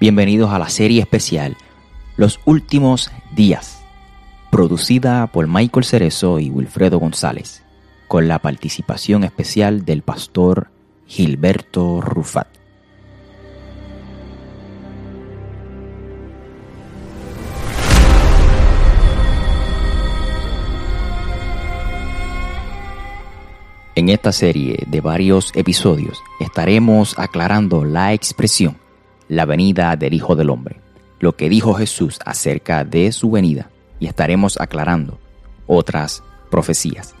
Bienvenidos 0.00 0.52
a 0.52 0.60
la 0.60 0.68
serie 0.68 1.00
especial 1.00 1.56
Los 2.16 2.38
Últimos 2.44 3.10
Días, 3.34 3.82
producida 4.48 5.26
por 5.26 5.48
Michael 5.48 5.84
Cerezo 5.84 6.38
y 6.38 6.50
Wilfredo 6.50 7.00
González, 7.00 7.64
con 8.06 8.28
la 8.28 8.38
participación 8.38 9.24
especial 9.24 9.84
del 9.84 10.02
pastor 10.02 10.70
Gilberto 11.08 12.00
Rufat. 12.00 12.46
En 23.96 24.10
esta 24.10 24.30
serie 24.30 24.84
de 24.86 25.00
varios 25.00 25.50
episodios 25.56 26.22
estaremos 26.38 27.18
aclarando 27.18 27.84
la 27.84 28.12
expresión 28.12 28.76
la 29.28 29.44
venida 29.44 29.94
del 29.96 30.14
Hijo 30.14 30.34
del 30.34 30.50
Hombre, 30.50 30.80
lo 31.20 31.36
que 31.36 31.48
dijo 31.48 31.74
Jesús 31.74 32.18
acerca 32.24 32.84
de 32.84 33.12
su 33.12 33.30
venida, 33.30 33.70
y 34.00 34.06
estaremos 34.06 34.58
aclarando 34.60 35.18
otras 35.66 36.22
profecías. 36.50 37.14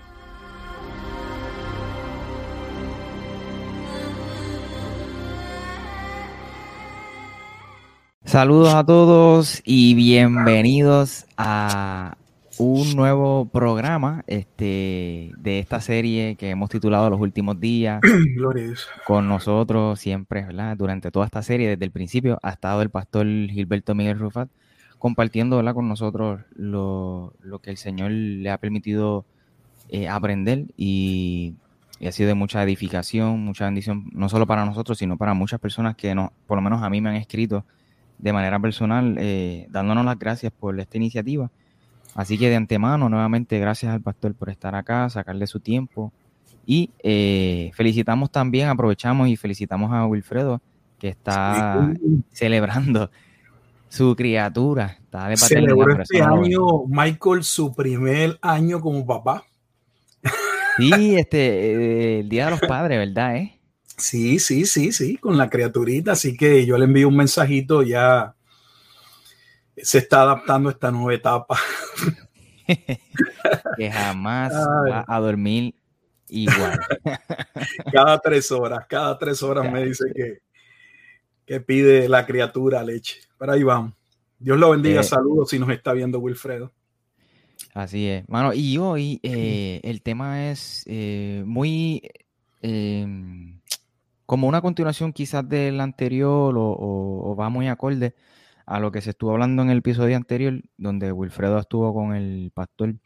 Saludos 8.24 8.74
a 8.74 8.84
todos 8.84 9.62
y 9.64 9.94
bienvenidos 9.94 11.24
a 11.38 12.18
un 12.58 12.96
nuevo 12.96 13.46
programa 13.46 14.24
este, 14.26 15.32
de 15.38 15.58
esta 15.60 15.80
serie 15.80 16.36
que 16.36 16.50
hemos 16.50 16.70
titulado 16.70 17.08
Los 17.08 17.20
Últimos 17.20 17.60
Días. 17.60 18.00
Con 19.06 19.28
nosotros 19.28 20.00
siempre, 20.00 20.44
¿verdad? 20.44 20.76
Durante 20.76 21.10
toda 21.10 21.26
esta 21.26 21.42
serie, 21.42 21.68
desde 21.68 21.84
el 21.84 21.90
principio, 21.90 22.38
ha 22.42 22.50
estado 22.50 22.82
el 22.82 22.90
pastor 22.90 23.26
Gilberto 23.26 23.94
Miguel 23.94 24.18
Rufat 24.18 24.48
compartiendo 24.98 25.56
¿verdad? 25.56 25.74
con 25.74 25.88
nosotros 25.88 26.40
lo, 26.56 27.32
que 27.62 27.70
el 27.70 27.76
Señor 27.76 28.10
le 28.10 28.50
ha 28.50 28.58
permitido 28.58 29.24
eh, 29.88 30.08
aprender 30.08 30.64
y, 30.76 31.54
ha 32.04 32.12
sido 32.12 32.28
de 32.28 32.34
mucha 32.34 32.62
edificación, 32.62 33.40
mucha 33.40 33.64
bendición, 33.64 34.08
no 34.12 34.28
solo 34.28 34.46
para 34.46 34.64
nosotros, 34.64 34.98
sino 34.98 35.16
para 35.16 35.34
muchas 35.34 35.60
personas 35.60 35.96
que 35.96 36.14
no, 36.14 36.32
por 36.46 36.58
lo 36.58 36.62
menos 36.62 36.82
a 36.82 36.90
mí 36.90 37.00
me 37.00 37.10
han 37.10 37.16
escrito 37.16 37.64
de 38.18 38.32
manera 38.32 38.58
personal, 38.58 39.16
eh, 39.18 39.66
dándonos 39.70 40.04
las 40.04 40.18
gracias 40.18 40.52
por 40.52 40.78
esta 40.78 40.96
iniciativa 40.96 41.50
Así 42.18 42.36
que 42.36 42.48
de 42.48 42.56
antemano, 42.56 43.08
nuevamente, 43.08 43.60
gracias 43.60 43.92
al 43.94 44.00
pastor 44.00 44.34
por 44.34 44.50
estar 44.50 44.74
acá, 44.74 45.08
sacarle 45.08 45.46
su 45.46 45.60
tiempo. 45.60 46.12
Y 46.66 46.90
eh, 47.04 47.70
felicitamos 47.74 48.32
también, 48.32 48.68
aprovechamos 48.68 49.28
y 49.28 49.36
felicitamos 49.36 49.92
a 49.92 50.04
Wilfredo, 50.04 50.60
que 50.98 51.10
está 51.10 51.94
celebrando 52.32 53.08
su 53.88 54.16
criatura. 54.16 54.98
Está 55.00 55.28
de 55.28 55.36
Celebró 55.36 56.02
este 56.02 56.20
año, 56.20 56.86
Michael, 56.88 57.44
su 57.44 57.72
primer 57.72 58.36
año 58.42 58.80
como 58.80 59.06
papá. 59.06 59.44
Sí, 60.76 61.14
este, 61.14 61.38
eh, 61.38 62.18
el 62.18 62.28
Día 62.28 62.46
de 62.46 62.50
los 62.50 62.60
Padres, 62.62 62.98
¿verdad? 62.98 63.36
Eh? 63.36 63.60
Sí, 63.96 64.40
sí, 64.40 64.66
sí, 64.66 64.90
sí, 64.90 65.18
con 65.18 65.38
la 65.38 65.48
criaturita. 65.48 66.12
Así 66.12 66.36
que 66.36 66.66
yo 66.66 66.78
le 66.78 66.86
envío 66.86 67.06
un 67.06 67.16
mensajito 67.16 67.84
ya 67.84 68.34
se 69.82 69.98
está 69.98 70.22
adaptando 70.22 70.68
a 70.68 70.72
esta 70.72 70.90
nueva 70.90 71.14
etapa. 71.14 71.58
que 73.76 73.90
jamás 73.90 74.52
va 74.52 75.04
a 75.06 75.20
dormir 75.20 75.74
igual. 76.28 76.78
cada 77.92 78.18
tres 78.18 78.50
horas, 78.52 78.86
cada 78.88 79.16
tres 79.18 79.42
horas 79.42 79.70
me 79.70 79.84
dice 79.84 80.04
que, 80.14 80.38
que 81.46 81.60
pide 81.60 82.08
la 82.08 82.26
criatura 82.26 82.82
leche. 82.82 83.20
Pero 83.38 83.52
ahí 83.52 83.62
vamos. 83.62 83.94
Dios 84.38 84.58
lo 84.58 84.70
bendiga. 84.70 85.00
Eh, 85.00 85.04
Saludos 85.04 85.50
si 85.50 85.58
nos 85.58 85.70
está 85.70 85.92
viendo 85.92 86.18
Wilfredo. 86.18 86.72
Así 87.74 88.08
es, 88.08 88.28
mano. 88.28 88.52
Y 88.54 88.78
hoy 88.78 89.20
eh, 89.22 89.80
el 89.82 90.02
tema 90.02 90.50
es 90.50 90.84
eh, 90.86 91.42
muy 91.46 92.02
como 94.26 94.48
una 94.48 94.60
continuación 94.60 95.12
quizás 95.12 95.48
del 95.48 95.80
anterior 95.80 96.54
o 96.58 97.36
va 97.38 97.48
muy 97.48 97.68
acorde 97.68 98.14
a 98.68 98.80
lo 98.80 98.92
que 98.92 99.00
se 99.00 99.10
estuvo 99.10 99.32
hablando 99.32 99.62
en 99.62 99.70
el 99.70 99.78
episodio 99.78 100.14
anterior, 100.14 100.60
donde 100.76 101.10
Wilfredo 101.10 101.58
estuvo 101.58 101.94
con 101.94 102.14
el 102.14 102.50
pastor 102.52 102.96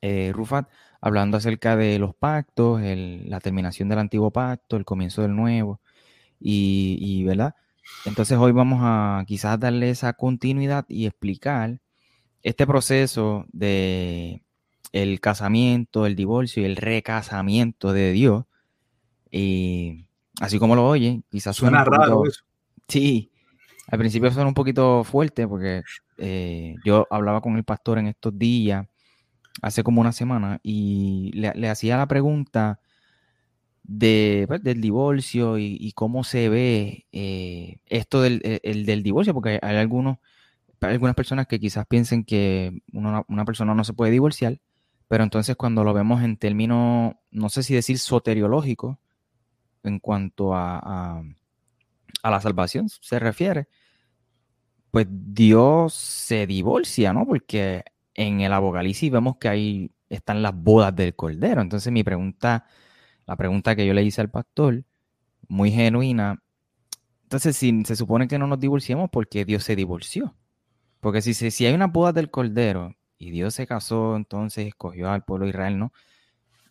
eh, 0.00 0.30
Rufat, 0.32 0.68
hablando 1.00 1.36
acerca 1.36 1.76
de 1.76 1.98
los 1.98 2.14
pactos, 2.14 2.80
la 2.80 3.40
terminación 3.40 3.88
del 3.88 3.98
antiguo 3.98 4.30
pacto, 4.30 4.76
el 4.76 4.84
comienzo 4.84 5.22
del 5.22 5.34
nuevo, 5.34 5.80
y, 6.38 7.24
¿verdad? 7.24 7.56
Entonces 8.04 8.38
hoy 8.38 8.52
vamos 8.52 8.78
a 8.82 9.24
quizás 9.26 9.58
darle 9.58 9.90
esa 9.90 10.12
continuidad 10.12 10.84
y 10.88 11.06
explicar 11.06 11.80
este 12.44 12.64
proceso 12.64 13.46
de 13.52 14.44
el 14.92 15.20
casamiento, 15.20 16.06
el 16.06 16.14
divorcio 16.14 16.62
y 16.62 16.66
el 16.66 16.76
recasamiento 16.76 17.92
de 17.92 18.12
Dios. 18.12 18.44
Y 19.28 20.04
así 20.40 20.60
como 20.60 20.76
lo 20.76 20.86
oye, 20.86 21.22
quizás 21.30 21.56
suena, 21.56 21.84
raro 21.84 22.24
eso. 22.26 22.42
Sí, 22.86 23.32
al 23.88 23.98
principio 23.98 24.30
suena 24.30 24.48
un 24.48 24.54
poquito 24.54 25.02
fuerte 25.02 25.48
porque 25.48 25.82
eh, 26.18 26.74
yo 26.84 27.06
hablaba 27.10 27.40
con 27.40 27.56
el 27.56 27.64
pastor 27.64 27.98
en 27.98 28.06
estos 28.06 28.38
días, 28.38 28.86
hace 29.62 29.82
como 29.82 30.00
una 30.00 30.12
semana, 30.12 30.60
y 30.62 31.32
le, 31.32 31.68
hacía 31.68 31.96
la 31.96 32.06
pregunta 32.06 32.80
de, 33.82 34.44
pues, 34.46 34.62
del 34.62 34.82
divorcio 34.82 35.58
y, 35.58 35.90
cómo 35.92 36.22
se 36.22 36.50
ve 36.50 37.06
eh, 37.12 37.78
esto 37.86 38.20
del, 38.20 38.42
e, 38.44 38.60
del, 38.84 39.02
divorcio, 39.02 39.32
porque 39.32 39.58
hay 39.62 39.76
algunos, 39.76 40.18
algunas 40.82 41.14
personas 41.14 41.46
que 41.46 41.58
quizás 41.58 41.86
piensen 41.86 42.24
que 42.24 42.82
una, 42.92 43.44
persona 43.46 43.74
no 43.74 43.84
se 43.84 43.94
puede 43.94 44.12
divorciar, 44.12 44.60
pero 45.08 45.24
entonces 45.24 45.56
cuando 45.56 45.82
lo 45.82 45.94
vemos 45.94 46.22
en 46.22 46.36
términos, 46.36 47.14
no 47.30 47.48
sé 47.48 47.62
si 47.62 47.74
decir 47.74 47.98
soteriológico, 47.98 48.98
en 49.82 49.98
cuanto 49.98 50.54
a 50.54 51.22
a 52.22 52.30
la 52.30 52.40
salvación 52.40 52.88
se 52.88 53.18
refiere, 53.18 53.68
pues 54.90 55.06
Dios 55.10 55.94
se 55.94 56.46
divorcia, 56.46 57.12
¿no? 57.12 57.26
Porque 57.26 57.84
en 58.14 58.40
el 58.40 58.52
Apocalipsis 58.52 59.10
vemos 59.10 59.36
que 59.38 59.48
ahí 59.48 59.90
están 60.08 60.42
las 60.42 60.54
bodas 60.54 60.94
del 60.96 61.14
Cordero. 61.14 61.60
Entonces 61.60 61.92
mi 61.92 62.04
pregunta, 62.04 62.66
la 63.26 63.36
pregunta 63.36 63.76
que 63.76 63.86
yo 63.86 63.94
le 63.94 64.02
hice 64.02 64.20
al 64.20 64.30
pastor, 64.30 64.84
muy 65.48 65.70
genuina, 65.70 66.42
entonces 67.24 67.56
si 67.56 67.84
se 67.84 67.96
supone 67.96 68.28
que 68.28 68.38
no 68.38 68.46
nos 68.46 68.58
divorciamos 68.60 69.10
porque 69.10 69.44
Dios 69.44 69.64
se 69.64 69.76
divorció. 69.76 70.34
Porque 71.00 71.22
si, 71.22 71.34
si 71.34 71.66
hay 71.66 71.74
una 71.74 71.86
boda 71.86 72.12
del 72.12 72.30
Cordero 72.30 72.96
y 73.18 73.30
Dios 73.30 73.54
se 73.54 73.66
casó, 73.66 74.16
entonces 74.16 74.66
escogió 74.68 75.10
al 75.10 75.24
pueblo 75.24 75.44
de 75.44 75.50
Israel, 75.50 75.78
¿no? 75.78 75.92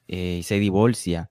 Eh, 0.08 0.38
y 0.40 0.44
se 0.44 0.60
divorcia 0.60 1.30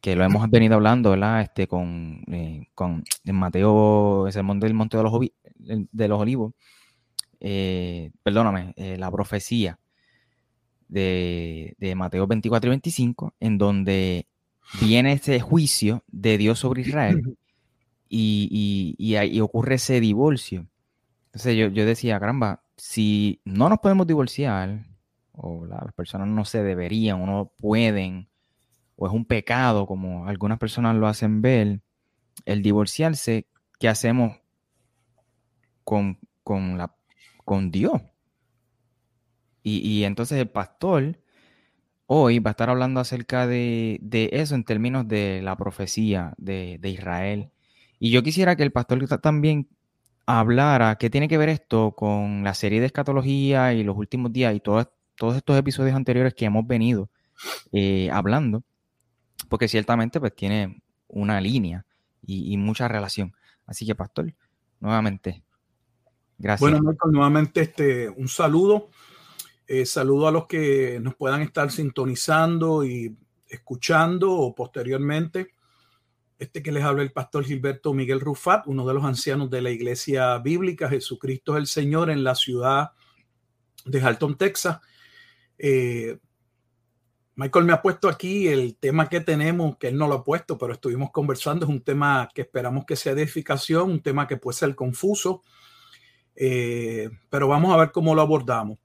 que 0.00 0.16
lo 0.16 0.24
hemos 0.24 0.48
venido 0.50 0.74
hablando, 0.74 1.10
¿verdad? 1.10 1.40
Este, 1.40 1.66
con, 1.66 2.22
eh, 2.28 2.68
con 2.74 3.04
Mateo, 3.24 4.28
el 4.28 4.60
del 4.60 4.74
Monte 4.74 4.98
de 4.98 5.02
los, 5.02 5.12
de 5.54 6.08
los 6.08 6.20
Olivos, 6.20 6.54
eh, 7.40 8.10
perdóname, 8.22 8.74
eh, 8.76 8.96
la 8.98 9.10
profecía 9.10 9.78
de, 10.88 11.74
Mateo 11.96 12.26
24 12.26 12.68
y 12.68 12.70
25, 12.70 13.34
en 13.40 13.58
donde 13.58 14.26
viene 14.80 15.12
ese 15.12 15.40
juicio 15.40 16.04
de 16.08 16.38
Dios 16.38 16.58
sobre 16.60 16.82
Israel 16.82 17.36
y, 18.08 18.94
y, 18.98 19.40
ocurre 19.40 19.76
ese 19.76 20.00
divorcio. 20.00 20.66
Entonces 21.26 21.56
yo, 21.56 21.68
yo, 21.68 21.84
decía, 21.84 22.20
caramba, 22.20 22.62
si 22.76 23.40
no 23.44 23.68
nos 23.68 23.78
podemos 23.80 24.06
divorciar, 24.06 24.86
o 25.32 25.66
las 25.66 25.92
personas 25.94 26.28
no 26.28 26.44
se 26.44 26.62
deberían 26.62 27.20
o 27.20 27.26
no 27.26 27.52
pueden 27.58 28.28
o 28.96 29.06
es 29.06 29.12
un 29.12 29.24
pecado, 29.24 29.86
como 29.86 30.26
algunas 30.26 30.58
personas 30.58 30.96
lo 30.96 31.06
hacen 31.06 31.42
ver, 31.42 31.80
el 32.44 32.62
divorciarse, 32.62 33.46
¿qué 33.78 33.88
hacemos 33.88 34.38
con, 35.84 36.18
con, 36.42 36.78
la, 36.78 36.94
con 37.44 37.70
Dios? 37.70 38.00
Y, 39.62 40.04
entonces 40.04 40.38
el 40.38 40.50
pastor 40.50 41.18
hoy 42.06 42.38
va 42.38 42.50
a 42.50 42.52
estar 42.52 42.68
hablando 42.68 43.00
acerca 43.00 43.46
de, 43.46 43.98
eso 44.32 44.54
en 44.54 44.64
términos 44.64 45.08
de 45.08 45.40
la 45.42 45.56
profecía 45.56 46.34
de, 46.36 46.78
Israel. 46.82 47.50
Y 47.98 48.10
yo 48.10 48.22
quisiera 48.22 48.56
que 48.56 48.62
el 48.62 48.72
pastor 48.72 49.06
también 49.20 49.68
hablara 50.26 50.96
qué 50.96 51.08
tiene 51.08 51.28
que 51.28 51.38
ver 51.38 51.48
esto 51.48 51.92
con 51.92 52.44
la 52.44 52.54
serie 52.54 52.80
de 52.80 52.86
escatología 52.86 53.72
y 53.72 53.84
los 53.84 53.96
últimos 53.96 54.32
días 54.32 54.54
y 54.54 54.60
todos, 54.60 54.88
estos 55.36 55.58
episodios 55.58 55.96
anteriores 55.96 56.34
que 56.34 56.44
hemos 56.44 56.66
venido 56.66 57.08
eh, 57.72 58.10
hablando 58.12 58.64
porque 59.48 59.68
ciertamente 59.68 60.18
pues 60.20 60.34
tiene 60.34 60.82
una 61.06 61.40
línea 61.40 61.86
y, 62.26 62.56
mucha 62.56 62.88
relación. 62.88 63.34
Así 63.66 63.86
que, 63.86 63.94
Pastor, 63.94 64.34
nuevamente, 64.80 65.43
Bueno, 66.38 66.80
Michael, 66.80 67.12
nuevamente 67.12 67.60
este, 67.62 68.08
un 68.08 68.28
saludo. 68.28 68.90
Eh, 69.66 69.86
saludo 69.86 70.28
a 70.28 70.32
los 70.32 70.46
que 70.46 70.98
nos 71.00 71.14
puedan 71.14 71.40
estar 71.40 71.70
sintonizando 71.70 72.84
y 72.84 73.16
escuchando 73.48 74.32
o 74.32 74.54
posteriormente. 74.54 75.48
Este 76.38 76.62
que 76.62 76.72
les 76.72 76.82
habla 76.82 77.02
el 77.02 77.12
pastor 77.12 77.44
Gilberto 77.44 77.94
Miguel 77.94 78.20
Rufat, 78.20 78.66
uno 78.66 78.86
de 78.86 78.94
los 78.94 79.04
ancianos 79.04 79.48
de 79.50 79.62
la 79.62 79.70
iglesia 79.70 80.36
bíblica, 80.38 80.88
Jesucristo 80.88 81.54
es 81.54 81.60
el 81.60 81.66
Señor, 81.66 82.10
en 82.10 82.24
la 82.24 82.34
ciudad 82.34 82.90
de 83.84 84.00
Halton, 84.00 84.36
Texas. 84.36 84.80
Eh, 85.56 86.18
Michael 87.36 87.64
me 87.64 87.72
ha 87.72 87.82
puesto 87.82 88.08
aquí 88.08 88.48
el 88.48 88.76
tema 88.76 89.08
que 89.08 89.20
tenemos, 89.20 89.76
que 89.76 89.88
él 89.88 89.96
no 89.96 90.06
lo 90.06 90.14
ha 90.14 90.24
puesto, 90.24 90.56
pero 90.56 90.72
estuvimos 90.72 91.10
conversando, 91.10 91.66
es 91.66 91.70
un 91.70 91.82
tema 91.82 92.28
que 92.32 92.42
esperamos 92.42 92.84
que 92.84 92.96
sea 92.96 93.14
de 93.14 93.22
edificación, 93.22 93.90
un 93.90 94.02
tema 94.02 94.26
que 94.26 94.36
puede 94.36 94.56
ser 94.56 94.74
confuso, 94.74 95.42
eh, 96.36 97.10
pero 97.30 97.48
vamos 97.48 97.72
a 97.72 97.76
ver 97.76 97.92
cómo 97.92 98.14
lo 98.14 98.22
abordamos. 98.22 98.78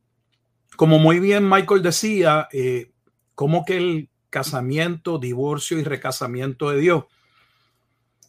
Como 0.76 1.00
muy 1.00 1.20
bien 1.20 1.48
Michael 1.50 1.82
decía, 1.82 2.48
eh, 2.52 2.92
como 3.36 3.66
que 3.66 3.78
el 3.78 4.10
casamiento, 4.30 5.18
divorcio 5.18 5.80
y 5.80 5.84
recasamiento 5.84 6.70
de 6.70 6.80
Dios, 6.80 7.06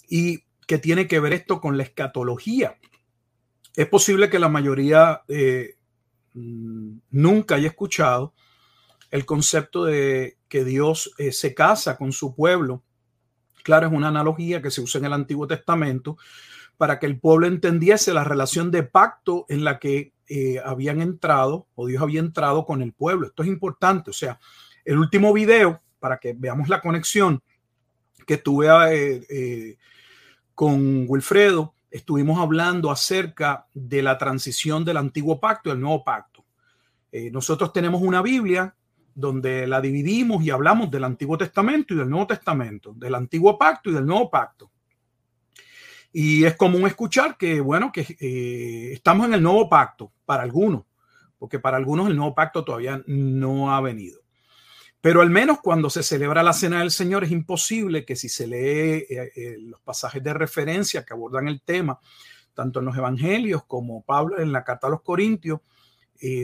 y 0.08 0.44
que 0.66 0.78
tiene 0.78 1.06
que 1.06 1.20
ver 1.20 1.32
esto 1.32 1.60
con 1.60 1.76
la 1.76 1.82
escatología. 1.82 2.78
Es 3.76 3.86
posible 3.86 4.30
que 4.30 4.38
la 4.38 4.48
mayoría 4.48 5.22
eh, 5.28 5.76
mm, 6.34 6.98
nunca 7.10 7.56
haya 7.56 7.68
escuchado 7.68 8.34
el 9.10 9.26
concepto 9.26 9.84
de 9.84 10.38
que 10.48 10.64
Dios 10.64 11.12
se 11.32 11.52
casa 11.52 11.96
con 11.96 12.12
su 12.12 12.34
pueblo. 12.34 12.84
Claro, 13.64 13.88
es 13.88 13.92
una 13.92 14.08
analogía 14.08 14.62
que 14.62 14.70
se 14.70 14.80
usa 14.80 15.00
en 15.00 15.06
el 15.06 15.12
Antiguo 15.12 15.48
Testamento 15.48 16.16
para 16.80 16.98
que 16.98 17.04
el 17.04 17.20
pueblo 17.20 17.46
entendiese 17.46 18.14
la 18.14 18.24
relación 18.24 18.70
de 18.70 18.82
pacto 18.82 19.44
en 19.50 19.64
la 19.64 19.78
que 19.78 20.14
eh, 20.26 20.62
habían 20.64 21.02
entrado 21.02 21.66
o 21.74 21.86
Dios 21.86 22.02
había 22.02 22.20
entrado 22.20 22.64
con 22.64 22.80
el 22.80 22.94
pueblo. 22.94 23.26
Esto 23.26 23.42
es 23.42 23.50
importante. 23.50 24.08
O 24.08 24.14
sea, 24.14 24.40
el 24.86 24.96
último 24.96 25.34
video, 25.34 25.82
para 25.98 26.16
que 26.16 26.32
veamos 26.32 26.70
la 26.70 26.80
conexión 26.80 27.42
que 28.26 28.38
tuve 28.38 28.68
eh, 29.28 29.76
con 30.54 31.04
Wilfredo, 31.06 31.74
estuvimos 31.90 32.40
hablando 32.40 32.90
acerca 32.90 33.66
de 33.74 34.02
la 34.02 34.16
transición 34.16 34.82
del 34.82 34.96
antiguo 34.96 35.38
pacto 35.38 35.70
el 35.70 35.80
nuevo 35.80 36.02
pacto. 36.02 36.46
nosotros 37.30 37.74
tenemos 37.74 38.00
una 38.00 38.22
Biblia 38.22 38.74
donde 39.14 39.66
la 39.66 39.82
dividimos 39.82 40.42
y 40.42 40.48
hablamos 40.48 40.90
del 40.90 41.04
Antiguo 41.04 41.36
Testamento 41.36 41.92
y 41.92 41.98
del 41.98 42.08
Nuevo 42.08 42.28
Testamento, 42.28 42.94
del 42.94 43.16
Antiguo 43.16 43.58
Pacto 43.58 43.90
y 43.90 43.92
del 43.92 44.06
Nuevo 44.06 44.30
Pacto. 44.30 44.70
Y 46.12 46.44
es 46.44 46.56
común 46.56 46.86
escuchar 46.86 47.36
que, 47.36 47.60
bueno, 47.60 47.92
que 47.92 48.16
eh, 48.20 48.92
estamos 48.92 49.26
en 49.26 49.34
el 49.34 49.42
Nuevo 49.42 49.68
Pacto 49.68 50.12
para 50.24 50.42
algunos, 50.42 50.84
porque 51.38 51.58
para 51.58 51.76
algunos 51.76 52.08
el 52.08 52.16
Nuevo 52.16 52.34
Pacto 52.34 52.64
todavía 52.64 53.02
no 53.06 53.72
ha 53.72 53.80
venido. 53.80 54.20
Pero 55.00 55.22
al 55.22 55.30
menos 55.30 55.60
cuando 55.60 55.88
se 55.88 56.02
celebra 56.02 56.42
la 56.42 56.52
Cena 56.52 56.80
del 56.80 56.90
Señor 56.90 57.24
es 57.24 57.30
imposible 57.30 58.04
que 58.04 58.16
si 58.16 58.28
se 58.28 58.46
lee 58.46 59.06
eh, 59.08 59.32
eh, 59.34 59.56
los 59.60 59.80
pasajes 59.80 60.22
de 60.22 60.34
referencia 60.34 61.04
que 61.04 61.14
abordan 61.14 61.48
el 61.48 61.62
tema, 61.62 61.98
tanto 62.54 62.80
en 62.80 62.86
los 62.86 62.96
Evangelios 62.96 63.64
como 63.64 64.02
Pablo 64.02 64.40
en 64.40 64.52
la 64.52 64.64
Carta 64.64 64.88
a 64.88 64.90
los 64.90 65.02
Corintios, 65.02 65.60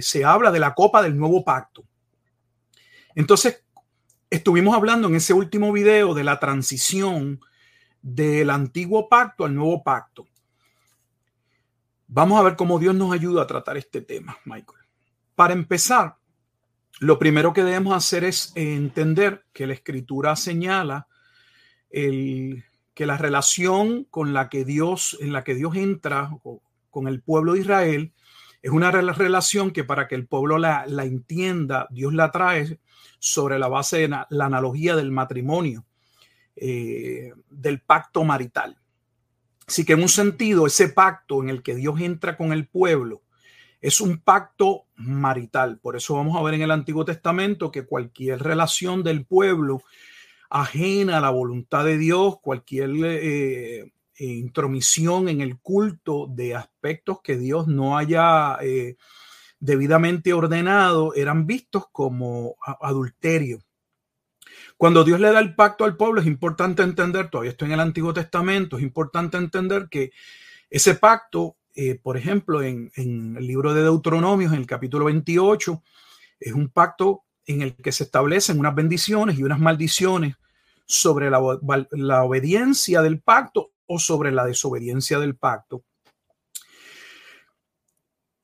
se 0.00 0.24
habla 0.24 0.50
de 0.50 0.58
la 0.58 0.72
copa 0.72 1.02
del 1.02 1.18
nuevo 1.18 1.44
pacto. 1.44 1.84
Entonces, 3.14 3.62
estuvimos 4.30 4.74
hablando 4.74 5.08
en 5.08 5.16
ese 5.16 5.34
último 5.34 5.70
video 5.70 6.14
de 6.14 6.24
la 6.24 6.38
transición 6.38 7.40
del 8.08 8.50
antiguo 8.50 9.08
pacto 9.08 9.44
al 9.44 9.54
nuevo 9.56 9.82
pacto. 9.82 10.28
Vamos 12.06 12.38
a 12.38 12.44
ver 12.44 12.54
cómo 12.54 12.78
Dios 12.78 12.94
nos 12.94 13.12
ayuda 13.12 13.42
a 13.42 13.46
tratar 13.48 13.76
este 13.76 14.00
tema, 14.00 14.38
Michael. 14.44 14.78
Para 15.34 15.54
empezar, 15.54 16.16
lo 17.00 17.18
primero 17.18 17.52
que 17.52 17.64
debemos 17.64 17.96
hacer 17.96 18.22
es 18.22 18.52
entender 18.54 19.44
que 19.52 19.66
la 19.66 19.72
escritura 19.72 20.36
señala 20.36 21.08
el, 21.90 22.62
que 22.94 23.06
la 23.06 23.18
relación 23.18 24.04
con 24.04 24.32
la 24.32 24.50
que 24.50 24.64
Dios, 24.64 25.18
en 25.20 25.32
la 25.32 25.42
que 25.42 25.56
Dios 25.56 25.74
entra 25.74 26.30
con 26.90 27.08
el 27.08 27.22
pueblo 27.22 27.54
de 27.54 27.60
Israel, 27.60 28.12
es 28.62 28.70
una 28.70 28.92
relación 28.92 29.72
que 29.72 29.82
para 29.82 30.06
que 30.06 30.14
el 30.14 30.28
pueblo 30.28 30.58
la, 30.58 30.86
la 30.86 31.04
entienda, 31.04 31.88
Dios 31.90 32.14
la 32.14 32.30
trae 32.30 32.78
sobre 33.18 33.58
la 33.58 33.66
base 33.66 33.98
de 33.98 34.08
la 34.08 34.44
analogía 34.44 34.94
del 34.94 35.10
matrimonio, 35.10 35.84
eh, 36.56 37.32
del 37.50 37.80
pacto 37.80 38.24
marital. 38.24 38.78
Así 39.66 39.84
que 39.84 39.94
en 39.94 40.02
un 40.02 40.08
sentido, 40.08 40.66
ese 40.66 40.88
pacto 40.88 41.42
en 41.42 41.50
el 41.50 41.62
que 41.62 41.74
Dios 41.74 42.00
entra 42.00 42.36
con 42.36 42.52
el 42.52 42.66
pueblo 42.66 43.22
es 43.80 44.00
un 44.00 44.18
pacto 44.18 44.86
marital. 44.96 45.78
Por 45.78 45.96
eso 45.96 46.14
vamos 46.14 46.36
a 46.36 46.42
ver 46.42 46.54
en 46.54 46.62
el 46.62 46.70
Antiguo 46.70 47.04
Testamento 47.04 47.70
que 47.70 47.84
cualquier 47.84 48.42
relación 48.42 49.02
del 49.02 49.24
pueblo 49.24 49.82
ajena 50.50 51.18
a 51.18 51.20
la 51.20 51.30
voluntad 51.30 51.84
de 51.84 51.98
Dios, 51.98 52.40
cualquier 52.40 52.90
eh, 53.04 53.92
intromisión 54.18 55.28
en 55.28 55.40
el 55.40 55.58
culto 55.58 56.26
de 56.28 56.54
aspectos 56.54 57.20
que 57.22 57.36
Dios 57.36 57.66
no 57.66 57.98
haya 57.98 58.56
eh, 58.62 58.96
debidamente 59.58 60.32
ordenado 60.32 61.14
eran 61.14 61.46
vistos 61.46 61.84
como 61.90 62.56
adulterio. 62.80 63.60
Cuando 64.76 65.04
Dios 65.04 65.20
le 65.20 65.32
da 65.32 65.40
el 65.40 65.54
pacto 65.54 65.84
al 65.84 65.96
pueblo, 65.96 66.20
es 66.20 66.26
importante 66.26 66.82
entender, 66.82 67.30
todavía 67.30 67.52
estoy 67.52 67.68
en 67.68 67.74
el 67.74 67.80
Antiguo 67.80 68.12
Testamento, 68.12 68.76
es 68.76 68.82
importante 68.82 69.38
entender 69.38 69.88
que 69.90 70.10
ese 70.68 70.96
pacto, 70.96 71.56
eh, 71.74 71.98
por 72.02 72.18
ejemplo, 72.18 72.62
en, 72.62 72.90
el 72.94 73.46
libro 73.46 73.72
de 73.72 73.82
Deuteronomios, 73.82 74.52
en 74.52 74.58
el 74.58 74.66
capítulo 74.66 75.06
28, 75.06 75.82
es 76.40 76.52
un 76.52 76.68
pacto 76.68 77.22
en 77.46 77.62
el 77.62 77.74
que 77.74 77.92
se 77.92 78.04
establecen 78.04 78.58
unas 78.58 78.74
bendiciones 78.74 79.38
y 79.38 79.44
unas 79.44 79.60
maldiciones 79.60 80.34
sobre 80.84 81.30
la, 81.30 81.40
la 81.92 82.24
obediencia 82.24 83.00
del 83.00 83.20
pacto 83.20 83.70
o 83.86 83.98
sobre 83.98 84.30
la 84.30 84.44
desobediencia 84.44 85.18
del 85.18 85.36
pacto. 85.36 85.84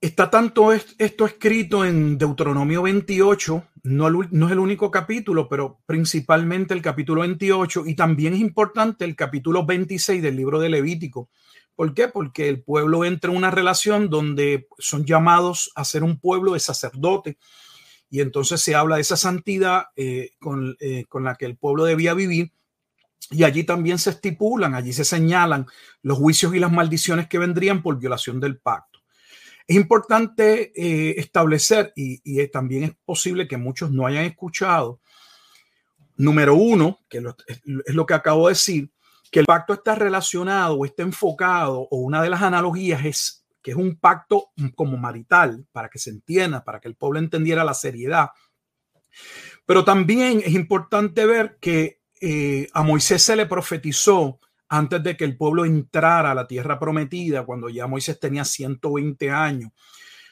Está 0.02 0.28
tanto 0.28 0.72
esto 0.72 1.26
escrito 1.26 1.84
en 1.84 2.18
Deuteronomio 2.18 2.82
28, 2.82 3.68
no, 3.84 4.08
es 4.24 4.32
el 4.32 4.58
único 4.58 4.90
capítulo, 4.90 5.48
pero 5.48 5.78
principalmente 5.86 6.74
el 6.74 6.82
capítulo 6.82 7.20
28 7.20 7.84
y 7.86 7.94
también 7.94 8.34
es 8.34 8.40
importante 8.40 9.04
el 9.04 9.14
capítulo 9.14 9.64
26 9.64 10.20
del 10.20 10.34
libro 10.34 10.58
de 10.58 10.70
Levítico. 10.70 11.30
¿Por 11.76 11.94
qué? 11.94 12.08
Porque 12.08 12.48
el 12.48 12.64
pueblo 12.64 13.04
entra 13.04 13.30
en 13.30 13.36
una 13.36 13.52
relación 13.52 14.10
donde 14.10 14.66
son 14.76 15.04
llamados 15.04 15.70
a 15.76 15.84
ser 15.84 16.02
un 16.02 16.18
pueblo 16.18 16.54
de 16.54 16.58
sacerdote 16.58 17.38
y 18.10 18.22
entonces 18.22 18.60
se 18.60 18.74
habla 18.74 18.96
de 18.96 19.02
esa 19.02 19.16
santidad 19.16 19.84
eh, 19.94 20.30
con, 20.40 20.76
eh, 20.80 21.04
con 21.08 21.22
la 21.22 21.36
que 21.36 21.44
el 21.44 21.56
pueblo 21.56 21.84
debía 21.84 22.12
vivir 22.14 22.50
y 23.30 23.44
allí 23.44 23.62
también 23.62 24.00
se 24.00 24.10
estipulan, 24.10 24.74
allí 24.74 24.92
se 24.92 25.04
señalan 25.04 25.68
los 26.02 26.18
juicios 26.18 26.56
y 26.56 26.58
las 26.58 26.72
maldiciones 26.72 27.28
que 27.28 27.38
vendrían 27.38 27.84
por 27.84 28.00
violación 28.00 28.40
del 28.40 28.58
pacto. 28.58 28.91
Es 29.72 29.76
importante 29.76 30.70
eh, 30.76 31.14
establecer, 31.16 31.94
y, 31.96 32.46
también 32.48 32.84
es 32.84 32.94
posible 33.06 33.48
que 33.48 33.56
muchos 33.56 33.90
no 33.90 34.06
hayan 34.06 34.26
escuchado, 34.26 35.00
número 36.14 36.56
uno, 36.56 36.98
que 37.08 37.22
es 37.46 37.94
lo 37.94 38.04
que 38.04 38.12
acabo 38.12 38.48
de 38.48 38.52
decir, 38.52 38.90
que 39.30 39.40
el 39.40 39.46
pacto 39.46 39.72
está 39.72 39.94
relacionado 39.94 40.74
o 40.74 40.84
está 40.84 41.04
enfocado, 41.04 41.88
o 41.90 41.96
una 42.00 42.20
de 42.20 42.28
las 42.28 42.42
analogías 42.42 43.02
es 43.06 43.46
que 43.62 43.70
es 43.70 43.76
un 43.78 43.96
pacto 43.96 44.50
como 44.74 44.98
marital, 44.98 45.64
para 45.72 45.88
que 45.88 45.98
se 45.98 46.10
entienda, 46.10 46.62
para 46.62 46.78
que 46.78 46.88
el 46.88 46.94
pueblo 46.94 47.18
entendiera 47.18 47.64
la 47.64 47.72
seriedad. 47.72 48.28
Pero 49.64 49.86
también 49.86 50.42
es 50.44 50.52
importante 50.52 51.24
ver 51.24 51.56
que 51.62 52.02
eh, 52.20 52.68
a 52.74 52.82
Moisés 52.82 53.22
se 53.22 53.36
le 53.36 53.46
profetizó 53.46 54.38
antes 54.72 55.02
de 55.02 55.18
que 55.18 55.26
el 55.26 55.36
pueblo 55.36 55.66
entrara 55.66 56.30
a 56.30 56.34
la 56.34 56.46
tierra 56.46 56.78
prometida, 56.78 57.44
cuando 57.44 57.68
ya 57.68 57.86
Moisés 57.86 58.18
tenía 58.18 58.42
120 58.42 59.30
años. 59.30 59.70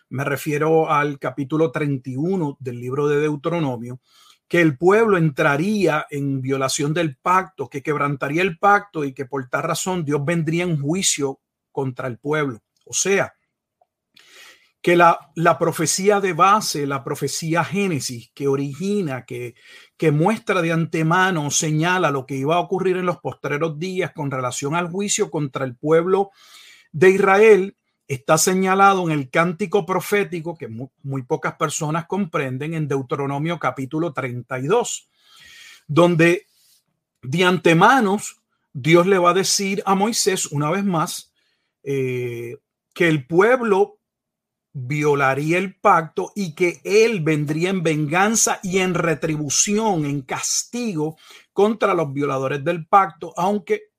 Me 0.08 0.24
refiero 0.24 0.90
al 0.90 1.18
capítulo 1.18 1.70
31 1.70 2.56
del 2.58 2.80
libro 2.80 3.06
de 3.06 3.20
Deuteronomio, 3.20 4.00
que 4.48 4.62
el 4.62 4.78
pueblo 4.78 5.18
entraría 5.18 6.06
en 6.08 6.40
violación 6.40 6.94
del 6.94 7.18
pacto, 7.18 7.68
que 7.68 7.82
quebrantaría 7.82 8.40
el 8.40 8.58
pacto 8.58 9.04
y 9.04 9.12
que 9.12 9.26
por 9.26 9.46
tal 9.50 9.64
razón 9.64 10.06
Dios 10.06 10.24
vendría 10.24 10.64
en 10.64 10.80
juicio 10.80 11.40
contra 11.70 12.08
el 12.08 12.16
pueblo. 12.16 12.62
O 12.86 12.94
sea, 12.94 13.34
que 14.82 14.96
la, 14.96 15.30
la, 15.34 15.58
profecía 15.58 16.20
de 16.20 16.32
base, 16.32 16.86
la 16.86 17.04
profecía 17.04 17.64
Génesis, 17.64 18.30
que 18.34 18.48
origina, 18.48 19.26
que, 19.26 19.54
que 19.96 20.10
muestra 20.10 20.62
de 20.62 20.72
antemano, 20.72 21.50
señala 21.50 22.10
lo 22.10 22.24
que 22.24 22.36
iba 22.36 22.56
a 22.56 22.60
ocurrir 22.60 22.96
en 22.96 23.04
los 23.04 23.18
postreros 23.18 23.78
días 23.78 24.12
con 24.14 24.30
relación 24.30 24.74
al 24.74 24.90
juicio 24.90 25.30
contra 25.30 25.66
el 25.66 25.76
pueblo 25.76 26.30
de 26.92 27.10
Israel, 27.10 27.76
está 28.10 28.38
señalado 28.38 29.08
en 29.08 29.16
el 29.16 29.30
cántico 29.30 29.86
profético 29.86 30.56
que 30.56 30.66
muy, 30.66 31.22
pocas 31.22 31.54
personas 31.54 32.06
comprenden 32.06 32.74
en 32.74 32.88
Deuteronomio 32.88 33.60
capítulo 33.60 34.12
32, 34.12 35.08
donde 35.86 36.48
de 37.22 37.44
antemano 37.44 38.18
Dios 38.72 39.06
le 39.06 39.16
va 39.16 39.30
a 39.30 39.34
decir 39.34 39.80
a 39.86 39.94
Moisés 39.94 40.46
una 40.46 40.70
vez 40.70 40.84
más 40.84 41.32
eh, 41.84 42.56
que 42.94 43.06
el 43.06 43.28
pueblo 43.28 43.99
violaría 44.72 45.58
el 45.58 45.74
pacto 45.74 46.32
y 46.34 46.54
que 46.54 46.80
él 46.84 47.20
vendría 47.20 47.70
en 47.70 47.82
venganza 47.82 48.60
y 48.62 48.78
en 48.78 48.94
retribución, 48.94 50.04
en 50.04 50.22
castigo 50.22 51.16
contra 51.52 51.94
los 51.94 52.12
violadores 52.12 52.64
del 52.64 52.86
pacto, 52.86 53.32
aunque 53.36 53.90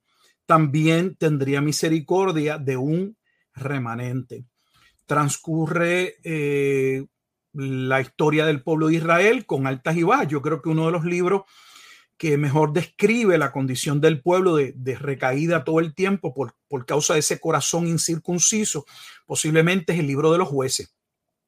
también 0.46 1.16
tendría 1.16 1.62
misericordia 1.62 2.58
de 2.58 2.78
un 2.78 3.18
remanente. 3.54 4.46
Transcurre 5.06 6.16
eh, 6.24 7.06
la 7.54 8.01
historia 8.01 8.46
del 8.46 8.63
pueblo 8.63 8.88
de 8.88 8.96
Israel 8.96 9.46
con 9.46 9.68
altas 9.68 9.98
y 9.98 10.04
bajas. 10.04 10.28
Yo 10.28 10.42
creo 10.42 10.62
que 10.62 10.70
uno 10.70 10.86
de 10.86 10.92
los 10.94 11.04
libros 11.04 11.44
que 12.22 12.38
mejor 12.38 12.72
describe 12.72 13.40
la 13.40 13.51
condición 13.51 14.00
del 14.00 14.22
pueblo 14.22 14.56
de, 14.56 14.96
recaída 14.96 15.63
todo 15.63 15.80
el 15.80 15.96
tiempo 15.96 16.36
por, 16.36 16.54
por, 16.68 16.86
causa 16.86 17.16
de 17.16 17.22
ese 17.22 17.40
corazón 17.40 17.88
incircunciso, 17.88 18.86
posiblemente 19.25 19.94
es 19.94 20.00
el 20.00 20.06
libro 20.06 20.32
de 20.32 20.38
los 20.38 20.48
jueces, 20.48 20.94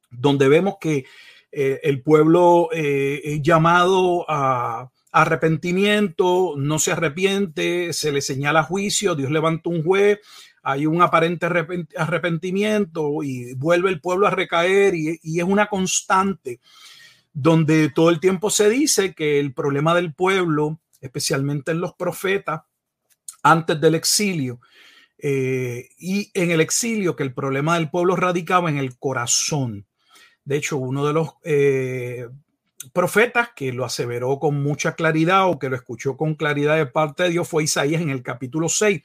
donde 0.10 0.48
vemos 0.48 0.78
que 0.82 1.06
eh, 1.52 1.80
el 1.84 2.02
pueblo 2.02 2.70
eh, 2.74 3.38
llamado 3.44 4.26
a 4.28 4.90
arrepentimiento, 5.12 6.56
no 6.58 6.80
se 6.80 6.94
arrepiente, 6.94 7.94
se 7.94 8.12
le 8.12 8.22
señala 8.22 8.64
juicio, 8.64 9.14
Dios 9.14 9.30
levanta 9.30 9.70
un 9.70 9.84
juez, 9.84 10.22
hay 10.64 10.88
un 10.88 11.04
aparente 11.04 11.46
arrepentimiento 11.96 13.22
y 13.22 13.54
vuelve 13.54 13.92
el 13.92 14.02
pueblo 14.02 14.26
a 14.26 14.32
recaer 14.32 14.96
y, 14.96 15.20
es 15.22 15.44
una 15.44 15.68
constante 15.68 16.62
donde 17.34 17.90
todo 17.90 18.10
el 18.10 18.20
tiempo 18.20 18.50
se 18.50 18.70
dice 18.70 19.14
que 19.14 19.40
el 19.40 19.54
problema 19.54 19.96
del 19.96 20.14
pueblo, 20.14 20.80
especialmente 21.02 21.72
en 21.72 21.82
los 21.82 21.94
profetas, 21.94 22.62
antes 23.42 23.82
del 23.82 23.96
exilio, 23.96 24.60
eh, 25.18 25.90
y 25.98 26.32
en 26.34 26.52
el 26.52 26.62
exilio, 26.62 27.16
que 27.16 27.24
el 27.24 27.34
problema 27.34 27.76
del 27.76 27.90
pueblo 27.90 28.16
radicaba 28.16 28.70
en 28.70 28.78
el 28.78 28.98
corazón. 28.98 29.86
De 30.46 30.58
hecho, 30.58 30.78
uno 30.78 31.06
de 31.06 31.14
los 31.14 31.30
eh, 31.44 32.28
profetas 32.94 33.50
que 33.56 33.74
lo 33.74 33.86
aseveró 33.86 34.40
con 34.40 34.62
mucha 34.62 34.96
claridad 34.96 35.50
o 35.50 35.58
que 35.58 35.70
lo 35.70 35.76
escuchó 35.76 36.18
con 36.18 36.36
claridad 36.36 36.78
de 36.78 36.86
parte 36.86 37.24
de 37.24 37.30
Dios 37.30 37.48
fue 37.48 37.64
Isaías 37.64 38.02
en 38.02 38.10
el 38.10 38.22
capítulo 38.22 38.70
6 38.70 39.02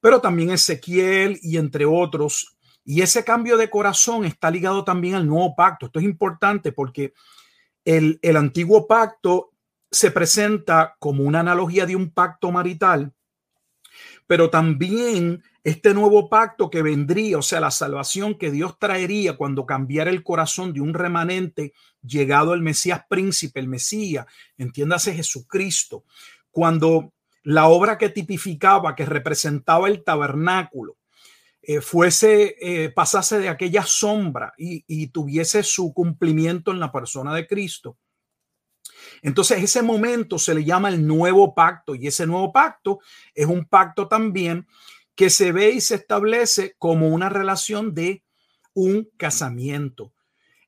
pero 0.00 0.20
también 0.20 0.50
Ezequiel 0.50 1.38
y 1.42 1.56
entre 1.56 1.84
otros. 1.84 2.56
Y 2.84 3.02
ese 3.02 3.24
cambio 3.24 3.56
de 3.56 3.70
corazón 3.70 4.24
está 4.24 4.50
ligado 4.50 4.84
también 4.84 5.14
al 5.14 5.26
nuevo 5.26 5.54
pacto. 5.54 5.86
Esto 5.86 5.98
es 5.98 6.04
importante 6.04 6.72
porque 6.72 7.12
el, 7.84 8.18
el 8.22 8.36
antiguo 8.36 8.86
pacto 8.86 9.50
se 9.90 10.10
presenta 10.10 10.96
como 10.98 11.24
una 11.24 11.40
analogía 11.40 11.86
de 11.86 11.96
un 11.96 12.10
pacto 12.10 12.50
marital, 12.50 13.12
pero 14.26 14.50
también 14.50 15.42
este 15.64 15.94
nuevo 15.94 16.28
pacto 16.28 16.70
que 16.70 16.82
vendría, 16.82 17.38
o 17.38 17.42
sea, 17.42 17.60
la 17.60 17.70
salvación 17.70 18.36
que 18.36 18.50
Dios 18.50 18.78
traería 18.78 19.36
cuando 19.36 19.66
cambiara 19.66 20.10
el 20.10 20.22
corazón 20.22 20.72
de 20.72 20.80
un 20.80 20.94
remanente 20.94 21.72
llegado 22.02 22.54
el 22.54 22.62
Mesías 22.62 23.02
príncipe, 23.08 23.60
el 23.60 23.68
Mesías, 23.68 24.26
entiéndase 24.56 25.14
Jesucristo, 25.14 26.04
cuando 26.50 27.12
la 27.42 27.68
obra 27.68 27.96
que 27.96 28.10
tipificaba, 28.10 28.94
que 28.94 29.06
representaba 29.06 29.88
el 29.88 30.04
tabernáculo, 30.04 30.97
eh, 31.70 31.82
fuese, 31.82 32.56
eh, 32.62 32.88
pasase 32.88 33.40
de 33.40 33.50
aquella 33.50 33.82
sombra 33.82 34.54
y, 34.56 35.08
tuviese 35.08 35.62
su 35.62 35.92
cumplimiento 35.92 36.70
en 36.70 36.80
la 36.80 36.90
persona 36.90 37.34
de 37.34 37.46
Cristo. 37.46 37.98
Entonces 39.20 39.62
ese 39.62 39.82
momento 39.82 40.38
se 40.38 40.54
le 40.54 40.64
llama 40.64 40.88
el 40.88 41.06
nuevo 41.06 41.54
pacto 41.54 41.94
y 41.94 42.06
ese 42.06 42.26
nuevo 42.26 42.54
pacto 42.54 43.00
es 43.34 43.44
un 43.44 43.66
pacto 43.66 44.08
también 44.08 44.66
que 45.14 45.28
se 45.28 45.52
ve 45.52 45.72
y 45.72 45.82
se 45.82 45.96
establece 45.96 46.74
como 46.78 47.08
una 47.08 47.28
relación 47.28 47.92
de 47.92 48.24
un 48.72 49.10
casamiento. 49.18 50.14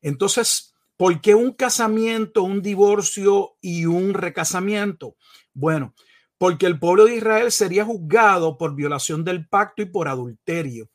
Entonces, 0.02 0.74
¿por 0.98 1.22
qué 1.22 1.34
un 1.34 1.54
casamiento, 1.54 2.42
un 2.42 2.60
divorcio 2.60 3.56
y 3.62 3.86
un 3.86 4.12
recasamiento? 4.12 5.16
Bueno, 5.54 5.94
porque 6.40 6.64
el 6.64 6.78
pueblo 6.78 7.04
de 7.04 7.16
Israel 7.16 7.52
sería 7.52 7.84
juzgado 7.84 8.56
por 8.56 8.74
violación 8.74 9.24
del 9.26 9.46
pacto 9.46 9.82
y 9.82 9.84
por 9.84 10.08
adulterio. 10.08 10.88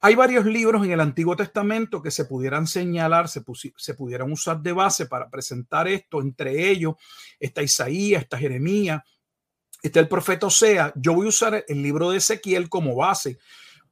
Hay 0.00 0.14
varios 0.14 0.46
libros 0.46 0.84
en 0.84 0.92
el 0.92 1.00
Antiguo 1.00 1.34
Testamento 1.34 2.00
que 2.00 2.12
se 2.12 2.26
pudieran 2.26 2.68
señalar, 2.68 3.28
se, 3.28 3.42
pudieran 3.96 4.30
usar 4.30 4.60
de 4.60 4.70
base 4.70 5.06
para 5.06 5.28
presentar 5.28 5.88
esto. 5.88 6.20
Entre 6.20 6.70
ellos 6.70 6.94
está 7.40 7.60
Isaías, 7.60 8.22
está 8.22 8.38
Jeremías, 8.38 9.02
está 9.82 9.98
el 9.98 10.06
profeta 10.06 10.46
Osea. 10.46 10.92
Yo 10.94 11.12
voy 11.12 11.26
a 11.26 11.30
usar 11.30 11.64
el 11.66 11.82
libro 11.82 12.10
de 12.10 12.18
Ezequiel 12.18 12.68
como 12.68 12.94
base 12.94 13.38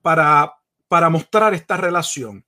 para, 0.02 0.54
para 0.86 1.10
mostrar 1.10 1.52
esta 1.52 1.76
relación 1.76 2.46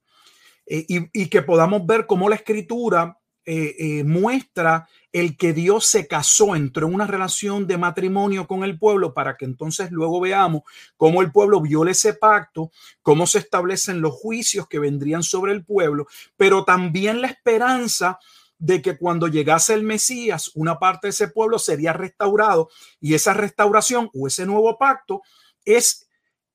eh, 0.64 0.86
y, 0.88 1.22
y 1.22 1.26
que 1.26 1.42
podamos 1.42 1.84
ver 1.84 2.06
cómo 2.06 2.28
la 2.28 2.36
escritura 2.36 3.18
eh, 3.46 3.76
eh, 3.78 4.04
muestra 4.04 4.88
el 5.12 5.36
que 5.36 5.52
Dios 5.52 5.84
se 5.84 6.06
casó, 6.06 6.56
entró 6.56 6.88
en 6.88 6.94
una 6.94 7.06
relación 7.06 7.66
de 7.66 7.76
matrimonio 7.76 8.46
con 8.46 8.64
el 8.64 8.78
pueblo 8.78 9.12
para 9.12 9.36
que 9.36 9.44
entonces 9.44 9.90
luego 9.90 10.18
veamos 10.18 10.62
cómo 10.96 11.20
el 11.20 11.30
pueblo 11.30 11.60
viola 11.60 11.90
ese 11.90 12.14
pacto, 12.14 12.72
cómo 13.02 13.26
se 13.26 13.38
establecen 13.38 14.00
los 14.00 14.14
juicios 14.14 14.66
que 14.66 14.78
vendrían 14.78 15.22
sobre 15.22 15.52
el 15.52 15.62
pueblo, 15.62 16.06
pero 16.38 16.64
también 16.64 17.20
la 17.20 17.28
esperanza 17.28 18.18
de 18.58 18.80
que 18.80 18.96
cuando 18.96 19.28
llegase 19.28 19.74
el 19.74 19.82
Mesías, 19.82 20.50
una 20.54 20.78
parte 20.78 21.08
de 21.08 21.10
ese 21.10 21.28
pueblo 21.28 21.58
sería 21.58 21.92
restaurado 21.92 22.70
y 22.98 23.12
esa 23.12 23.34
restauración 23.34 24.08
o 24.14 24.26
ese 24.26 24.46
nuevo 24.46 24.78
pacto 24.78 25.20
es, 25.66 26.08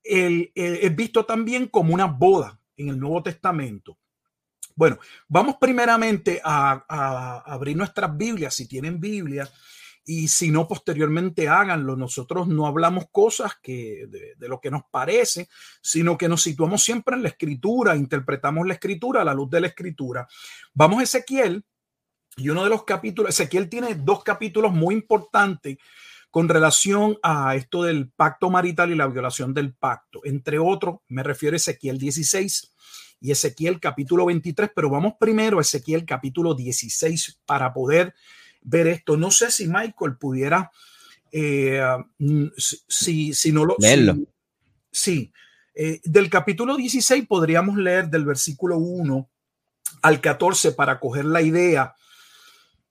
el, 0.03 0.51
es 0.55 0.95
visto 0.95 1.25
también 1.25 1.67
como 1.67 1.93
una 1.93 2.05
boda 2.05 2.59
en 2.77 2.89
el 2.89 2.99
Nuevo 2.99 3.21
Testamento. 3.21 3.99
Bueno, 4.79 4.97
vamos 5.27 5.57
primeramente 5.59 6.39
a, 6.41 7.43
abrir 7.45 7.75
nuestras 7.75 8.15
Biblias, 8.15 8.53
si 8.53 8.65
tienen 8.65 8.97
Biblia, 8.97 9.45
y 10.05 10.29
si 10.29 10.51
no, 10.51 10.69
posteriormente 10.69 11.49
háganlo. 11.49 11.97
Nosotros 11.97 12.47
no 12.47 12.65
hablamos 12.65 13.07
cosas 13.11 13.55
que 13.61 14.07
de, 14.07 14.47
lo 14.47 14.61
que 14.61 14.71
nos 14.71 14.83
parece, 14.89 15.49
sino 15.81 16.17
que 16.17 16.29
nos 16.29 16.43
situamos 16.43 16.81
siempre 16.81 17.17
en 17.17 17.23
la 17.23 17.27
escritura, 17.27 17.97
interpretamos 17.97 18.65
la 18.65 18.75
escritura 18.75 19.21
a 19.21 19.25
la 19.25 19.33
luz 19.33 19.49
de 19.49 19.59
la 19.59 19.67
escritura. 19.67 20.25
Vamos 20.73 21.01
a 21.01 21.03
Ezequiel, 21.03 21.65
y 22.37 22.47
uno 22.47 22.63
de 22.63 22.69
los 22.69 22.85
capítulos, 22.85 23.31
Ezequiel 23.31 23.67
tiene 23.67 23.95
dos 23.95 24.23
capítulos 24.23 24.71
muy 24.71 24.95
importantes 24.95 25.75
con 26.31 26.47
relación 26.47 27.17
a 27.21 27.53
esto 27.57 27.83
del 27.83 28.11
pacto 28.11 28.49
marital 28.49 28.91
y 28.91 28.95
la 28.95 29.07
violación 29.07 29.53
del 29.53 29.73
pacto. 29.73 30.21
Entre 30.23 30.57
otros, 30.57 30.99
me 31.09 31.21
refiero 31.21 31.55
a 31.55 31.57
Ezequiel 31.57 31.97
16 31.97 32.71
y 33.21 33.31
Ezequiel 33.31 33.79
capítulo 33.79 34.25
23, 34.25 34.71
pero 34.75 34.89
vamos 34.89 35.13
primero 35.19 35.57
a 35.57 35.61
Ezequiel 35.61 36.05
capítulo 36.05 36.53
16 36.53 37.39
para 37.45 37.73
poder 37.73 38.13
ver 38.61 38.87
esto. 38.87 39.17
No 39.17 39.31
sé 39.31 39.51
si 39.51 39.67
Michael 39.67 40.17
pudiera, 40.17 40.71
eh, 41.31 41.81
mm, 42.17 42.45
si, 42.57 43.33
si, 43.33 43.51
no 43.51 43.65
lo... 43.65 43.75
Sí, 44.91 45.31
eh, 45.75 45.99
del 46.03 46.29
capítulo 46.29 46.75
16 46.75 47.27
podríamos 47.27 47.77
leer 47.77 48.09
del 48.09 48.25
versículo 48.25 48.77
1 48.77 49.29
al 50.01 50.21
14 50.21 50.71
para 50.71 50.99
coger 50.99 51.25
la 51.25 51.41
idea. 51.41 51.95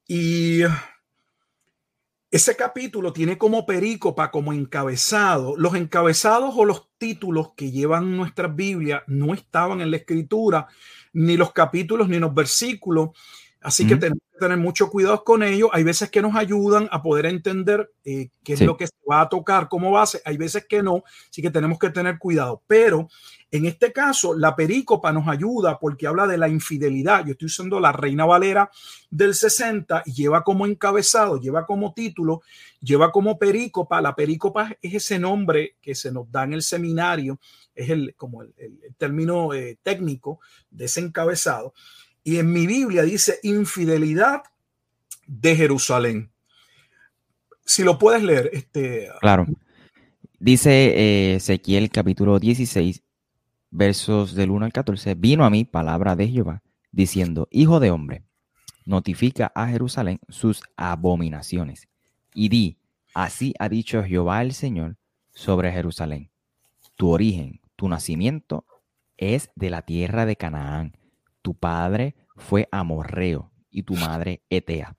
Y 0.07 0.61
ese 2.31 2.57
capítulo 2.57 3.13
tiene 3.15 3.39
como 3.39 3.65
perícopa, 3.65 4.31
como 4.31 4.53
encabezado, 4.53 5.57
los 5.57 5.75
encabezados 5.75 6.55
o 6.57 6.67
los 6.67 6.89
títulos 6.99 7.53
que 7.57 7.71
llevan 7.71 8.19
nuestras 8.19 8.55
Biblias 8.55 9.03
no 9.07 9.33
estaban 9.33 9.81
en 9.81 9.91
la 9.91 9.97
escritura, 9.97 10.67
ni 11.15 11.39
los 11.39 11.53
capítulos 11.53 12.09
ni 12.09 12.19
los 12.19 12.35
versículos. 12.35 13.11
Así 13.69 13.87
que 13.87 13.97
tenemos 13.97 14.23
que 14.33 14.39
tener 14.39 14.57
mucho 14.57 14.89
cuidado 14.89 15.23
con 15.23 15.43
ellos. 15.43 15.69
Hay 15.75 15.85
veces 15.85 16.11
que 16.11 16.23
nos 16.23 16.35
ayudan 16.35 16.89
a 16.91 17.03
poder 17.03 17.27
entender 17.27 17.93
eh, 18.03 18.31
qué 18.43 18.55
es 18.55 18.63
lo 18.63 18.79
que 18.79 18.87
se 18.87 18.95
va 19.09 19.21
a 19.21 19.29
tocar 19.29 19.69
como 19.69 19.91
base. 19.91 20.23
Hay 20.25 20.39
veces 20.39 20.65
que 20.67 20.83
no, 20.83 21.05
así 21.29 21.43
que 21.43 21.51
tenemos 21.51 21.79
que 21.79 21.91
tener 21.91 22.17
cuidado. 22.19 22.63
Pero 22.67 23.11
en 23.51 23.67
este 23.67 23.93
caso, 23.93 24.35
la 24.35 24.57
perícopa 24.57 25.13
nos 25.13 25.29
ayuda 25.29 25.79
porque 25.79 26.07
habla 26.07 26.27
de 26.27 26.39
la 26.39 26.49
infidelidad. 26.49 27.27
Yo 27.27 27.33
estoy 27.33 27.45
usando 27.45 27.79
la 27.79 27.93
Reina 27.93 28.25
Valera 28.25 28.71
del 29.11 29.35
60 29.35 30.05
y 30.07 30.15
lleva 30.15 30.43
como 30.43 30.65
encabezado, 30.65 31.39
lleva 31.39 31.67
como 31.67 31.93
título, 31.93 32.41
lleva 32.81 33.13
como 33.13 33.39
perícopa. 33.39 34.01
La 34.01 34.17
perícopa 34.17 34.79
es 34.81 34.95
ese 34.95 35.19
nombre 35.19 35.77
que 35.83 35.95
se 35.95 36.11
nos 36.11 36.33
da 36.33 36.45
en 36.45 36.55
el 36.55 36.63
seminario, 36.63 37.39
es 37.75 37.91
el, 37.91 38.15
como 38.17 38.45
el, 38.45 38.55
término 38.97 39.53
eh, 39.53 39.79
técnico 39.83 40.41
de 40.71 40.87
ese 40.87 41.01
encabezado. 41.01 41.75
Y 42.29 42.39
en 42.39 42.53
mi 42.53 42.67
Biblia 42.67 43.05
dice 43.05 43.41
infidelidad 43.43 44.43
de 45.27 45.57
Jerusalén. 45.57 46.31
Si 47.65 47.83
lo 47.83 47.99
puedes 47.99 48.23
leer, 48.23 48.51
este. 48.53 49.09
Claro. 49.23 49.47
Dice 50.39 50.71
eh, 50.71 51.37
Ezequiel 51.37 51.89
capítulo 51.89 52.39
16, 52.39 53.03
versos 53.71 54.35
del 54.35 54.51
1 54.51 54.67
al 54.67 54.73
14, 54.75 55.15
vino 55.15 55.47
a 55.47 55.49
mí 55.49 55.65
palabra 55.65 56.17
de 56.17 56.29
Jehová, 56.29 56.63
diciendo, 56.93 57.49
Hijo 57.51 57.81
de 57.81 57.91
hombre, 57.91 58.25
notifica 58.85 59.51
a 59.55 59.67
Jerusalén 59.69 60.21
sus 60.29 60.61
abominaciones, 60.77 61.89
y 62.35 62.51
di, 62.51 62.77
así 63.15 63.55
ha 63.59 63.71
dicho 63.71 64.05
Jehová 64.05 64.43
el 64.43 64.53
Señor 64.53 64.99
sobre 65.31 65.73
Jerusalén, 65.73 66.29
tu 66.95 67.09
origen, 67.09 67.63
tu 67.75 67.89
nacimiento 67.89 68.67
es 69.17 69.49
de 69.55 69.71
la 69.71 69.81
tierra 69.81 70.27
de 70.27 70.37
Canaán, 70.37 70.93
tu 71.43 71.55
padre 71.55 72.17
fue 72.37 72.69
amorreo 72.71 73.51
y 73.71 73.83
tu 73.83 73.95
madre 73.95 74.43
etea. 74.51 74.97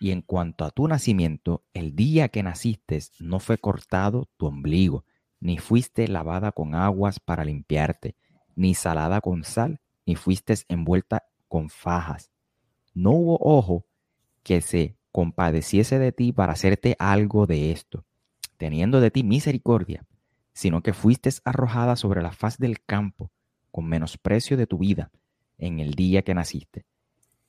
Y 0.00 0.10
en 0.10 0.22
cuanto 0.22 0.64
a 0.64 0.70
tu 0.70 0.86
nacimiento, 0.86 1.64
el 1.74 1.94
día 1.96 2.28
que 2.28 2.42
naciste 2.42 3.00
no 3.20 3.40
fue 3.40 3.58
cortado 3.58 4.28
tu 4.36 4.46
ombligo, 4.46 5.04
ni 5.40 5.58
fuiste 5.58 6.08
lavada 6.08 6.52
con 6.52 6.74
aguas 6.74 7.20
para 7.20 7.44
limpiarte, 7.44 8.16
ni 8.54 8.74
salada 8.74 9.20
con 9.20 9.44
sal, 9.44 9.80
ni 10.06 10.14
fuiste 10.14 10.54
envuelta 10.68 11.24
con 11.48 11.68
fajas. 11.68 12.30
No 12.94 13.12
hubo 13.12 13.38
ojo 13.40 13.86
que 14.42 14.60
se 14.60 14.96
compadeciese 15.12 15.98
de 15.98 16.12
ti 16.12 16.32
para 16.32 16.52
hacerte 16.52 16.96
algo 16.98 17.46
de 17.46 17.72
esto, 17.72 18.04
teniendo 18.56 19.00
de 19.00 19.10
ti 19.10 19.22
misericordia, 19.22 20.04
sino 20.52 20.82
que 20.82 20.92
fuiste 20.92 21.30
arrojada 21.44 21.96
sobre 21.96 22.22
la 22.22 22.32
faz 22.32 22.58
del 22.58 22.80
campo 22.84 23.30
con 23.70 23.86
menosprecio 23.86 24.56
de 24.56 24.66
tu 24.66 24.78
vida 24.78 25.10
en 25.58 25.80
el 25.80 25.94
día 25.94 26.22
que 26.22 26.34
naciste. 26.34 26.86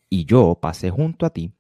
Y 0.10 0.26
yo 0.26 0.60
pasé 0.62 0.90
junto 0.90 1.26
a 1.26 1.30
ti 1.30 1.54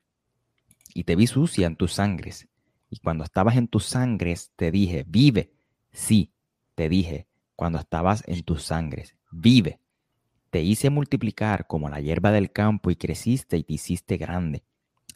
y 0.94 1.03
te 1.03 1.15
vi 1.15 1.27
sucia 1.27 1.68
en 1.68 1.75
tus 1.75 1.94
sangres. 1.94 2.48
Y 2.89 2.98
cuando 3.00 3.24
estabas 3.24 3.56
en 3.56 3.68
tus 3.68 3.86
sangres 3.86 4.51
te 4.56 4.72
dije, 4.72 5.06
vive. 5.08 5.53
Sí, 5.91 6.34
te 6.75 6.89
dije, 6.89 7.27
cuando 7.56 7.79
estabas 7.79 8.24
en 8.27 8.44
tus 8.44 8.63
sangres, 8.63 9.15
vive. 9.32 9.79
Te 10.50 10.62
hice 10.62 10.89
multiplicar 10.89 11.68
como 11.68 11.89
la 11.89 12.01
hierba 12.01 12.32
del 12.32 12.51
campo 12.51 12.89
y 12.89 12.96
creciste 12.96 13.58
y 13.58 13.63
te 13.63 13.74
hiciste 13.74 14.18
grande. 14.18 14.63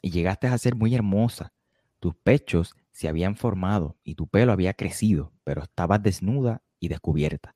Y 0.01 0.11
llegaste 0.11 0.47
a 0.47 0.57
ser 0.57 0.75
muy 0.75 0.93
hermosa. 0.93 1.53
Tus 1.99 2.15
pechos 2.15 2.75
se 2.91 3.07
habían 3.07 3.35
formado 3.35 3.97
y 4.03 4.15
tu 4.15 4.27
pelo 4.27 4.51
había 4.51 4.73
crecido, 4.73 5.31
pero 5.43 5.63
estabas 5.63 6.03
desnuda 6.03 6.61
y 6.79 6.89
descubierta. 6.89 7.55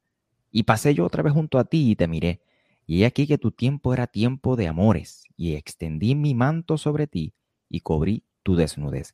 Y 0.52 0.64
pasé 0.64 0.96
yo 0.96 1.06
otra 1.06 1.22
vez 1.22 1.34
junto 1.34 1.60
a 1.60 1.66
ti 1.66 1.92
y 1.92 1.96
te 1.96 2.08
miré. 2.08 2.42
Y 2.88 3.04
he 3.04 3.06
aquí 3.06 3.28
que 3.28 3.38
tu 3.38 3.52
tiempo 3.52 3.94
era 3.94 4.08
tiempo 4.08 4.56
de 4.56 4.68
amores, 4.68 5.26
y 5.36 5.56
extendí 5.56 6.16
mi 6.16 6.34
manto 6.34 6.78
sobre 6.78 7.06
ti 7.06 7.34
y 7.70 7.82
cubrí 7.82 8.24
tu 8.44 8.56
desnudez. 8.56 9.14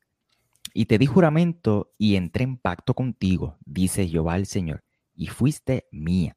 Y 0.72 0.86
te 0.86 0.96
di 0.96 1.06
juramento 1.06 1.92
y 1.98 2.14
entré 2.14 2.44
en 2.44 2.56
pacto 2.56 2.94
contigo, 2.94 3.58
dice 3.66 4.06
Jehová 4.06 4.36
el 4.36 4.46
Señor, 4.46 4.84
y 5.16 5.26
fuiste 5.26 5.86
mía. 5.90 6.36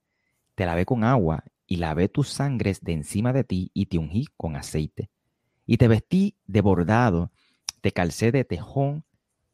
Te 0.55 0.65
lavé 0.65 0.85
con 0.85 1.03
agua 1.03 1.43
y 1.67 1.77
lavé 1.77 2.09
tus 2.09 2.29
sangres 2.29 2.81
de 2.81 2.93
encima 2.93 3.33
de 3.33 3.43
ti 3.43 3.69
y 3.73 3.85
te 3.85 3.99
ungí 3.99 4.25
con 4.35 4.55
aceite. 4.55 5.11
Y 5.67 5.77
te 5.77 5.87
vestí 5.87 6.37
de 6.47 6.61
bordado, 6.61 7.31
te 7.81 7.91
calcé 7.91 8.31
de 8.31 8.45
tejón, 8.45 9.05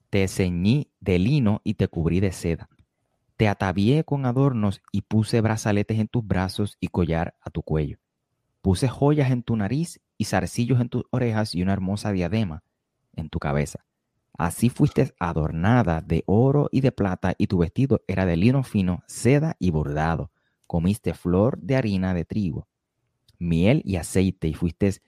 te 0.10 0.28
ceñí 0.30 0.92
de 1.02 1.20
lino 1.20 1.60
y 1.66 1.74
te 1.74 1.90
cubrí 1.90 2.22
de 2.22 2.32
seda. 2.32 2.70
Te 3.44 3.50
atavié 3.50 4.06
con 4.06 4.26
adornos 4.26 4.82
y 4.94 5.02
puse 5.02 5.42
brazaletes 5.42 6.00
en 6.00 6.08
tus 6.08 6.26
brazos 6.26 6.78
y 6.80 6.88
collar 6.88 7.36
a 7.42 7.50
tu 7.50 7.62
cuello. 7.62 7.98
Puse 8.62 8.88
joyas 8.88 9.32
en 9.32 9.44
tu 9.44 9.58
nariz 9.58 10.00
y 10.18 10.24
zarcillos 10.24 10.80
en 10.80 10.88
tus 10.88 11.04
orejas 11.10 11.54
y 11.54 11.62
una 11.62 11.74
hermosa 11.74 12.14
diadema 12.14 12.64
en 13.12 13.28
tu 13.28 13.40
cabeza. 13.40 13.86
Así 14.38 14.70
fuiste 14.70 15.14
adornada 15.20 16.00
de 16.00 16.24
oro 16.26 16.70
y 16.72 16.80
de 16.80 16.94
plata 16.94 17.36
y 17.38 17.48
tu 17.48 17.58
vestido 17.58 18.00
era 18.08 18.26
de 18.26 18.38
lino 18.38 18.64
fino, 18.64 19.04
seda 19.08 19.58
y 19.60 19.72
bordado. 19.72 20.32
Comiste 20.66 21.14
flor 21.14 21.60
de 21.60 21.76
harina 21.76 22.14
de 22.14 22.24
trigo, 22.24 22.70
miel 23.40 23.82
y 23.84 23.98
aceite 23.98 24.48
y 24.48 24.54
fuiste 24.54 25.02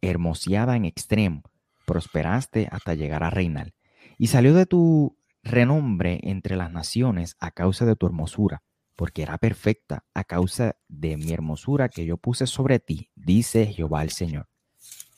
hermoseada 0.00 0.74
en 0.76 0.86
extremo. 0.86 1.42
Prosperaste 1.84 2.66
hasta 2.72 2.94
llegar 2.94 3.22
a 3.24 3.28
reinar. 3.28 3.74
Y 4.16 4.28
salió 4.28 4.54
de 4.54 4.64
tu 4.64 5.18
renombre 5.44 6.20
entre 6.22 6.56
las 6.56 6.72
naciones 6.72 7.36
a 7.38 7.50
causa 7.50 7.84
de 7.84 7.94
tu 7.94 8.06
hermosura, 8.06 8.62
porque 8.96 9.22
era 9.22 9.38
perfecta 9.38 10.04
a 10.14 10.24
causa 10.24 10.76
de 10.88 11.16
mi 11.16 11.32
hermosura 11.32 11.88
que 11.88 12.06
yo 12.06 12.16
puse 12.16 12.46
sobre 12.46 12.80
ti, 12.80 13.10
dice 13.14 13.66
Jehová 13.66 14.02
el 14.02 14.10
Señor. 14.10 14.48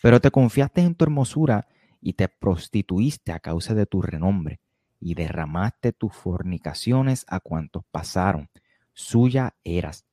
Pero 0.03 0.21
te 0.21 0.31
confiaste 0.31 0.83
en 0.83 0.95
tu 0.95 1.05
hermosura 1.05 1.69
y 2.01 2.15
te 2.15 2.29
prostituiste 2.29 3.33
a 3.33 3.41
causa 3.41 3.75
de 3.75 3.87
tu 3.87 4.03
renombre, 4.03 4.61
y 4.99 5.15
derramaste 5.15 5.93
tus 5.93 6.13
fornicaciones 6.13 7.25
a 7.29 7.41
cuantos 7.41 7.85
pasaron, 7.91 8.49
suya 8.95 9.55
eras. 9.63 10.07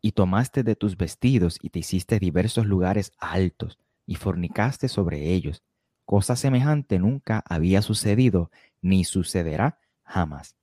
Y 0.00 0.12
tomaste 0.12 0.62
de 0.62 0.74
tus 0.74 0.96
vestidos 0.96 1.58
y 1.60 1.70
te 1.70 1.80
hiciste 1.80 2.18
diversos 2.18 2.66
lugares 2.66 3.12
altos, 3.18 3.78
y 4.06 4.16
fornicaste 4.16 4.88
sobre 4.88 5.32
ellos. 5.32 5.62
Cosa 6.04 6.34
semejante 6.34 6.98
nunca 6.98 7.44
había 7.46 7.82
sucedido 7.82 8.50
ni 8.82 9.04
sucederá 9.04 9.78
jamás. 10.04 10.56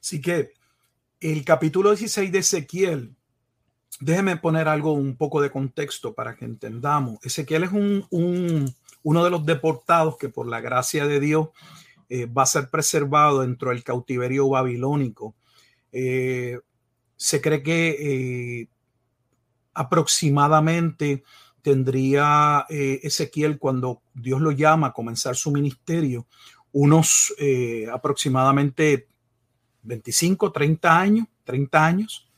Así 0.00 0.20
que 0.20 0.52
el 1.20 1.44
capítulo 1.44 1.90
16 1.90 2.30
de 2.30 2.38
Ezequiel, 2.38 3.16
déjeme 4.00 4.36
poner 4.36 4.68
algo, 4.68 4.92
un 4.92 5.16
poco 5.16 5.40
de 5.40 5.50
contexto 5.50 6.14
para 6.14 6.36
que 6.36 6.44
entendamos. 6.44 7.18
Ezequiel 7.24 7.64
es 7.64 7.72
un, 7.72 8.72
uno 9.02 9.24
de 9.24 9.30
los 9.30 9.44
deportados 9.44 10.16
que 10.16 10.28
por 10.28 10.46
la 10.46 10.60
gracia 10.60 11.06
de 11.06 11.20
Dios 11.20 11.48
eh, 12.08 12.26
va 12.26 12.44
a 12.44 12.46
ser 12.46 12.70
preservado 12.70 13.42
dentro 13.42 13.70
del 13.70 13.84
cautiverio 13.84 14.48
babilónico. 14.48 15.34
Eh, 15.92 16.58
se 17.16 17.40
cree 17.40 17.62
que 17.62 18.60
eh, 18.60 18.68
aproximadamente 19.74 21.24
tendría 21.60 22.64
Ezequiel 22.68 23.58
cuando 23.58 24.00
Dios 24.14 24.40
lo 24.40 24.52
llama 24.52 24.88
a 24.88 24.92
comenzar 24.92 25.36
su 25.36 25.50
ministerio 25.50 26.26
unos 26.72 27.34
eh, 27.38 27.86
aproximadamente 27.92 29.08
25, 29.82 30.52
30 30.52 31.00
años, 31.00 31.26
30 31.44 31.84
años. 31.84 32.28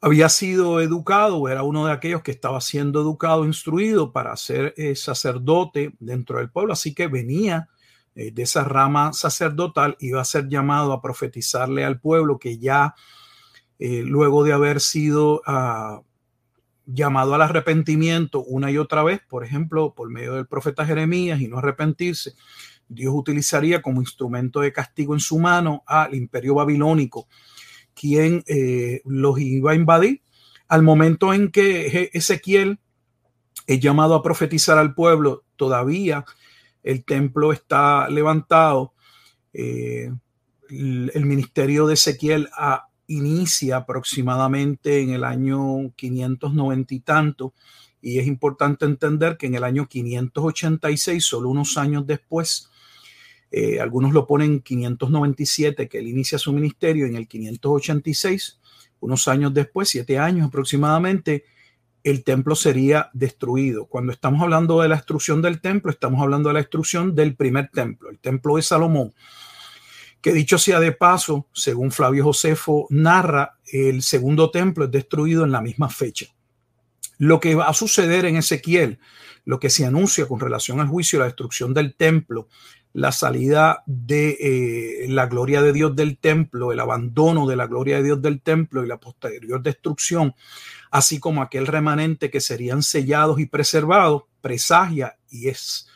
Había 0.00 0.28
sido 0.28 0.80
educado, 0.80 1.48
era 1.48 1.62
uno 1.62 1.86
de 1.86 1.92
aquellos 1.92 2.22
que 2.22 2.30
estaba 2.30 2.60
siendo 2.60 3.00
educado, 3.00 3.44
instruido 3.44 4.12
para 4.12 4.36
ser 4.36 4.74
eh, 4.76 4.94
sacerdote 4.94 5.94
dentro 5.98 6.38
del 6.38 6.50
pueblo, 6.50 6.74
así 6.74 6.94
que 6.94 7.08
venía 7.08 7.68
eh, 8.14 8.30
de 8.30 8.42
esa 8.42 8.62
rama 8.64 9.12
sacerdotal, 9.12 9.96
iba 9.98 10.20
a 10.20 10.24
ser 10.24 10.48
llamado 10.48 10.92
a 10.92 11.00
profetizarle 11.00 11.84
al 11.84 12.00
pueblo 12.00 12.38
que 12.38 12.58
ya 12.58 12.94
luego 13.78 14.42
de 14.42 14.54
haber 14.54 14.80
sido 14.80 15.42
ah, 15.46 16.00
llamado 16.86 17.34
al 17.34 17.42
arrepentimiento 17.42 18.42
una 18.42 18.70
y 18.70 18.78
otra 18.78 19.02
vez, 19.02 19.20
por 19.28 19.44
ejemplo, 19.44 19.92
por 19.94 20.08
medio 20.08 20.34
del 20.34 20.46
profeta 20.46 20.86
Jeremías 20.86 21.40
y 21.40 21.48
no 21.48 21.58
arrepentirse, 21.58 22.34
Dios 22.88 23.12
utilizaría 23.14 23.82
como 23.82 24.00
instrumento 24.00 24.60
de 24.60 24.72
castigo 24.72 25.12
en 25.12 25.20
su 25.20 25.38
mano 25.38 25.82
al 25.86 26.14
imperio 26.14 26.54
babilónico, 26.54 27.26
quien 27.94 28.44
eh, 28.46 29.02
los 29.04 29.38
iba 29.40 29.72
a 29.72 29.74
invadir. 29.74 30.22
Al 30.68 30.82
momento 30.82 31.32
en 31.34 31.50
que 31.50 32.10
Ezequiel 32.12 32.78
es 33.66 33.80
llamado 33.80 34.14
a 34.14 34.22
profetizar 34.22 34.78
al 34.78 34.94
pueblo, 34.94 35.44
todavía 35.56 36.24
el 36.82 37.04
templo 37.04 37.52
está 37.52 38.08
levantado. 38.08 38.94
Eh, 39.52 40.12
el, 40.68 41.24
ministerio 41.24 41.86
de 41.86 41.94
Ezequiel 41.94 42.48
a, 42.52 42.88
inicia 43.08 43.76
aproximadamente 43.76 45.00
en 45.00 45.10
el 45.10 45.24
año 45.24 45.92
590 45.96 46.94
y 46.94 47.00
tanto, 47.00 47.54
y 48.02 48.18
es 48.18 48.26
importante 48.26 48.84
entender 48.84 49.36
que 49.36 49.46
en 49.46 49.54
el 49.54 49.64
año 49.64 49.88
586, 49.88 51.24
solo 51.24 51.48
unos 51.48 51.76
años 51.76 52.06
después, 52.06 52.70
eh, 53.50 53.80
algunos 53.80 54.12
lo 54.12 54.26
ponen 54.26 54.60
597, 54.60 55.88
que 55.88 55.98
él 55.98 56.08
inicia 56.08 56.38
su 56.38 56.52
ministerio, 56.52 57.06
en 57.06 57.16
el 57.16 57.26
586, 57.26 58.58
unos 59.00 59.28
años 59.28 59.54
después, 59.54 59.88
siete 59.88 60.18
años 60.18 60.48
aproximadamente, 60.48 61.44
el 62.02 62.22
templo 62.22 62.54
sería 62.54 63.10
destruido. 63.12 63.86
Cuando 63.86 64.12
estamos 64.12 64.42
hablando 64.42 64.80
de 64.80 64.88
la 64.88 64.96
destrucción 64.96 65.42
del 65.42 65.60
templo, 65.60 65.90
estamos 65.90 66.20
hablando 66.22 66.48
de 66.48 66.54
la 66.54 66.60
destrucción 66.60 67.14
del 67.14 67.34
primer 67.34 67.68
templo, 67.70 68.10
el 68.10 68.18
templo 68.18 68.56
de 68.56 68.62
Salomón 68.62 69.12
que 70.26 70.32
dicho 70.32 70.58
sea 70.58 70.80
de 70.80 70.90
paso, 70.90 71.46
según 71.52 71.92
Flavio 71.92 72.24
Josefo 72.24 72.88
narra, 72.90 73.60
el 73.70 74.02
segundo 74.02 74.50
templo 74.50 74.86
es 74.86 74.90
destruido 74.90 75.44
en 75.44 75.52
la 75.52 75.60
misma 75.60 75.88
fecha. 75.88 76.26
Lo 77.18 77.38
que 77.38 77.54
va 77.54 77.68
a 77.68 77.72
suceder 77.72 78.24
en 78.24 78.34
Ezequiel, 78.34 78.98
lo 79.44 79.60
que 79.60 79.70
se 79.70 79.86
anuncia 79.86 80.26
con 80.26 80.40
relación 80.40 80.80
al 80.80 80.88
juicio, 80.88 81.20
la 81.20 81.26
destrucción 81.26 81.72
del 81.72 81.94
templo, 81.94 82.48
la 82.92 83.12
salida 83.12 83.84
de 83.86 84.30
eh, 84.40 85.06
la 85.10 85.26
gloria 85.26 85.62
de 85.62 85.72
Dios 85.72 85.94
del 85.94 86.18
templo, 86.18 86.72
el 86.72 86.80
abandono 86.80 87.46
de 87.46 87.54
la 87.54 87.68
gloria 87.68 87.98
de 87.98 88.02
Dios 88.02 88.20
del 88.20 88.42
templo 88.42 88.82
y 88.82 88.88
la 88.88 88.98
posterior 88.98 89.62
destrucción, 89.62 90.34
así 90.90 91.20
como 91.20 91.40
aquel 91.40 91.68
remanente 91.68 92.32
que 92.32 92.40
serían 92.40 92.82
sellados 92.82 93.38
y 93.38 93.46
preservados, 93.46 94.24
presagia 94.40 95.18
y 95.30 95.50
es, 95.50 95.86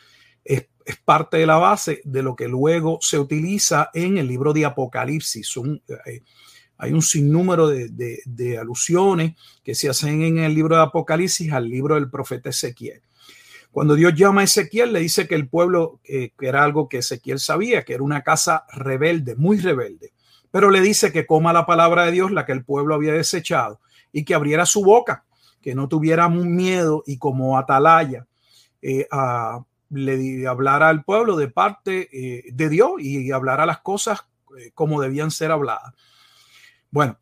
es 0.45 0.67
es 0.85 0.97
parte 0.97 1.37
de 1.37 1.45
la 1.45 1.57
base 1.57 2.01
de 2.03 2.23
lo 2.23 2.35
que 2.35 2.47
luego 2.47 2.99
se 3.01 3.19
utiliza 3.19 3.89
en 3.93 4.17
el 4.17 4.27
libro 4.27 4.53
de 4.53 4.65
Apocalipsis. 4.65 5.53
Eh, 6.05 6.21
hay 6.77 6.93
un 6.93 7.01
sinnúmero 7.01 7.67
de, 7.67 8.57
alusiones 8.59 9.33
que 9.63 9.75
se 9.75 9.89
hacen 9.89 10.23
en 10.23 10.39
el 10.39 10.53
libro 10.53 10.75
de 10.75 10.81
Apocalipsis 10.83 11.51
al 11.51 11.69
libro 11.69 11.95
del 11.95 12.09
profeta 12.09 12.49
Ezequiel. 12.49 13.01
Cuando 13.71 13.95
Dios 13.95 14.13
llama 14.15 14.41
a 14.41 14.43
Ezequiel, 14.45 14.91
le 14.91 14.99
dice 14.99 15.27
que 15.27 15.35
el 15.35 15.47
pueblo, 15.47 16.01
que 16.03 16.33
era 16.39 16.63
algo 16.63 16.89
que 16.89 16.97
Ezequiel 16.97 17.39
sabía, 17.39 17.83
que 17.83 17.93
era 17.93 18.03
una 18.03 18.21
casa 18.21 18.65
rebelde, 18.73 19.35
muy 19.35 19.57
rebelde, 19.59 20.11
pero 20.49 20.69
le 20.69 20.81
dice 20.81 21.13
que 21.13 21.25
coma 21.25 21.53
la 21.53 21.65
palabra 21.65 22.05
de 22.05 22.11
Dios, 22.11 22.31
la 22.31 22.45
que 22.45 22.51
el 22.51 22.65
pueblo 22.65 22.95
había 22.95 23.13
desechado, 23.13 23.79
y 24.11 24.25
que 24.25 24.33
abriera 24.33 24.65
su 24.65 24.83
boca, 24.83 25.23
que 25.61 25.75
no 25.75 25.87
tuviera 25.87 26.27
miedo 26.27 27.03
y 27.05 27.17
como 27.17 27.57
atalaya 27.57 28.27
eh, 28.81 29.07
a, 29.11 29.63
le 29.91 30.47
hablar 30.47 30.83
al 30.83 31.03
pueblo 31.03 31.35
de 31.35 31.49
parte 31.49 32.09
eh, 32.11 32.43
de 32.51 32.69
Dios 32.69 32.91
y 32.99 33.31
hablar 33.31 33.61
a 33.61 33.65
las 33.65 33.81
cosas 33.81 34.21
eh, 34.57 34.71
como 34.73 35.01
debían 35.01 35.31
ser 35.31 35.51
habladas. 35.51 35.93
Bueno, 36.89 37.17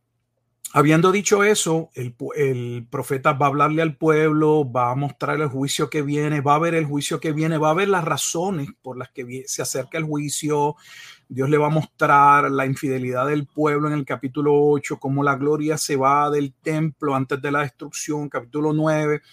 Habiendo 0.71 1.11
dicho 1.11 1.43
eso, 1.43 1.89
el, 1.95 2.85
profeta 2.91 3.33
va 3.33 3.47
a 3.47 3.49
hablarle 3.49 3.81
al 3.81 3.97
pueblo, 3.97 4.71
va 4.71 4.91
a 4.91 4.95
mostrar 4.95 5.41
el 5.41 5.47
juicio 5.47 5.89
que 5.89 6.03
viene, 6.03 6.41
va 6.41 6.55
a 6.55 6.59
ver 6.59 6.75
el 6.75 6.85
juicio 6.85 7.19
que 7.19 7.31
viene, 7.31 7.57
va 7.57 7.71
a 7.71 7.73
ver 7.73 7.89
las 7.89 8.03
razones 8.03 8.69
por 8.83 8.95
las 8.95 9.09
que 9.09 9.45
se 9.47 9.63
acerca 9.63 9.97
el 9.97 10.03
juicio. 10.03 10.75
Dios 11.27 11.49
le 11.49 11.57
va 11.57 11.67
a 11.67 11.71
mostrar 11.71 12.51
la 12.51 12.67
infidelidad 12.67 13.25
del 13.25 13.47
pueblo 13.47 13.87
en 13.87 13.95
el 13.95 14.05
capítulo 14.05 14.53
8, 14.53 14.99
cómo 14.99 15.23
la 15.23 15.37
gloria 15.37 15.75
se 15.75 15.95
va 15.95 16.29
del 16.29 16.53
templo 16.53 17.15
antes 17.15 17.41
de 17.41 17.51
la 17.51 17.61
destrucción, 17.61 18.29
capítulo 18.29 18.71
9. 18.71 19.23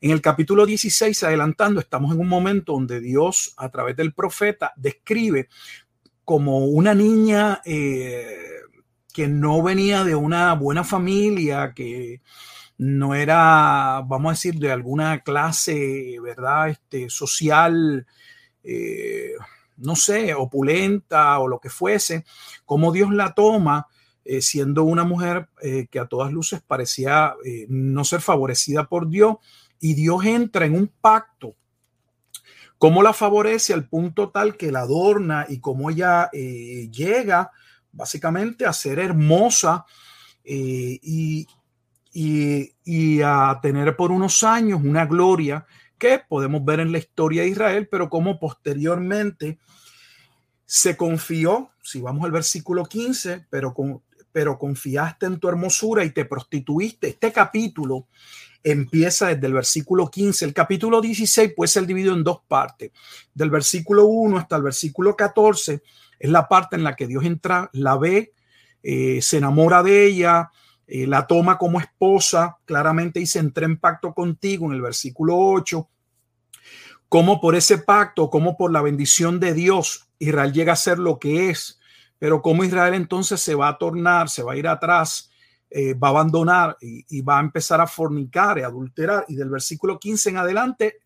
En 0.00 0.10
el 0.10 0.20
capítulo 0.20 0.66
16, 0.66 1.22
adelantando, 1.22 1.80
estamos 1.80 2.14
en 2.14 2.20
un 2.20 2.28
momento 2.28 2.72
donde 2.72 3.00
Dios, 3.00 3.54
a 3.56 3.68
través 3.70 3.96
del 3.96 4.12
profeta, 4.12 4.72
describe 4.76 5.48
como 6.24 6.66
una 6.66 6.94
niña... 6.94 7.60
Eh, 7.64 8.50
que 9.12 9.28
no 9.28 9.62
venía 9.62 10.02
de 10.02 10.16
una 10.16 10.54
buena 10.54 10.82
familia, 10.82 11.72
que 11.72 12.20
no 12.78 13.14
era, 13.14 14.02
vamos 14.04 14.30
a 14.30 14.32
decir, 14.32 14.56
de 14.56 14.72
alguna 14.72 15.20
clase, 15.20 16.18
¿verdad? 16.20 16.70
Este, 16.70 17.08
social, 17.08 18.08
eh, 18.64 19.34
no 19.76 19.94
sé, 19.94 20.34
opulenta 20.34 21.38
o 21.38 21.46
lo 21.46 21.60
que 21.60 21.70
fuese, 21.70 22.24
como 22.64 22.90
Dios 22.90 23.12
la 23.12 23.34
toma 23.34 23.86
eh, 24.24 24.42
siendo 24.42 24.82
una 24.82 25.04
mujer 25.04 25.48
que 25.88 26.00
a 26.00 26.06
todas 26.06 26.32
luces 26.32 26.60
parecía 26.60 27.34
no 27.68 28.02
ser 28.02 28.20
favorecida 28.20 28.88
por 28.88 29.08
Dios 29.08 29.36
y 29.84 29.92
Dios 29.92 30.24
entra 30.24 30.64
en 30.64 30.76
un 30.76 30.86
pacto. 30.88 31.56
Cómo 32.78 33.02
la 33.02 33.12
favorece 33.12 33.74
al 33.74 33.86
punto 33.86 34.30
tal 34.30 34.56
que 34.56 34.72
la 34.72 34.80
adorna 34.80 35.44
y 35.46 35.60
cómo 35.60 35.90
ella 35.90 36.30
llega 36.30 37.50
básicamente 37.92 38.64
a 38.64 38.72
ser 38.72 38.98
hermosa 38.98 39.84
eh, 40.42 40.98
y, 41.02 41.46
a 43.22 43.58
tener 43.60 43.94
por 43.94 44.10
unos 44.10 44.42
años 44.42 44.80
una 44.82 45.04
gloria 45.04 45.66
que 45.98 46.18
podemos 46.26 46.64
ver 46.64 46.80
en 46.80 46.90
la 46.90 46.96
historia 46.96 47.42
de 47.42 47.48
Israel, 47.48 47.86
pero 47.90 48.08
como 48.08 48.40
posteriormente 48.40 49.58
se 50.64 50.96
confió, 50.96 51.72
si 51.82 52.00
vamos 52.00 52.24
al 52.24 52.32
versículo 52.32 52.86
15, 52.86 53.48
pero, 53.50 53.74
pero 54.32 54.58
confiaste 54.58 55.26
en 55.26 55.38
tu 55.38 55.46
hermosura 55.46 56.06
y 56.06 56.10
te 56.10 56.24
prostituiste. 56.24 57.08
Este 57.08 57.30
capítulo 57.32 58.08
empieza 58.64 59.28
desde 59.28 59.46
el 59.46 59.52
versículo 59.52 60.10
15. 60.10 60.46
El 60.46 60.54
capítulo 60.54 61.00
16 61.00 61.52
puede 61.54 61.68
ser 61.68 61.86
dividido 61.86 62.14
en 62.14 62.24
dos 62.24 62.40
partes. 62.48 62.90
Del 63.34 63.50
versículo 63.50 64.06
1 64.06 64.38
hasta 64.38 64.56
el 64.56 64.62
versículo 64.62 65.14
14 65.14 65.82
es 66.18 66.30
la 66.30 66.48
parte 66.48 66.76
en 66.76 66.82
la 66.82 66.96
que 66.96 67.06
Dios 67.06 67.24
entra, 67.24 67.68
la 67.74 67.98
ve, 67.98 68.32
eh, 68.82 69.20
se 69.20 69.36
enamora 69.36 69.82
de 69.82 70.06
ella, 70.06 70.50
eh, 70.86 71.06
la 71.06 71.26
toma 71.26 71.58
como 71.58 71.78
esposa, 71.78 72.58
claramente 72.64 73.20
dice, 73.20 73.38
entré 73.38 73.66
en 73.66 73.76
pacto 73.78 74.14
contigo 74.14 74.66
en 74.66 74.72
el 74.72 74.82
versículo 74.82 75.36
8. 75.36 75.88
Como 77.08 77.40
por 77.40 77.54
ese 77.54 77.78
pacto, 77.78 78.30
como 78.30 78.56
por 78.56 78.72
la 78.72 78.80
bendición 78.80 79.38
de 79.40 79.52
Dios, 79.52 80.08
Israel 80.18 80.52
llega 80.52 80.72
a 80.72 80.76
ser 80.76 80.98
lo 80.98 81.18
que 81.18 81.50
es, 81.50 81.78
pero 82.18 82.40
como 82.40 82.64
Israel 82.64 82.94
entonces 82.94 83.40
se 83.40 83.54
va 83.54 83.68
a 83.68 83.78
tornar, 83.78 84.30
se 84.30 84.42
va 84.42 84.54
a 84.54 84.56
ir 84.56 84.66
atrás, 84.66 85.30
eh, 85.76 85.94
va 85.94 86.08
a 86.08 86.10
abandonar 86.10 86.76
y, 86.80 87.04
y, 87.08 87.20
va 87.20 87.38
a 87.38 87.42
empezar 87.42 87.80
a 87.80 87.86
fornicar 87.86 88.58
y 88.58 88.62
adulterar. 88.62 89.24
Y 89.28 89.34
del 89.34 89.50
versículo 89.50 89.98
15 89.98 90.30
en 90.30 90.36
adelante, 90.36 90.98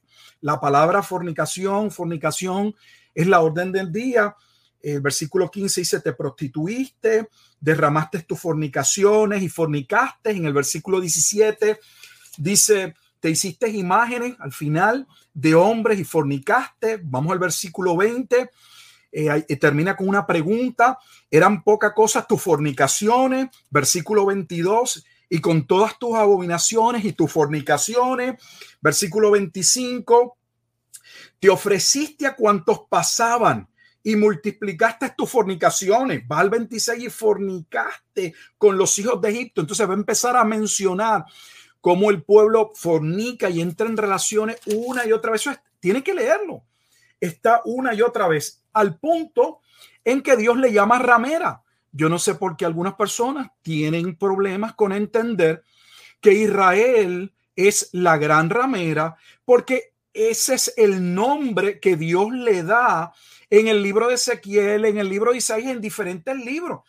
la 0.43 0.61
palabra 0.61 1.03
fornicación, 1.03 1.91
fornicación 1.91 2.75
es 3.15 3.27
la 3.27 3.41
orden 3.41 3.73
del 3.73 3.91
día 3.91 4.37
el 4.81 5.01
versículo 5.01 5.51
15 5.51 5.81
dice, 5.81 6.01
te 6.01 6.13
prostituiste, 6.13 7.29
derramaste 7.61 8.23
tus 8.23 8.39
fornicaciones 8.39 9.43
y 9.43 9.49
fornicaste. 9.49 10.31
En 10.31 10.47
el 10.47 10.53
versículo 10.53 11.01
17 11.01 11.79
dice, 12.37 12.95
te 13.21 13.31
hiciste 13.31 13.69
imágenes 13.69 14.37
al 14.39 14.53
final 14.53 15.07
de 15.35 15.55
hombres 15.55 15.99
y 15.99 16.05
fornicaste. 16.05 17.01
Vamos 17.03 17.33
al 17.33 17.39
versículo 17.39 17.97
20. 17.97 18.51
Eh, 19.11 19.57
termina 19.57 19.97
con 19.97 20.09
una 20.09 20.27
pregunta. 20.27 20.99
Eran 21.31 21.63
poca 21.63 21.95
cosa 21.95 22.27
tus 22.27 22.43
fornicaciones. 22.43 23.49
Versículo 23.71 24.27
22. 24.27 25.05
Y 25.31 25.41
con 25.41 25.67
todas 25.67 25.99
tus 25.99 26.17
abominaciones 26.17 27.05
y 27.05 27.13
tus 27.13 27.31
fornicaciones. 27.31 28.43
Versículo 28.81 29.31
25. 29.31 30.37
Te 31.39 31.49
ofreciste 31.49 32.27
a 32.27 32.35
cuantos 32.35 32.83
pasaban 32.89 33.69
y 34.03 34.17
multiplicaste 34.17 35.13
tus 35.17 35.31
fornicaciones. 35.31 36.23
Va 36.31 36.41
al 36.41 36.51
26 36.51 37.05
y 37.05 37.11
fornicaste 37.11 38.35
con 38.57 38.79
los 38.79 38.99
hijos 38.99 39.21
de 39.21 39.31
Egipto. 39.31 39.61
Entonces 39.61 39.87
va 39.87 39.93
a 39.93 39.97
empezar 39.97 40.37
a 40.37 40.45
mencionar 40.45 41.25
cómo 41.81 42.11
el 42.11 42.23
pueblo 42.23 42.73
fornica 42.75 43.51
y 43.51 43.61
entra 43.61 43.87
en 43.87 43.97
relaciones 43.97 44.59
una 44.67 45.07
y 45.07 45.13
otra 45.13 45.33
vez. 45.33 45.43
Eso 45.43 45.57
tiene 45.81 46.03
que 46.03 46.15
leerlo. 46.15 46.63
Está 47.21 47.63
una 47.65 47.95
y 47.95 48.03
otra 48.03 48.29
vez 48.29 48.63
al 48.79 48.99
punto 48.99 49.61
en 50.05 50.23
que 50.23 50.37
Dios 50.37 50.57
le 50.57 50.73
llama 50.73 50.99
ramera. 50.99 51.63
Yo 51.93 52.09
no 52.09 52.19
sé 52.19 52.35
por 52.35 52.57
qué 52.57 52.65
algunas 52.65 52.95
personas 52.95 53.51
tienen 53.63 54.17
problemas 54.17 54.75
con 54.75 54.93
entender 54.93 55.63
que 56.21 56.33
Israel 56.33 57.33
es 57.57 57.91
la 57.93 58.19
gran 58.19 58.51
ramera, 58.51 59.17
porque 59.45 59.95
ese 60.13 60.55
es 60.55 60.75
el 60.77 61.15
nombre 61.15 61.81
que 61.81 61.97
Dios 61.97 62.33
le 62.33 62.63
da 62.63 63.13
en 63.51 63.69
el 63.69 63.83
libro 63.83 64.09
de 64.09 64.15
Ezequiel, 64.15 64.85
en 64.85 64.99
el 64.99 65.09
libro 65.09 65.33
de 65.33 65.39
Isaías, 65.39 65.73
en 65.73 65.81
diferentes 65.81 66.37
libros. 66.37 66.81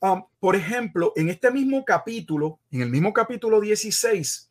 Um, 0.00 0.24
por 0.38 0.54
ejemplo, 0.54 1.12
en 1.16 1.30
este 1.30 1.50
mismo 1.50 1.84
capítulo, 1.84 2.60
en 2.70 2.82
el 2.82 2.90
mismo 2.90 3.12
capítulo 3.12 3.60
16, 3.60 4.50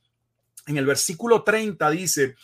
en 0.67 0.77
el 0.77 0.85
versículo 0.85 1.43
30 1.43 1.89
dice, 1.91 2.35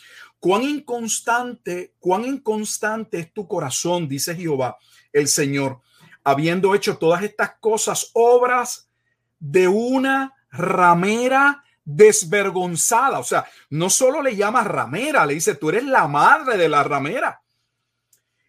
cuán 0.42 0.64
inconstante, 0.64 1.94
cuán 2.00 2.24
inconstante 2.24 3.20
es 3.20 3.32
tu 3.32 3.46
corazón, 3.46 4.08
dice 4.08 4.34
Jehová, 4.34 4.76
el 5.12 5.28
Señor, 5.28 5.82
habiendo 6.24 6.74
hecho 6.74 6.98
todas 6.98 7.22
estas 7.22 7.58
cosas, 7.60 8.10
obras 8.14 8.90
de 9.38 9.68
una 9.68 10.34
ramera 10.50 11.62
desvergonzada. 11.84 13.20
O 13.20 13.22
sea, 13.22 13.46
no 13.70 13.88
solo 13.88 14.20
le 14.20 14.34
llama 14.34 14.64
ramera, 14.64 15.24
le 15.26 15.34
dice, 15.34 15.54
tú 15.54 15.68
eres 15.68 15.84
la 15.84 16.08
madre 16.08 16.56
de 16.56 16.68
la 16.68 16.82
ramera. 16.82 17.40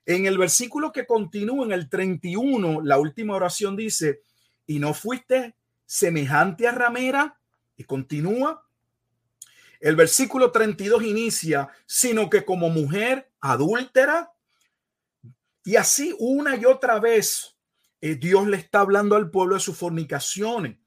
En 0.03 0.25
el 0.25 0.39
versículo 0.39 0.91
que 0.91 1.05
continúa 1.05 1.63
en 1.63 1.73
el 1.73 1.89
31, 1.89 2.81
la 2.81 2.97
última 2.97 3.35
oración 3.35 3.75
dice, 3.75 4.21
y 4.65 4.79
no 4.79 4.95
fuiste 4.95 5.53
semejante 5.85 6.67
a 6.67 6.71
ramera, 6.71 7.37
y 7.77 7.83
continúa. 7.83 8.62
El 9.83 9.97
versículo 9.97 10.49
32 10.49 11.03
inicia, 11.03 11.67
sino 11.85 12.29
que 12.29 12.45
como 12.45 12.69
mujer 12.69 13.33
adúltera, 13.41 14.31
y 15.65 15.75
así 15.75 16.15
una 16.19 16.55
y 16.55 16.63
otra 16.63 17.01
vez 17.01 17.57
eh, 17.99 18.15
Dios 18.15 18.47
le 18.47 18.55
está 18.55 18.79
hablando 18.79 19.17
al 19.17 19.29
pueblo 19.29 19.55
de 19.55 19.59
sus 19.59 19.77
fornicaciones. 19.77 20.77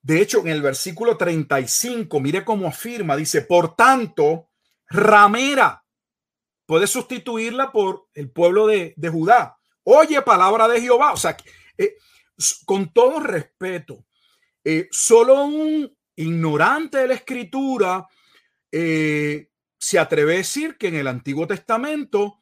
De 0.00 0.20
hecho, 0.20 0.40
en 0.40 0.48
el 0.48 0.62
versículo 0.62 1.16
35, 1.16 2.18
mire 2.18 2.44
cómo 2.44 2.66
afirma, 2.66 3.14
dice, 3.14 3.42
por 3.42 3.76
tanto, 3.76 4.50
ramera, 4.88 5.84
puede 6.66 6.88
sustituirla 6.88 7.70
por 7.70 8.08
el 8.14 8.32
pueblo 8.32 8.66
de, 8.66 8.96
Judá. 9.12 9.56
Oye, 9.84 10.20
palabra 10.22 10.66
de 10.66 10.80
Jehová. 10.80 11.12
O 11.12 11.16
sea, 11.16 11.36
eh, 11.78 11.94
con 12.64 12.92
todo 12.92 13.20
respeto, 13.20 14.04
eh, 14.64 14.88
solo 14.90 15.44
un 15.44 15.96
ignorante 16.16 16.98
de 16.98 17.08
la 17.08 17.14
escritura 17.14 18.06
eh, 18.70 19.48
se 19.78 19.98
atreve 19.98 20.34
a 20.34 20.36
decir 20.38 20.76
que 20.76 20.88
en 20.88 20.96
el 20.96 21.08
Antiguo 21.08 21.46
Testamento 21.46 22.38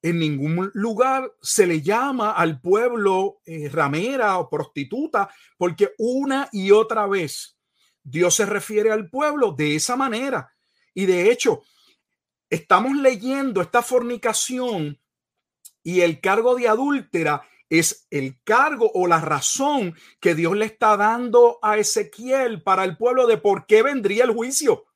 en 0.00 0.18
ningún 0.18 0.70
lugar 0.74 1.32
se 1.42 1.66
le 1.66 1.82
llama 1.82 2.30
al 2.30 2.60
pueblo 2.60 3.40
ramera 3.72 4.38
o 4.38 4.48
prostituta, 4.48 5.28
porque 5.56 5.92
una 5.98 6.48
y 6.52 6.70
otra 6.70 7.06
vez 7.08 7.58
Dios 8.02 8.34
se 8.36 8.46
refiere 8.46 8.90
al 8.90 9.10
pueblo 9.10 9.52
de 9.52 9.74
esa 9.74 9.96
manera. 9.96 10.54
Y 10.94 11.06
de 11.06 11.30
hecho, 11.30 11.62
estamos 12.50 12.96
leyendo 12.96 13.60
esta 13.60 13.82
fornicación 13.82 14.98
y 15.82 16.00
el 16.00 16.20
cargo 16.20 16.56
de 16.56 16.68
adúltera 16.68 17.42
es 17.70 18.06
el 18.10 18.40
cargo 18.44 18.90
o 18.94 19.06
la 19.06 19.20
razón 19.20 19.94
que 20.20 20.34
Dios 20.34 20.56
le 20.56 20.64
está 20.64 20.96
dando 20.96 21.58
a 21.62 21.76
Ezequiel 21.76 22.62
para 22.62 22.84
el 22.84 22.96
pueblo 22.96 23.26
de 23.26 23.36
por 23.36 23.66
qué 23.66 23.82
vendría 23.82 24.24
el 24.24 24.32
juicio, 24.32 24.86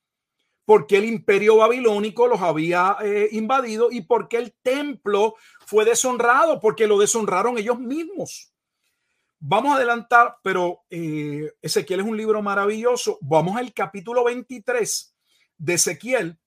porque 0.65 0.99
el 0.99 1.05
imperio 1.05 1.57
babilónico 1.57 2.27
los 2.27 2.41
había 2.41 2.97
eh, 3.03 3.29
invadido 3.33 3.91
y 3.91 4.03
porque 4.03 4.39
el 4.39 4.55
templo 4.63 5.35
fue 5.67 5.85
deshonrado, 5.85 6.61
porque 6.61 6.87
lo 6.87 6.99
deshonraron 6.99 7.59
ellos 7.59 7.79
mismos. 7.79 8.53
Vamos 9.39 9.73
a 9.73 9.77
adelantar, 9.77 10.37
pero 10.43 10.85
eh, 10.89 11.53
Ezequiel 11.61 12.01
es 12.01 12.07
un 12.07 12.17
libro 12.17 12.41
maravilloso. 12.43 13.19
Vamos 13.21 13.57
al 13.57 13.73
capítulo 13.75 14.25
23 14.25 15.17
de 15.59 15.75
Ezequiel 15.75 16.39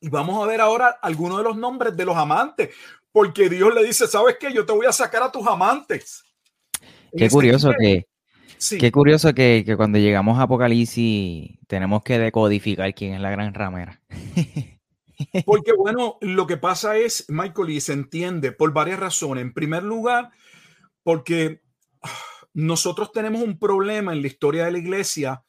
y 0.00 0.08
vamos 0.08 0.42
a 0.42 0.46
ver 0.46 0.60
ahora 0.60 0.98
algunos 1.00 1.38
de 1.38 1.44
los 1.44 1.56
nombres 1.56 1.96
de 1.96 2.04
los 2.04 2.16
amantes, 2.16 2.74
porque 3.14 3.48
Dios 3.48 3.72
le 3.72 3.84
dice, 3.84 4.08
¿sabes 4.08 4.38
qué? 4.40 4.52
Yo 4.52 4.66
te 4.66 4.72
voy 4.72 4.86
a 4.86 4.92
sacar 4.92 5.22
a 5.22 5.30
tus 5.30 5.46
amantes. 5.46 6.24
Qué 7.16 7.30
curioso 7.30 7.70
que, 7.78 8.08
Qué 8.68 8.90
curioso 8.90 9.32
que, 9.32 9.72
cuando 9.76 9.98
llegamos 9.98 10.36
a 10.36 10.42
Apocalipsis 10.42 11.60
tenemos 11.68 12.02
que 12.02 12.18
decodificar 12.18 12.92
quién 12.92 13.14
es 13.14 13.20
la 13.20 13.30
gran 13.30 13.54
ramera. 13.54 14.00
Porque 15.46 15.72
bueno, 15.72 16.18
lo 16.22 16.48
que 16.48 16.56
pasa 16.56 16.96
es, 16.96 17.26
Michael, 17.28 17.70
y 17.70 17.80
se 17.80 17.92
entiende 17.92 18.50
por 18.50 18.72
varias 18.72 18.98
razones. 18.98 19.42
En 19.42 19.54
primer 19.54 19.84
lugar, 19.84 20.32
porque 21.04 21.62
ah, 22.02 22.10
nosotros 22.52 23.12
tenemos 23.12 23.40
un 23.40 23.60
problema 23.60 24.12
en 24.12 24.22
la 24.22 24.26
historia 24.26 24.64
de 24.64 24.72
la 24.72 24.78
iglesia, 24.78 25.44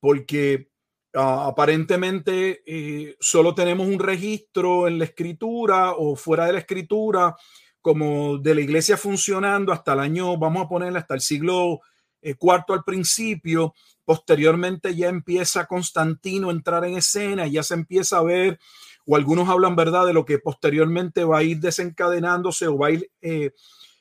porque 0.00 0.68
ah, 1.14 1.46
aparentemente 1.46 2.62
eh, 2.66 3.16
solo 3.20 3.54
tenemos 3.54 3.86
un 3.86 3.98
registro 3.98 4.88
en 4.88 4.98
la 4.98 5.04
escritura 5.04 5.92
o 5.92 6.16
fuera 6.16 6.46
de 6.46 6.54
la 6.54 6.58
escritura, 6.60 7.36
como 7.80 8.38
de 8.38 8.54
la 8.54 8.60
iglesia 8.60 8.96
funcionando 8.96 9.72
hasta 9.72 9.92
el 9.92 10.00
año, 10.00 10.38
vamos 10.38 10.64
a 10.64 10.68
ponerle 10.68 10.98
hasta 10.98 11.14
el 11.14 11.20
siglo 11.20 11.80
eh, 12.22 12.34
cuarto 12.36 12.72
al 12.72 12.82
principio, 12.82 13.74
posteriormente 14.04 14.94
ya 14.94 15.08
empieza 15.08 15.66
Constantino 15.66 16.48
a 16.48 16.52
entrar 16.52 16.84
en 16.86 16.96
escena, 16.96 17.46
ya 17.46 17.62
se 17.62 17.74
empieza 17.74 18.16
a 18.16 18.22
ver, 18.22 18.58
o 19.06 19.16
algunos 19.16 19.48
hablan, 19.48 19.76
¿verdad?, 19.76 20.06
de 20.06 20.14
lo 20.14 20.24
que 20.24 20.38
posteriormente 20.38 21.24
va 21.24 21.38
a 21.38 21.42
ir 21.42 21.58
desencadenándose 21.58 22.66
o 22.66 22.78
va 22.78 22.86
a 22.86 22.90
ir 22.92 23.10
eh, 23.20 23.52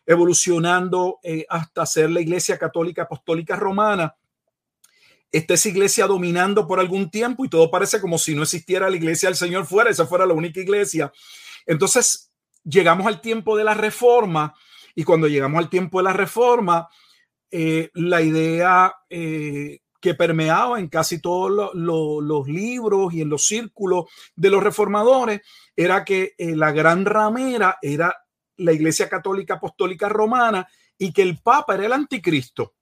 evolucionando 0.05 1.19
eh, 1.23 1.45
hasta 1.49 1.85
ser 1.85 2.09
la 2.09 2.21
Iglesia 2.21 2.57
Católica 2.57 3.03
Apostólica 3.03 3.55
Romana. 3.55 4.15
Esta 5.33 5.55
es 5.55 5.65
iglesia 5.65 6.05
dominando 6.05 6.67
por 6.67 6.79
algún 6.79 7.09
tiempo 7.09 7.43
y 7.43 7.49
todo 7.49 7.71
parece 7.71 7.99
como 7.99 8.19
si 8.19 8.35
no 8.35 8.43
existiera 8.43 8.87
la 8.87 8.95
iglesia 8.95 9.29
del 9.29 9.35
Señor 9.35 9.65
fuera, 9.65 9.89
esa 9.89 10.05
fuera 10.05 10.27
la 10.27 10.35
única 10.35 10.59
iglesia. 10.59 11.11
Entonces, 11.65 12.31
llegamos 12.63 13.07
al 13.07 13.19
tiempo 13.19 13.57
de 13.57 13.63
la 13.63 13.73
reforma 13.73 14.53
y 14.93 15.03
cuando 15.03 15.27
llegamos 15.27 15.57
al 15.57 15.71
tiempo 15.71 15.97
de 15.97 16.03
la 16.03 16.13
reforma, 16.13 16.87
eh, 17.49 17.89
la 17.95 18.21
idea 18.21 18.95
eh, 19.09 19.79
que 19.99 20.13
permeaba 20.13 20.79
en 20.79 20.87
casi 20.87 21.19
todos 21.19 21.71
los 21.73 22.47
libros 22.47 23.11
y 23.11 23.21
en 23.21 23.29
los 23.29 23.47
círculos 23.47 24.05
de 24.35 24.51
los 24.51 24.61
reformadores 24.61 25.41
era 25.75 26.05
que 26.05 26.35
eh, 26.37 26.55
la 26.55 26.71
gran 26.71 27.05
ramera 27.05 27.79
era 27.81 28.15
la 28.57 28.71
Iglesia 28.71 29.09
Católica 29.09 29.55
Apostólica 29.55 30.09
Romana 30.09 30.67
y 30.95 31.11
que 31.11 31.23
el 31.23 31.39
Papa 31.41 31.73
era 31.73 31.87
el 31.87 31.93
anticristo. 31.93 32.75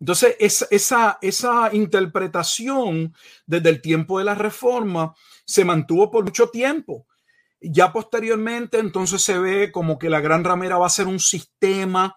Entonces, 0.00 0.36
esa, 0.40 1.18
esa 1.20 1.70
interpretación 1.72 3.14
desde 3.46 3.68
el 3.68 3.82
tiempo 3.82 4.18
de 4.18 4.24
la 4.24 4.34
Reforma 4.34 5.14
se 5.44 5.64
mantuvo 5.64 6.10
por 6.10 6.24
mucho 6.24 6.48
tiempo. 6.48 7.06
Ya 7.60 7.92
posteriormente, 7.92 8.78
entonces 8.78 9.20
se 9.20 9.38
ve 9.38 9.70
como 9.70 9.98
que 9.98 10.08
la 10.08 10.20
gran 10.20 10.42
ramera 10.42 10.78
va 10.78 10.86
a 10.86 10.90
ser 10.90 11.06
un 11.06 11.20
sistema 11.20 12.16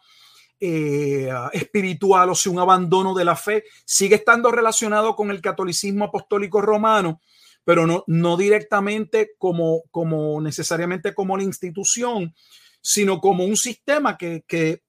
eh, 0.65 1.29
espiritual 1.51 2.29
o 2.29 2.35
sea, 2.35 2.53
un 2.53 2.59
abandono 2.59 3.13
de 3.13 3.25
la 3.25 3.35
fe, 3.35 3.65
sigue 3.83 4.15
estando 4.15 4.49
relacionado 4.49 5.13
con 5.13 5.29
el 5.29 5.41
catolicismo 5.41 6.05
apostólico 6.05 6.61
romano, 6.61 7.19
pero 7.65 7.85
no, 7.85 8.05
no 8.07 8.37
directamente 8.37 9.31
como, 9.37 9.83
como 9.91 10.39
necesariamente 10.39 11.13
como 11.13 11.35
la 11.35 11.43
institución, 11.43 12.33
sino 12.79 13.19
como 13.19 13.43
un 13.43 13.57
sistema 13.57 14.17
que, 14.17 14.45
que 14.47 14.83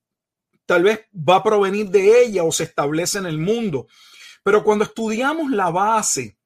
tal 0.66 0.83
vez 0.83 1.07
va 1.14 1.37
a 1.37 1.42
provenir 1.42 1.88
de 1.90 2.22
ella 2.22 2.44
o 2.44 2.53
se 2.53 2.64
establece 2.64 3.18
en 3.18 3.27
el 3.27 3.38
mundo. 3.38 3.87
Pero 4.42 4.62
cuando 4.62 4.85
estudiamos 4.85 5.50
la 5.50 5.70
base, 5.70 6.37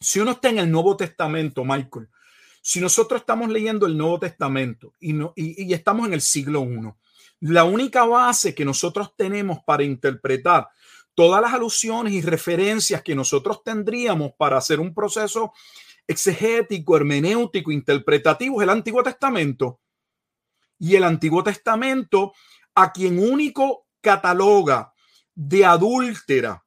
si 0.00 0.20
uno 0.20 0.32
está 0.32 0.48
en 0.48 0.58
el 0.58 0.70
Nuevo 0.70 0.96
Testamento, 0.96 1.64
Michael, 1.64 2.08
si 2.60 2.80
nosotros 2.80 3.20
estamos 3.20 3.48
leyendo 3.48 3.86
el 3.86 3.96
Nuevo 3.96 4.18
Testamento 4.18 4.92
y, 4.98 5.12
no, 5.12 5.32
y, 5.36 5.72
estamos 5.72 6.06
en 6.06 6.14
el 6.14 6.20
siglo 6.20 6.64
I, 6.64 6.92
la 7.40 7.64
única 7.64 8.04
base 8.04 8.54
que 8.54 8.64
nosotros 8.64 9.14
tenemos 9.16 9.58
para 9.64 9.84
interpretar 9.84 10.68
todas 11.14 11.40
las 11.40 11.54
alusiones 11.54 12.12
y 12.12 12.22
referencias 12.22 13.02
que 13.02 13.14
nosotros 13.14 13.62
tendríamos 13.62 14.32
para 14.36 14.58
hacer 14.58 14.80
un 14.80 14.94
proceso 14.94 15.52
exegético, 16.06 16.96
hermenéutico, 16.96 17.70
interpretativo 17.70 18.60
es 18.60 18.64
el 18.64 18.70
Antiguo 18.70 19.02
Testamento. 19.02 19.80
Y 20.78 20.94
el 20.94 21.04
Antiguo 21.04 21.42
Testamento, 21.42 22.34
a 22.76 22.92
quien 22.92 23.18
único 23.18 23.88
cataloga 24.00 24.92
de 25.34 25.64
adúltera 25.64 26.64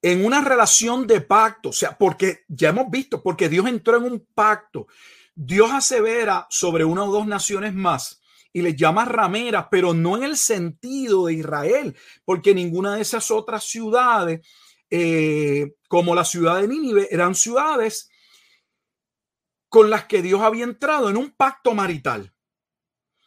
en 0.00 0.24
una 0.24 0.42
relación 0.42 1.06
de 1.06 1.20
pacto, 1.22 1.70
o 1.70 1.72
sea, 1.72 1.96
porque 1.96 2.44
ya 2.46 2.68
hemos 2.68 2.90
visto, 2.90 3.22
porque 3.22 3.48
Dios 3.48 3.66
entró 3.66 3.96
en 3.96 4.04
un 4.04 4.28
pacto, 4.34 4.86
Dios 5.34 5.70
asevera 5.72 6.46
sobre 6.50 6.84
una 6.84 7.04
o 7.04 7.12
dos 7.12 7.26
naciones 7.26 7.74
más 7.74 8.20
y 8.52 8.60
les 8.60 8.76
llama 8.76 9.06
rameras, 9.06 9.66
pero 9.70 9.94
no 9.94 10.16
en 10.16 10.24
el 10.24 10.36
sentido 10.36 11.26
de 11.26 11.34
Israel, 11.34 11.96
porque 12.24 12.54
ninguna 12.54 12.96
de 12.96 13.02
esas 13.02 13.30
otras 13.30 13.64
ciudades, 13.64 14.46
eh, 14.90 15.74
como 15.88 16.14
la 16.14 16.24
ciudad 16.24 16.60
de 16.60 16.68
Nínive, 16.68 17.08
eran 17.10 17.34
ciudades 17.34 18.10
con 19.70 19.88
las 19.88 20.04
que 20.04 20.20
Dios 20.20 20.42
había 20.42 20.64
entrado 20.64 21.08
en 21.08 21.16
un 21.16 21.30
pacto 21.30 21.74
marital. 21.74 22.33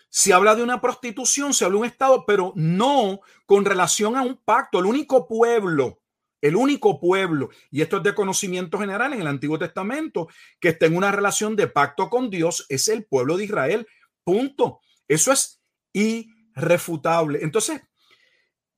Se 0.10 0.34
habla 0.34 0.56
de 0.56 0.64
una 0.64 0.82
prostitución, 0.82 1.54
se 1.54 1.66
habla 1.66 1.76
de 1.76 1.80
un 1.82 1.86
estado, 1.86 2.26
pero 2.26 2.54
no 2.56 3.20
con 3.46 3.66
relación 3.66 4.16
a 4.16 4.22
un 4.22 4.38
pacto. 4.38 4.80
El 4.80 4.86
único 4.86 5.28
pueblo, 5.28 6.02
el 6.42 6.56
único 6.56 7.00
pueblo, 7.00 7.50
y 7.72 7.82
esto 7.82 7.98
es 7.98 8.04
de 8.04 8.16
conocimiento 8.16 8.80
general 8.80 9.14
en 9.14 9.22
el 9.22 9.28
Antiguo 9.28 9.60
Testamento, 9.60 10.28
que 10.60 10.70
está 10.70 10.86
en 10.86 10.96
una 10.96 11.12
relación 11.12 11.56
de 11.56 11.68
pacto 11.68 12.10
con 12.10 12.30
Dios, 12.30 12.66
es 12.70 12.88
el 12.88 13.06
pueblo 13.06 13.38
de 13.38 13.46
Israel. 13.46 13.88
Punto. 14.24 14.82
Eso 15.08 15.32
es 15.32 15.62
irrefutable. 15.94 17.40
Entonces, 17.42 17.82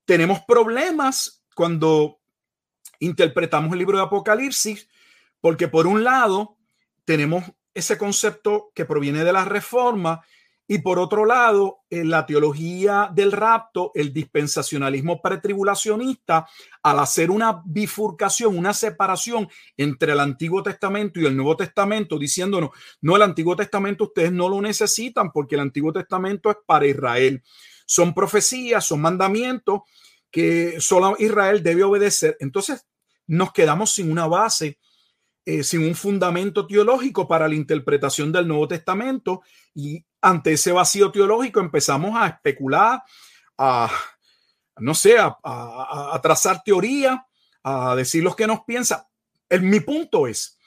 tenemos 0.05 0.39
problemas 0.47 1.43
cuando 1.55 2.19
interpretamos 2.99 3.71
el 3.73 3.79
libro 3.79 3.97
de 3.97 4.03
Apocalipsis, 4.03 4.89
porque 5.41 5.67
por 5.67 5.87
un 5.87 6.03
lado 6.03 6.57
tenemos 7.05 7.43
ese 7.73 7.97
concepto 7.97 8.71
que 8.73 8.85
proviene 8.85 9.23
de 9.23 9.33
la 9.33 9.45
reforma 9.45 10.21
y 10.71 10.77
por 10.77 10.99
otro 10.99 11.25
lado, 11.25 11.79
en 11.89 12.11
la 12.11 12.27
teología 12.27 13.09
del 13.11 13.31
rapto, 13.31 13.91
el 13.95 14.13
dispensacionalismo 14.13 15.19
pretribulacionista, 15.19 16.47
al 16.83 16.99
hacer 16.99 17.31
una 17.31 17.63
bifurcación, 17.65 18.55
una 18.55 18.71
separación 18.75 19.49
entre 19.75 20.11
el 20.11 20.19
Antiguo 20.19 20.61
Testamento 20.61 21.19
y 21.19 21.25
el 21.25 21.35
Nuevo 21.35 21.57
Testamento, 21.57 22.19
diciéndonos, 22.19 22.69
no, 23.01 23.15
el 23.15 23.23
Antiguo 23.23 23.55
Testamento 23.55 24.03
ustedes 24.03 24.31
no 24.31 24.47
lo 24.47 24.61
necesitan 24.61 25.31
porque 25.31 25.55
el 25.55 25.61
Antiguo 25.61 25.91
Testamento 25.91 26.51
es 26.51 26.57
para 26.67 26.85
Israel. 26.85 27.41
Son 27.87 28.13
profecías, 28.13 28.85
son 28.85 29.01
mandamientos 29.01 29.81
que 30.29 30.79
solo 30.79 31.15
Israel 31.17 31.63
debe 31.63 31.83
obedecer. 31.83 32.37
Entonces, 32.39 32.85
nos 33.25 33.51
quedamos 33.53 33.95
sin 33.95 34.11
una 34.11 34.27
base 34.27 34.77
eh, 35.45 35.63
sin 35.63 35.83
un 35.83 35.95
fundamento 35.95 36.67
teológico 36.67 37.27
para 37.27 37.47
la 37.47 37.55
interpretación 37.55 38.31
del 38.31 38.47
Nuevo 38.47 38.67
Testamento 38.67 39.41
y 39.73 40.05
ante 40.21 40.53
ese 40.53 40.71
vacío 40.71 41.11
teológico 41.11 41.59
empezamos 41.59 42.15
a 42.15 42.27
especular, 42.27 43.01
a, 43.57 43.91
no 44.77 44.93
sé, 44.93 45.17
a, 45.19 46.19
trazar 46.21 46.61
teoría, 46.63 47.25
a 47.63 47.95
decir 47.95 48.23
lo 48.23 48.35
que 48.35 48.47
nos 48.47 48.63
piensa. 48.63 49.09
El, 49.47 49.63
mi 49.63 49.79
punto 49.79 50.27
es, 50.27 50.57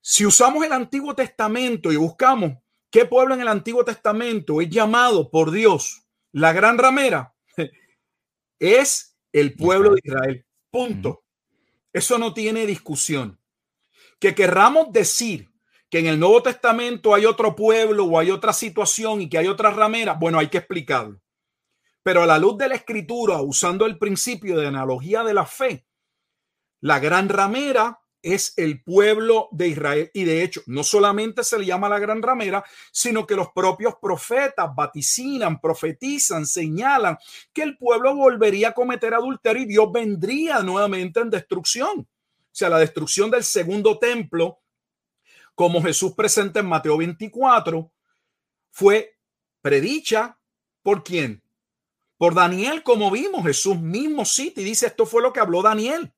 si 0.00 0.26
usamos 0.26 0.64
el 0.64 0.72
Antiguo 0.72 1.14
Testamento 1.14 1.92
y 1.92 1.96
buscamos 1.96 2.52
qué 2.90 3.04
pueblo 3.04 3.34
en 3.34 3.40
el 3.40 3.48
Antiguo 3.48 3.84
Testamento 3.84 4.60
es 4.60 4.68
llamado 4.68 5.30
por 5.30 5.50
Dios 5.50 6.04
la 6.32 6.52
gran 6.52 6.78
ramera, 6.78 7.34
es 8.58 9.16
el 9.32 9.54
pueblo 9.54 9.94
de 9.94 10.00
Israel. 10.04 10.46
Punto. 10.70 11.24
Eso 11.92 12.18
no 12.18 12.34
tiene 12.34 12.66
discusión. 12.66 13.40
Que 14.18 14.34
querramos 14.34 14.92
decir 14.92 15.53
que 15.94 16.00
en 16.00 16.06
el 16.06 16.18
Nuevo 16.18 16.42
Testamento 16.42 17.14
hay 17.14 17.24
otro 17.24 17.54
pueblo 17.54 18.06
o 18.06 18.18
hay 18.18 18.32
otra 18.32 18.52
situación 18.52 19.22
y 19.22 19.28
que 19.28 19.38
hay 19.38 19.46
otra 19.46 19.70
ramera, 19.70 20.14
bueno, 20.14 20.40
hay 20.40 20.48
que 20.48 20.58
explicarlo. 20.58 21.20
Pero 22.02 22.24
a 22.24 22.26
la 22.26 22.36
luz 22.36 22.58
de 22.58 22.68
la 22.68 22.74
escritura, 22.74 23.40
usando 23.40 23.86
el 23.86 23.96
principio 23.96 24.58
de 24.58 24.66
analogía 24.66 25.22
de 25.22 25.34
la 25.34 25.46
fe, 25.46 25.86
la 26.80 26.98
gran 26.98 27.28
ramera 27.28 28.00
es 28.22 28.54
el 28.56 28.82
pueblo 28.82 29.46
de 29.52 29.68
Israel. 29.68 30.10
Y 30.14 30.24
de 30.24 30.42
hecho, 30.42 30.62
no 30.66 30.82
solamente 30.82 31.44
se 31.44 31.60
le 31.60 31.66
llama 31.66 31.88
la 31.88 32.00
gran 32.00 32.22
ramera, 32.22 32.64
sino 32.90 33.24
que 33.24 33.36
los 33.36 33.52
propios 33.54 33.94
profetas 34.02 34.74
vaticinan, 34.74 35.60
profetizan, 35.60 36.44
señalan 36.44 37.18
que 37.52 37.62
el 37.62 37.78
pueblo 37.78 38.16
volvería 38.16 38.70
a 38.70 38.74
cometer 38.74 39.14
adulterio 39.14 39.62
y 39.62 39.66
Dios 39.66 39.92
vendría 39.92 40.58
nuevamente 40.58 41.20
en 41.20 41.30
destrucción. 41.30 42.00
O 42.00 42.06
sea, 42.50 42.68
la 42.68 42.80
destrucción 42.80 43.30
del 43.30 43.44
segundo 43.44 43.96
templo 43.96 44.63
como 45.54 45.82
Jesús 45.82 46.12
presenta 46.14 46.60
en 46.60 46.66
Mateo 46.66 46.96
24, 46.96 47.92
fue 48.70 49.18
predicha 49.60 50.38
por 50.82 51.04
quién? 51.04 51.42
Por 52.16 52.34
Daniel, 52.34 52.82
como 52.82 53.10
vimos, 53.10 53.44
Jesús 53.44 53.78
mismo 53.78 54.24
cita 54.24 54.60
y 54.60 54.64
dice, 54.64 54.86
esto 54.86 55.06
fue 55.06 55.22
lo 55.22 55.32
que 55.32 55.40
habló 55.40 55.62
Daniel. 55.62 56.12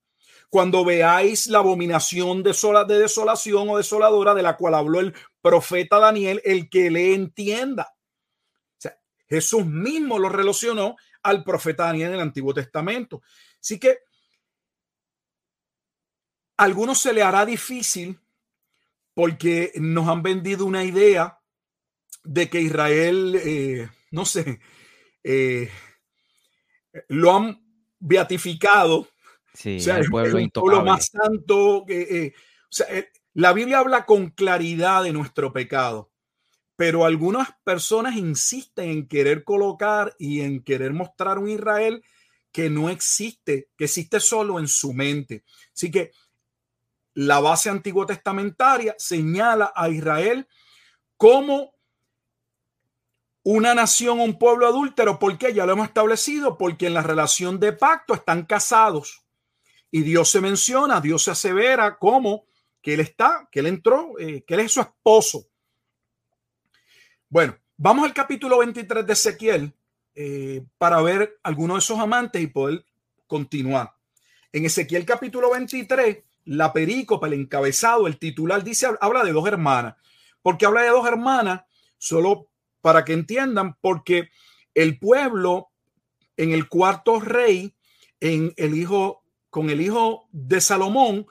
Cuando 0.48 0.84
veáis 0.84 1.48
la 1.48 1.58
abominación 1.58 2.42
de, 2.42 2.54
de 2.86 2.98
desolación 2.98 3.68
o 3.68 3.76
desoladora 3.76 4.34
de 4.34 4.42
la 4.42 4.56
cual 4.56 4.74
habló 4.74 5.00
el 5.00 5.14
profeta 5.40 5.98
Daniel, 5.98 6.40
el 6.44 6.68
que 6.70 6.90
le 6.90 7.14
entienda. 7.14 7.92
Jesús 9.28 9.66
mismo 9.66 10.18
lo 10.18 10.28
relacionó 10.28 10.96
al 11.22 11.42
profeta 11.42 11.86
Daniel 11.86 12.10
en 12.10 12.14
el 12.14 12.20
Antiguo 12.20 12.54
Testamento. 12.54 13.22
Así 13.60 13.78
que 13.78 13.98
a 16.56 16.64
algunos 16.64 17.00
se 17.00 17.12
le 17.12 17.22
hará 17.22 17.44
difícil 17.44 18.20
porque 19.16 19.72
nos 19.76 20.08
han 20.08 20.22
vendido 20.22 20.66
una 20.66 20.84
idea 20.84 21.40
de 22.22 22.50
que 22.50 22.60
Israel, 22.60 23.40
eh, 23.42 23.88
no 24.10 24.26
sé, 24.26 24.60
eh, 25.24 25.70
lo 27.08 27.34
han 27.34 27.64
beatificado. 27.98 29.08
Sí, 29.54 29.78
el 29.88 30.10
pueblo, 30.10 30.38
el 30.38 30.50
pueblo 30.50 30.84
más 30.84 31.06
santo. 31.06 31.86
Eh, 31.88 32.34
o 32.64 32.68
sea, 32.68 32.88
la 33.32 33.54
Biblia 33.54 33.78
habla 33.78 34.04
con 34.04 34.32
claridad 34.32 35.04
de 35.04 35.14
nuestro 35.14 35.50
pecado, 35.50 36.12
pero 36.76 37.06
algunas 37.06 37.48
personas 37.64 38.16
insisten 38.16 38.90
en 38.90 39.08
querer 39.08 39.44
colocar 39.44 40.14
y 40.18 40.42
en 40.42 40.62
querer 40.62 40.92
mostrar 40.92 41.38
un 41.38 41.48
Israel 41.48 42.04
que 42.52 42.68
no 42.68 42.90
existe, 42.90 43.70
que 43.78 43.84
existe 43.84 44.20
solo 44.20 44.58
en 44.58 44.68
su 44.68 44.92
mente. 44.92 45.42
Así 45.72 45.90
que 45.90 46.10
la 47.16 47.40
base 47.40 47.70
antiguo 47.70 48.04
testamentaria 48.04 48.94
señala 48.98 49.72
a 49.74 49.88
Israel 49.88 50.46
como 51.16 51.74
una 53.42 53.74
nación, 53.74 54.20
un 54.20 54.38
pueblo 54.38 54.66
adúltero. 54.66 55.18
¿Por 55.18 55.38
qué? 55.38 55.54
Ya 55.54 55.64
lo 55.64 55.72
hemos 55.72 55.88
establecido, 55.88 56.58
porque 56.58 56.88
en 56.88 56.94
la 56.94 57.02
relación 57.02 57.58
de 57.58 57.72
pacto 57.72 58.12
están 58.12 58.44
casados. 58.44 59.24
Y 59.90 60.02
Dios 60.02 60.28
se 60.28 60.42
menciona, 60.42 61.00
Dios 61.00 61.24
se 61.24 61.30
asevera 61.30 61.96
como 61.96 62.44
que 62.82 62.92
Él 62.92 63.00
está, 63.00 63.48
que 63.50 63.60
Él 63.60 63.68
entró, 63.68 64.18
eh, 64.18 64.44
que 64.46 64.52
Él 64.52 64.60
es 64.60 64.72
su 64.72 64.82
esposo. 64.82 65.46
Bueno, 67.30 67.56
vamos 67.78 68.04
al 68.04 68.12
capítulo 68.12 68.58
23 68.58 69.06
de 69.06 69.12
Ezequiel 69.14 69.74
eh, 70.14 70.66
para 70.76 71.00
ver 71.00 71.40
algunos 71.42 71.76
de 71.76 71.78
esos 71.78 71.98
amantes 71.98 72.42
y 72.42 72.48
poder 72.48 72.84
continuar. 73.26 73.94
En 74.52 74.66
Ezequiel 74.66 75.06
capítulo 75.06 75.50
23 75.52 76.18
la 76.46 76.72
perícopa, 76.72 77.26
el 77.26 77.34
encabezado, 77.34 78.06
el 78.06 78.18
titular, 78.18 78.64
dice, 78.64 78.88
habla 79.00 79.22
de 79.24 79.32
dos 79.32 79.46
hermanas. 79.46 79.96
porque 80.42 80.64
habla 80.64 80.82
de 80.82 80.90
dos 80.90 81.06
hermanas? 81.06 81.62
Solo 81.98 82.48
para 82.80 83.04
que 83.04 83.12
entiendan, 83.12 83.76
porque 83.80 84.30
el 84.74 84.98
pueblo 84.98 85.70
en 86.36 86.52
el 86.52 86.68
cuarto 86.68 87.18
rey, 87.18 87.74
en 88.20 88.54
el 88.56 88.76
hijo, 88.76 89.24
con 89.50 89.70
el 89.70 89.80
hijo 89.80 90.28
de 90.30 90.60
Salomón, 90.60 91.26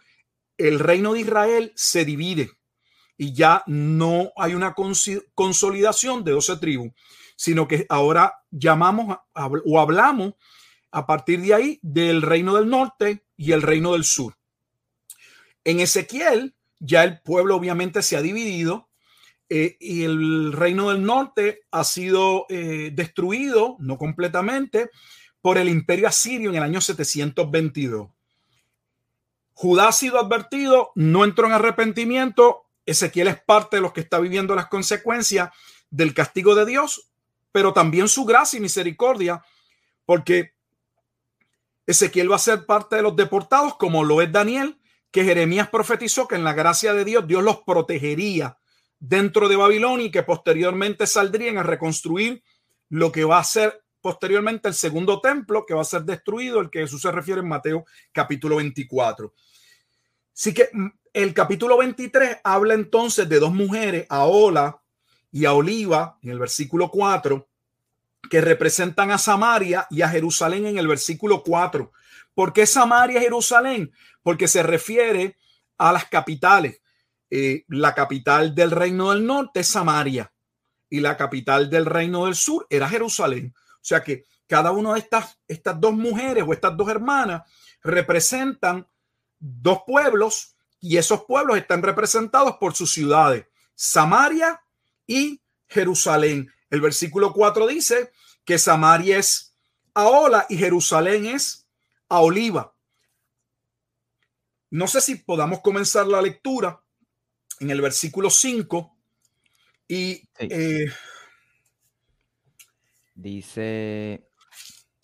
el 0.57 0.79
reino 0.79 1.13
de 1.13 1.21
Israel 1.21 1.71
se 1.75 2.05
divide 2.05 2.51
y 3.17 3.33
ya 3.33 3.63
no 3.67 4.31
hay 4.35 4.53
una 4.53 4.75
consolidación 5.33 6.23
de 6.23 6.31
12 6.31 6.57
tribus, 6.57 6.91
sino 7.35 7.67
que 7.67 7.85
ahora 7.89 8.33
llamamos 8.51 9.17
o 9.65 9.79
hablamos 9.79 10.33
a 10.91 11.05
partir 11.05 11.41
de 11.41 11.53
ahí 11.53 11.79
del 11.81 12.21
reino 12.21 12.55
del 12.55 12.69
norte 12.69 13.25
y 13.37 13.51
el 13.51 13.61
reino 13.61 13.93
del 13.93 14.03
sur. 14.03 14.35
En 15.65 15.79
Ezequiel 15.81 16.55
ya 16.79 17.03
el 17.03 17.19
pueblo 17.19 17.55
obviamente 17.55 18.01
se 18.01 18.15
ha 18.15 18.21
dividido 18.21 18.89
eh, 19.49 19.77
y 19.79 20.03
el 20.03 20.53
reino 20.53 20.89
del 20.89 21.03
norte 21.03 21.63
ha 21.71 21.83
sido 21.83 22.45
eh, 22.49 22.91
destruido, 22.93 23.75
no 23.79 23.97
completamente, 23.97 24.89
por 25.41 25.57
el 25.57 25.69
imperio 25.69 26.07
asirio 26.07 26.49
en 26.49 26.55
el 26.55 26.63
año 26.63 26.81
722. 26.81 28.09
Judá 29.53 29.87
ha 29.87 29.91
sido 29.91 30.19
advertido, 30.19 30.91
no 30.95 31.23
entró 31.23 31.47
en 31.47 31.53
arrepentimiento. 31.53 32.65
Ezequiel 32.85 33.27
es 33.27 33.41
parte 33.41 33.77
de 33.77 33.81
los 33.81 33.93
que 33.93 34.01
está 34.01 34.19
viviendo 34.19 34.53
las 34.53 34.67
consecuencias 34.67 35.49
del 35.89 36.13
castigo 36.13 36.55
de 36.55 36.65
Dios, 36.65 37.09
pero 37.51 37.73
también 37.73 38.07
su 38.07 38.25
gracia 38.25 38.57
y 38.57 38.61
misericordia, 38.61 39.43
porque 40.05 40.53
Ezequiel 41.87 42.31
va 42.31 42.35
a 42.35 42.39
ser 42.39 42.65
parte 42.65 42.97
de 42.97 43.01
los 43.01 43.15
deportados, 43.15 43.77
como 43.77 44.03
lo 44.03 44.21
es 44.21 44.31
Daniel, 44.31 44.77
que 45.15 45.23
Jeremías 45.23 45.69
profetizó 45.69 46.27
que 46.27 46.35
en 46.35 46.43
la 46.43 46.51
gracia 46.51 46.93
de 46.93 47.05
Dios 47.05 47.25
Dios 47.25 47.41
los 47.41 47.61
protegería 47.61 48.57
dentro 48.99 49.47
de 49.47 49.55
Babilonia 49.55 50.07
y 50.07 50.11
que 50.11 50.23
posteriormente 50.23 51.07
saldrían 51.07 51.57
a 51.57 51.63
reconstruir 51.63 52.43
lo 52.89 53.13
que 53.13 53.23
va 53.23 53.39
a 53.39 53.43
ser 53.45 53.81
posteriormente 54.01 54.67
el 54.67 54.73
segundo 54.73 55.21
templo 55.21 55.65
que 55.65 55.73
va 55.73 55.83
a 55.83 55.85
ser 55.85 56.01
destruido, 56.01 56.59
el 56.59 56.69
que 56.69 56.79
Jesús 56.81 57.01
se 57.01 57.13
refiere 57.13 57.39
en 57.39 57.47
Mateo 57.47 57.85
capítulo 58.11 58.57
24. 58.57 59.33
Así 60.35 60.53
que 60.53 60.69
mm, 60.73 60.87
el 61.13 61.33
capítulo 61.33 61.77
23 61.77 62.39
habla 62.43 62.73
entonces 62.73 63.29
de 63.29 63.39
dos 63.39 63.53
mujeres, 63.53 64.05
a 64.09 64.25
Ola 64.25 64.81
y 65.31 65.45
a 65.45 65.53
Oliva, 65.53 66.19
en 66.23 66.31
el 66.31 66.39
versículo 66.39 66.91
4, 66.91 67.47
que 68.29 68.41
representan 68.41 69.11
a 69.11 69.17
Samaria 69.17 69.87
y 69.89 70.01
a 70.01 70.09
Jerusalén 70.09 70.65
en 70.65 70.77
el 70.77 70.89
versículo 70.89 71.41
4. 71.41 71.89
¿Por 72.35 72.53
qué 72.53 72.67
Samaria 72.67 73.19
y 73.19 73.23
Jerusalén? 73.23 73.91
Porque 74.21 74.47
se 74.47 74.61
refiere 74.61 75.37
a 75.77 75.91
las 75.91 76.05
capitales. 76.05 76.81
Eh, 77.31 77.65
la 77.69 77.95
capital 77.95 78.53
del 78.53 78.69
reino 78.69 79.11
del 79.11 79.25
norte 79.25 79.61
es 79.61 79.67
Samaria 79.67 80.31
y 80.89 80.99
la 80.99 81.17
capital 81.17 81.69
del 81.69 81.85
reino 81.85 82.25
del 82.25 82.35
sur 82.35 82.67
era 82.69 82.87
Jerusalén. 82.87 83.53
O 83.57 83.79
sea 83.81 84.03
que 84.03 84.25
cada 84.47 84.71
una 84.71 84.93
de 84.93 84.99
estas, 84.99 85.39
estas 85.47 85.79
dos 85.79 85.93
mujeres 85.93 86.43
o 86.47 86.53
estas 86.53 86.77
dos 86.77 86.87
hermanas 86.89 87.41
representan 87.81 88.87
dos 89.39 89.79
pueblos 89.85 90.55
y 90.79 90.97
esos 90.97 91.23
pueblos 91.25 91.57
están 91.57 91.81
representados 91.81 92.57
por 92.57 92.75
sus 92.75 92.91
ciudades, 92.91 93.47
Samaria 93.73 94.61
y 95.07 95.41
Jerusalén. 95.67 96.51
El 96.69 96.81
versículo 96.81 97.33
4 97.33 97.67
dice 97.67 98.11
que 98.43 98.59
Samaria 98.59 99.17
es 99.17 99.55
Aola 99.93 100.45
y 100.49 100.57
Jerusalén 100.57 101.25
es 101.25 101.64
a 102.09 102.21
Oliva. 102.21 102.75
No 104.71 104.87
sé 104.87 105.01
si 105.01 105.15
podamos 105.15 105.61
comenzar 105.61 106.07
la 106.07 106.21
lectura 106.21 106.81
en 107.59 107.69
el 107.69 107.81
versículo 107.81 108.29
5 108.29 108.97
y 109.87 110.27
eh, 110.39 110.87
dice, 113.13 114.27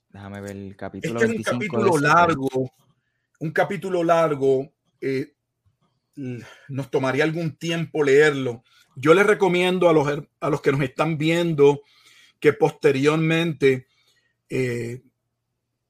déjame 0.10 0.42
ver 0.42 0.52
el 0.52 0.76
capítulo. 0.76 1.22
es 1.22 1.30
un 1.30 1.44
capítulo 1.44 1.98
largo, 1.98 2.74
un 3.40 3.52
capítulo 3.52 4.04
largo. 4.04 4.74
Eh, 5.00 5.36
nos 6.16 6.92
tomaría 6.92 7.24
algún 7.24 7.56
tiempo 7.56 8.04
leerlo. 8.04 8.64
Yo 8.96 9.14
les 9.14 9.26
recomiendo 9.26 9.88
a 9.88 9.94
los, 9.94 10.08
a 10.40 10.50
los 10.50 10.62
que 10.62 10.72
nos 10.72 10.82
están 10.82 11.18
viendo 11.18 11.82
que 12.40 12.54
posteriormente 12.54 13.88
eh, 14.50 15.02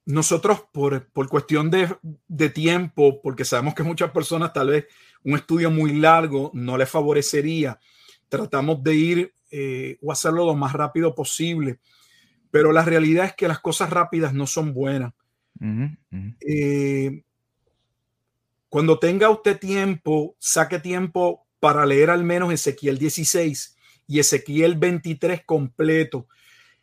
nosotros 0.06 0.64
por, 0.72 1.12
cuestión 1.30 1.70
de, 1.70 2.50
tiempo, 2.50 3.22
porque 3.22 3.46
sabemos 3.46 3.76
que 3.76 3.84
muchas 3.84 4.12
personas 4.12 4.54
tal 4.54 4.70
vez 4.70 4.88
un 5.24 5.36
estudio 5.36 5.70
muy 5.70 5.94
largo 5.94 6.52
no 6.54 6.78
les 6.78 6.90
favorecería, 6.90 7.80
tratamos 8.28 8.84
de 8.84 8.96
ir 8.96 9.34
eh, 9.52 9.98
o 10.02 10.12
hacerlo 10.12 10.46
lo 10.46 10.56
más 10.56 10.74
rápido 10.74 11.14
posible, 11.14 11.80
pero 12.50 12.72
la 12.72 12.84
realidad 12.84 13.26
es 13.26 13.34
que 13.36 13.48
las 13.48 13.60
cosas 13.60 13.90
rápidas 13.90 14.34
no 14.34 14.48
son 14.48 14.74
buenas. 14.74 15.14
Eh, 16.40 17.24
cuando 18.68 18.98
tenga 18.98 19.30
usted 19.30 19.60
tiempo, 19.60 20.36
saque 20.40 20.80
tiempo 20.80 21.46
para 21.60 21.86
leer 21.86 22.10
al 22.10 22.24
menos 22.24 22.52
Ezequiel 22.52 22.98
16 22.98 23.78
y 24.08 24.20
Ezequiel 24.20 24.76
23 24.78 25.44
completo. 25.46 26.28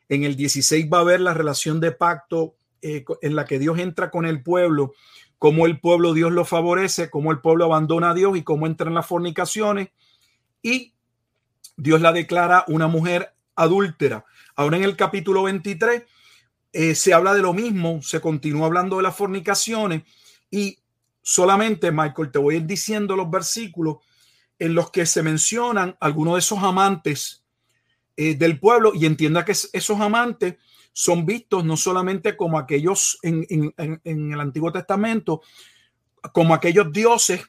En 0.08 0.22
el 0.22 0.36
16 0.36 0.88
va 0.92 1.00
a 1.00 1.04
ver 1.04 1.20
la 1.20 1.34
relación 1.34 1.80
de 1.80 1.90
pacto 1.92 2.57
eh, 2.82 3.04
en 3.22 3.36
la 3.36 3.44
que 3.44 3.58
Dios 3.58 3.78
entra 3.78 4.10
con 4.10 4.26
el 4.26 4.42
pueblo, 4.42 4.94
cómo 5.38 5.66
el 5.66 5.80
pueblo 5.80 6.14
Dios 6.14 6.32
lo 6.32 6.44
favorece, 6.44 7.10
cómo 7.10 7.32
el 7.32 7.40
pueblo 7.40 7.64
abandona 7.64 8.10
a 8.10 8.14
Dios 8.14 8.36
y 8.36 8.42
cómo 8.42 8.66
entra 8.66 8.88
en 8.88 8.94
las 8.94 9.06
fornicaciones. 9.06 9.88
Y 10.62 10.94
Dios 11.76 12.00
la 12.00 12.12
declara 12.12 12.64
una 12.68 12.88
mujer 12.88 13.34
adúltera. 13.54 14.24
Ahora 14.56 14.76
en 14.76 14.84
el 14.84 14.96
capítulo 14.96 15.44
23 15.44 16.02
eh, 16.72 16.94
se 16.94 17.14
habla 17.14 17.34
de 17.34 17.42
lo 17.42 17.52
mismo, 17.52 18.02
se 18.02 18.20
continúa 18.20 18.66
hablando 18.66 18.96
de 18.96 19.04
las 19.04 19.16
fornicaciones 19.16 20.02
y 20.50 20.78
solamente, 21.22 21.92
Michael, 21.92 22.30
te 22.30 22.38
voy 22.38 22.54
a 22.54 22.58
ir 22.58 22.66
diciendo 22.66 23.16
los 23.16 23.30
versículos 23.30 23.98
en 24.58 24.74
los 24.74 24.90
que 24.90 25.06
se 25.06 25.22
mencionan 25.22 25.96
algunos 26.00 26.34
de 26.34 26.40
esos 26.40 26.58
amantes 26.58 27.44
eh, 28.16 28.34
del 28.34 28.58
pueblo 28.58 28.92
y 28.94 29.06
entienda 29.06 29.44
que 29.44 29.52
esos 29.52 30.00
amantes 30.00 30.56
son 30.98 31.24
vistos 31.24 31.64
no 31.64 31.76
solamente 31.76 32.36
como 32.36 32.58
aquellos 32.58 33.20
en, 33.22 33.46
el 34.02 34.40
Antiguo 34.40 34.72
Testamento, 34.72 35.42
como 36.32 36.54
aquellos 36.54 36.90
dioses 36.90 37.40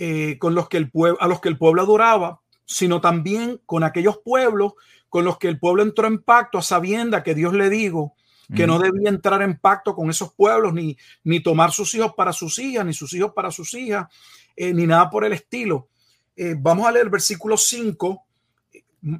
eh, 0.00 0.36
con 0.40 0.56
los 0.56 0.68
que 0.68 0.78
el 0.78 0.90
pueblo, 0.90 1.16
a 1.20 1.28
los 1.28 1.40
que 1.40 1.48
el 1.48 1.56
pueblo 1.56 1.80
adoraba, 1.80 2.40
sino 2.64 3.00
también 3.00 3.60
con 3.66 3.84
aquellos 3.84 4.18
pueblos 4.18 4.72
con 5.08 5.24
los 5.24 5.38
que 5.38 5.46
el 5.46 5.60
pueblo 5.60 5.84
entró 5.84 6.08
en 6.08 6.20
pacto 6.20 6.58
a 6.58 6.62
sabienda 6.62 7.22
que 7.22 7.36
Dios 7.36 7.54
le 7.54 7.70
dijo 7.70 8.16
que 8.52 8.66
no 8.66 8.80
debía 8.80 9.10
entrar 9.10 9.42
en 9.42 9.58
pacto 9.60 9.94
con 9.94 10.10
esos 10.10 10.34
pueblos, 10.34 10.74
ni, 10.74 10.96
ni 11.22 11.38
tomar 11.38 11.70
sus 11.70 11.94
hijos 11.94 12.14
para 12.16 12.32
sus 12.32 12.58
hijas, 12.58 12.84
ni 12.84 12.94
sus 12.94 13.12
hijos 13.12 13.30
para 13.32 13.52
sus 13.52 13.74
hijas, 13.74 14.08
eh, 14.56 14.74
ni 14.74 14.88
nada 14.88 15.08
por 15.08 15.24
el 15.24 15.34
estilo. 15.34 15.88
Eh, 16.34 16.56
vamos 16.58 16.88
a 16.88 16.90
leer 16.90 17.04
el 17.04 17.10
versículo 17.10 17.56
5, 17.56 18.26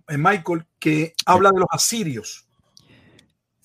Michael, 0.09 0.66
que 0.81 1.14
habla 1.26 1.51
de 1.53 1.61
los 1.61 1.68
asirios. 1.70 2.47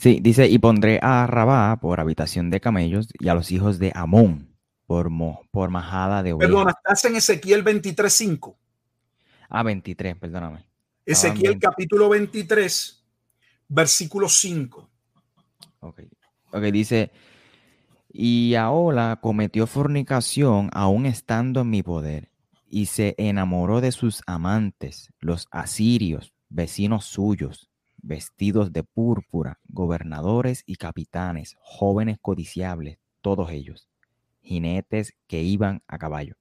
Sí, 0.03 0.19
dice, 0.21 0.49
y 0.49 0.59
pondré 0.59 0.99
a 1.01 1.25
Rabá 1.27 1.77
por 1.79 2.01
habitación 2.01 2.49
de 2.49 2.59
camellos 2.59 3.07
y 3.21 3.29
a 3.29 3.33
los 3.33 3.53
hijos 3.53 3.79
de 3.79 3.93
Amón 3.95 4.53
por, 4.85 5.09
por 5.49 5.69
majada 5.69 6.21
de 6.21 6.33
ovejas. 6.33 6.51
Perdona, 6.51 6.71
estás 6.71 7.05
en 7.05 7.15
Ezequiel 7.15 7.63
23.5. 7.63 8.53
Ah, 9.47 9.63
23, 9.63 10.17
perdóname. 10.17 10.67
Ezequiel 11.05 11.57
capítulo 11.57 12.09
23, 12.09 13.01
versículo 13.69 14.27
5. 14.27 14.89
Ok, 15.79 16.01
ok, 16.51 16.63
dice, 16.63 17.09
y 18.11 18.55
ahora 18.55 19.21
cometió 19.21 19.67
fornicación 19.67 20.69
aún 20.73 21.05
estando 21.05 21.61
en 21.61 21.69
mi 21.69 21.81
poder 21.81 22.29
y 22.67 22.87
se 22.87 23.15
enamoró 23.17 23.79
de 23.79 23.93
sus 23.93 24.21
amantes, 24.27 25.13
los 25.21 25.47
asirios, 25.49 26.33
vecinos 26.49 27.05
suyos, 27.05 27.69
vestidos 28.03 28.71
de 28.71 28.83
púrpura, 28.83 29.59
gobernadores 29.67 30.63
y 30.67 30.75
capitanes, 30.75 31.55
jóvenes 31.61 32.19
codiciables, 32.21 32.99
todos 33.21 33.49
ellos, 33.49 33.89
jinetes 34.41 35.15
que 35.27 35.41
iban 35.41 35.81
a 35.87 35.97
caballo. 35.97 36.35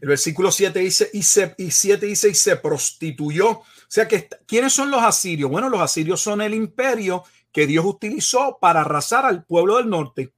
El 0.00 0.08
versículo 0.08 0.50
7 0.50 0.78
dice, 0.78 1.10
y, 1.12 1.22
se, 1.22 1.54
y 1.58 1.70
7 1.70 2.06
dice, 2.06 2.28
y 2.30 2.34
se 2.34 2.56
prostituyó. 2.56 3.50
O 3.50 3.64
sea 3.88 4.08
que, 4.08 4.28
¿quiénes 4.46 4.72
son 4.72 4.90
los 4.90 5.02
asirios? 5.02 5.50
Bueno, 5.50 5.68
los 5.68 5.80
asirios 5.80 6.20
son 6.20 6.40
el 6.40 6.54
imperio 6.54 7.24
que 7.52 7.66
Dios 7.66 7.84
utilizó 7.84 8.58
para 8.60 8.82
arrasar 8.82 9.26
al 9.26 9.44
pueblo 9.44 9.76
del 9.76 9.88
norte. 9.88 10.32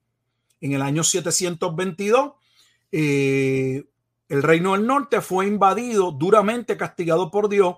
En 0.61 0.73
el 0.73 0.83
año 0.83 1.05
722, 1.05 2.33
eh, 2.93 3.85
el 4.29 4.43
reino 4.43 4.73
del 4.73 4.87
norte 4.87 5.21
fue 5.21 5.47
invadido, 5.47 6.11
duramente 6.11 6.77
castigado 6.77 7.31
por 7.31 7.49
Dios, 7.49 7.77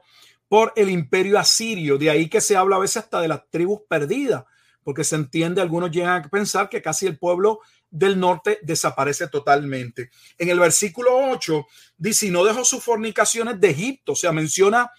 por 0.53 0.75
el 0.77 0.91
imperio 0.91 1.39
asirio. 1.39 1.97
De 1.97 2.11
ahí 2.11 2.29
que 2.29 2.43
se 2.43 2.59
habla 2.59 2.77
a 2.77 2.81
veces 2.81 2.99
hasta 2.99 3.23
de 3.23 3.29
las 3.29 3.49
tribus 3.49 3.81
perdidas, 3.89 4.45
porque 4.85 5.03
se 5.03 5.17
entiende, 5.17 5.63
algunos 5.63 5.91
llegan 5.91 6.23
a 6.23 6.29
pensar 6.29 6.69
que 6.69 6.83
casi 6.83 7.07
el 7.07 7.19
pueblo 7.19 7.61
del 7.91 8.21
norte 8.21 8.59
desaparece 8.61 9.29
totalmente. 9.29 10.11
En 10.37 10.51
el 10.51 10.61
versículo 10.61 11.31
8 11.31 11.67
dice, 11.97 12.31
no 12.31 12.45
dejó 12.45 12.67
sus 12.67 12.85
fornicaciones 12.85 13.59
de 13.63 13.71
Egipto, 13.71 14.13
o 14.13 14.15
sea, 14.15 14.31
menciona 14.31 14.91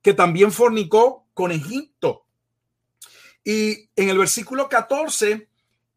que 0.00 0.14
también 0.14 0.52
fornicó 0.52 1.26
con 1.34 1.50
Egipto. 1.50 2.26
Y 3.42 3.90
en 3.96 4.10
el 4.10 4.18
versículo 4.18 4.68
14 4.68 5.48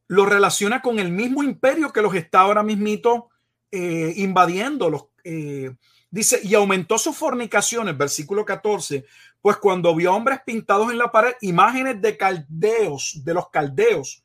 lo 0.08 0.26
relaciona 0.26 0.82
con 0.82 0.98
el 0.98 1.12
mismo 1.12 1.44
imperio 1.44 1.94
que 1.94 2.02
los 2.02 2.16
está 2.16 2.40
ahora 2.40 2.64
mismito 2.64 3.30
eh, 3.70 4.14
invadiendo, 4.16 4.90
los, 4.90 5.04
eh, 5.24 5.70
Dice, 6.18 6.40
y 6.42 6.56
aumentó 6.56 6.98
sus 6.98 7.16
fornicaciones, 7.16 7.96
versículo 7.96 8.44
14, 8.44 9.06
pues 9.40 9.58
cuando 9.58 9.94
vio 9.94 10.16
hombres 10.16 10.40
pintados 10.44 10.90
en 10.90 10.98
la 10.98 11.12
pared, 11.12 11.34
imágenes 11.42 12.02
de 12.02 12.18
caldeos, 12.18 13.22
de 13.24 13.36
los 13.36 13.52
caldeos, 13.52 14.24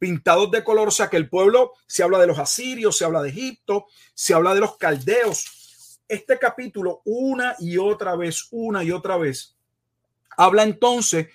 pintados 0.00 0.50
de 0.50 0.64
color, 0.64 0.88
o 0.88 0.90
sea 0.90 1.08
que 1.08 1.16
el 1.16 1.28
pueblo 1.28 1.74
se 1.86 2.02
habla 2.02 2.18
de 2.18 2.26
los 2.26 2.40
asirios, 2.40 2.98
se 2.98 3.04
habla 3.04 3.22
de 3.22 3.28
Egipto, 3.28 3.86
se 4.14 4.34
habla 4.34 4.52
de 4.52 4.58
los 4.58 4.78
caldeos. 4.78 6.00
Este 6.08 6.40
capítulo, 6.40 7.02
una 7.04 7.54
y 7.60 7.78
otra 7.78 8.16
vez, 8.16 8.48
una 8.50 8.82
y 8.82 8.90
otra 8.90 9.16
vez, 9.16 9.54
habla 10.36 10.64
entonces 10.64 11.28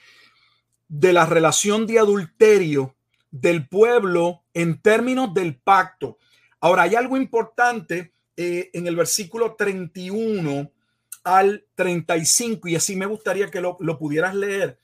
de 0.89 1.13
la 1.13 1.25
relación 1.25 1.87
de 1.87 1.99
adulterio 1.99 2.93
del 3.31 3.69
pueblo 3.69 4.43
en 4.53 4.81
términos 4.81 5.33
del 5.33 5.55
pacto. 5.55 6.17
Ahora, 6.59 6.81
hay 6.81 6.95
algo 6.95 7.15
importante 7.15 8.12
eh, 8.35 8.71
en 8.73 8.87
el 8.87 8.95
versículo 8.95 9.55
31 9.55 10.71
al 11.23 11.65
35, 11.75 12.67
y 12.67 12.75
así 12.75 12.95
me 12.95 13.05
gustaría 13.05 13.49
que 13.49 13.61
lo, 13.61 13.77
pudieras 13.97 14.35
leer. 14.35 14.79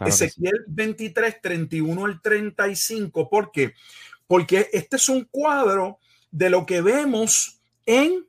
Ezequiel 0.00 0.64
23, 0.66 1.40
31 1.40 2.04
al 2.04 2.20
35. 2.20 3.28
¿Por 3.28 3.52
qué? 3.52 3.74
Porque 4.26 4.70
este 4.72 4.96
es 4.96 5.08
un 5.08 5.24
cuadro 5.24 5.98
de 6.30 6.50
lo 6.50 6.66
que 6.66 6.80
vemos 6.80 7.60
en 7.86 8.26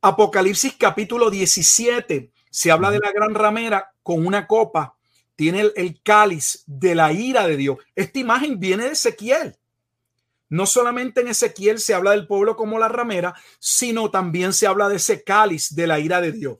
Apocalipsis 0.00 0.74
capítulo 0.78 1.30
17. 1.30 2.30
Se 2.50 2.70
habla 2.70 2.90
de 2.90 3.00
la 3.00 3.12
gran 3.12 3.34
ramera 3.34 3.92
con 4.02 4.26
una 4.26 4.46
copa, 4.46 4.96
tiene 5.36 5.60
el, 5.60 5.72
el 5.76 6.00
cáliz 6.02 6.62
de 6.66 6.94
la 6.94 7.12
ira 7.12 7.46
de 7.46 7.56
Dios. 7.56 7.78
Esta 7.94 8.18
imagen 8.18 8.58
viene 8.60 8.84
de 8.84 8.92
Ezequiel. 8.92 9.56
No 10.52 10.66
solamente 10.66 11.22
en 11.22 11.28
Ezequiel 11.28 11.78
se 11.78 11.94
habla 11.94 12.10
del 12.10 12.26
pueblo 12.26 12.56
como 12.56 12.78
la 12.78 12.86
ramera, 12.86 13.34
sino 13.58 14.10
también 14.10 14.52
se 14.52 14.66
habla 14.66 14.90
de 14.90 14.96
ese 14.96 15.24
cáliz 15.24 15.74
de 15.74 15.86
la 15.86 15.98
ira 15.98 16.20
de 16.20 16.30
Dios. 16.30 16.58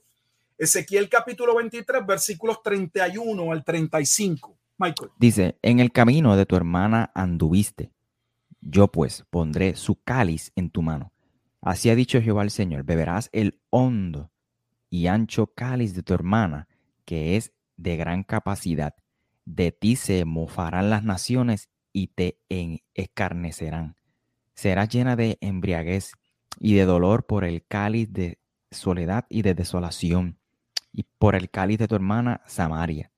Ezequiel 0.57 1.11
capítulo 1.11 1.55
23, 1.57 2.07
versículos 2.07 2.62
31 2.62 3.53
al 3.53 3.62
35. 3.62 4.57
Michael. 4.78 5.11
Dice, 5.18 5.59
en 5.61 5.78
el 5.78 5.93
camino 5.93 6.34
de 6.36 6.47
tu 6.47 6.57
hermana 6.57 7.12
anduviste. 7.14 7.93
Yo 8.62 8.88
pues 8.88 9.26
pondré 9.28 9.76
su 9.76 10.03
cáliz 10.03 10.53
en 10.57 10.70
tu 10.70 10.80
mano. 10.80 11.12
Así 11.61 11.90
ha 11.90 11.95
dicho 11.95 12.22
Jehová 12.22 12.45
el 12.45 12.51
Señor, 12.51 12.84
beberás 12.84 13.28
el 13.34 13.61
hondo 13.68 14.30
y 14.88 15.09
ancho 15.09 15.49
cáliz 15.49 15.95
de 15.95 16.03
tu 16.03 16.14
hermana, 16.14 16.66
que 17.05 17.36
es 17.36 17.53
de 17.76 17.99
gran 17.99 18.22
capacidad. 18.22 18.95
De 19.45 19.70
ti 19.70 19.97
se 19.97 20.24
mofarán 20.24 20.88
las 20.88 21.05
naciones 21.05 21.68
y 21.93 22.09
te 22.09 22.38
escarnecerán. 22.95 23.97
Serás 24.55 24.88
llena 24.88 25.16
de 25.16 25.38
embriaguez 25.40 26.12
y 26.59 26.74
de 26.74 26.84
dolor 26.84 27.26
por 27.26 27.45
el 27.45 27.64
cáliz 27.66 28.12
de 28.12 28.38
soledad 28.70 29.26
y 29.28 29.43
de 29.43 29.55
desolación, 29.55 30.38
y 30.93 31.05
por 31.18 31.34
el 31.34 31.51
cáliz 31.51 31.78
de 31.78 31.88
tu 31.88 31.95
hermana 31.95 32.43
Samaria. 32.47 33.11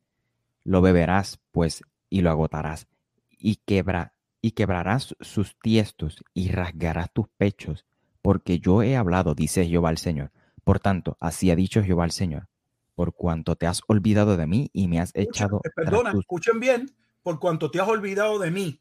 Lo 0.63 0.81
beberás, 0.81 1.41
pues, 1.53 1.83
y 2.09 2.21
lo 2.21 2.31
agotarás, 2.31 2.87
y, 3.31 3.57
quebra, 3.57 4.15
y 4.41 4.53
quebrarás 4.53 5.17
sus 5.21 5.59
tiestos, 5.59 6.25
y 6.33 6.51
rasgarás 6.51 7.13
tus 7.13 7.29
pechos, 7.37 7.85
porque 8.23 8.59
yo 8.59 8.83
he 8.83 8.97
hablado, 8.97 9.35
dice 9.35 9.67
Jehová 9.67 9.91
el 9.91 9.99
Señor. 9.99 10.33
Por 10.63 10.81
tanto, 10.81 11.17
así 11.21 11.51
ha 11.51 11.57
dicho 11.57 11.83
Jehová 11.83 12.05
el 12.05 12.11
Señor, 12.11 12.49
por 12.95 13.15
cuanto 13.15 13.57
te 13.57 13.67
has 13.67 13.83
olvidado 13.87 14.37
de 14.37 14.47
mí 14.47 14.71
y 14.73 14.89
me 14.89 15.01
has 15.01 15.11
echado... 15.15 15.61
Perdona, 15.75 16.13
escuchen 16.19 16.59
bien, 16.61 16.87
por 17.25 17.41
cuanto 17.41 17.71
te 17.71 17.81
has 17.81 17.89
olvidado 17.89 18.39
de 18.39 18.53
mí. 18.53 18.81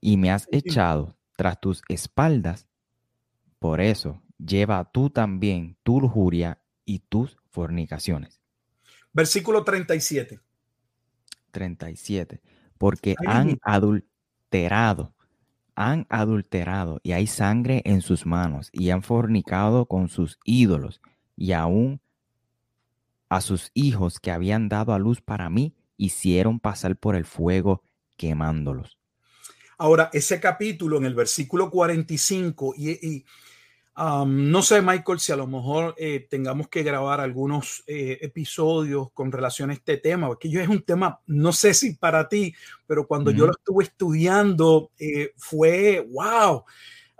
Y 0.00 0.16
me 0.18 0.30
has 0.30 0.46
echado 0.52 1.16
tras 1.36 1.60
tus 1.60 1.82
espaldas. 1.88 2.68
Por 3.58 3.80
eso, 3.80 4.22
lleva 4.38 4.84
tú 4.84 5.10
también 5.10 5.76
tu 5.82 6.00
lujuria 6.00 6.60
y 6.84 7.00
tus 7.00 7.38
fornicaciones. 7.50 8.40
Versículo 9.12 9.64
37. 9.64 10.40
37. 11.50 12.40
Porque 12.76 13.14
han 13.26 13.58
adulterado, 13.62 15.14
han 15.74 16.06
adulterado 16.10 17.00
y 17.02 17.12
hay 17.12 17.26
sangre 17.26 17.80
en 17.86 18.02
sus 18.02 18.26
manos 18.26 18.68
y 18.72 18.90
han 18.90 19.02
fornicado 19.02 19.86
con 19.86 20.08
sus 20.08 20.38
ídolos 20.44 21.00
y 21.34 21.52
aún 21.52 22.00
a 23.30 23.40
sus 23.40 23.70
hijos 23.72 24.20
que 24.20 24.30
habían 24.30 24.68
dado 24.68 24.92
a 24.92 24.98
luz 24.98 25.22
para 25.22 25.48
mí 25.48 25.74
hicieron 26.02 26.58
pasar 26.58 26.96
por 26.96 27.14
el 27.14 27.24
fuego 27.24 27.82
quemándolos. 28.16 28.98
Ahora, 29.78 30.10
ese 30.12 30.40
capítulo 30.40 30.98
en 30.98 31.04
el 31.04 31.14
versículo 31.14 31.70
45, 31.70 32.74
y, 32.76 33.24
um, 33.96 34.50
no 34.50 34.62
sé, 34.62 34.82
Michael, 34.82 35.20
si 35.20 35.32
a 35.32 35.36
lo 35.36 35.46
mejor 35.46 35.94
eh, 35.96 36.26
tengamos 36.28 36.68
que 36.68 36.82
grabar 36.82 37.20
algunos 37.20 37.84
eh, 37.86 38.18
episodios 38.20 39.12
con 39.12 39.30
relación 39.30 39.70
a 39.70 39.74
este 39.74 39.96
tema, 39.96 40.26
porque 40.26 40.50
yo 40.50 40.60
es 40.60 40.68
un 40.68 40.82
tema, 40.82 41.20
no 41.26 41.52
sé 41.52 41.72
si 41.72 41.94
para 41.94 42.28
ti, 42.28 42.54
pero 42.86 43.06
cuando 43.06 43.30
yo 43.30 43.46
lo 43.46 43.52
estuve 43.52 43.84
estudiando 43.84 44.90
eh, 44.98 45.32
fue, 45.36 46.04
wow, 46.10 46.64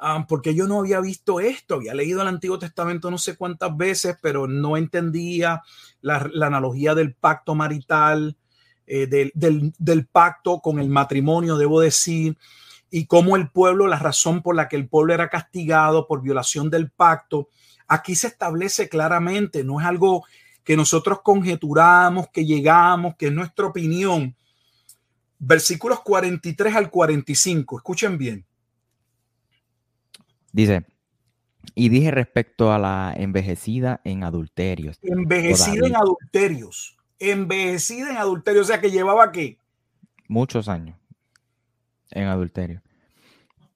um, 0.01 0.27
porque 0.27 0.55
yo 0.55 0.67
no 0.67 0.81
había 0.81 1.01
visto 1.01 1.39
esto, 1.41 1.77
había 1.77 1.95
leído 1.95 2.23
el 2.23 2.29
Antiguo 2.29 2.59
Testamento 2.59 3.11
no 3.11 3.19
sé 3.19 3.37
cuántas 3.37 3.77
veces, 3.77 4.17
pero 4.21 4.49
no 4.49 4.77
entendía 4.77 5.63
la, 6.01 6.29
la 6.33 6.47
analogía 6.49 6.95
del 6.95 7.15
pacto 7.15 7.55
marital, 7.55 8.37
eh, 8.87 9.07
del, 9.07 10.07
pacto 10.07 10.61
con 10.61 10.79
el 10.79 10.89
matrimonio, 10.89 11.57
debo 11.57 11.81
decir, 11.81 12.37
y 12.91 13.07
cómo 13.07 13.37
el 13.37 13.49
pueblo, 13.49 13.87
la 13.87 13.99
razón 13.99 14.43
por 14.43 14.57
la 14.57 14.69
que 14.69 14.77
el 14.77 14.89
pueblo 14.89 15.15
era 15.15 15.29
castigado 15.29 16.07
por 16.07 16.21
violación 16.21 16.69
del 16.69 16.91
pacto, 16.91 17.49
aquí 17.87 18.15
se 18.15 18.27
establece 18.27 18.89
claramente, 18.89 19.65
no 19.65 19.81
es 19.81 19.87
algo 19.87 20.25
que 20.65 20.77
nosotros 20.77 21.21
conjeturamos, 21.23 22.29
que 22.33 22.45
llegamos, 22.45 23.15
que 23.17 23.27
es 23.27 23.33
nuestra 23.33 23.67
opinión. 23.67 24.37
Versículos 25.39 26.01
43 26.01 26.75
al 26.75 26.91
45, 26.91 27.79
escuchen 27.79 28.19
bien. 28.19 28.45
Dice, 30.53 30.85
y 31.75 31.89
dije 31.89 32.11
respecto 32.11 32.73
a 32.73 32.79
la 32.79 33.15
envejecida 33.17 34.01
en 34.05 34.25
adulterios. 34.25 34.99
Envejecida 35.03 35.87
en 35.87 35.97
adulterios 35.97 36.97
envejecida 37.31 38.11
en 38.11 38.17
adulterio, 38.17 38.63
o 38.63 38.65
sea 38.65 38.81
que 38.81 38.91
llevaba 38.91 39.31
qué? 39.33 39.59
Muchos 40.29 40.69
años 40.69 40.97
en 42.11 42.27
adulterio. 42.27 42.83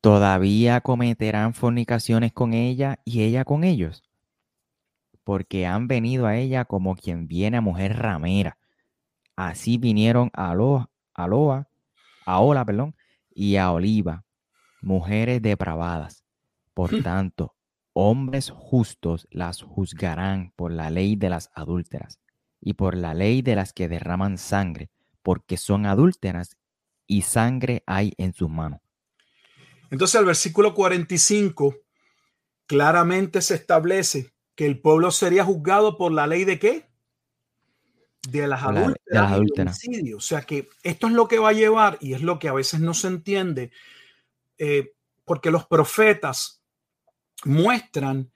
Todavía 0.00 0.80
cometerán 0.80 1.54
fornicaciones 1.54 2.32
con 2.32 2.54
ella 2.54 3.00
y 3.04 3.22
ella 3.22 3.44
con 3.44 3.64
ellos, 3.64 4.04
porque 5.24 5.66
han 5.66 5.88
venido 5.88 6.26
a 6.26 6.36
ella 6.36 6.64
como 6.64 6.96
quien 6.96 7.26
viene 7.28 7.56
a 7.56 7.60
mujer 7.60 7.96
ramera. 7.98 8.58
así 9.34 9.78
vinieron 9.78 10.30
a 10.32 10.54
Loa, 10.54 10.90
a 11.14 11.26
Loa, 11.26 11.68
a 12.24 12.40
Ola, 12.40 12.64
perdón, 12.64 12.94
y 13.30 13.56
a 13.56 13.70
Oliva, 13.72 14.24
mujeres 14.80 15.42
depravadas. 15.42 16.24
Por 16.74 16.90
tanto, 17.02 17.54
hombres 17.92 18.50
justos 18.50 19.26
las 19.30 19.62
juzgarán 19.62 20.52
por 20.56 20.72
la 20.72 20.90
ley 20.90 21.16
de 21.16 21.30
las 21.30 21.50
adúlteras 21.54 22.20
y 22.66 22.74
por 22.74 22.96
la 22.96 23.14
ley 23.14 23.42
de 23.42 23.54
las 23.54 23.72
que 23.72 23.86
derraman 23.86 24.38
sangre, 24.38 24.90
porque 25.22 25.56
son 25.56 25.86
adúlteras 25.86 26.56
y 27.06 27.22
sangre 27.22 27.84
hay 27.86 28.12
en 28.18 28.34
sus 28.34 28.50
manos. 28.50 28.80
Entonces 29.88 30.18
el 30.18 30.26
versículo 30.26 30.74
45 30.74 31.76
claramente 32.66 33.40
se 33.40 33.54
establece 33.54 34.32
que 34.56 34.66
el 34.66 34.80
pueblo 34.80 35.12
sería 35.12 35.44
juzgado 35.44 35.96
por 35.96 36.10
la 36.10 36.26
ley 36.26 36.44
de 36.44 36.58
qué? 36.58 36.88
De 38.28 38.48
las 38.48 38.64
adúlteras. 38.64 39.80
O 40.16 40.20
sea 40.20 40.42
que 40.42 40.68
esto 40.82 41.06
es 41.06 41.12
lo 41.12 41.28
que 41.28 41.38
va 41.38 41.50
a 41.50 41.52
llevar 41.52 41.98
y 42.00 42.14
es 42.14 42.22
lo 42.22 42.40
que 42.40 42.48
a 42.48 42.52
veces 42.52 42.80
no 42.80 42.94
se 42.94 43.06
entiende, 43.06 43.70
eh, 44.58 44.92
porque 45.24 45.52
los 45.52 45.66
profetas 45.66 46.60
muestran 47.44 48.32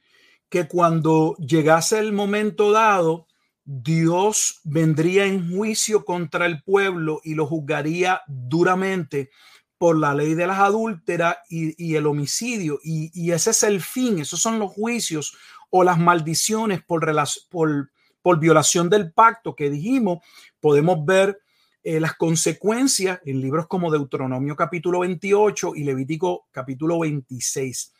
que 0.49 0.69
cuando 0.69 1.35
llegase 1.39 1.99
el 1.99 2.13
momento 2.13 2.71
dado, 2.71 3.27
Dios 3.73 4.63
vendría 4.65 5.27
en 5.27 5.49
juicio 5.49 6.05
contra 6.05 6.47
el 6.47 6.61
pueblo 6.61 7.21
y 7.23 7.37
lo 7.37 7.47
juzgaría 7.47 8.21
duramente 8.27 9.31
por 9.79 9.97
la 9.97 10.13
ley 10.13 10.35
de 10.35 10.49
las 10.49 10.59
adúlteras 10.59 11.37
y, 11.49 11.95
el 11.95 12.09
homicidio. 12.09 12.81
Y, 12.83 13.31
ese 13.31 13.51
es 13.51 13.63
el 13.63 13.81
fin, 13.81 14.19
esos 14.19 14.43
son 14.43 14.59
los 14.59 14.73
juicios 14.73 15.37
o 15.71 15.85
las 15.85 16.01
maldiciones 16.01 16.83
por, 16.83 17.07
por, 17.49 18.41
violación 18.41 18.91
del 18.91 19.13
pacto 19.13 19.55
que 19.55 19.71
dijimos. 19.71 20.19
Podemos 20.59 21.05
ver 21.07 21.39
eh, 21.85 22.01
las 22.01 22.17
consecuencias 22.17 23.21
en 23.25 23.41
libros 23.41 23.69
como 23.69 23.93
Deuteronomio 23.93 24.57
capítulo 24.57 24.99
28 24.99 25.77
y 25.77 25.85
Levítico 25.85 26.49
capítulo 26.51 26.99
26. 26.99 27.93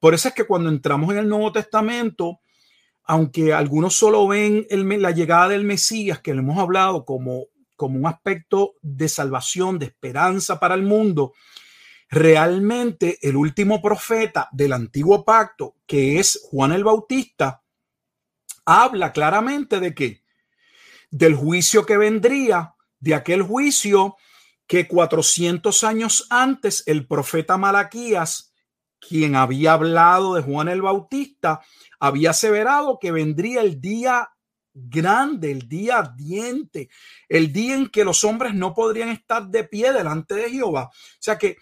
Por 0.00 0.14
eso 0.14 0.28
es 0.28 0.34
que 0.34 0.46
cuando 0.46 0.70
entramos 0.70 1.10
en 1.10 1.18
el 1.18 1.28
Nuevo 1.28 1.52
Testamento, 1.52 2.40
aunque 3.08 3.54
algunos 3.54 3.94
solo 3.94 4.28
ven 4.28 4.66
la 4.70 5.10
llegada 5.12 5.48
del 5.48 5.64
Mesías, 5.64 6.20
que 6.20 6.34
le 6.34 6.40
hemos 6.40 6.58
hablado 6.58 7.06
como, 7.06 7.46
como 7.74 7.98
un 7.98 8.06
aspecto 8.06 8.74
de 8.82 9.08
salvación, 9.08 9.78
de 9.78 9.86
esperanza 9.86 10.60
para 10.60 10.74
el 10.74 10.82
mundo, 10.82 11.32
realmente 12.10 13.18
el 13.22 13.36
último 13.36 13.80
profeta 13.80 14.50
del 14.52 14.74
antiguo 14.74 15.24
pacto, 15.24 15.76
que 15.86 16.18
es 16.18 16.38
Juan 16.50 16.72
el 16.72 16.84
Bautista, 16.84 17.62
habla 18.66 19.10
claramente 19.10 19.80
de 19.80 19.94
qué? 19.94 20.22
Del 21.10 21.34
juicio 21.34 21.86
que 21.86 21.96
vendría, 21.96 22.74
de 23.00 23.14
aquel 23.14 23.42
juicio 23.42 24.16
que 24.66 24.86
400 24.86 25.82
años 25.82 26.26
antes 26.28 26.82
el 26.86 27.06
profeta 27.06 27.56
Malaquías 27.56 28.48
quien 29.00 29.36
había 29.36 29.72
hablado 29.72 30.34
de 30.34 30.42
Juan 30.42 30.68
el 30.68 30.82
Bautista, 30.82 31.60
había 31.98 32.30
aseverado 32.30 32.98
que 33.00 33.12
vendría 33.12 33.60
el 33.60 33.80
día 33.80 34.30
grande, 34.72 35.50
el 35.50 35.68
día 35.68 35.98
ardiente, 35.98 36.88
el 37.28 37.52
día 37.52 37.74
en 37.74 37.88
que 37.88 38.04
los 38.04 38.22
hombres 38.24 38.54
no 38.54 38.74
podrían 38.74 39.08
estar 39.08 39.48
de 39.48 39.64
pie 39.64 39.92
delante 39.92 40.34
de 40.34 40.50
Jehová. 40.50 40.84
O 40.84 41.18
sea 41.18 41.36
que 41.36 41.56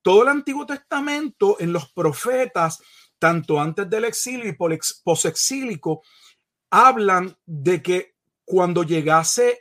todo 0.00 0.22
el 0.22 0.28
Antiguo 0.28 0.66
Testamento 0.66 1.56
en 1.60 1.72
los 1.72 1.92
profetas, 1.92 2.82
tanto 3.18 3.60
antes 3.60 3.88
del 3.88 4.04
exilio 4.04 4.48
y 4.48 4.56
posexílico, 5.04 6.02
hablan 6.70 7.36
de 7.44 7.82
que 7.82 8.14
cuando 8.44 8.82
llegase 8.82 9.60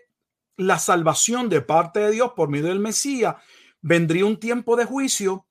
la 0.58 0.80
salvación 0.80 1.50
de 1.50 1.62
parte 1.62 2.00
de 2.00 2.12
Dios 2.12 2.32
por 2.36 2.50
medio 2.50 2.68
del 2.68 2.80
Mesías, 2.80 3.36
vendría 3.82 4.26
un 4.26 4.40
tiempo 4.40 4.76
de 4.76 4.86
juicio 4.86 5.48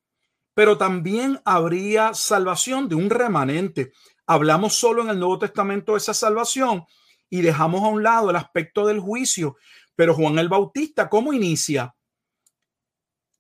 pero 0.61 0.77
también 0.77 1.41
habría 1.45 2.13
salvación 2.13 2.89
de 2.89 2.95
un 2.95 3.09
remanente. 3.09 3.93
Hablamos 4.31 4.77
solo 4.77 5.03
en 5.03 5.09
el 5.09 5.19
Nuevo 5.19 5.41
Testamento 5.41 5.91
de 5.91 5.99
esa 5.99 6.15
salvación 6.15 6.85
y 7.29 7.41
dejamos 7.41 7.83
a 7.83 7.89
un 7.89 8.05
lado 8.05 8.31
el 8.31 8.37
aspecto 8.37 8.87
del 8.87 9.01
juicio. 9.01 9.57
Pero 9.97 10.15
Juan 10.15 10.39
el 10.39 10.49
Bautista, 10.49 11.09
¿cómo 11.09 11.33
inicia? 11.33 11.97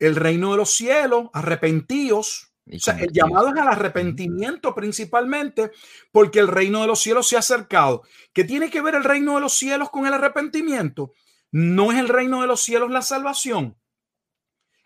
El 0.00 0.16
reino 0.16 0.50
de 0.50 0.56
los 0.56 0.70
cielos, 0.70 1.28
arrepentíos. 1.32 2.52
O 2.66 2.78
sea, 2.80 2.98
el 2.98 3.12
llamado 3.12 3.50
es 3.50 3.60
al 3.60 3.68
arrepentimiento 3.68 4.74
principalmente 4.74 5.70
porque 6.10 6.40
el 6.40 6.48
reino 6.48 6.80
de 6.80 6.88
los 6.88 6.98
cielos 6.98 7.28
se 7.28 7.36
ha 7.36 7.38
acercado. 7.38 8.02
¿Qué 8.32 8.42
tiene 8.42 8.68
que 8.68 8.80
ver 8.80 8.96
el 8.96 9.04
reino 9.04 9.36
de 9.36 9.42
los 9.42 9.52
cielos 9.52 9.90
con 9.90 10.08
el 10.08 10.12
arrepentimiento? 10.12 11.12
No 11.52 11.92
es 11.92 12.00
el 12.00 12.08
reino 12.08 12.40
de 12.40 12.48
los 12.48 12.64
cielos 12.64 12.90
la 12.90 13.02
salvación 13.02 13.76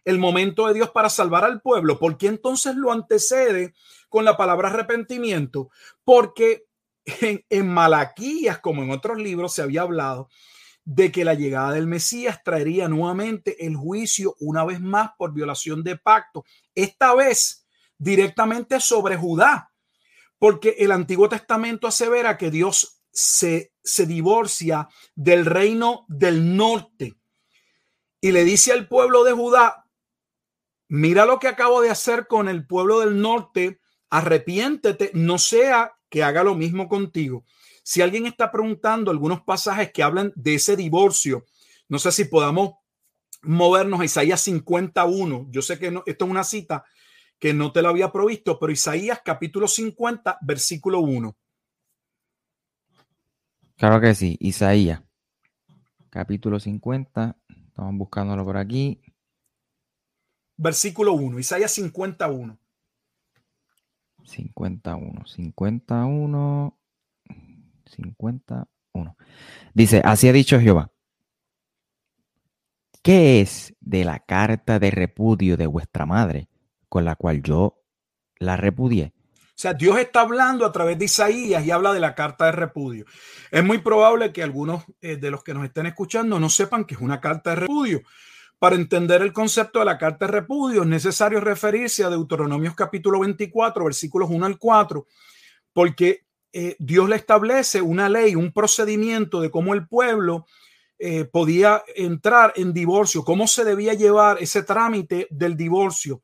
el 0.05 0.19
momento 0.19 0.67
de 0.67 0.75
Dios 0.75 0.91
para 0.91 1.09
salvar 1.09 1.45
al 1.45 1.61
pueblo, 1.63 1.99
¿por 1.99 2.19
qué 2.19 2.27
entonces 2.27 2.77
lo 2.77 2.93
antecede 2.93 3.75
con 4.15 4.25
la 4.25 4.37
palabra 4.37 4.69
arrepentimiento? 4.69 5.71
Porque 6.05 6.67
en, 7.51 7.69
Malaquías, 7.69 8.61
como 8.61 8.85
en 8.85 8.93
otros 8.93 9.19
libros, 9.19 9.53
se 9.53 9.63
había 9.63 9.83
hablado 9.83 10.29
de 10.85 11.11
que 11.11 11.25
la 11.25 11.35
llegada 11.35 11.73
del 11.73 11.89
Mesías 11.89 12.41
traería 12.45 12.87
nuevamente 12.87 13.67
el 13.67 13.75
juicio 13.75 14.37
una 14.39 14.65
vez 14.65 14.81
más 14.81 15.11
por 15.19 15.33
violación 15.33 15.83
de 15.83 15.97
pacto, 15.97 16.45
esta 16.77 17.13
vez 17.17 17.67
directamente 17.99 18.79
sobre 18.79 19.17
Judá, 19.17 19.73
porque 20.39 20.77
el 20.79 20.93
Antiguo 20.93 21.29
Testamento 21.29 21.89
asevera 21.89 22.39
que 22.39 22.53
Dios 22.53 23.03
se, 23.11 23.73
se 23.83 24.07
divorcia 24.07 24.89
del 25.17 25.45
reino 25.45 26.05
del 26.07 26.57
norte 26.57 27.17
y 28.21 28.31
le 28.31 28.45
dice 28.45 28.71
al 28.71 28.87
pueblo 28.87 29.25
de 29.25 29.33
Judá, 29.33 29.87
mira 30.87 31.27
lo 31.27 31.41
que 31.41 31.49
acabo 31.49 31.83
de 31.83 31.91
hacer 31.91 32.29
con 32.29 32.49
el 32.49 32.65
pueblo 32.65 33.01
del 33.01 33.21
norte, 33.21 33.81
arrepiéntete, 34.15 35.11
no 35.15 35.39
sea 35.39 35.93
que 36.09 36.23
haga 36.23 36.45
lo 36.45 36.55
mismo 36.55 36.89
contigo. 36.89 37.45
Si 37.83 38.01
alguien 38.01 38.27
está 38.27 38.53
preguntando 38.53 39.11
algunos 39.11 39.43
pasajes 39.43 39.91
que 39.93 40.05
hablan 40.05 40.33
de 40.37 40.55
ese 40.55 40.77
divorcio, 40.77 41.45
no 41.89 41.99
sé 41.99 42.13
si 42.13 42.25
podamos 42.27 42.75
movernos 43.43 44.01
a 44.01 44.05
Isaías 44.05 44.41
51. 44.41 45.49
Yo 45.51 45.63
sé 45.63 45.81
que 45.81 45.87
esto 46.07 46.25
es 46.25 46.31
una 46.31 46.45
cita 46.45 46.85
que 47.41 47.53
no 47.53 47.73
te 47.73 47.83
lo 47.83 47.89
había 47.89 48.13
provisto, 48.13 48.57
pero 48.61 48.73
Isaías 48.73 49.21
capítulo 49.25 49.67
50, 49.67 50.39
versículo 50.43 51.01
1. 51.01 51.37
Claro 53.77 54.01
que 54.01 54.15
sí, 54.15 54.37
Isaías 54.39 55.03
capítulo 56.09 56.61
50. 56.61 57.37
Estamos 57.49 57.95
buscándolo 57.97 58.45
por 58.45 58.57
aquí 58.57 59.01
versículo 60.57 61.15
1, 61.15 61.39
Isaías 61.39 61.73
51. 61.73 62.59
51, 64.25 65.27
51, 65.27 66.79
51. 67.87 69.17
Dice, 69.75 70.03
así 70.05 70.29
ha 70.29 70.33
dicho 70.33 70.61
Jehová. 70.61 70.91
¿Qué 73.03 73.41
es 73.41 73.75
de 73.81 74.05
la 74.05 74.21
carta 74.21 74.79
de 74.79 74.91
repudio 74.91 75.57
de 75.57 75.67
vuestra 75.67 76.07
madre 76.07 76.49
con 76.89 77.05
la 77.05 77.17
cual 77.17 77.43
yo 77.43 77.83
la 78.39 78.57
repudié? 78.57 79.13
O 79.55 79.57
sea, 79.57 79.75
Dios 79.75 79.99
está 79.99 80.23
hablando 80.23 80.67
a 80.67 80.73
través 80.73 80.99
de 80.99 81.05
Isaías 81.05 81.65
y 81.65 81.71
habla 81.71 81.93
de 81.93 82.01
la 82.01 82.15
carta 82.15 82.47
de 82.47 82.53
repudio. 82.53 83.05
Es 83.53 83.63
muy 83.63 83.79
probable 83.79 84.33
que 84.33 84.43
algunos 84.43 84.85
eh, 85.01 85.17
de 85.17 85.31
los 85.31 85.45
que 85.45 85.55
nos 85.55 85.65
estén 85.65 85.87
escuchando 85.87 86.41
no 86.41 86.49
sepan 86.49 86.85
que 86.85 86.95
es 86.95 87.01
una 87.01 87.21
carta 87.21 87.51
de 87.51 87.57
repudio. 87.57 88.03
Para 88.59 88.77
entender 88.77 89.23
el 89.23 89.33
concepto 89.33 89.81
de 89.81 89.85
la 89.85 89.99
carta 89.99 90.27
de 90.27 90.33
repudio 90.33 90.83
es 90.83 90.89
necesario 90.89 91.41
referirse 91.41 92.05
a 92.05 92.11
Deuteronomios 92.11 92.75
capítulo 92.75 93.21
24, 93.21 93.85
versículos 93.85 94.31
1 94.31 94.47
al 94.47 94.59
4, 94.59 95.07
porque 95.73 96.25
eh, 96.53 96.77
Dios 96.79 97.09
le 97.09 97.17
establece 97.17 97.83
una 97.83 98.09
ley, 98.09 98.37
un 98.37 98.53
procedimiento 98.53 99.41
de 99.41 99.51
cómo 99.51 99.75
el 99.75 99.87
pueblo 99.89 100.47
eh, 100.99 101.25
podía 101.25 101.83
entrar 101.97 102.53
en 102.57 102.73
divorcio, 102.73 103.25
cómo 103.25 103.49
se 103.49 103.65
debía 103.65 103.95
llevar 103.95 104.39
ese 104.41 104.63
trámite 104.63 105.27
del 105.31 105.57
divorcio. 105.57 106.23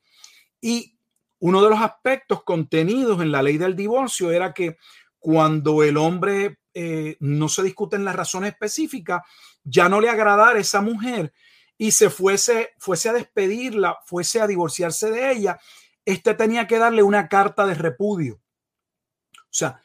Y 0.60 0.96
uno 1.40 1.62
de 1.62 1.70
los 1.70 1.80
aspectos 1.80 2.44
contenidos 2.44 3.20
en 3.20 3.32
la 3.32 3.42
ley 3.42 3.58
del 3.58 3.74
divorcio 3.74 4.30
era 4.30 4.54
que 4.54 4.76
cuando 5.18 5.82
el 5.82 5.96
hombre 5.96 6.58
eh, 6.72 7.16
no 7.18 7.48
se 7.48 7.64
discuten 7.64 8.04
las 8.04 8.14
razones 8.14 8.52
específicas, 8.52 9.22
ya 9.64 9.88
no 9.88 10.00
le 10.00 10.08
agradara 10.08 10.58
a 10.58 10.60
esa 10.60 10.80
mujer 10.80 11.32
y 11.80 11.92
se 11.92 12.10
fuese, 12.10 12.74
fuese 12.76 13.08
a 13.08 13.14
despedirla, 13.14 14.00
fuese 14.04 14.38
a 14.38 14.46
divorciarse 14.46 15.10
de 15.10 15.32
ella, 15.32 15.58
este 16.04 16.34
tenía 16.34 16.66
que 16.66 16.76
darle 16.76 17.02
una 17.02 17.26
carta 17.26 17.64
de 17.64 17.72
repudio. 17.72 18.34
O 18.34 19.48
sea, 19.48 19.80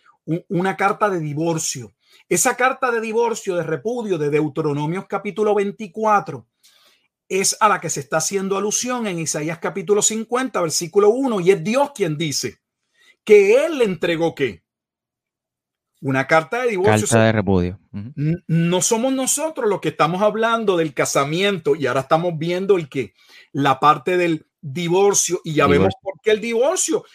una 0.49 0.75
carta 0.75 1.09
de 1.09 1.21
divorcio. 1.21 1.95
Esa 2.27 2.57
carta 2.57 2.91
de 2.91 2.99
divorcio, 2.99 3.55
de 3.55 3.63
repudio 3.63 4.17
de 4.17 4.29
Deuteronomios 4.29 5.05
capítulo 5.07 5.55
24, 5.55 6.45
es 7.29 7.55
a 7.61 7.69
la 7.69 7.79
que 7.79 7.89
se 7.89 8.01
está 8.01 8.17
haciendo 8.17 8.57
alusión 8.57 9.07
en 9.07 9.19
Isaías 9.19 9.59
capítulo 9.59 10.01
50, 10.01 10.59
versículo 10.59 11.11
1, 11.11 11.39
y 11.39 11.51
es 11.51 11.63
Dios 11.63 11.91
quien 11.95 12.17
dice 12.17 12.59
que 13.23 13.63
Él 13.65 13.77
le 13.77 13.85
entregó 13.85 14.35
qué? 14.35 14.64
Una 16.05 16.27
carta 16.27 16.61
de 16.61 16.69
divorcio. 16.69 17.07
Carta 17.07 17.25
de 17.25 17.31
repudio. 17.31 17.79
No 18.45 18.81
somos 18.83 19.11
nosotros 19.11 19.67
los 19.67 19.81
que 19.81 19.89
estamos 19.89 20.21
hablando 20.21 20.77
del 20.77 20.93
casamiento 20.93 21.75
y 21.75 21.87
ahora 21.87 22.01
estamos 22.01 22.37
viendo 22.37 22.77
el 22.77 22.89
que 22.89 23.15
la 23.51 23.79
parte 23.79 24.15
del 24.15 24.45
divorcio 24.61 25.41
y 25.43 25.55
ya 25.55 25.65
vemos 25.65 25.95
por 26.03 26.13
qué 26.21 26.29
el 26.29 26.41
divorcio. 26.41 27.05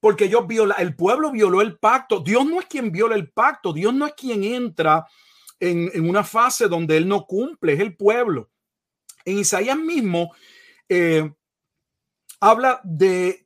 Porque 0.00 0.24
ellos 0.24 0.46
viola, 0.46 0.76
el 0.78 0.96
pueblo 0.96 1.30
violó 1.30 1.60
el 1.60 1.76
pacto. 1.76 2.20
Dios 2.20 2.46
no 2.46 2.60
es 2.60 2.66
quien 2.66 2.90
viola 2.92 3.14
el 3.14 3.30
pacto. 3.30 3.74
Dios 3.74 3.92
no 3.92 4.06
es 4.06 4.14
quien 4.14 4.42
entra 4.42 5.04
en, 5.60 6.08
una 6.08 6.24
fase 6.24 6.68
donde 6.68 6.96
él 6.96 7.06
no 7.06 7.26
cumple, 7.26 7.74
es 7.74 7.80
el 7.80 7.94
pueblo. 7.94 8.50
En 9.26 9.38
Isaías 9.38 9.76
mismo 9.76 10.34
eh, 10.88 11.30
habla 12.40 12.80
de 12.84 13.45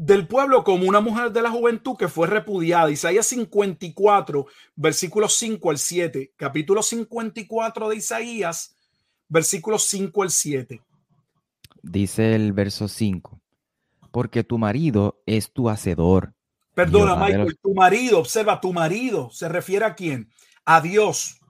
del 0.00 0.28
pueblo 0.28 0.62
como 0.62 0.88
una 0.88 1.00
mujer 1.00 1.32
de 1.32 1.42
la 1.42 1.50
juventud 1.50 1.96
que 1.96 2.06
fue 2.06 2.28
repudiada. 2.28 2.88
Isaías 2.88 3.26
54, 3.26 4.46
versículos 4.76 5.34
5 5.34 5.70
al 5.70 5.78
7. 5.78 6.34
Capítulo 6.36 6.84
54 6.84 7.88
de 7.88 7.96
Isaías, 7.96 8.76
versículos 9.28 9.82
5 9.86 10.22
al 10.22 10.30
7. 10.30 10.82
Dice 11.82 12.36
el 12.36 12.52
verso 12.52 12.86
5. 12.86 13.40
Porque 14.12 14.44
tu 14.44 14.56
marido 14.56 15.20
es 15.26 15.52
tu 15.52 15.68
hacedor. 15.68 16.32
Perdona, 16.74 17.16
Michael, 17.16 17.58
tu 17.60 17.74
marido, 17.74 18.20
observa, 18.20 18.60
tu 18.60 18.72
marido 18.72 19.30
se 19.32 19.48
refiere 19.48 19.84
a 19.84 19.96
quién? 19.96 20.30
A 20.64 20.80
Dios. 20.80 21.40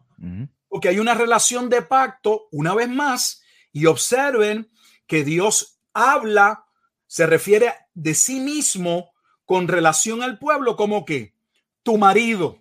Porque 0.69 0.89
hay 0.89 0.99
una 0.99 1.13
relación 1.13 1.69
de 1.69 1.83
pacto, 1.83 2.49
una 2.51 2.75
vez 2.75 2.89
más, 2.89 3.43
y 3.73 3.85
observen 3.85 4.71
que 5.07 5.23
Dios 5.23 5.79
habla 5.93 6.65
se 7.09 7.27
refiere 7.27 7.73
de 7.95 8.15
sí 8.15 8.39
mismo 8.39 9.11
con 9.45 9.67
relación 9.67 10.23
al 10.23 10.39
pueblo 10.39 10.77
como 10.77 11.05
que 11.05 11.35
tu 11.83 11.99
marido. 11.99 12.61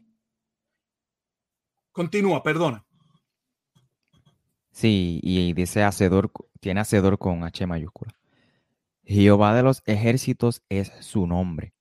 Continúa, 1.91 2.41
perdona. 2.41 2.85
Sí, 4.71 5.19
y 5.21 5.53
dice 5.53 5.83
hacedor, 5.83 6.31
tiene 6.59 6.79
hacedor 6.79 7.17
con 7.17 7.43
H 7.43 7.67
mayúscula. 7.67 8.13
Jehová 9.03 9.53
de 9.53 9.63
los 9.63 9.83
ejércitos 9.85 10.63
es 10.69 10.91
su 11.01 11.27
nombre, 11.27 11.73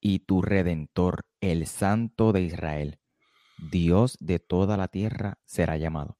y 0.00 0.20
tu 0.20 0.42
redentor, 0.42 1.26
el 1.40 1.66
Santo 1.66 2.32
de 2.32 2.42
Israel, 2.42 2.98
Dios 3.58 4.16
de 4.20 4.38
toda 4.38 4.76
la 4.76 4.88
tierra, 4.88 5.38
será 5.44 5.76
llamado. 5.76 6.16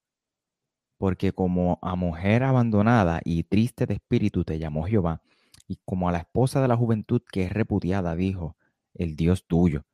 Porque 0.99 1.33
como 1.33 1.79
a 1.83 1.95
mujer 1.95 2.43
abandonada 2.43 3.21
y 3.25 3.45
triste 3.45 3.87
de 3.87 3.95
espíritu 3.95 4.45
te 4.45 4.59
llamó 4.59 4.87
Jehová, 4.87 5.23
y 5.69 5.79
como 5.85 6.09
a 6.09 6.13
la 6.13 6.19
esposa 6.19 6.61
de 6.61 6.69
la 6.69 6.77
juventud 6.77 7.23
que 7.31 7.45
es 7.45 7.53
repudiada, 7.53 8.17
dijo, 8.17 8.57
el 8.95 9.15
Dios 9.15 9.45
tuyo, 9.47 9.85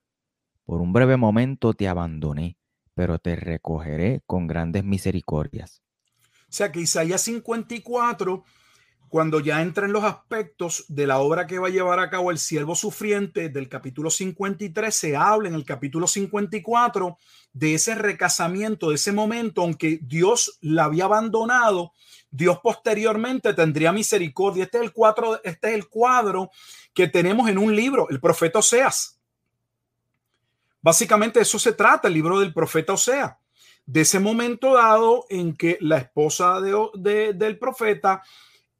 por 0.64 0.80
un 0.80 0.92
breve 0.92 1.16
momento 1.16 1.74
te 1.74 1.88
abandoné, 1.88 2.56
pero 2.94 3.18
te 3.18 3.36
recogeré 3.36 4.22
con 4.26 4.46
grandes 4.46 4.84
misericordias. 4.84 5.82
O 6.48 6.56
sea 6.56 6.70
que 6.70 6.80
Isaías 6.80 7.20
54 7.22 8.44
cuando 9.14 9.38
ya 9.38 9.62
entra 9.62 9.86
en 9.86 9.92
los 9.92 10.02
aspectos 10.02 10.86
de 10.88 11.06
la 11.06 11.20
obra 11.20 11.46
que 11.46 11.60
va 11.60 11.68
a 11.68 11.70
llevar 11.70 12.00
a 12.00 12.10
cabo 12.10 12.32
el 12.32 12.38
siervo 12.40 12.74
sufriente 12.74 13.48
del 13.48 13.68
capítulo 13.68 14.10
53, 14.10 14.92
se 14.92 15.16
habla 15.16 15.48
en 15.48 15.54
el 15.54 15.64
capítulo 15.64 16.08
54 16.08 17.16
de 17.52 17.74
ese 17.74 17.94
recasamiento, 17.94 18.88
de 18.88 18.96
ese 18.96 19.12
momento, 19.12 19.62
aunque 19.62 20.00
Dios 20.02 20.58
la 20.62 20.86
había 20.86 21.04
abandonado, 21.04 21.92
Dios 22.28 22.58
posteriormente 22.60 23.54
tendría 23.54 23.92
misericordia. 23.92 24.64
Este 24.64 24.78
es 24.78 24.82
el 24.82 24.92
cuadro, 24.92 25.40
este 25.44 25.68
es 25.68 25.74
el 25.74 25.88
cuadro 25.88 26.50
que 26.92 27.06
tenemos 27.06 27.48
en 27.48 27.58
un 27.58 27.76
libro, 27.76 28.08
el 28.10 28.18
profeta 28.18 28.58
Oseas. 28.58 29.20
Básicamente 30.82 31.38
eso 31.38 31.60
se 31.60 31.72
trata, 31.72 32.08
el 32.08 32.14
libro 32.14 32.40
del 32.40 32.52
profeta 32.52 32.94
Oseas. 32.94 33.36
De 33.86 34.00
ese 34.00 34.18
momento 34.18 34.74
dado 34.74 35.26
en 35.28 35.54
que 35.54 35.78
la 35.80 35.98
esposa 35.98 36.60
de, 36.60 37.32
del 37.32 37.60
profeta 37.60 38.20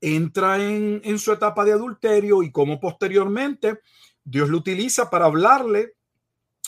entra 0.05 0.63
en, 0.63 1.19
su 1.19 1.33
etapa 1.33 1.65
de 1.65 1.73
adulterio 1.73 2.43
y 2.43 2.53
cómo 2.53 2.79
posteriormente 2.79 3.81
Dios 4.23 4.49
lo 4.49 4.59
utiliza 4.59 5.11
para 5.11 5.27
hablarle 5.27 5.95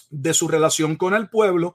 de 0.09 0.33
su 0.33 0.49
relación 0.49 0.97
con 0.97 1.15
el 1.15 1.29
pueblo, 1.29 1.75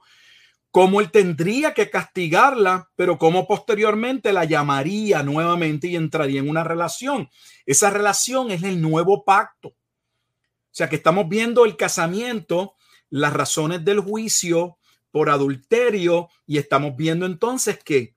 cómo 0.70 1.00
él 1.00 1.10
tendría 1.10 1.74
que 1.74 1.90
castigarla, 1.90 2.90
pero 2.96 3.18
cómo 3.18 3.46
posteriormente 3.46 4.32
la 4.32 4.44
llamaría 4.44 5.22
nuevamente 5.22 5.86
y 5.86 5.96
entraría 5.96 6.40
en 6.40 6.48
una 6.48 6.64
relación. 6.64 7.28
Esa 7.66 7.90
relación 7.90 8.50
es 8.50 8.62
el 8.62 8.80
nuevo 8.80 9.24
pacto. 9.24 9.68
O 9.68 10.74
sea 10.74 10.88
que 10.88 10.96
estamos 10.96 11.28
viendo 11.28 11.64
el 11.64 11.76
casamiento, 11.76 12.74
las 13.10 13.32
razones 13.32 13.84
del 13.84 14.00
juicio 14.00 14.78
por 15.10 15.28
adulterio 15.28 16.30
y 16.46 16.58
estamos 16.58 16.96
viendo 16.96 17.26
entonces 17.26 17.78
que, 17.84 18.16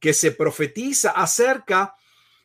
que 0.00 0.12
se 0.12 0.32
profetiza 0.32 1.12
acerca 1.12 1.94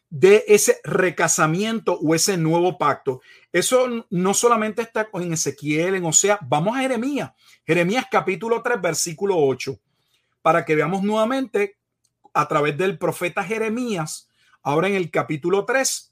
de 0.09 0.43
ese 0.47 0.79
recasamiento 0.83 1.99
o 1.99 2.15
ese 2.15 2.37
nuevo 2.37 2.77
pacto. 2.77 3.21
Eso 3.51 4.05
no 4.09 4.33
solamente 4.33 4.81
está 4.81 5.07
en 5.13 5.33
Ezequiel, 5.33 5.95
en 5.95 6.13
sea 6.13 6.39
vamos 6.41 6.75
a 6.75 6.81
Jeremías, 6.81 7.31
Jeremías 7.65 8.05
capítulo 8.09 8.61
3, 8.61 8.81
versículo 8.81 9.37
8, 9.37 9.79
para 10.41 10.65
que 10.65 10.75
veamos 10.75 11.03
nuevamente 11.03 11.77
a 12.33 12.47
través 12.47 12.77
del 12.77 12.97
profeta 12.97 13.43
Jeremías, 13.43 14.29
ahora 14.63 14.87
en 14.87 14.95
el 14.95 15.11
capítulo 15.11 15.65
3, 15.65 16.11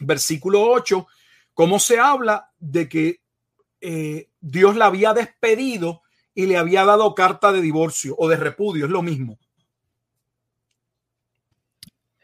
versículo 0.00 0.62
8, 0.62 1.06
cómo 1.54 1.78
se 1.78 1.98
habla 1.98 2.50
de 2.58 2.88
que 2.88 3.20
eh, 3.80 4.30
Dios 4.40 4.76
la 4.76 4.86
había 4.86 5.12
despedido 5.12 6.02
y 6.34 6.46
le 6.46 6.56
había 6.56 6.84
dado 6.84 7.14
carta 7.14 7.52
de 7.52 7.60
divorcio 7.60 8.14
o 8.18 8.28
de 8.28 8.36
repudio, 8.36 8.84
es 8.84 8.90
lo 8.90 9.02
mismo. 9.02 9.38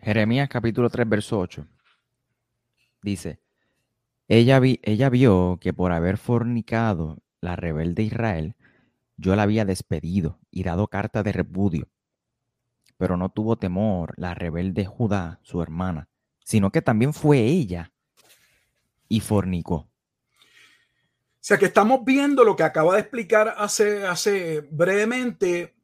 Jeremías 0.02 0.48
capítulo 0.48 0.90
3, 0.90 1.08
verso 1.08 1.38
8. 1.38 1.64
Dice, 3.02 3.40
ella, 4.26 4.58
vi, 4.58 4.80
ella 4.82 5.08
vio 5.08 5.58
que 5.60 5.72
por 5.72 5.92
haber 5.92 6.18
fornicado 6.18 7.22
la 7.40 7.54
rebelde 7.54 8.02
Israel, 8.02 8.56
yo 9.16 9.36
la 9.36 9.44
había 9.44 9.64
despedido 9.64 10.40
y 10.50 10.64
dado 10.64 10.88
carta 10.88 11.22
de 11.22 11.30
repudio. 11.30 11.88
Pero 12.96 13.16
no 13.16 13.28
tuvo 13.28 13.56
temor 13.56 14.14
la 14.16 14.34
rebelde 14.34 14.84
Judá, 14.86 15.38
su 15.42 15.62
hermana, 15.62 16.08
sino 16.44 16.72
que 16.72 16.82
también 16.82 17.12
fue 17.12 17.38
ella 17.38 17.92
y 19.08 19.20
fornicó. 19.20 19.74
O 19.74 19.88
sea 21.44 21.58
que 21.58 21.66
estamos 21.66 22.04
viendo 22.04 22.42
lo 22.42 22.56
que 22.56 22.64
acaba 22.64 22.94
de 22.94 23.00
explicar 23.00 23.54
hace, 23.56 24.04
hace 24.04 24.62
brevemente 24.70 25.74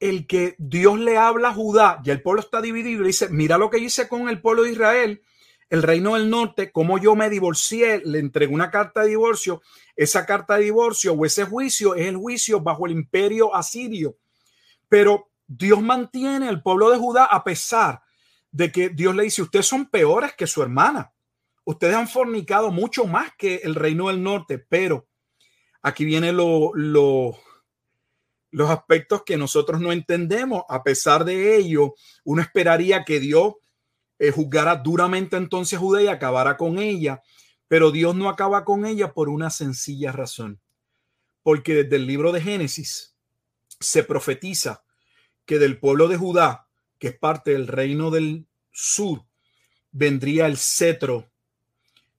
el 0.00 0.26
que 0.26 0.54
Dios 0.58 0.98
le 0.98 1.16
habla 1.16 1.50
a 1.50 1.54
Judá 1.54 2.00
y 2.04 2.10
el 2.10 2.22
pueblo 2.22 2.40
está 2.40 2.60
dividido 2.60 3.02
y 3.02 3.06
dice, 3.06 3.28
mira 3.28 3.58
lo 3.58 3.70
que 3.70 3.78
hice 3.78 4.08
con 4.08 4.28
el 4.28 4.40
pueblo 4.40 4.64
de 4.64 4.72
Israel, 4.72 5.22
el 5.70 5.82
reino 5.82 6.14
del 6.14 6.30
norte, 6.30 6.70
como 6.70 6.98
yo 6.98 7.16
me 7.16 7.30
divorcié, 7.30 8.02
le 8.04 8.18
entregué 8.18 8.52
una 8.52 8.70
carta 8.70 9.02
de 9.02 9.08
divorcio, 9.08 9.62
esa 9.96 10.26
carta 10.26 10.56
de 10.56 10.64
divorcio 10.64 11.14
o 11.14 11.24
ese 11.24 11.44
juicio 11.44 11.94
es 11.94 12.06
el 12.06 12.16
juicio 12.16 12.60
bajo 12.60 12.86
el 12.86 12.92
imperio 12.92 13.54
asirio. 13.54 14.16
Pero 14.88 15.30
Dios 15.46 15.82
mantiene 15.82 16.48
al 16.48 16.62
pueblo 16.62 16.90
de 16.90 16.98
Judá 16.98 17.24
a 17.24 17.42
pesar 17.44 18.02
de 18.50 18.70
que 18.70 18.88
Dios 18.88 19.14
le 19.14 19.24
dice, 19.24 19.42
ustedes 19.42 19.66
son 19.66 19.86
peores 19.86 20.34
que 20.34 20.46
su 20.46 20.62
hermana. 20.62 21.12
Ustedes 21.64 21.96
han 21.96 22.08
fornicado 22.08 22.70
mucho 22.70 23.06
más 23.06 23.32
que 23.36 23.56
el 23.64 23.74
reino 23.74 24.08
del 24.08 24.22
norte, 24.22 24.58
pero 24.58 25.08
aquí 25.82 26.04
viene 26.04 26.30
lo, 26.32 26.72
lo, 26.74 27.38
los 28.54 28.70
aspectos 28.70 29.24
que 29.24 29.36
nosotros 29.36 29.80
no 29.80 29.90
entendemos. 29.90 30.62
A 30.68 30.84
pesar 30.84 31.24
de 31.24 31.56
ello, 31.56 31.94
uno 32.22 32.40
esperaría 32.40 33.04
que 33.04 33.18
Dios 33.18 33.54
eh, 34.20 34.30
juzgara 34.30 34.76
duramente 34.76 35.36
entonces 35.36 35.76
a 35.76 35.80
Judá 35.80 36.02
y 36.02 36.06
acabara 36.06 36.56
con 36.56 36.78
ella, 36.78 37.20
pero 37.66 37.90
Dios 37.90 38.14
no 38.14 38.28
acaba 38.28 38.64
con 38.64 38.86
ella 38.86 39.12
por 39.12 39.28
una 39.28 39.50
sencilla 39.50 40.12
razón. 40.12 40.60
Porque 41.42 41.82
desde 41.82 41.96
el 41.96 42.06
libro 42.06 42.30
de 42.30 42.42
Génesis 42.42 43.16
se 43.80 44.04
profetiza 44.04 44.84
que 45.46 45.58
del 45.58 45.80
pueblo 45.80 46.06
de 46.06 46.16
Judá, 46.16 46.68
que 47.00 47.08
es 47.08 47.18
parte 47.18 47.50
del 47.50 47.66
reino 47.66 48.12
del 48.12 48.46
sur, 48.70 49.24
vendría 49.90 50.46
el 50.46 50.58
cetro 50.58 51.28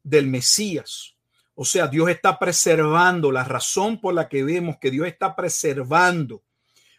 del 0.04 0.28
Mesías 0.28 1.15
o 1.56 1.64
sea, 1.64 1.88
Dios 1.88 2.10
está 2.10 2.38
preservando, 2.38 3.32
la 3.32 3.44
razón 3.44 4.00
por 4.00 4.14
la 4.14 4.28
que 4.28 4.44
vemos 4.44 4.76
que 4.80 4.92
Dios 4.92 5.08
está 5.08 5.36
preservando 5.36 6.44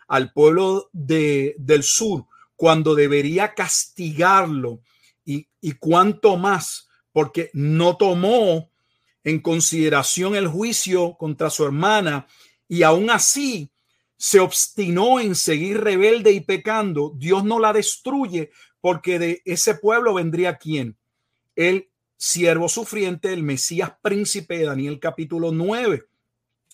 al 0.08 0.32
pueblo 0.32 0.88
de, 0.92 1.54
del 1.58 1.82
sur 1.82 2.26
cuando 2.56 2.94
debería 2.94 3.54
castigarlo 3.54 4.80
y, 5.24 5.46
y 5.60 5.72
cuánto 5.72 6.36
más, 6.36 6.88
porque 7.12 7.50
no 7.52 7.96
tomó 7.96 8.70
en 9.24 9.40
consideración 9.40 10.36
el 10.36 10.48
juicio 10.48 11.16
contra 11.18 11.50
su 11.50 11.64
hermana 11.64 12.26
y 12.66 12.82
aún 12.82 13.10
así 13.10 13.70
se 14.16 14.40
obstinó 14.40 15.20
en 15.20 15.34
seguir 15.34 15.82
rebelde 15.82 16.32
y 16.32 16.40
pecando, 16.40 17.12
Dios 17.14 17.44
no 17.44 17.58
la 17.58 17.72
destruye 17.72 18.50
porque 18.80 19.18
de 19.18 19.42
ese 19.44 19.74
pueblo 19.74 20.14
vendría 20.14 20.56
quién? 20.56 20.96
El 21.54 21.90
siervo 22.16 22.68
sufriente, 22.68 23.32
el 23.32 23.42
Mesías 23.42 23.92
príncipe 24.00 24.58
de 24.58 24.66
Daniel 24.66 24.98
capítulo 24.98 25.52
9, 25.52 26.04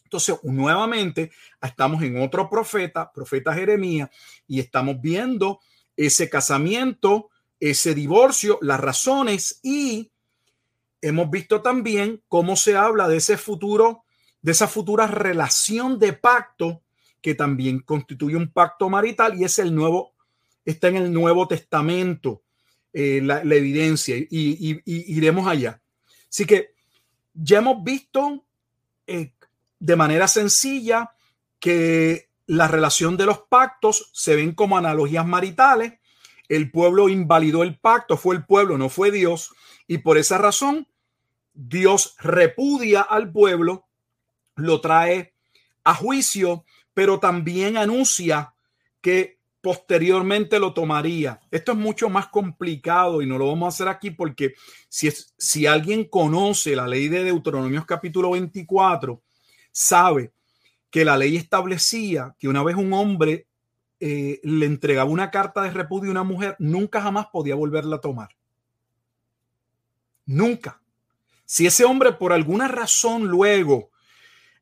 Entonces, 0.05 0.36
nuevamente, 0.43 1.30
estamos 1.61 2.03
en 2.03 2.22
otro 2.22 2.49
profeta, 2.49 3.11
profeta 3.12 3.55
Jeremías, 3.55 4.11
y 4.47 4.61
estamos 4.61 5.01
viendo 5.01 5.61
ese 5.97 6.28
casamiento, 6.28 7.30
ese 7.61 7.95
divorcio, 7.95 8.59
las 8.61 8.80
razones 8.80 9.61
y 9.62 10.11
hemos 11.01 11.30
visto 11.30 11.61
también 11.62 12.22
cómo 12.28 12.57
se 12.57 12.76
habla 12.76 13.09
de 13.09 13.16
ese 13.16 13.36
futuro, 13.36 14.05
de 14.40 14.53
esa 14.53 14.68
futura 14.68 15.07
relación 15.07 15.99
de 15.99 16.12
pacto 16.12 16.82
que 17.20 17.34
también 17.34 17.80
constituye 17.80 18.36
un 18.36 18.53
pacto 18.53 18.88
marital 18.88 19.38
y 19.40 19.45
es 19.45 19.59
el 19.59 19.74
nuevo, 19.74 20.14
está 20.64 20.88
en 20.88 20.97
el 20.97 21.12
Nuevo 21.12 21.47
Testamento, 21.47 22.43
eh, 22.93 23.20
la, 23.22 23.40
evidencia 23.40 24.16
y, 24.16 24.82
iremos 24.84 25.47
allá. 25.47 25.80
Así 26.28 26.45
que 26.45 26.74
ya 27.34 27.59
hemos 27.59 27.82
visto 27.82 28.45
eh, 29.07 29.32
de 29.78 29.97
manera 29.97 30.28
sencilla 30.28 31.12
que 31.59 32.28
la 32.47 32.68
relación 32.68 33.16
de 33.16 33.26
los 33.26 33.40
pactos 33.49 34.11
se 34.12 34.36
ven 34.36 34.55
como 34.55 34.76
analogías 34.76 35.26
maritales. 35.26 35.95
El 36.49 36.70
pueblo 36.70 37.09
invalidó 37.09 37.62
el 37.62 37.78
pacto, 37.78 38.16
fue 38.16 38.34
el 38.34 38.45
pueblo, 38.45 38.76
no 38.76 38.88
fue 38.88 39.11
Dios. 39.11 39.55
Y 39.86 39.99
por 39.99 40.18
esa 40.18 40.38
razón, 40.38 40.86
Dios 41.55 42.16
repudia 42.18 43.03
al 43.03 43.30
pueblo, 43.32 43.86
lo 44.55 44.80
trae 44.80 45.34
a 45.84 45.95
juicio, 45.95 46.64
pero 46.95 47.20
también 47.20 47.76
anuncia 47.76 48.55
que 49.01 49.38
posteriormente 49.63 50.59
lo 50.59 50.75
tomaría. 50.75 51.41
Esto 51.51 51.73
es 51.73 51.79
mucho 51.79 52.11
más 52.11 52.27
complicado 52.27 53.23
y 53.23 53.27
no 53.27 53.39
lo 53.39 53.47
vamos 53.47 53.67
a 53.67 53.69
hacer 53.69 53.89
aquí 53.89 54.11
porque 54.11 54.55
si, 54.89 55.07
es, 55.07 55.33
si 55.39 55.67
alguien 55.67 56.05
conoce 56.05 56.77
la 56.77 56.89
ley 56.89 57.09
de 57.09 57.25
Deuteronomios 57.25 57.87
capítulo 57.87 58.33
24, 58.33 59.23
sabe 59.71 60.33
que 60.91 61.05
la 61.05 61.17
ley 61.17 61.37
establecía 61.37 62.35
que 62.39 62.49
una 62.49 62.63
vez 62.65 62.77
un 62.77 62.93
hombre 62.93 63.47
eh, 64.01 64.41
le 64.43 64.67
entregaba 64.67 65.09
una 65.09 65.31
carta 65.31 65.63
de 65.63 65.71
repudio 65.71 66.11
a 66.11 66.13
una 66.13 66.25
mujer, 66.25 66.57
nunca 66.59 67.01
jamás 67.01 67.29
podía 67.33 67.55
volverla 67.55 67.97
a 67.97 68.01
tomar. 68.01 68.31
Nunca. 70.27 70.83
Si 71.45 71.67
ese 71.67 71.85
hombre 71.85 72.13
por 72.13 72.33
alguna 72.33 72.67
razón 72.67 73.29
luego 73.29 73.91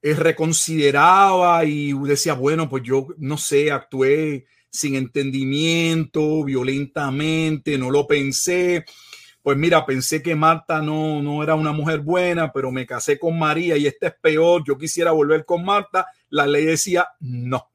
eh, 0.03 0.15
reconsideraba 0.15 1.65
y 1.65 1.93
decía, 2.01 2.35
bueno, 2.35 2.69
pues 2.69 2.83
yo 2.83 3.07
no 3.17 3.39
sé, 3.39 3.73
actué 3.73 4.47
sin 4.71 4.95
entendimiento, 4.95 6.45
violentamente, 6.45 7.77
no 7.77 7.91
lo 7.91 8.07
pensé, 8.07 8.85
pues 9.43 9.57
mira, 9.57 9.87
pensé 9.87 10.23
que 10.23 10.35
Marta 10.35 10.83
no, 10.83 11.23
no 11.23 11.43
era 11.43 11.55
una 11.55 11.73
mujer 11.73 12.01
buena, 12.01 12.53
pero 12.53 12.71
me 12.71 12.87
casé 12.87 13.19
con 13.19 13.39
María 13.39 13.77
y 13.77 13.87
esta 13.87 14.09
es 14.09 14.15
peor, 14.21 14.63
yo 14.67 14.77
quisiera 14.77 15.13
volver 15.13 15.45
con 15.45 15.65
Marta, 15.65 16.07
la 16.29 16.47
ley 16.47 16.67
decía 16.67 17.09
no. 17.21 17.71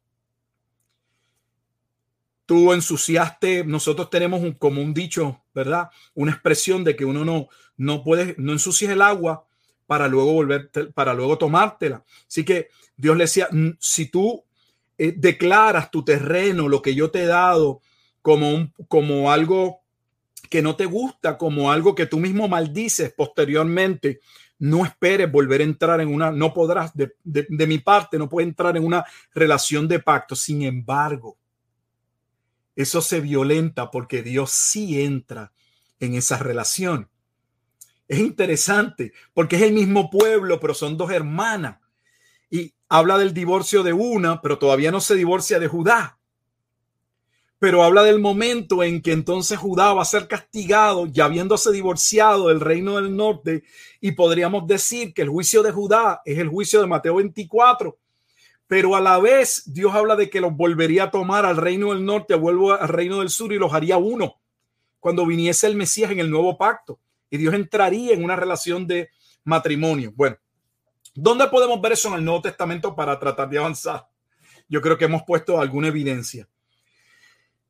Tú 2.46 2.72
ensuciaste, 2.74 3.64
nosotros 3.64 4.12
tenemos 4.12 4.42
un, 4.42 4.54
como 4.54 4.82
un 4.82 4.94
dicho, 4.94 5.44
¿verdad? 5.56 5.90
Una 6.14 6.32
expresión 6.32 6.84
de 6.84 6.96
que 6.96 7.04
uno 7.04 7.26
no, 7.26 7.48
no 7.76 8.04
puede, 8.04 8.36
no 8.38 8.52
ensucies 8.52 8.92
el 8.92 9.02
agua 9.02 9.48
para 9.88 10.08
luego 10.08 10.34
volver, 10.34 10.70
para 10.94 11.16
luego 11.16 11.40
tomártela. 11.40 12.06
Así 12.28 12.46
que 12.46 12.70
Dios 12.96 13.18
le 13.18 13.24
decía, 13.24 13.50
si 13.80 14.06
tú 14.06 14.45
eh, 14.98 15.14
declaras 15.16 15.92
tu 15.92 16.04
terreno, 16.04 16.68
lo 16.68 16.82
que 16.82 16.96
yo 16.96 17.12
te 17.12 17.24
he 17.24 17.28
dado, 17.28 17.82
como, 18.22 18.54
un, 18.54 18.74
como 18.88 19.32
algo 19.32 19.86
que 20.50 20.62
no 20.62 20.76
te 20.76 20.86
gusta 20.86 21.38
como 21.38 21.72
algo 21.72 21.96
que 21.96 22.06
tú 22.06 22.20
mismo 22.20 22.48
maldices 22.48 23.12
posteriormente, 23.14 24.20
no 24.58 24.86
esperes 24.86 25.32
volver 25.32 25.62
a 25.62 25.66
entrar 25.66 26.02
en 26.02 26.14
una, 26.14 26.32
no 26.32 26.54
podrás, 26.54 26.92
de, 26.96 27.68
mi 27.68 27.80
parte, 27.80 28.18
no 28.18 28.30
puedes 28.30 28.48
entrar 28.48 28.78
en 28.78 28.86
una 28.86 29.06
relación 29.34 29.88
de 29.88 30.00
pacto. 30.00 30.36
Sin 30.36 30.62
embargo, 30.62 31.38
eso 32.76 33.02
se 33.02 33.20
violenta 33.20 33.92
porque 33.92 34.24
Dios 34.24 34.52
sí 34.52 35.02
entra 35.02 35.52
en 36.00 36.16
esa 36.16 36.38
relación. 36.38 37.10
Es 38.08 38.20
interesante 38.20 39.14
porque 39.34 39.58
es 39.58 39.64
el 39.64 39.74
mismo 39.74 40.10
pueblo, 40.10 40.60
pero 40.60 40.74
son 40.74 40.96
dos 40.96 41.12
hermanas. 41.12 41.80
Y 42.50 42.74
habla 42.98 43.18
del 43.18 43.34
divorcio 43.34 43.84
de 43.84 43.94
una, 43.94 44.42
pero 44.42 44.58
todavía 44.58 44.92
no 44.92 45.02
se 45.02 45.16
divorcia 45.16 45.60
de 45.60 45.68
Judá. 45.68 46.18
Pero 47.60 47.84
habla 47.84 48.04
del 48.04 48.20
momento 48.20 48.84
en 48.84 49.02
que 49.02 49.12
entonces 49.12 49.58
Judá 49.58 49.94
va 49.94 50.02
a 50.02 50.06
ser 50.06 50.28
castigado, 50.28 51.06
ya 51.08 51.26
habiéndose 51.26 51.72
divorciado 51.72 52.50
del 52.50 52.60
reino 52.60 52.96
del 52.96 53.16
norte, 53.16 53.64
y 54.00 54.12
podríamos 54.12 54.68
decir 54.68 55.14
que 55.14 55.24
el 55.24 55.30
juicio 55.30 55.64
de 55.64 55.72
Judá 55.72 56.22
es 56.26 56.38
el 56.38 56.50
juicio 56.50 56.82
de 56.82 56.88
Mateo 56.88 57.16
24, 57.16 57.98
pero 58.68 58.96
a 58.96 59.02
la 59.02 59.20
vez 59.20 59.64
Dios 59.66 59.94
habla 59.94 60.16
de 60.16 60.30
que 60.30 60.42
los 60.42 60.56
volvería 60.56 61.06
a 61.06 61.12
tomar 61.12 61.46
al 61.46 61.58
reino 61.58 61.94
del 61.94 62.06
norte, 62.06 62.36
vuelvo 62.36 62.74
al 62.74 62.88
reino 62.88 63.20
del 63.20 63.30
sur 63.30 63.52
y 63.54 63.60
los 63.60 63.74
haría 63.74 63.98
uno 63.98 64.40
cuando 65.00 65.26
viniese 65.26 65.68
el 65.68 65.76
Mesías 65.76 66.12
en 66.12 66.20
el 66.20 66.32
nuevo 66.32 66.58
pacto, 66.58 67.00
y 67.30 67.38
Dios 67.38 67.54
entraría 67.54 68.14
en 68.14 68.24
una 68.24 68.36
relación 68.36 68.88
de 68.88 69.10
matrimonio. 69.44 70.12
Bueno, 70.16 70.38
¿dónde 71.16 71.48
podemos 71.48 71.82
ver 71.82 71.94
eso 71.94 72.10
en 72.10 72.16
el 72.16 72.26
Nuevo 72.26 72.42
Testamento 72.42 72.96
para 72.96 73.18
tratar 73.18 73.50
de 73.50 73.58
avanzar? 73.58 74.08
Yo 74.68 74.82
creo 74.82 74.98
que 74.98 75.06
hemos 75.06 75.24
puesto 75.24 75.60
alguna 75.60 75.88
evidencia. 75.88 76.48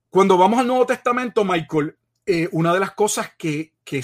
Cuando 0.09 0.37
vamos 0.37 0.59
al 0.59 0.67
Nuevo 0.67 0.85
Testamento, 0.85 1.43
Michael, 1.43 1.97
eh, 2.25 2.49
una 2.51 2.73
de 2.73 2.79
las 2.79 2.91
cosas 2.91 3.31
que, 3.37 3.73
que, 3.83 4.03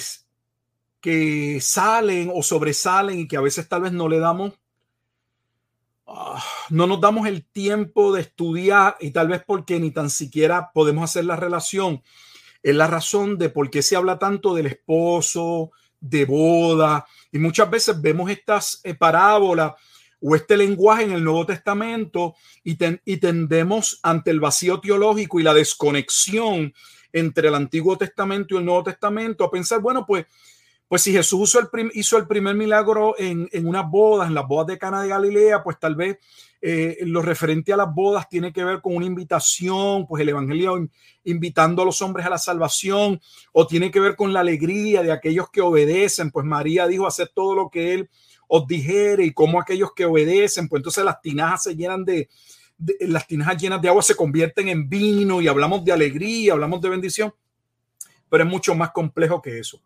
que, 1.00 1.58
salen 1.60 2.30
o 2.34 2.42
sobresalen 2.42 3.20
y 3.20 3.26
que 3.26 3.36
a 3.36 3.40
veces 3.40 3.68
tal 3.68 3.82
vez 3.82 3.92
no 3.92 4.08
le 4.08 4.18
damos, 4.18 4.52
ah, 6.06 6.42
no 6.68 6.86
nos 6.86 7.00
damos 7.00 7.26
el 7.26 7.44
tiempo 7.44 8.12
de 8.12 8.20
estudiar 8.20 8.96
y 9.00 9.10
tal 9.10 9.28
vez 9.28 9.42
porque 9.46 9.80
ni 9.80 9.90
tan 9.90 10.10
siquiera 10.10 10.70
podemos 10.72 11.02
hacer 11.02 11.24
la 11.24 11.36
relación, 11.36 12.02
es 12.62 12.76
la 12.76 12.86
razón 12.86 13.38
de 13.38 13.48
por 13.48 13.70
qué 13.70 13.82
se 13.82 13.96
habla 13.96 14.18
tanto 14.18 14.54
del 14.54 14.66
esposo, 14.66 15.72
de 15.98 16.26
boda, 16.26 17.06
y 17.32 17.38
muchas 17.38 17.68
veces 17.70 18.00
vemos 18.00 18.30
estas 18.30 18.80
eh, 18.84 18.94
parábolas 18.94 19.72
o 20.20 20.36
este 20.36 20.56
lenguaje 20.56 21.04
en 21.04 21.12
el 21.12 21.24
Nuevo 21.24 21.44
Testamento 21.46 22.36
y, 22.62 22.76
tendemos 23.16 23.98
ante 24.02 24.30
el 24.30 24.38
vacío 24.38 24.78
teológico 24.78 25.40
y 25.40 25.42
la 25.42 25.54
desconexión 25.54 26.72
entre 27.12 27.48
el 27.48 27.54
Antiguo 27.56 27.98
Testamento 27.98 28.54
y 28.54 28.58
el 28.58 28.64
Nuevo 28.64 28.84
Testamento 28.84 29.44
a 29.44 29.50
pensar, 29.50 29.80
bueno, 29.80 30.06
pues, 30.06 30.26
pues 30.92 31.00
si 31.00 31.12
Jesús 31.12 31.56
hizo 31.94 32.18
el, 32.18 32.26
primer 32.26 32.54
milagro 32.54 33.14
en, 33.18 33.48
en, 33.50 33.66
unas 33.66 33.90
bodas, 33.90 34.28
en 34.28 34.34
las 34.34 34.46
bodas 34.46 34.66
de 34.66 34.76
Cana 34.76 35.02
de 35.02 35.08
Galilea, 35.08 35.62
pues 35.62 35.78
tal 35.78 35.96
vez 35.96 36.18
eh, 36.60 36.98
lo 37.06 37.22
referente 37.22 37.72
a 37.72 37.78
las 37.78 37.94
bodas 37.94 38.28
tiene 38.28 38.52
que 38.52 38.62
ver 38.62 38.82
con 38.82 38.96
una 38.96 39.06
invitación, 39.06 40.06
pues 40.06 40.20
el 40.20 40.28
Evangelio 40.28 40.86
invitando 41.24 41.80
a 41.80 41.86
los 41.86 42.02
hombres 42.02 42.26
a 42.26 42.28
la 42.28 42.36
salvación, 42.36 43.18
o 43.52 43.66
tiene 43.66 43.90
que 43.90 44.00
ver 44.00 44.16
con 44.16 44.34
la 44.34 44.40
alegría 44.40 45.02
de 45.02 45.12
aquellos 45.12 45.48
que 45.48 45.62
obedecen, 45.62 46.30
pues 46.30 46.44
María 46.44 46.86
dijo 46.86 47.06
hacer 47.06 47.30
todo 47.34 47.54
lo 47.54 47.70
que 47.70 47.94
él 47.94 48.10
os 48.46 48.66
dijere 48.66 49.24
y 49.24 49.32
cómo 49.32 49.62
aquellos 49.62 49.94
que 49.94 50.04
obedecen, 50.04 50.68
pues 50.68 50.80
entonces 50.80 51.06
las 51.06 51.22
tinajas 51.22 51.62
se 51.62 51.74
llenan 51.74 52.04
de, 52.04 52.28
las 53.00 53.26
tinajas 53.26 53.56
llenas 53.56 53.80
de 53.80 53.88
agua 53.88 54.02
se 54.02 54.14
convierten 54.14 54.68
en 54.68 54.90
vino 54.90 55.40
y 55.40 55.48
hablamos 55.48 55.86
de 55.86 55.92
alegría, 55.92 56.52
hablamos 56.52 56.82
de 56.82 56.90
bendición, 56.90 57.34
pero 58.28 58.44
es 58.44 58.50
mucho 58.50 58.74
más 58.74 58.90
complejo 58.90 59.40
que 59.40 59.58
eso. 59.58 59.80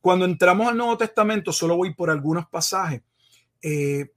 Cuando 0.00 0.24
entramos 0.24 0.68
al 0.68 0.76
Nuevo 0.76 0.96
Testamento, 0.96 1.52
solo 1.52 1.76
voy 1.76 1.94
por 1.94 2.10
algunos 2.10 2.46
pasajes. 2.48 3.02
Eh, 3.62 4.12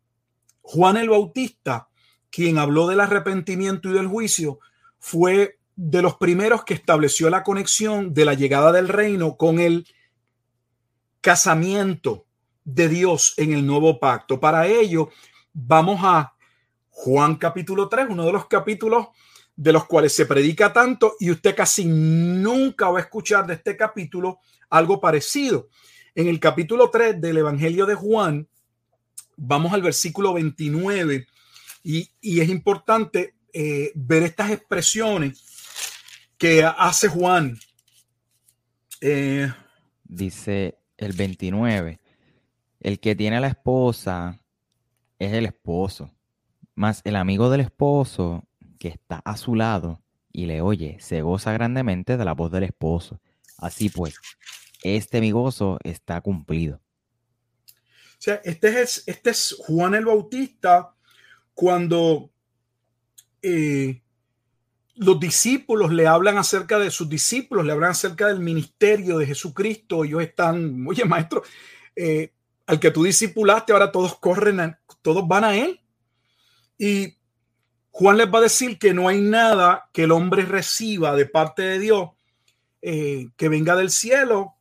Juan 0.61 0.97
el 0.97 1.09
Bautista, 1.09 1.89
quien 2.29 2.57
habló 2.57 2.87
del 2.87 2.99
arrepentimiento 2.99 3.89
y 3.89 3.93
del 3.93 4.07
juicio, 4.07 4.59
fue 4.99 5.59
de 5.75 6.01
los 6.01 6.15
primeros 6.15 6.63
que 6.63 6.75
estableció 6.75 7.29
la 7.29 7.43
conexión 7.43 8.13
de 8.13 8.25
la 8.25 8.33
llegada 8.33 8.71
del 8.71 8.87
reino 8.87 9.35
con 9.37 9.59
el 9.59 9.87
casamiento 11.21 12.25
de 12.63 12.87
Dios 12.87 13.33
en 13.37 13.53
el 13.53 13.65
nuevo 13.65 13.99
pacto. 13.99 14.39
Para 14.39 14.67
ello, 14.67 15.09
vamos 15.53 16.01
a 16.03 16.35
Juan 16.89 17.35
capítulo 17.35 17.89
3, 17.89 18.07
uno 18.09 18.25
de 18.25 18.31
los 18.31 18.45
capítulos 18.47 19.07
de 19.55 19.73
los 19.73 19.85
cuales 19.85 20.13
se 20.13 20.25
predica 20.25 20.71
tanto 20.71 21.15
y 21.19 21.31
usted 21.31 21.55
casi 21.55 21.85
nunca 21.85 22.89
va 22.89 22.99
a 22.99 23.01
escuchar 23.01 23.45
de 23.45 23.55
este 23.55 23.75
capítulo 23.75 24.39
algo 24.71 24.99
parecido. 24.99 25.69
En 26.15 26.27
el 26.27 26.39
capítulo 26.39 26.89
3 26.89 27.21
del 27.21 27.37
Evangelio 27.37 27.85
de 27.85 27.93
Juan, 27.93 28.47
vamos 29.37 29.73
al 29.73 29.83
versículo 29.83 30.33
29 30.33 31.27
y, 31.83 32.09
es 32.21 32.49
importante 32.49 33.35
eh, 33.53 33.91
ver 33.93 34.23
estas 34.23 34.51
expresiones 34.51 35.43
que 36.37 36.63
hace 36.63 37.07
Juan. 37.07 37.59
Eh, 39.01 39.51
Dice 40.03 40.79
el 40.97 41.13
29. 41.13 41.99
El 42.79 42.99
que 42.99 43.15
tiene 43.15 43.37
a 43.37 43.41
la 43.41 43.47
esposa 43.47 44.41
es 45.19 45.33
el 45.33 45.45
esposo, 45.45 46.11
más 46.73 47.01
el 47.03 47.15
amigo 47.15 47.49
del 47.51 47.61
esposo 47.61 48.47
que 48.79 48.87
está 48.87 49.21
a 49.23 49.37
su 49.37 49.53
lado 49.53 50.01
y 50.31 50.47
le 50.47 50.61
oye, 50.61 50.97
se 50.99 51.21
goza 51.21 51.51
grandemente 51.53 52.17
de 52.17 52.25
la 52.25 52.33
voz 52.33 52.51
del 52.51 52.63
esposo. 52.63 53.21
Así 53.57 53.89
pues, 53.89 54.15
este 54.81 55.21
mi 55.21 55.31
gozo 55.31 55.77
está 55.83 56.21
cumplido. 56.21 56.81
O 57.67 58.23
sea, 58.23 58.41
este 58.43 58.81
es, 58.81 59.03
este 59.07 59.31
es 59.31 59.55
Juan 59.59 59.95
el 59.95 60.05
Bautista 60.05 60.93
cuando 61.53 62.29
eh, 63.41 64.01
los 64.95 65.19
discípulos 65.19 65.91
le 65.91 66.05
hablan 66.07 66.37
acerca 66.37 66.77
de 66.77 66.91
sus 66.91 67.09
discípulos, 67.09 67.65
le 67.65 67.71
hablan 67.71 67.91
acerca 67.91 68.27
del 68.27 68.39
ministerio 68.39 69.17
de 69.17 69.25
Jesucristo, 69.25 70.03
ellos 70.03 70.21
están, 70.21 70.85
oye 70.87 71.05
maestro, 71.05 71.43
eh, 71.95 72.31
al 72.67 72.79
que 72.79 72.91
tú 72.91 73.03
discipulaste, 73.03 73.73
ahora 73.73 73.91
todos 73.91 74.17
corren, 74.19 74.77
todos 75.01 75.27
van 75.27 75.43
a 75.43 75.57
él. 75.57 75.81
Y 76.77 77.17
Juan 77.89 78.17
les 78.17 78.27
va 78.27 78.39
a 78.39 78.43
decir 78.43 78.77
que 78.77 78.93
no 78.93 79.07
hay 79.07 79.21
nada 79.21 79.89
que 79.91 80.03
el 80.03 80.11
hombre 80.11 80.45
reciba 80.45 81.15
de 81.15 81.25
parte 81.25 81.63
de 81.63 81.79
Dios 81.79 82.09
eh, 82.81 83.27
que 83.35 83.49
venga 83.49 83.75
del 83.75 83.89
cielo, 83.89 84.55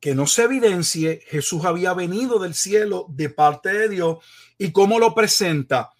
que 0.00 0.14
no 0.14 0.26
se 0.26 0.44
evidencie. 0.44 1.22
Jesús 1.28 1.64
había 1.64 1.92
venido 1.92 2.38
del 2.38 2.54
cielo 2.54 3.06
de 3.10 3.28
parte 3.28 3.72
de 3.72 3.88
Dios. 3.88 4.18
¿Y 4.58 4.72
cómo 4.72 4.98
lo 4.98 5.14
presenta? 5.14 5.90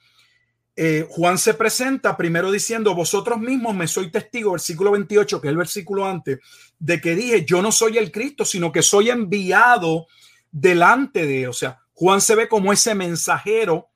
Eh, 0.75 1.07
Juan 1.11 1.37
se 1.37 1.53
presenta 1.55 2.17
primero 2.17 2.51
diciendo, 2.51 2.95
vosotros 2.95 3.39
mismos 3.39 3.75
me 3.75 3.87
soy 3.87 4.11
testigo, 4.11 4.53
versículo 4.53 4.93
28, 4.93 5.41
que 5.41 5.49
es 5.49 5.51
el 5.51 5.59
versículo 5.59 6.07
antes, 6.07 6.39
de 6.79 7.01
que 7.01 7.15
dije, 7.15 7.45
yo 7.45 7.61
no 7.61 7.71
soy 7.71 7.99
el 7.99 8.11
Cristo, 8.11 8.47
sino 8.47 8.73
que 8.73 8.83
soy 8.83 9.11
enviado 9.11 10.07
delante 10.51 11.27
de, 11.27 11.49
o 11.49 11.53
sea, 11.53 11.81
Juan 11.93 12.23
se 12.23 12.35
ve 12.35 12.49
como 12.49 12.73
ese 12.73 12.95
mensajero 12.95 13.91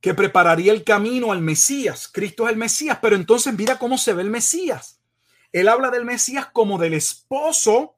que 0.00 0.14
prepararía 0.14 0.72
el 0.72 0.84
camino 0.84 1.32
al 1.32 1.42
Mesías. 1.42 2.06
Cristo 2.06 2.46
es 2.46 2.52
el 2.52 2.58
Mesías, 2.58 2.98
pero 3.02 3.16
entonces 3.16 3.52
mira 3.54 3.78
cómo 3.78 3.98
se 3.98 4.12
ve 4.12 4.22
el 4.22 4.30
Mesías. 4.30 4.97
Él 5.52 5.68
habla 5.68 5.90
del 5.90 6.04
Mesías 6.04 6.46
como 6.52 6.78
del 6.78 6.94
esposo 6.94 7.96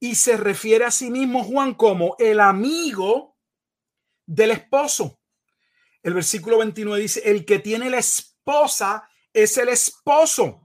y 0.00 0.16
se 0.16 0.36
refiere 0.36 0.84
a 0.84 0.90
sí 0.90 1.10
mismo 1.10 1.44
Juan 1.44 1.74
como 1.74 2.16
el 2.18 2.40
amigo 2.40 3.36
del 4.26 4.50
esposo. 4.50 5.18
El 6.02 6.14
versículo 6.14 6.58
29 6.58 7.00
dice, 7.00 7.22
el 7.24 7.44
que 7.44 7.58
tiene 7.58 7.88
la 7.88 7.98
esposa 7.98 9.08
es 9.32 9.56
el 9.56 9.70
esposo. 9.70 10.60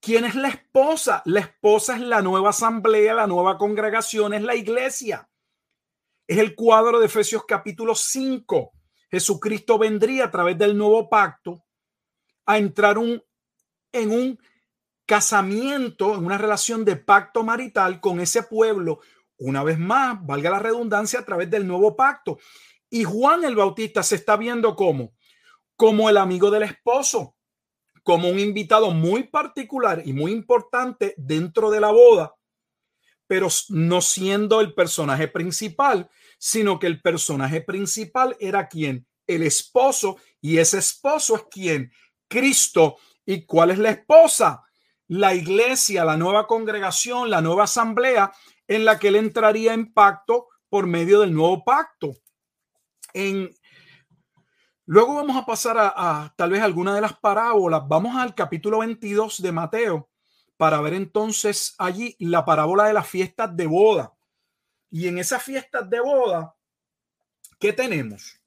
¿Quién 0.00 0.24
es 0.24 0.34
la 0.34 0.48
esposa? 0.48 1.22
La 1.24 1.40
esposa 1.40 1.94
es 1.94 2.00
la 2.00 2.20
nueva 2.20 2.50
asamblea, 2.50 3.14
la 3.14 3.26
nueva 3.26 3.56
congregación, 3.56 4.34
es 4.34 4.42
la 4.42 4.56
iglesia. 4.56 5.28
Es 6.26 6.38
el 6.38 6.54
cuadro 6.54 6.98
de 6.98 7.06
Efesios 7.06 7.44
capítulo 7.46 7.94
5. 7.94 8.72
Jesucristo 9.10 9.78
vendría 9.78 10.24
a 10.24 10.30
través 10.30 10.58
del 10.58 10.76
nuevo 10.76 11.08
pacto 11.08 11.64
a 12.46 12.58
entrar 12.58 12.98
un, 12.98 13.22
en 13.92 14.10
un 14.10 14.38
casamiento, 15.06 16.14
en 16.14 16.24
una 16.24 16.38
relación 16.38 16.84
de 16.84 16.96
pacto 16.96 17.42
marital 17.42 18.00
con 18.00 18.20
ese 18.20 18.42
pueblo, 18.42 19.00
una 19.38 19.62
vez 19.62 19.78
más, 19.78 20.18
valga 20.24 20.50
la 20.50 20.58
redundancia, 20.58 21.20
a 21.20 21.24
través 21.24 21.50
del 21.50 21.66
nuevo 21.66 21.96
pacto. 21.96 22.38
Y 22.88 23.04
Juan 23.04 23.44
el 23.44 23.56
Bautista 23.56 24.02
se 24.02 24.16
está 24.16 24.36
viendo 24.36 24.76
como, 24.76 25.14
como 25.76 26.08
el 26.08 26.16
amigo 26.16 26.50
del 26.50 26.62
esposo 26.62 27.34
como 28.04 28.28
un 28.28 28.38
invitado 28.38 28.90
muy 28.92 29.24
particular 29.24 30.02
y 30.04 30.12
muy 30.12 30.30
importante 30.30 31.14
dentro 31.16 31.70
de 31.70 31.80
la 31.80 31.90
boda, 31.90 32.34
pero 33.26 33.48
no 33.70 34.02
siendo 34.02 34.60
el 34.60 34.74
personaje 34.74 35.26
principal, 35.26 36.08
sino 36.38 36.78
que 36.78 36.86
el 36.86 37.00
personaje 37.00 37.62
principal 37.62 38.36
era 38.38 38.68
quien? 38.68 39.06
El 39.26 39.42
esposo, 39.42 40.18
y 40.42 40.58
ese 40.58 40.78
esposo 40.78 41.34
es 41.34 41.42
quien? 41.50 41.90
Cristo. 42.28 42.98
¿Y 43.24 43.46
cuál 43.46 43.70
es 43.70 43.78
la 43.78 43.88
esposa? 43.88 44.62
La 45.08 45.34
iglesia, 45.34 46.04
la 46.04 46.16
nueva 46.16 46.46
congregación, 46.46 47.30
la 47.30 47.40
nueva 47.40 47.64
asamblea 47.64 48.32
en 48.66 48.84
la 48.84 48.98
que 48.98 49.08
él 49.08 49.16
entraría 49.16 49.74
en 49.74 49.92
pacto 49.92 50.48
por 50.68 50.86
medio 50.86 51.20
del 51.20 51.34
nuevo 51.34 51.62
pacto. 51.64 52.12
En 53.12 53.54
Luego 54.86 55.14
vamos 55.14 55.34
a 55.36 55.46
pasar 55.46 55.76
a, 55.78 56.34
tal 56.36 56.50
vez 56.50 56.60
alguna 56.60 56.94
de 56.94 57.00
las 57.00 57.14
parábolas. 57.14 57.82
Vamos 57.88 58.16
al 58.16 58.34
capítulo 58.34 58.80
22 58.80 59.40
de 59.40 59.50
Mateo 59.50 60.10
para 60.58 60.80
ver 60.82 60.92
entonces 60.92 61.74
allí 61.78 62.14
la 62.18 62.44
parábola 62.44 62.84
de 62.84 62.92
las 62.92 63.06
fiestas 63.06 63.56
de 63.56 63.66
boda. 63.66 64.12
Y 64.90 65.08
en 65.08 65.18
esas 65.18 65.42
fiestas 65.42 65.88
de 65.88 66.00
boda, 66.00 66.54
¿qué 67.58 67.72
tenemos? 67.72 68.38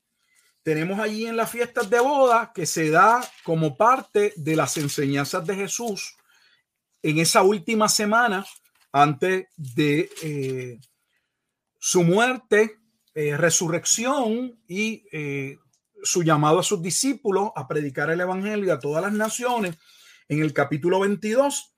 Tenemos 0.62 1.00
allí 1.00 1.26
en 1.26 1.38
las 1.38 1.50
fiestas 1.50 1.90
de 1.90 2.00
boda 2.02 2.52
que 2.54 2.68
se 2.68 2.92
da 2.92 3.20
como 3.44 3.76
parte 3.76 4.34
de 4.36 4.56
las 4.56 4.78
enseñanzas 4.78 5.46
de 5.46 5.56
Jesús 5.56 6.17
en 7.02 7.20
esa 7.20 7.44
última 7.44 7.90
semana 7.90 8.46
antes 8.92 9.48
de 9.56 10.10
eh, 10.24 10.80
su 11.78 12.04
muerte, 12.04 12.80
eh, 13.14 13.38
resurrección 13.38 14.60
y 14.68 15.06
eh, 15.12 15.58
su 16.04 16.24
llamado 16.24 16.60
a 16.60 16.64
sus 16.64 16.82
discípulos 16.82 17.52
a 17.56 17.68
predicar 17.68 18.10
el 18.10 18.22
evangelio 18.22 18.74
a 18.74 18.80
todas 18.80 19.04
las 19.04 19.14
naciones, 19.14 19.78
en 20.30 20.42
el 20.42 20.54
capítulo 20.54 21.00
22 21.00 21.74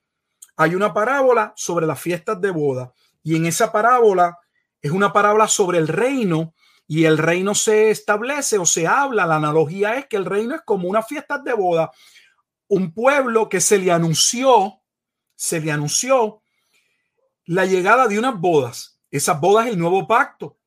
hay 0.57 0.75
una 0.75 0.93
parábola 0.93 1.53
sobre 1.55 1.87
las 1.87 2.01
fiestas 2.01 2.41
de 2.41 2.51
boda. 2.51 2.93
Y 3.23 3.37
en 3.37 3.45
esa 3.45 3.71
parábola 3.71 4.37
es 4.81 4.91
una 4.91 5.13
parábola 5.13 5.47
sobre 5.47 5.77
el 5.77 5.87
reino 5.87 6.53
y 6.85 7.05
el 7.05 7.17
reino 7.17 7.55
se 7.55 7.91
establece 7.91 8.57
o 8.57 8.65
se 8.65 8.87
habla, 8.87 9.25
la 9.25 9.35
analogía 9.35 9.95
es 9.95 10.07
que 10.07 10.17
el 10.17 10.25
reino 10.25 10.55
es 10.55 10.61
como 10.65 10.89
una 10.89 11.03
fiesta 11.03 11.37
de 11.37 11.53
boda, 11.53 11.91
un 12.67 12.93
pueblo 12.93 13.47
que 13.47 13.61
se 13.61 13.77
le 13.77 13.91
anunció, 13.91 14.78
se 15.39 15.61
le 15.61 15.71
anunció 15.71 16.43
la 17.45 17.65
llegada 17.65 18.09
de 18.09 18.19
unas 18.19 18.37
bodas, 18.37 18.99
esas 19.09 19.39
bodas 19.39 19.67
el 19.67 19.79
nuevo 19.79 20.05
pacto. 20.05 20.59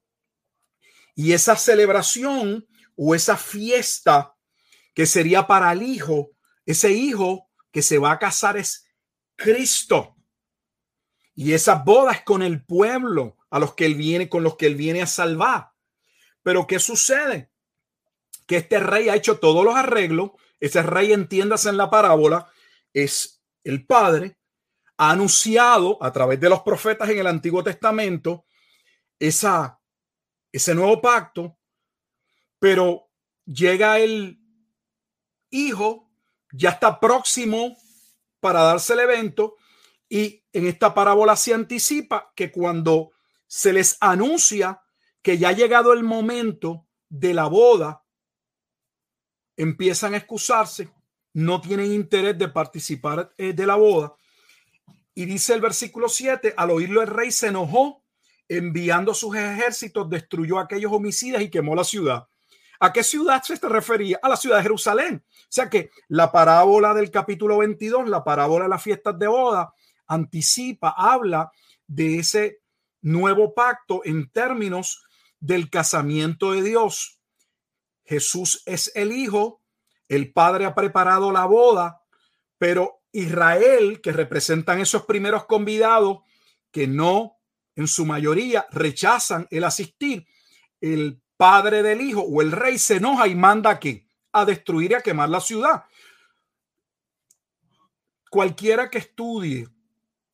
Y 1.15 1.35
esa 1.35 1.57
celebración 1.57 2.67
o 2.97 3.15
esa 3.15 3.37
fiesta 3.37 4.35
que 4.95 5.05
sería 5.05 5.47
para 5.47 5.71
el 5.73 5.83
hijo, 5.83 6.31
ese 6.65 6.91
hijo 6.91 7.51
que 7.71 7.83
se 7.83 7.99
va 7.99 8.13
a 8.13 8.19
casar 8.19 8.57
es 8.57 8.87
Cristo. 9.37 10.17
Y 11.35 11.53
esa 11.53 11.75
boda 11.75 12.13
es 12.13 12.23
con 12.23 12.43
el 12.43 12.65
pueblo 12.65 13.37
a 13.51 13.59
los 13.59 13.75
que 13.75 13.85
él 13.85 13.95
viene, 13.95 14.31
con 14.31 14.43
los 14.43 14.57
que 14.57 14.69
él 14.69 14.77
viene 14.77 15.03
a 15.03 15.07
salvar. 15.07 15.73
Pero 16.43 16.67
¿qué 16.67 16.79
sucede? 16.79 17.51
Que 18.47 18.57
este 18.57 18.81
rey 18.81 19.11
ha 19.11 19.17
hecho 19.17 19.39
todos 19.39 19.67
los 19.67 19.77
arreglos. 19.77 20.31
Ese 20.61 20.83
rey, 20.83 21.13
entiéndase 21.13 21.69
en 21.69 21.77
la 21.77 21.91
parábola, 21.91 22.51
es 22.95 23.43
el 23.65 23.85
padre. 23.85 24.39
Ha 25.03 25.11
anunciado 25.11 25.99
a 26.01 26.13
través 26.13 26.39
de 26.39 26.49
los 26.49 26.61
profetas 26.63 27.09
en 27.09 27.19
el 27.19 27.27
Antiguo 27.27 27.65
Testamento 27.65 28.45
esa, 29.19 29.81
ese 30.53 30.75
nuevo 30.75 31.01
pacto 31.01 31.59
pero 32.63 33.11
llega 33.45 33.99
el 33.99 34.39
hijo, 35.51 36.13
ya 36.53 36.71
está 36.71 37.01
próximo 37.01 37.77
para 38.39 38.63
darse 38.63 38.93
el 38.93 39.01
evento 39.01 39.57
y 40.09 40.45
en 40.53 40.69
esta 40.69 40.95
parábola 40.95 41.35
se 41.35 41.55
anticipa 41.55 42.33
que 42.37 42.53
cuando 42.53 43.11
se 43.49 43.73
les 43.73 43.97
anuncia 44.01 44.81
que 45.23 45.39
ya 45.39 45.49
ha 45.49 45.53
llegado 45.53 45.93
el 45.93 46.05
momento 46.05 46.87
de 47.09 47.35
la 47.35 47.49
boda, 47.49 48.05
empiezan 49.57 50.15
a 50.15 50.19
excusarse, 50.19 50.89
no 51.33 51.61
tienen 51.61 51.91
interés 51.91 52.39
de 52.39 52.47
participar 52.47 53.33
eh, 53.39 53.53
de 53.53 53.67
la 53.67 53.75
boda. 53.75 54.15
Y 55.15 55.27
dice 55.27 55.55
el 55.55 55.61
versículo 55.61 56.09
7, 56.09 56.55
al 56.57 56.71
oírlo 56.71 57.03
el 57.03 57.09
rey 57.09 57.31
se 57.31 57.49
enojó, 57.49 58.03
enviando 58.49 59.15
sus 59.15 59.37
ejércitos, 59.37 60.09
destruyó 60.09 60.59
a 60.59 60.63
aquellos 60.63 60.93
homicidas 60.93 61.43
y 61.43 61.51
quemó 61.51 61.75
la 61.75 61.85
ciudad. 61.85 62.27
¿A 62.81 62.93
qué 62.93 63.05
ciudad 63.05 63.43
se 63.43 63.57
refería? 63.69 64.19
A 64.23 64.29
la 64.29 64.37
ciudad 64.37 64.57
de 64.57 64.65
Jerusalén. 64.65 65.25
O 65.25 65.47
sea 65.49 65.71
que 65.71 65.91
la 66.09 66.33
parábola 66.33 66.95
del 66.95 67.11
capítulo 67.11 67.59
22, 67.59 68.09
la 68.09 68.25
parábola 68.25 68.65
de 68.65 68.71
las 68.71 68.83
fiestas 68.83 69.19
de 69.19 69.29
boda, 69.29 69.73
anticipa, 70.07 70.95
habla 70.97 71.53
de 71.87 72.19
ese 72.19 72.61
nuevo 73.01 73.55
pacto 73.55 74.01
en 74.05 74.31
términos 74.31 75.05
del 75.39 75.71
casamiento 75.71 76.53
de 76.53 76.63
Dios. 76.63 77.21
Jesús 78.05 78.63
es 78.67 78.91
el 78.95 79.13
Hijo, 79.13 79.63
el 80.09 80.33
Padre 80.33 80.65
ha 80.65 80.75
preparado 80.75 81.31
la 81.31 81.45
boda, 81.45 82.03
pero 82.59 83.02
Israel, 83.13 84.01
que 84.01 84.13
representan 84.13 84.81
esos 84.81 85.05
primeros 85.05 85.45
convidados 85.47 86.21
que 86.71 86.87
no 86.87 87.39
en 87.77 87.87
su 87.87 88.05
mayoría 88.07 88.67
rechazan 88.71 89.47
el 89.51 89.65
asistir, 89.65 90.27
el 90.81 91.23
padre 91.37 91.83
del 91.83 92.01
hijo 92.01 92.23
o 92.23 92.43
el 92.43 92.53
rey 92.53 92.79
se 92.79 92.97
enoja 92.97 93.29
y 93.29 93.35
manda 93.35 93.71
a 93.71 93.81
A 94.33 94.45
destruir 94.45 94.93
y 94.93 94.95
a 94.95 95.01
quemar 95.01 95.29
la 95.29 95.41
ciudad. 95.41 95.85
Cualquiera 98.31 98.91
que 98.91 98.99
estudie 98.99 99.69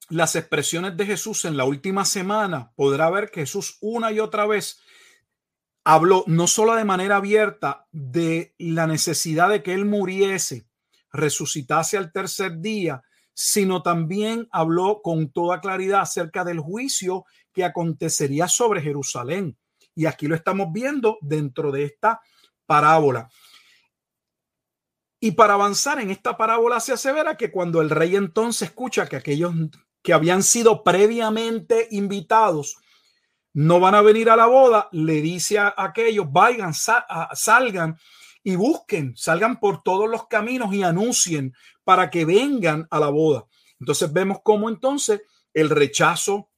las 0.08 0.36
expresiones 0.36 0.96
de 0.96 1.04
Jesús 1.04 1.44
en 1.44 1.56
la 1.56 1.64
última 1.64 2.04
semana 2.04 2.72
podrá 2.76 3.10
ver 3.10 3.30
que 3.30 3.40
Jesús 3.40 3.76
una 3.80 4.12
y 4.12 4.20
otra 4.20 4.46
vez 4.46 4.80
habló 5.84 6.24
no 6.26 6.46
solo 6.46 6.74
de 6.74 6.84
manera 6.84 7.16
abierta 7.16 7.86
de 7.92 8.54
la 8.58 8.86
necesidad 8.86 9.48
de 9.48 9.62
que 9.62 9.74
él 9.74 9.84
muriese, 9.84 10.67
resucitase 11.12 11.96
al 11.96 12.12
tercer 12.12 12.58
día, 12.58 13.02
sino 13.34 13.82
también 13.82 14.48
habló 14.50 15.00
con 15.02 15.30
toda 15.30 15.60
claridad 15.60 16.00
acerca 16.00 16.44
del 16.44 16.60
juicio 16.60 17.24
que 17.52 17.64
acontecería 17.64 18.48
sobre 18.48 18.80
Jerusalén 18.80 19.56
y 19.98 20.06
aquí 20.06 20.28
lo 20.28 20.36
estamos 20.36 20.68
viendo 20.72 21.18
dentro 21.20 21.72
de 21.72 21.82
esta 21.82 22.20
parábola. 22.66 23.28
Y 25.18 25.32
para 25.32 25.54
avanzar 25.54 25.98
en 25.98 26.12
esta 26.12 26.36
parábola 26.36 26.78
se 26.78 26.92
asevera 26.92 27.36
que 27.36 27.50
cuando 27.50 27.80
el 27.80 27.90
rey 27.90 28.14
entonces 28.14 28.68
escucha 28.68 29.08
que 29.08 29.16
aquellos 29.16 29.52
que 30.00 30.12
habían 30.12 30.44
sido 30.44 30.84
previamente 30.84 31.88
invitados 31.90 32.76
no 33.54 33.80
van 33.80 33.96
a 33.96 34.02
venir 34.02 34.30
a 34.30 34.36
la 34.36 34.46
boda, 34.46 34.88
le 34.92 35.20
dice 35.20 35.58
a 35.58 35.74
aquellos, 35.76 36.30
vayan, 36.30 36.72
salgan 36.72 37.98
y 38.48 38.56
busquen, 38.56 39.14
salgan 39.14 39.60
por 39.60 39.82
todos 39.82 40.08
los 40.08 40.26
caminos 40.26 40.72
y 40.72 40.82
anuncien 40.82 41.52
para 41.84 42.08
que 42.08 42.24
vengan 42.24 42.88
a 42.90 42.98
la 42.98 43.10
boda. 43.10 43.44
Entonces 43.78 44.10
vemos 44.10 44.38
cómo 44.42 44.70
entonces 44.70 45.20
el 45.52 45.68
rechazo 45.68 46.48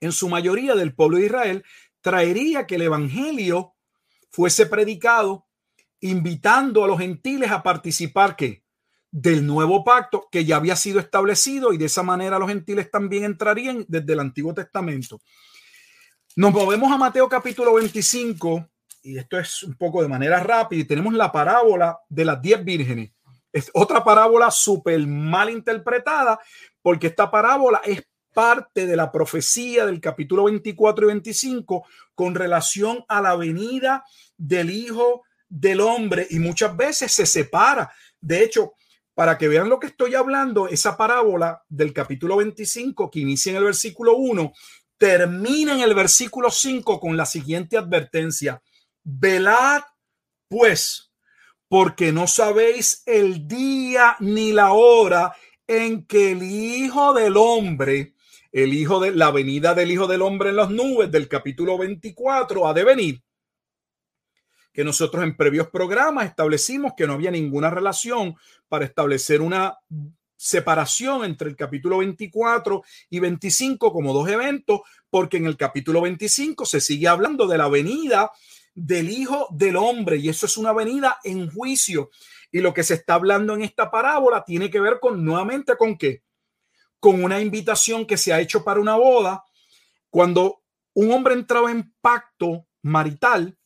en 0.00 0.10
su 0.10 0.28
mayoría 0.28 0.74
del 0.74 0.96
pueblo 0.96 1.18
de 1.18 1.26
Israel 1.26 1.64
traería 2.00 2.66
que 2.66 2.74
el 2.74 2.82
evangelio 2.82 3.76
fuese 4.32 4.66
predicado 4.66 5.46
invitando 6.00 6.82
a 6.82 6.88
los 6.88 6.98
gentiles 6.98 7.52
a 7.52 7.62
participar 7.62 8.34
que 8.34 8.64
del 9.08 9.46
nuevo 9.46 9.84
pacto 9.84 10.26
que 10.28 10.44
ya 10.44 10.56
había 10.56 10.74
sido 10.74 10.98
establecido 10.98 11.72
y 11.72 11.78
de 11.78 11.84
esa 11.84 12.02
manera 12.02 12.40
los 12.40 12.48
gentiles 12.48 12.90
también 12.90 13.22
entrarían 13.22 13.84
desde 13.86 14.12
el 14.12 14.18
Antiguo 14.18 14.52
Testamento. 14.52 15.20
Nos 16.34 16.52
movemos 16.52 16.90
a 16.90 16.98
Mateo 16.98 17.28
capítulo 17.28 17.74
25 17.74 18.71
y 19.02 19.18
esto 19.18 19.38
es 19.38 19.62
un 19.62 19.74
poco 19.74 20.02
de 20.02 20.08
manera 20.08 20.40
rápida 20.40 20.86
tenemos 20.86 21.12
la 21.14 21.32
parábola 21.32 21.98
de 22.08 22.24
las 22.24 22.40
diez 22.40 22.64
vírgenes. 22.64 23.10
Es 23.52 23.70
otra 23.74 24.02
parábola 24.02 24.50
súper 24.50 25.06
mal 25.06 25.50
interpretada 25.50 26.38
porque 26.80 27.08
esta 27.08 27.30
parábola 27.30 27.82
es 27.84 28.02
parte 28.32 28.86
de 28.86 28.96
la 28.96 29.12
profecía 29.12 29.84
del 29.84 30.00
capítulo 30.00 30.44
24 30.44 31.04
y 31.04 31.08
25 31.08 31.84
con 32.14 32.34
relación 32.34 33.04
a 33.08 33.20
la 33.20 33.36
venida 33.36 34.04
del 34.36 34.70
Hijo 34.70 35.22
del 35.48 35.80
Hombre 35.80 36.26
y 36.30 36.38
muchas 36.38 36.74
veces 36.74 37.12
se 37.12 37.26
separa. 37.26 37.92
De 38.20 38.42
hecho, 38.42 38.72
para 39.14 39.36
que 39.36 39.48
vean 39.48 39.68
lo 39.68 39.78
que 39.78 39.88
estoy 39.88 40.14
hablando, 40.14 40.68
esa 40.68 40.96
parábola 40.96 41.62
del 41.68 41.92
capítulo 41.92 42.38
25 42.38 43.10
que 43.10 43.20
inicia 43.20 43.50
en 43.50 43.56
el 43.56 43.64
versículo 43.64 44.16
1, 44.16 44.52
termina 44.96 45.74
en 45.74 45.80
el 45.80 45.94
versículo 45.94 46.50
5 46.50 46.98
con 46.98 47.16
la 47.16 47.26
siguiente 47.26 47.76
advertencia. 47.76 48.62
Velad 49.04 49.82
pues, 50.48 51.10
porque 51.66 52.12
no 52.12 52.26
sabéis 52.26 53.02
el 53.06 53.48
día 53.48 54.16
ni 54.20 54.52
la 54.52 54.72
hora 54.72 55.34
en 55.66 56.04
que 56.04 56.32
el 56.32 56.42
Hijo 56.42 57.14
del 57.14 57.38
Hombre, 57.38 58.14
el 58.52 58.74
Hijo 58.74 59.00
de 59.00 59.12
la 59.12 59.30
venida 59.30 59.74
del 59.74 59.90
Hijo 59.90 60.06
del 60.06 60.20
Hombre 60.20 60.50
en 60.50 60.56
las 60.56 60.68
nubes 60.68 61.10
del 61.10 61.28
capítulo 61.28 61.78
24 61.78 62.68
ha 62.68 62.74
de 62.74 62.84
venir. 62.84 63.22
Que 64.74 64.84
nosotros 64.84 65.24
en 65.24 65.36
previos 65.36 65.68
programas 65.68 66.26
establecimos 66.26 66.92
que 66.94 67.06
no 67.06 67.14
había 67.14 67.30
ninguna 67.30 67.70
relación 67.70 68.36
para 68.68 68.84
establecer 68.84 69.40
una 69.40 69.78
separación 70.36 71.24
entre 71.24 71.48
el 71.48 71.56
capítulo 71.56 71.98
24 71.98 72.82
y 73.08 73.20
25 73.20 73.92
como 73.92 74.12
dos 74.12 74.28
eventos, 74.28 74.80
porque 75.08 75.36
en 75.38 75.46
el 75.46 75.56
capítulo 75.56 76.02
25 76.02 76.66
se 76.66 76.80
sigue 76.80 77.08
hablando 77.08 77.46
de 77.46 77.56
la 77.58 77.68
venida 77.68 78.30
del 78.74 79.10
Hijo 79.10 79.48
del 79.50 79.76
Hombre 79.76 80.16
y 80.16 80.28
eso 80.28 80.46
es 80.46 80.56
una 80.56 80.72
venida 80.72 81.18
en 81.24 81.50
juicio. 81.50 82.10
Y 82.50 82.60
lo 82.60 82.74
que 82.74 82.82
se 82.82 82.94
está 82.94 83.14
hablando 83.14 83.54
en 83.54 83.62
esta 83.62 83.90
parábola 83.90 84.44
tiene 84.44 84.70
que 84.70 84.80
ver 84.80 84.98
con 85.00 85.24
nuevamente 85.24 85.76
con 85.76 85.96
qué? 85.96 86.22
Con 87.00 87.24
una 87.24 87.40
invitación 87.40 88.06
que 88.06 88.16
se 88.16 88.32
ha 88.32 88.40
hecho 88.40 88.64
para 88.64 88.80
una 88.80 88.96
boda. 88.96 89.44
Cuando 90.10 90.62
un 90.94 91.10
hombre 91.12 91.34
entraba 91.34 91.70
en 91.70 91.92
pacto 92.00 92.66
marital, 92.82 93.56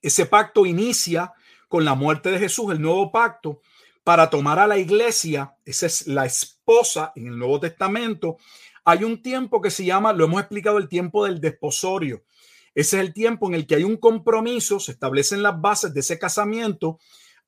ese 0.00 0.26
pacto 0.26 0.64
inicia 0.64 1.32
con 1.68 1.84
la 1.84 1.94
muerte 1.94 2.30
de 2.30 2.38
Jesús, 2.38 2.72
el 2.72 2.80
nuevo 2.80 3.12
pacto, 3.12 3.60
para 4.02 4.30
tomar 4.30 4.58
a 4.58 4.66
la 4.66 4.78
iglesia, 4.78 5.54
esa 5.64 5.86
es 5.86 6.06
la 6.06 6.24
esposa 6.24 7.12
en 7.14 7.28
el 7.28 7.38
Nuevo 7.38 7.60
Testamento. 7.60 8.38
Hay 8.84 9.04
un 9.04 9.22
tiempo 9.22 9.60
que 9.60 9.70
se 9.70 9.84
llama, 9.84 10.12
lo 10.12 10.24
hemos 10.24 10.40
explicado, 10.40 10.78
el 10.78 10.88
tiempo 10.88 11.24
del 11.24 11.40
desposorio. 11.40 12.24
Ese 12.74 12.96
es 12.96 13.02
el 13.02 13.12
tiempo 13.12 13.48
en 13.48 13.54
el 13.54 13.66
que 13.66 13.74
hay 13.74 13.84
un 13.84 13.96
compromiso, 13.96 14.78
se 14.78 14.92
establecen 14.92 15.42
las 15.42 15.60
bases 15.60 15.92
de 15.92 16.00
ese 16.00 16.18
casamiento. 16.18 16.98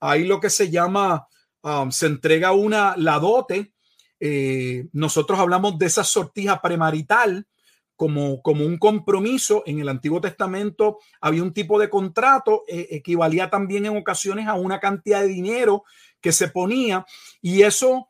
Hay 0.01 0.25
lo 0.25 0.41
que 0.41 0.51
se 0.51 0.71
llama, 0.71 1.29
um, 1.63 1.91
se 1.91 2.07
entrega 2.07 2.53
una, 2.53 2.97
la 2.97 3.19
dote. 3.19 3.73
Eh, 4.19 4.89
nosotros 4.93 5.39
hablamos 5.39 5.79
de 5.79 5.87
esa 5.87 6.05
sortija 6.05 6.61
premarital 6.61 7.47
como, 7.95 8.43
como 8.43 8.67
un 8.67 8.79
compromiso. 8.79 9.63
En 9.65 9.79
el 9.79 9.89
Antiguo 9.89 10.21
Testamento 10.21 10.99
había 11.21 11.43
un 11.43 11.53
tipo 11.53 11.79
de 11.79 11.89
contrato, 11.89 12.65
eh, 12.67 12.89
equivalía 12.91 13.49
también 13.49 13.87
en 13.87 13.97
ocasiones 13.97 14.49
a 14.49 14.55
una 14.55 14.81
cantidad 14.81 15.21
de 15.21 15.29
dinero 15.29 15.85
que 16.21 16.33
se 16.33 16.49
ponía 16.49 17.07
y 17.41 17.63
eso 17.63 18.09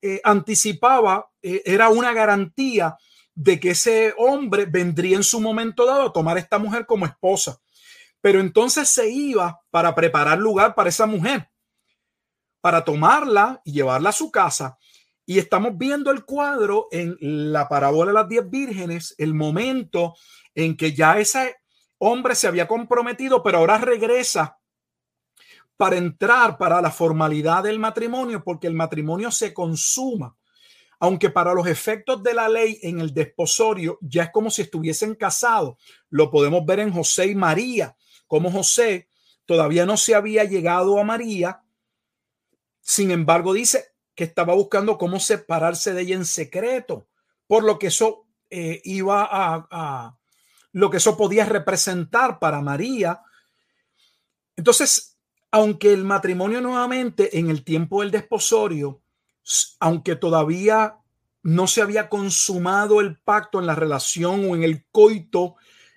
eh, 0.00 0.20
anticipaba, 0.24 1.28
era 1.42 1.88
una 1.88 2.12
garantía 2.12 2.96
de 3.34 3.58
que 3.58 3.70
ese 3.70 4.14
hombre 4.18 4.66
vendría 4.66 5.16
en 5.16 5.22
su 5.22 5.40
momento 5.40 5.86
dado 5.86 6.02
a 6.02 6.12
tomar 6.12 6.38
esta 6.38 6.58
mujer 6.58 6.86
como 6.86 7.06
esposa. 7.06 7.60
Pero 8.20 8.40
entonces 8.40 8.88
se 8.88 9.10
iba 9.10 9.60
para 9.70 9.94
preparar 9.94 10.38
lugar 10.38 10.74
para 10.74 10.88
esa 10.88 11.06
mujer, 11.06 11.50
para 12.60 12.84
tomarla 12.84 13.60
y 13.64 13.72
llevarla 13.72 14.10
a 14.10 14.12
su 14.12 14.30
casa. 14.30 14.78
Y 15.24 15.38
estamos 15.38 15.76
viendo 15.76 16.10
el 16.10 16.24
cuadro 16.24 16.88
en 16.90 17.16
la 17.20 17.68
parábola 17.68 18.10
de 18.10 18.14
las 18.14 18.28
diez 18.28 18.48
vírgenes, 18.48 19.14
el 19.18 19.34
momento 19.34 20.14
en 20.54 20.76
que 20.76 20.92
ya 20.92 21.18
ese 21.18 21.56
hombre 21.98 22.34
se 22.34 22.48
había 22.48 22.68
comprometido, 22.68 23.42
pero 23.42 23.58
ahora 23.58 23.78
regresa 23.78 24.58
para 25.76 25.96
entrar 25.96 26.58
para 26.58 26.80
la 26.80 26.90
formalidad 26.90 27.62
del 27.62 27.78
matrimonio, 27.78 28.44
porque 28.44 28.66
el 28.66 28.74
matrimonio 28.74 29.30
se 29.30 29.52
consuma. 29.54 30.36
Aunque 31.02 31.30
para 31.30 31.52
los 31.52 31.66
efectos 31.66 32.22
de 32.22 32.32
la 32.32 32.48
ley 32.48 32.78
en 32.80 33.00
el 33.00 33.12
desposorio 33.12 33.98
ya 34.00 34.22
es 34.22 34.30
como 34.30 34.52
si 34.52 34.62
estuviesen 34.62 35.16
casados. 35.16 35.76
Lo 36.10 36.30
podemos 36.30 36.64
ver 36.64 36.78
en 36.78 36.92
José 36.92 37.26
y 37.26 37.34
María, 37.34 37.96
como 38.28 38.52
José 38.52 39.08
todavía 39.44 39.84
no 39.84 39.96
se 39.96 40.14
había 40.14 40.44
llegado 40.44 41.00
a 41.00 41.02
María. 41.02 41.60
Sin 42.80 43.10
embargo, 43.10 43.52
dice, 43.52 43.96
que 44.14 44.22
estaba 44.22 44.54
buscando 44.54 44.96
cómo 44.96 45.18
separarse 45.18 45.92
de 45.92 46.02
ella 46.02 46.14
en 46.14 46.24
secreto, 46.24 47.08
por 47.48 47.64
lo 47.64 47.80
que 47.80 47.88
eso 47.88 48.28
eh, 48.48 48.80
iba 48.84 49.28
a, 49.28 50.16
lo 50.70 50.88
que 50.88 50.98
eso 50.98 51.16
podía 51.16 51.46
representar 51.46 52.38
para 52.38 52.60
María. 52.60 53.22
Entonces, 54.54 55.18
aunque 55.50 55.92
el 55.92 56.04
matrimonio 56.04 56.60
nuevamente 56.60 57.40
en 57.40 57.50
el 57.50 57.64
tiempo 57.64 58.02
del 58.02 58.12
desposorio, 58.12 59.01
aunque 59.80 60.16
todavía 60.16 60.96
no 61.42 61.66
se 61.66 61.82
había 61.82 62.08
consumado 62.08 63.00
el 63.00 63.18
pacto 63.18 63.58
en 63.58 63.66
la 63.66 63.74
relación 63.74 64.48
o 64.48 64.54
en 64.54 64.62
el 64.62 64.84
coito, 64.90 65.56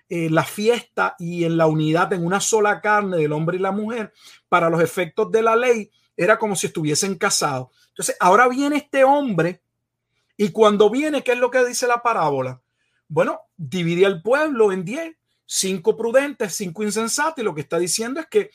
eh, 0.09 0.29
la 0.29 0.43
fiesta 0.43 1.15
y 1.19 1.43
en 1.45 1.57
la 1.57 1.67
unidad 1.67 2.13
en 2.13 2.25
una 2.25 2.39
sola 2.39 2.81
carne 2.81 3.17
del 3.17 3.31
hombre 3.31 3.57
y 3.57 3.61
la 3.61 3.71
mujer, 3.71 4.13
para 4.49 4.69
los 4.69 4.81
efectos 4.81 5.31
de 5.31 5.41
la 5.41 5.55
ley, 5.55 5.91
era 6.17 6.37
como 6.37 6.55
si 6.55 6.67
estuviesen 6.67 7.15
casados. 7.15 7.69
Entonces, 7.89 8.15
ahora 8.19 8.47
viene 8.47 8.77
este 8.77 9.03
hombre 9.03 9.61
y 10.37 10.49
cuando 10.49 10.89
viene, 10.89 11.23
¿qué 11.23 11.33
es 11.33 11.39
lo 11.39 11.49
que 11.49 11.65
dice 11.65 11.87
la 11.87 12.01
parábola? 12.01 12.61
Bueno, 13.07 13.41
divide 13.55 14.05
al 14.05 14.21
pueblo 14.21 14.71
en 14.71 14.83
diez, 14.83 15.15
cinco 15.45 15.95
prudentes, 15.95 16.55
cinco 16.55 16.83
insensatos, 16.83 17.39
y 17.39 17.43
lo 17.43 17.53
que 17.53 17.61
está 17.61 17.77
diciendo 17.77 18.19
es 18.19 18.27
que 18.27 18.49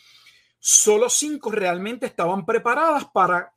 solo 0.59 1.09
cinco 1.09 1.51
realmente 1.51 2.07
estaban 2.07 2.45
preparadas 2.45 3.07
para 3.07 3.53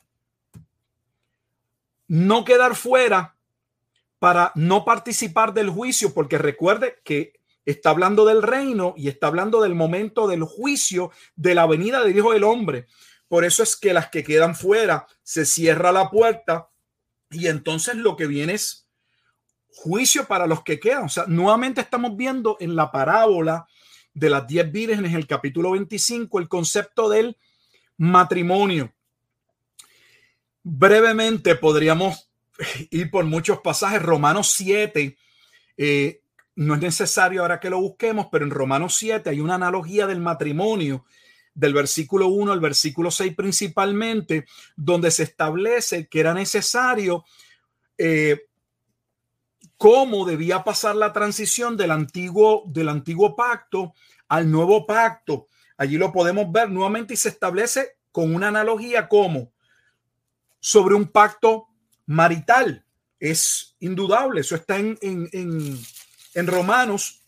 no 2.08 2.46
quedar 2.46 2.76
fuera, 2.76 3.36
para 4.24 4.54
no 4.56 4.86
participar 4.86 5.54
del 5.54 5.70
juicio, 5.70 6.14
porque 6.14 6.38
recuerde 6.38 7.02
que 7.04 7.34
está 7.66 7.90
hablando 7.90 8.24
del 8.24 8.42
reino 8.42 8.94
y 8.96 9.10
está 9.10 9.28
hablando 9.28 9.62
del 9.62 9.76
momento 9.76 10.30
del 10.30 10.44
juicio 10.44 11.12
de 11.36 11.56
la 11.56 11.66
venida 11.66 12.02
del 12.02 12.16
Hijo 12.16 12.32
del 12.32 12.46
Hombre. 12.46 12.88
Por 13.28 13.44
eso 13.44 13.64
es 13.64 13.76
que 13.76 13.94
las 13.94 14.08
que 14.08 14.24
quedan 14.24 14.56
fuera 14.56 15.08
se 15.24 15.46
cierra 15.46 15.92
la 15.92 16.10
puerta 16.10 16.70
y 17.32 17.48
entonces 17.48 17.96
lo 17.96 18.16
que 18.16 18.28
viene 18.28 18.54
es 18.54 18.88
juicio 19.68 20.26
para 20.26 20.48
los 20.48 20.64
que 20.64 20.80
quedan. 20.80 21.04
O 21.04 21.10
sea, 21.10 21.26
nuevamente 21.28 21.82
estamos 21.82 22.16
viendo 22.16 22.56
en 22.62 22.78
la 22.78 22.94
parábola 22.94 23.68
de 24.14 24.30
las 24.30 24.48
diez 24.48 24.72
vírgenes, 24.72 25.14
el 25.16 25.28
capítulo 25.28 25.72
25, 25.72 26.40
el 26.40 26.48
concepto 26.48 27.10
del 27.10 27.38
matrimonio. 27.98 28.94
Brevemente 30.64 31.56
podríamos 31.56 32.32
ir 32.90 33.12
por 33.12 33.26
muchos 33.26 33.60
pasajes. 33.60 34.02
Romanos 34.02 34.52
7, 34.56 35.18
eh, 35.78 36.22
no 36.56 36.76
es 36.76 36.82
necesario 36.82 37.42
ahora 37.42 37.60
que 37.60 37.70
lo 37.70 37.82
busquemos, 37.82 38.28
pero 38.32 38.46
en 38.46 38.52
Romanos 38.52 38.96
7 38.96 39.30
hay 39.30 39.40
una 39.40 39.56
analogía 39.56 40.08
del 40.08 40.22
matrimonio 40.22 41.06
del 41.56 41.74
versículo 41.74 42.28
1 42.28 42.52
al 42.52 42.60
versículo 42.60 43.12
6 43.12 43.36
principalmente, 43.36 44.46
donde 44.76 45.12
se 45.12 45.24
establece 45.24 46.08
que 46.08 46.20
era 46.20 46.34
necesario 46.34 47.26
eh, 47.98 48.48
cómo 49.78 50.26
debía 50.26 50.64
pasar 50.64 50.96
la 50.96 51.14
transición 51.14 51.78
del 51.78 51.92
antiguo, 51.92 52.64
del 52.68 52.90
antiguo 52.90 53.36
pacto 53.36 53.94
al 54.28 54.50
nuevo 54.50 54.86
pacto. 54.86 55.48
Allí 55.78 55.98
lo 55.98 56.12
podemos 56.12 56.52
ver 56.52 56.70
nuevamente 56.70 57.14
y 57.14 57.18
se 57.18 57.30
establece 57.30 57.98
con 58.12 58.34
una 58.34 58.48
analogía 58.48 59.08
como 59.08 59.52
sobre 60.64 60.96
un 60.96 61.10
pacto 61.10 61.68
marital. 62.06 62.86
Es 63.20 63.76
indudable, 63.80 64.40
eso 64.40 64.56
está 64.56 64.78
en, 64.78 64.98
en, 65.02 65.78
en, 66.34 66.48
Romanos, 66.48 67.22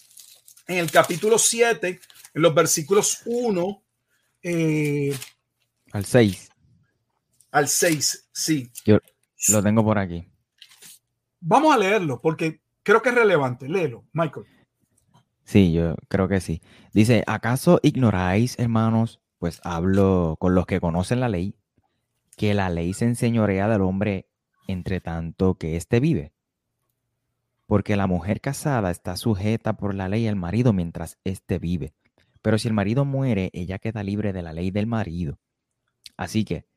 en 0.68 0.78
el 0.78 0.90
capítulo 0.90 1.38
7, 1.38 2.00
en 2.34 2.42
los 2.42 2.56
versículos 2.56 3.24
1 3.26 3.84
eh, 4.42 5.18
al 5.92 6.06
6. 6.06 6.50
Al 7.52 7.68
6, 7.68 8.30
sí. 8.32 8.72
Yo 8.86 9.00
lo 9.50 9.62
tengo 9.62 9.84
por 9.84 10.00
aquí. 10.00 10.26
Vamos 11.42 11.76
a 11.76 11.78
leerlo 11.78 12.22
porque 12.22 12.62
creo 12.84 13.02
que 13.02 13.10
es 13.10 13.16
relevante. 13.16 13.68
Léelo, 13.68 14.06
Michael. 14.14 14.46
Sí, 15.44 15.74
yo 15.74 15.96
creo 16.08 16.30
que 16.30 16.40
sí. 16.40 16.62
Dice, 16.94 17.24
¿acaso 17.28 17.82
ignoráis, 17.84 18.58
hermanos? 18.60 19.20
Pues 19.40 19.60
hablo 19.66 20.38
con 20.40 20.56
los 20.56 20.66
que 20.66 20.80
conocen 20.80 21.20
la 21.20 21.28
ley, 21.28 21.54
que 22.36 22.54
la 22.54 22.70
ley 22.70 22.94
se 22.94 23.06
enseñorea 23.06 23.68
del 23.68 23.82
hombre 23.82 24.28
entre 24.68 25.02
tanto 25.02 25.56
que 25.56 25.76
éste 25.76 26.00
vive. 26.00 26.34
Porque 27.66 27.96
la 27.96 28.08
mujer 28.08 28.42
casada 28.42 28.92
está 28.92 29.18
sujeta 29.18 29.78
por 29.78 29.96
la 29.96 30.08
ley 30.08 30.28
al 30.28 30.36
marido 30.36 30.74
mientras 30.74 31.18
éste 31.24 31.60
vive. 31.60 31.94
Pero 32.42 32.58
si 32.58 32.68
el 32.68 32.74
marido 32.74 33.06
muere, 33.06 33.50
ella 33.54 33.80
queda 33.80 34.04
libre 34.04 34.34
de 34.34 34.44
la 34.44 34.54
ley 34.54 34.70
del 34.70 34.86
marido. 34.86 35.40
Así 36.16 36.46
que, 36.46 36.68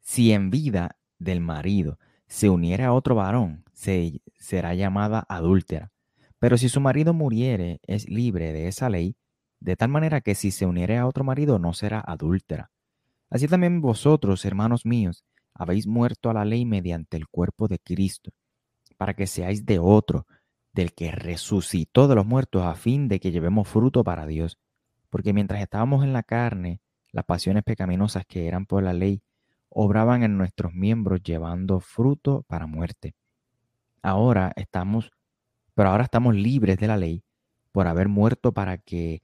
si 0.00 0.32
en 0.32 0.50
vida 0.50 0.96
del 1.18 1.40
marido 1.40 1.98
se 2.26 2.48
uniera 2.48 2.86
a 2.86 2.92
otro 2.92 3.14
varón, 3.14 3.64
se, 3.74 4.22
será 4.38 4.74
llamada 4.74 5.26
adúltera. 5.28 5.92
Pero 6.38 6.56
si 6.56 6.70
su 6.70 6.80
marido 6.80 7.12
muriere, 7.12 7.80
es 7.86 8.08
libre 8.08 8.52
de 8.52 8.68
esa 8.68 8.88
ley, 8.88 9.16
de 9.60 9.76
tal 9.76 9.90
manera 9.90 10.22
que 10.22 10.34
si 10.34 10.50
se 10.50 10.64
uniere 10.64 10.96
a 10.96 11.06
otro 11.06 11.22
marido, 11.22 11.58
no 11.58 11.74
será 11.74 12.00
adúltera. 12.00 12.70
Así 13.30 13.46
también 13.46 13.80
vosotros, 13.80 14.44
hermanos 14.44 14.84
míos, 14.84 15.24
habéis 15.54 15.86
muerto 15.86 16.30
a 16.30 16.34
la 16.34 16.44
ley 16.44 16.64
mediante 16.64 17.16
el 17.16 17.28
cuerpo 17.28 17.68
de 17.68 17.78
Cristo, 17.78 18.32
para 18.96 19.14
que 19.14 19.26
seáis 19.26 19.64
de 19.64 19.78
otro, 19.78 20.26
del 20.72 20.92
que 20.92 21.10
resucitó 21.12 22.08
de 22.08 22.16
los 22.16 22.26
muertos, 22.26 22.64
a 22.64 22.74
fin 22.74 23.08
de 23.08 23.20
que 23.20 23.30
llevemos 23.30 23.68
fruto 23.68 24.04
para 24.04 24.26
Dios. 24.26 24.58
Porque 25.08 25.32
mientras 25.32 25.60
estábamos 25.60 26.04
en 26.04 26.12
la 26.12 26.22
carne, 26.22 26.80
las 27.12 27.24
pasiones 27.24 27.64
pecaminosas 27.64 28.24
que 28.26 28.46
eran 28.46 28.66
por 28.66 28.82
la 28.82 28.92
ley 28.92 29.22
obraban 29.68 30.22
en 30.22 30.36
nuestros 30.36 30.72
miembros 30.74 31.22
llevando 31.22 31.80
fruto 31.80 32.44
para 32.48 32.66
muerte. 32.66 33.14
Ahora 34.02 34.52
estamos, 34.56 35.12
pero 35.74 35.90
ahora 35.90 36.04
estamos 36.04 36.34
libres 36.34 36.78
de 36.78 36.88
la 36.88 36.96
ley 36.96 37.22
por 37.72 37.86
haber 37.86 38.08
muerto 38.08 38.52
para 38.52 38.78
que 38.78 39.22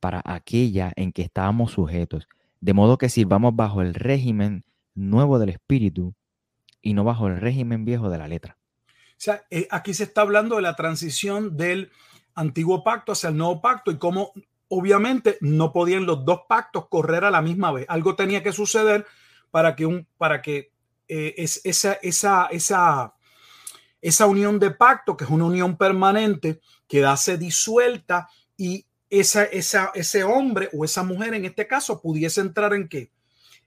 para 0.00 0.22
aquella 0.24 0.92
en 0.94 1.12
que 1.12 1.22
estábamos 1.22 1.72
sujetos, 1.72 2.28
de 2.60 2.72
modo 2.74 2.98
que 2.98 3.08
sirvamos 3.08 3.54
bajo 3.54 3.82
el 3.82 3.94
régimen 3.94 4.64
nuevo 4.94 5.38
del 5.38 5.50
espíritu 5.50 6.14
y 6.82 6.94
no 6.94 7.04
bajo 7.04 7.28
el 7.28 7.40
régimen 7.40 7.84
viejo 7.84 8.10
de 8.10 8.18
la 8.18 8.28
letra. 8.28 8.56
O 8.86 9.20
sea, 9.20 9.44
eh, 9.50 9.66
aquí 9.70 9.94
se 9.94 10.04
está 10.04 10.20
hablando 10.20 10.56
de 10.56 10.62
la 10.62 10.76
transición 10.76 11.56
del 11.56 11.90
antiguo 12.34 12.84
pacto 12.84 13.12
hacia 13.12 13.30
el 13.30 13.36
nuevo 13.36 13.60
pacto 13.60 13.90
y 13.90 13.98
cómo 13.98 14.32
obviamente 14.68 15.38
no 15.40 15.72
podían 15.72 16.06
los 16.06 16.24
dos 16.24 16.42
pactos 16.48 16.88
correr 16.88 17.24
a 17.24 17.30
la 17.30 17.42
misma 17.42 17.72
vez. 17.72 17.86
Algo 17.88 18.14
tenía 18.14 18.42
que 18.42 18.52
suceder 18.52 19.06
para 19.50 19.74
que, 19.74 19.86
un, 19.86 20.06
para 20.18 20.42
que 20.42 20.72
eh, 21.08 21.34
es, 21.38 21.60
esa, 21.64 21.94
esa, 21.94 22.46
esa, 22.46 23.14
esa 24.00 24.26
unión 24.26 24.58
de 24.58 24.70
pacto, 24.70 25.16
que 25.16 25.24
es 25.24 25.30
una 25.30 25.46
unión 25.46 25.76
permanente, 25.76 26.60
quedase 26.86 27.38
disuelta 27.38 28.28
y 28.56 28.86
esa, 29.10 29.44
ese 29.44 30.24
hombre 30.24 30.68
o 30.72 30.84
esa 30.84 31.02
mujer 31.02 31.34
en 31.34 31.44
este 31.44 31.66
caso 31.66 32.00
pudiese 32.00 32.40
entrar 32.40 32.74
en 32.74 32.88
qué? 32.88 33.10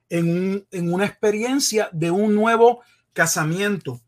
En, 0.09 0.65
en 0.71 0.93
una 0.93 1.05
experiencia 1.05 1.89
de 1.91 2.11
un 2.11 2.35
nuevo 2.35 2.81
casamiento. 3.13 4.01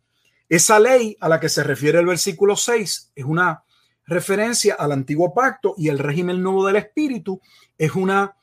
Esa 0.49 0.79
ley 0.79 1.17
a 1.19 1.29
la 1.29 1.39
que 1.39 1.49
se 1.49 1.63
refiere 1.63 1.99
el 1.99 2.05
versículo 2.05 2.55
6 2.55 3.11
es 3.15 3.25
una 3.25 3.63
referencia 4.05 4.75
al 4.75 4.91
antiguo 4.91 5.33
pacto 5.33 5.75
y 5.77 5.87
el 5.87 5.99
régimen 5.99 6.41
nuevo 6.41 6.65
del 6.65 6.75
espíritu 6.75 7.41
es 7.77 7.95
una 7.95 8.35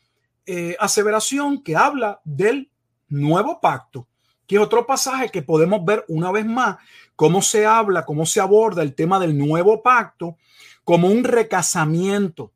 eh, 0.47 0.76
aseveración 0.80 1.62
que 1.62 1.76
habla 1.76 2.20
del 2.24 2.70
nuevo 3.09 3.61
pacto, 3.61 4.09
que 4.47 4.57
es 4.57 4.61
otro 4.61 4.86
pasaje 4.86 5.28
que 5.28 5.43
podemos 5.43 5.84
ver 5.84 6.05
una 6.09 6.32
vez 6.32 6.47
más 6.47 6.78
cómo 7.14 7.43
se 7.43 7.66
habla, 7.66 8.05
cómo 8.05 8.24
se 8.24 8.41
aborda 8.41 8.82
el 8.82 8.95
tema 8.95 9.20
del 9.20 9.36
nuevo 9.36 9.82
pacto 9.82 10.36
como 10.84 11.09
un 11.09 11.22
recasamiento, 11.22 12.53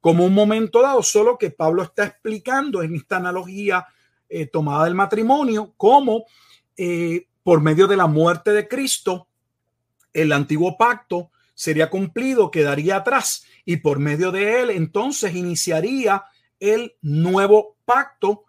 como 0.00 0.24
un 0.24 0.34
momento 0.34 0.82
dado, 0.82 1.02
solo 1.02 1.38
que 1.38 1.50
Pablo 1.50 1.84
está 1.84 2.04
explicando 2.04 2.82
en 2.82 2.96
esta 2.96 3.18
analogía 3.18 3.86
eh, 4.28 4.46
tomada 4.46 4.84
del 4.84 4.96
matrimonio, 4.96 5.74
cómo 5.76 6.24
eh, 6.76 7.28
por 7.44 7.60
medio 7.60 7.86
de 7.86 7.96
la 7.96 8.08
muerte 8.08 8.52
de 8.52 8.66
Cristo, 8.66 9.28
el 10.12 10.32
antiguo 10.32 10.76
pacto 10.76 11.30
sería 11.54 11.88
cumplido, 11.88 12.50
quedaría 12.50 12.96
atrás 12.96 13.44
y 13.64 13.76
por 13.76 14.00
medio 14.00 14.32
de 14.32 14.60
él 14.60 14.70
entonces 14.70 15.36
iniciaría 15.36 16.24
el 16.58 16.96
nuevo 17.00 17.76
pacto 17.84 18.44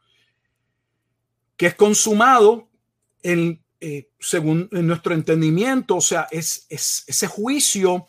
que 1.56 1.68
es 1.68 1.76
consumado 1.76 2.70
en, 3.22 3.64
eh, 3.80 4.10
según 4.20 4.70
nuestro 4.72 5.14
entendimiento, 5.14 5.98
o 5.98 6.02
sea, 6.02 6.28
es, 6.32 6.66
ese 6.70 7.28
juicio 7.28 8.08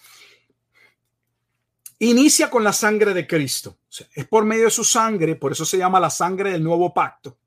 inicia 1.99 2.51
con 2.51 2.65
la 2.65 2.73
sangre 2.73 3.15
de 3.15 3.27
Cristo. 3.27 3.79
es 4.15 4.27
por 4.27 4.45
medio 4.45 4.65
de 4.65 4.71
su 4.71 4.85
sangre, 4.85 5.37
por 5.37 5.53
eso 5.53 5.65
se 5.65 5.79
llama 5.79 6.01
la 6.01 6.11
sangre 6.11 6.53
del 6.53 6.63
nuevo 6.63 6.93
pacto. 6.93 7.39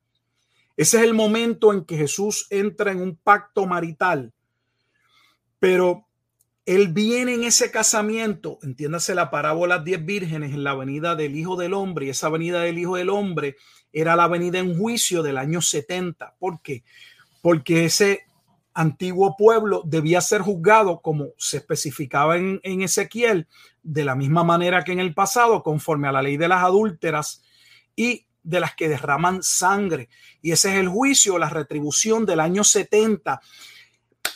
Ese 0.75 0.97
es 0.97 1.03
el 1.03 1.13
momento 1.13 1.73
en 1.73 1.85
que 1.85 1.97
Jesús 1.97 2.47
entra 2.49 2.91
en 2.91 3.01
un 3.01 3.15
pacto 3.15 3.65
marital. 3.65 4.31
Pero 5.59 6.07
él 6.67 6.89
viene 6.89 7.33
en 7.33 7.43
ese 7.43 7.71
casamiento, 7.71 8.59
entiéndase 8.61 9.15
la 9.15 9.31
parábola 9.31 9.79
diez 9.79 10.05
vírgenes 10.05 10.53
en 10.53 10.63
la 10.63 10.75
venida 10.75 11.15
del 11.15 11.35
Hijo 11.35 11.55
del 11.55 11.73
Hombre, 11.73 12.05
y 12.05 12.09
esa 12.09 12.29
venida 12.29 12.61
del 12.61 12.77
Hijo 12.77 12.97
del 12.97 13.09
Hombre 13.09 13.55
era 13.91 14.15
la 14.15 14.27
venida 14.27 14.59
en 14.59 14.77
juicio 14.77 15.23
del 15.23 15.37
año 15.37 15.61
70. 15.61 16.35
¿Por 16.37 16.61
qué? 16.61 16.83
Porque 17.41 17.85
ese 17.85 18.26
antiguo 18.77 19.35
pueblo 19.35 19.81
debía 19.85 20.21
ser 20.21 20.41
juzgado 20.41 21.01
como 21.01 21.29
se 21.37 21.57
especificaba 21.57 22.37
en, 22.37 22.61
Ezequiel, 22.63 23.47
de 23.81 24.05
la 24.05 24.15
misma 24.15 24.43
manera 24.43 24.83
que 24.83 24.91
en 24.91 24.99
el 24.99 25.13
pasado, 25.15 25.63
conforme 25.63 26.07
a 26.07 26.11
la 26.11 26.21
ley 26.21 26.37
de 26.37 26.47
las 26.47 26.63
adúlteras 26.63 27.41
y 27.95 28.27
de 28.43 28.59
las 28.59 28.75
que 28.75 28.87
derraman 28.87 29.41
sangre. 29.41 30.09
Y 30.41 30.51
ese 30.51 30.69
es 30.69 30.75
el 30.75 30.87
juicio, 30.87 31.39
la 31.39 31.49
retribución 31.49 32.25
del 32.25 32.39
año 32.39 32.63
70 32.63 33.41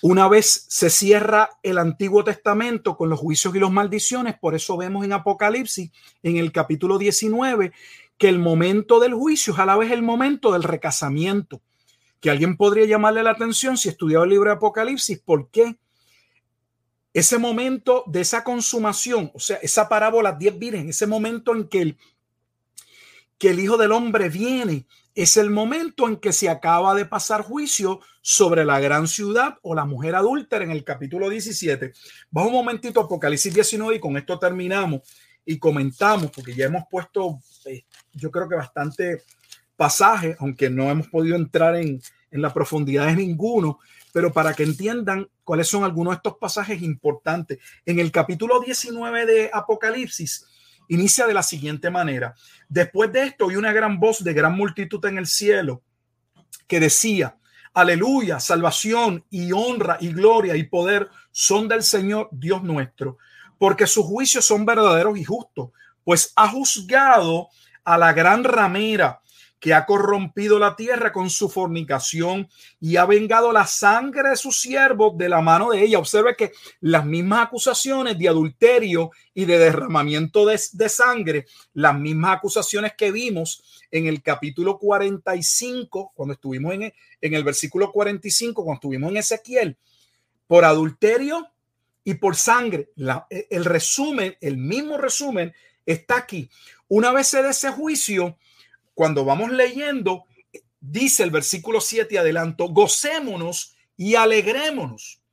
una 0.03 0.27
vez 0.27 0.65
se 0.67 0.89
cierra 0.89 1.49
el 1.61 1.77
Antiguo 1.77 2.23
Testamento 2.23 2.97
con 2.97 3.09
los 3.09 3.19
juicios 3.19 3.55
y 3.55 3.59
las 3.59 3.69
maldiciones, 3.69 4.39
por 4.39 4.55
eso 4.55 4.75
vemos 4.75 5.05
en 5.05 5.13
Apocalipsis, 5.13 5.91
en 6.23 6.37
el 6.37 6.51
capítulo 6.51 6.97
19, 6.97 7.71
que 8.17 8.27
el 8.27 8.39
momento 8.39 8.99
del 8.99 9.13
juicio 9.13 9.53
es 9.53 9.59
a 9.59 9.65
la 9.67 9.77
vez 9.77 9.91
el 9.91 10.01
momento 10.01 10.51
del 10.53 10.63
recasamiento. 10.63 11.61
Que 12.21 12.29
alguien 12.29 12.55
podría 12.55 12.85
llamarle 12.85 13.23
la 13.23 13.31
atención 13.31 13.77
si 13.77 13.89
estudiaba 13.89 14.23
el 14.23 14.29
libro 14.29 14.49
de 14.49 14.55
Apocalipsis, 14.55 15.19
¿por 15.19 15.49
qué? 15.49 15.75
Ese 17.13 17.37
momento 17.37 18.05
de 18.07 18.21
esa 18.21 18.43
consumación, 18.43 19.31
o 19.33 19.39
sea, 19.39 19.57
esa 19.57 19.89
parábola 19.89 20.31
10 20.31 20.57
virgen, 20.57 20.89
ese 20.89 21.07
momento 21.07 21.53
en 21.53 21.67
que 21.67 21.81
el, 21.81 21.97
que 23.37 23.49
el 23.49 23.59
Hijo 23.59 23.75
del 23.75 23.91
Hombre 23.91 24.29
viene 24.29 24.85
es 25.13 25.35
el 25.35 25.49
momento 25.49 26.07
en 26.07 26.17
que 26.17 26.31
se 26.31 26.47
acaba 26.47 26.95
de 26.95 27.05
pasar 27.05 27.41
juicio 27.41 27.99
sobre 28.21 28.63
la 28.63 28.79
gran 28.79 29.07
ciudad 29.07 29.57
o 29.61 29.75
la 29.75 29.83
mujer 29.83 30.15
adúltera 30.15 30.63
en 30.63 30.71
el 30.71 30.83
capítulo 30.83 31.29
17. 31.29 31.91
Vamos 32.29 32.51
un 32.51 32.57
momentito 32.57 33.01
Apocalipsis 33.01 33.53
19 33.53 33.95
y 33.95 33.99
con 33.99 34.15
esto 34.15 34.39
terminamos 34.39 35.01
y 35.45 35.57
comentamos, 35.57 36.31
porque 36.31 36.53
ya 36.53 36.65
hemos 36.65 36.83
puesto, 36.89 37.39
eh, 37.65 37.83
yo 38.13 38.31
creo 38.31 38.47
que 38.47 38.55
bastante 38.55 39.23
pasaje, 39.81 40.35
aunque 40.37 40.69
no 40.69 40.91
hemos 40.91 41.07
podido 41.07 41.35
entrar 41.35 41.75
en, 41.75 41.99
en 42.29 42.41
la 42.43 42.53
profundidad 42.53 43.07
de 43.07 43.15
ninguno, 43.15 43.79
pero 44.13 44.31
para 44.31 44.53
que 44.53 44.61
entiendan 44.61 45.27
cuáles 45.43 45.69
son 45.69 45.83
algunos 45.83 46.11
de 46.11 46.17
estos 46.17 46.37
pasajes 46.37 46.83
importantes. 46.83 47.57
En 47.83 47.97
el 47.97 48.11
capítulo 48.11 48.59
19 48.59 49.25
de 49.25 49.49
Apocalipsis, 49.51 50.45
inicia 50.87 51.25
de 51.25 51.33
la 51.33 51.41
siguiente 51.41 51.89
manera. 51.89 52.35
Después 52.69 53.11
de 53.11 53.23
esto, 53.23 53.47
oí 53.47 53.55
una 53.55 53.73
gran 53.73 53.99
voz 53.99 54.23
de 54.23 54.35
gran 54.35 54.55
multitud 54.55 55.03
en 55.05 55.17
el 55.17 55.25
cielo 55.25 55.81
que 56.67 56.79
decía, 56.79 57.37
aleluya, 57.73 58.39
salvación 58.39 59.25
y 59.31 59.51
honra 59.51 59.97
y 59.99 60.13
gloria 60.13 60.55
y 60.57 60.63
poder 60.65 61.09
son 61.31 61.67
del 61.67 61.81
Señor 61.81 62.29
Dios 62.31 62.61
nuestro, 62.61 63.17
porque 63.57 63.87
sus 63.87 64.05
juicios 64.05 64.45
son 64.45 64.63
verdaderos 64.63 65.17
y 65.17 65.23
justos, 65.23 65.71
pues 66.03 66.33
ha 66.35 66.49
juzgado 66.49 67.47
a 67.83 67.97
la 67.97 68.13
gran 68.13 68.43
ramera 68.43 69.21
que 69.61 69.75
ha 69.75 69.85
corrompido 69.85 70.57
la 70.57 70.75
tierra 70.75 71.13
con 71.13 71.29
su 71.29 71.47
fornicación 71.47 72.49
y 72.79 72.95
ha 72.95 73.05
vengado 73.05 73.53
la 73.53 73.67
sangre 73.67 74.31
de 74.31 74.35
sus 74.35 74.59
siervos 74.59 75.15
de 75.19 75.29
la 75.29 75.39
mano 75.39 75.69
de 75.69 75.83
ella. 75.83 75.99
Observe 75.99 76.35
que 76.35 76.51
las 76.79 77.05
mismas 77.05 77.45
acusaciones 77.45 78.17
de 78.17 78.27
adulterio 78.27 79.11
y 79.35 79.45
de 79.45 79.59
derramamiento 79.59 80.47
de, 80.47 80.59
de 80.73 80.89
sangre, 80.89 81.45
las 81.73 81.95
mismas 81.95 82.37
acusaciones 82.37 82.93
que 82.97 83.11
vimos 83.11 83.85
en 83.91 84.07
el 84.07 84.23
capítulo 84.23 84.79
45, 84.79 86.11
cuando 86.15 86.33
estuvimos 86.33 86.73
en 86.73 86.81
el, 86.81 86.93
en 87.21 87.35
el 87.35 87.43
versículo 87.43 87.91
45, 87.91 88.63
cuando 88.63 88.77
estuvimos 88.79 89.11
en 89.11 89.17
Ezequiel, 89.17 89.77
por 90.47 90.65
adulterio 90.65 91.47
y 92.03 92.15
por 92.15 92.35
sangre. 92.35 92.89
La, 92.95 93.27
el 93.29 93.63
resumen, 93.63 94.35
el 94.41 94.57
mismo 94.57 94.97
resumen 94.97 95.53
está 95.85 96.17
aquí. 96.17 96.49
Una 96.87 97.11
vez 97.11 97.27
se 97.27 97.43
dé 97.43 97.51
ese 97.51 97.69
juicio, 97.69 98.39
cuando 99.01 99.25
vamos 99.25 99.51
leyendo, 99.51 100.25
dice 100.79 101.23
el 101.23 101.31
versículo 101.31 101.81
7 101.81 102.19
adelanto, 102.19 102.67
gocémonos 102.67 103.75
y 103.97 104.13
alegrémonos 104.13 105.23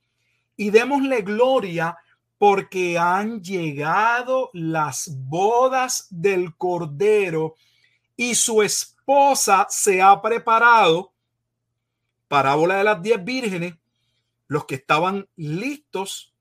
y 0.57 0.71
démosle 0.71 1.21
gloria 1.21 1.95
porque 2.39 2.97
han 2.97 3.43
llegado 3.43 4.49
las 4.53 5.11
bodas 5.15 6.07
del 6.09 6.55
Cordero 6.55 7.53
y 8.17 8.33
su 8.33 8.63
esposa 8.63 9.67
se 9.69 10.01
ha 10.01 10.19
preparado. 10.19 11.13
Parábola 12.27 12.77
de 12.77 12.83
las 12.85 13.03
diez 13.03 13.23
vírgenes, 13.23 13.75
los 14.47 14.65
que 14.65 14.73
estaban 14.73 15.29
listos, 15.35 16.33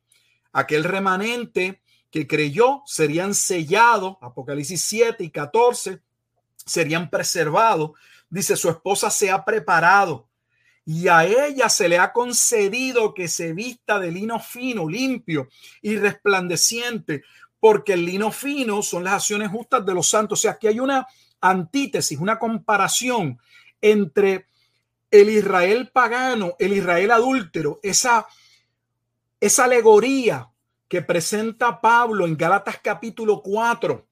aquel 0.51 0.83
remanente 0.83 1.83
que 2.11 2.27
creyó 2.27 2.85
serían 2.87 3.35
sellados, 3.35 4.17
Apocalipsis 4.23 4.81
7 4.81 5.25
y 5.25 5.31
14, 5.31 6.01
serían 6.69 7.11
preservados. 7.11 7.93
Dice, 8.31 8.57
su 8.57 8.69
esposa 8.69 9.11
se 9.11 9.31
ha 9.31 9.45
preparado 9.45 10.29
y 10.85 11.09
a 11.09 11.25
ella 11.25 11.69
se 11.69 11.87
le 11.87 11.99
ha 11.99 12.15
concedido 12.15 13.13
que 13.13 13.29
se 13.29 13.53
vista 13.53 13.99
de 13.99 14.11
lino 14.11 14.41
fino, 14.41 14.89
limpio 14.89 15.49
y 15.83 15.97
resplandeciente, 15.97 17.25
porque 17.61 17.93
el 17.93 18.07
lino 18.07 18.33
fino 18.33 18.83
son 18.83 19.05
las 19.05 19.13
acciones 19.13 19.51
justas 19.51 19.85
de 19.85 19.93
los 19.93 20.09
santos. 20.09 20.39
O 20.39 20.43
sea, 20.43 20.57
que 20.57 20.69
hay 20.69 20.81
una 20.81 21.07
antítesis, 21.43 22.19
una 22.19 22.39
comparación 22.39 23.39
entre 23.83 24.47
el 25.11 25.29
Israel 25.29 25.91
pagano, 25.93 26.55
el 26.59 26.73
Israel 26.73 27.11
adúltero, 27.11 27.81
esa, 27.83 28.27
esa 29.41 29.65
alegoría 29.65 30.49
que 30.89 31.03
presenta 31.03 31.83
Pablo 31.83 32.27
en 32.27 32.35
Gálatas 32.35 32.81
capítulo 32.83 33.43
4. 33.43 34.08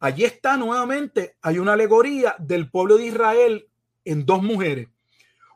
Allí 0.00 0.24
está 0.24 0.56
nuevamente, 0.56 1.36
hay 1.42 1.58
una 1.58 1.74
alegoría 1.74 2.34
del 2.38 2.70
pueblo 2.70 2.96
de 2.96 3.06
Israel 3.06 3.68
en 4.04 4.24
dos 4.24 4.42
mujeres. 4.42 4.88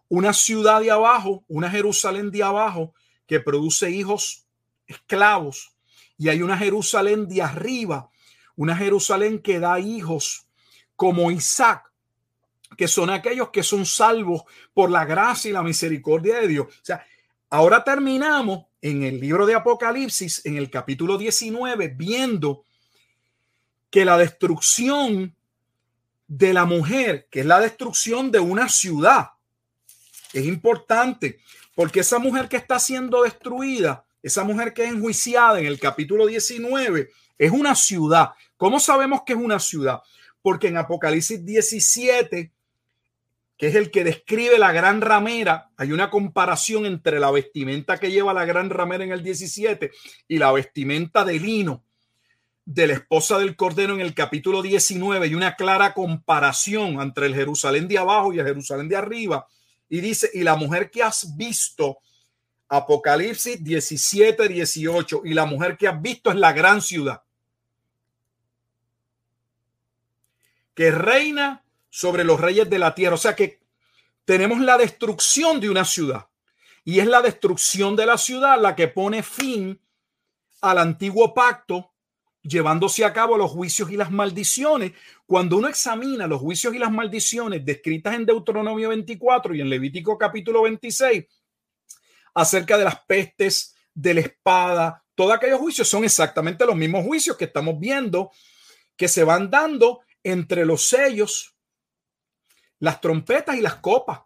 Una 0.09 0.35
ciudad 0.35 0.83
de 0.83 0.91
abajo, 0.91 1.45
una 1.49 1.71
Jerusalén 1.71 2.31
de 2.31 2.43
abajo, 2.43 2.93
que 3.27 3.41
produce 3.41 3.91
hijos 3.91 4.47
esclavos. 4.87 5.75
Y 6.19 6.29
hay 6.29 6.43
una 6.43 6.59
Jerusalén 6.59 7.27
de 7.27 7.41
arriba, 7.41 8.11
una 8.55 8.77
Jerusalén 8.77 9.41
que 9.41 9.59
da 9.59 9.81
hijos 9.81 10.47
como 10.95 11.31
Isaac, 11.31 11.91
que 12.77 12.87
son 12.87 13.09
aquellos 13.09 13.49
que 13.49 13.63
son 13.63 13.87
salvos 13.87 14.43
por 14.75 14.91
la 14.91 15.07
gracia 15.07 15.49
y 15.49 15.53
la 15.53 15.63
misericordia 15.63 16.41
de 16.41 16.49
Dios. 16.49 16.67
O 16.67 16.85
sea, 16.85 17.05
ahora 17.49 17.83
terminamos 17.83 18.67
en 18.83 19.05
el 19.05 19.19
libro 19.21 19.47
de 19.47 19.55
Apocalipsis, 19.55 20.45
en 20.45 20.59
el 20.59 20.69
capítulo 20.71 21.17
19, 21.17 21.89
viendo 21.97 22.65
que 23.95 24.05
la 24.05 24.19
destrucción 24.19 25.37
de 26.27 26.53
la 26.53 26.65
mujer, 26.65 27.29
que 27.31 27.39
es 27.39 27.47
la 27.47 27.61
destrucción 27.61 28.33
de 28.33 28.41
una 28.41 28.69
ciudad, 28.69 29.29
es 30.33 30.45
importante, 30.47 31.39
porque 31.77 32.01
esa 32.01 32.19
mujer 32.19 32.49
que 32.49 32.57
está 32.57 32.81
siendo 32.81 33.23
destruida, 33.23 34.05
esa 34.21 34.43
mujer 34.43 34.75
que 34.75 34.83
es 34.83 34.91
enjuiciada 34.91 35.61
en 35.61 35.67
el 35.67 35.79
capítulo 35.79 36.27
19, 36.27 37.09
es 37.39 37.51
una 37.53 37.77
ciudad. 37.77 38.31
¿Cómo 38.57 38.81
sabemos 38.81 39.23
que 39.25 39.35
es 39.35 39.39
una 39.39 39.61
ciudad? 39.61 40.01
Porque 40.43 40.67
en 40.67 40.77
Apocalipsis 40.77 41.45
17 41.45 42.51
que 43.57 43.69
es 43.69 43.77
el 43.77 43.93
que 43.93 44.03
describe 44.03 44.59
la 44.59 44.73
gran 44.73 45.03
ramera, 45.03 45.71
hay 45.77 45.93
una 45.93 46.11
comparación 46.11 46.85
entre 46.87 47.21
la 47.21 47.31
vestimenta 47.31 47.99
que 47.99 48.11
lleva 48.11 48.35
la 48.35 48.45
gran 48.45 48.71
ramera 48.71 49.05
en 49.05 49.13
el 49.13 49.23
17 49.23 49.93
y 50.27 50.39
la 50.39 50.51
vestimenta 50.51 51.25
de 51.25 51.39
lino 51.39 51.85
de 52.65 52.87
la 52.87 52.95
esposa 52.95 53.39
del 53.39 53.57
Cordero 53.57 53.95
en 53.95 54.01
el 54.01 54.15
capítulo 54.15 54.63
19 54.63 55.27
y 55.27 55.35
una 55.35 55.55
clara 55.55 55.93
comparación 55.93 57.01
entre 57.01 57.27
el 57.27 57.35
Jerusalén 57.35 57.87
de 57.89 57.99
abajo 57.99 58.33
y 58.33 58.39
el 58.39 58.47
Jerusalén 58.47 58.89
de 58.89 58.97
arriba. 58.97 59.47
Y 59.89 60.01
dice, 60.01 60.31
y 60.33 60.43
la 60.43 60.57
mujer 60.57 60.91
que 60.91 61.03
has 61.03 61.37
visto, 61.37 61.99
Apocalipsis 62.69 63.63
17, 63.63 64.49
18, 64.49 65.23
y 65.25 65.35
la 65.35 65.45
mujer 65.45 65.77
que 65.77 65.89
has 65.89 66.01
visto 66.01 66.31
es 66.31 66.37
la 66.37 66.53
gran 66.53 66.81
ciudad, 66.81 67.23
que 70.75 70.91
reina 70.91 71.63
sobre 71.91 72.25
los 72.25 72.41
reyes 72.41 72.69
de 72.69 72.79
la 72.79 72.95
tierra. 72.95 73.15
O 73.15 73.19
sea 73.19 73.37
que 73.37 73.61
tenemos 74.25 74.59
la 74.61 74.77
destrucción 74.79 75.61
de 75.61 75.71
una 75.71 75.85
ciudad. 75.85 76.27
Y 76.85 76.99
es 76.99 77.07
la 77.07 77.23
destrucción 77.23 77.97
de 77.97 78.07
la 78.07 78.19
ciudad 78.19 78.61
la 78.61 78.75
que 78.75 78.89
pone 78.89 79.23
fin 79.23 79.81
al 80.61 80.79
antiguo 80.79 81.33
pacto, 81.33 81.94
llevándose 82.45 83.05
a 83.05 83.13
cabo 83.13 83.37
los 83.37 83.51
juicios 83.51 83.91
y 83.91 83.97
las 83.97 84.13
maldiciones. 84.13 84.93
Cuando 85.27 85.57
uno 85.57 85.69
examina 85.69 86.27
los 86.27 86.41
juicios 86.41 86.75
y 86.75 86.79
las 86.79 86.93
maldiciones 86.93 87.65
descritas 87.65 88.15
en 88.15 88.27
Deuteronomio 88.27 88.91
24 88.91 89.55
y 89.55 89.61
en 89.61 89.71
Levítico 89.71 90.17
capítulo 90.17 90.63
26, 90.63 91.25
acerca 92.35 92.79
de 92.79 92.85
las 92.85 93.01
pestes, 93.05 93.75
de 93.93 94.15
la 94.15 94.21
espada, 94.21 95.05
todos 95.15 95.35
aquellos 95.35 95.61
juicios 95.61 95.89
son 95.89 96.05
exactamente 96.05 96.67
los 96.67 96.77
mismos 96.77 97.05
juicios 97.05 97.37
que 97.37 97.45
estamos 97.45 97.79
viendo 97.79 98.31
que 98.97 99.09
se 99.09 99.25
van 99.25 99.51
dando 99.51 100.01
entre 100.23 100.65
los 100.65 100.89
sellos 100.89 101.55
las 102.81 103.01
trompetas 103.01 103.57
y 103.57 103.61
las 103.61 103.77
copas. 103.77 104.21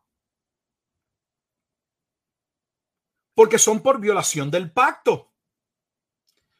Porque 3.35 3.59
son 3.59 3.81
por 3.81 4.01
violación 4.01 4.51
del 4.51 4.73
pacto. 4.73 5.33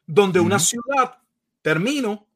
Donde 0.05 0.39
una 0.39 0.59
ciudad, 0.59 1.18
termino, 1.61 2.27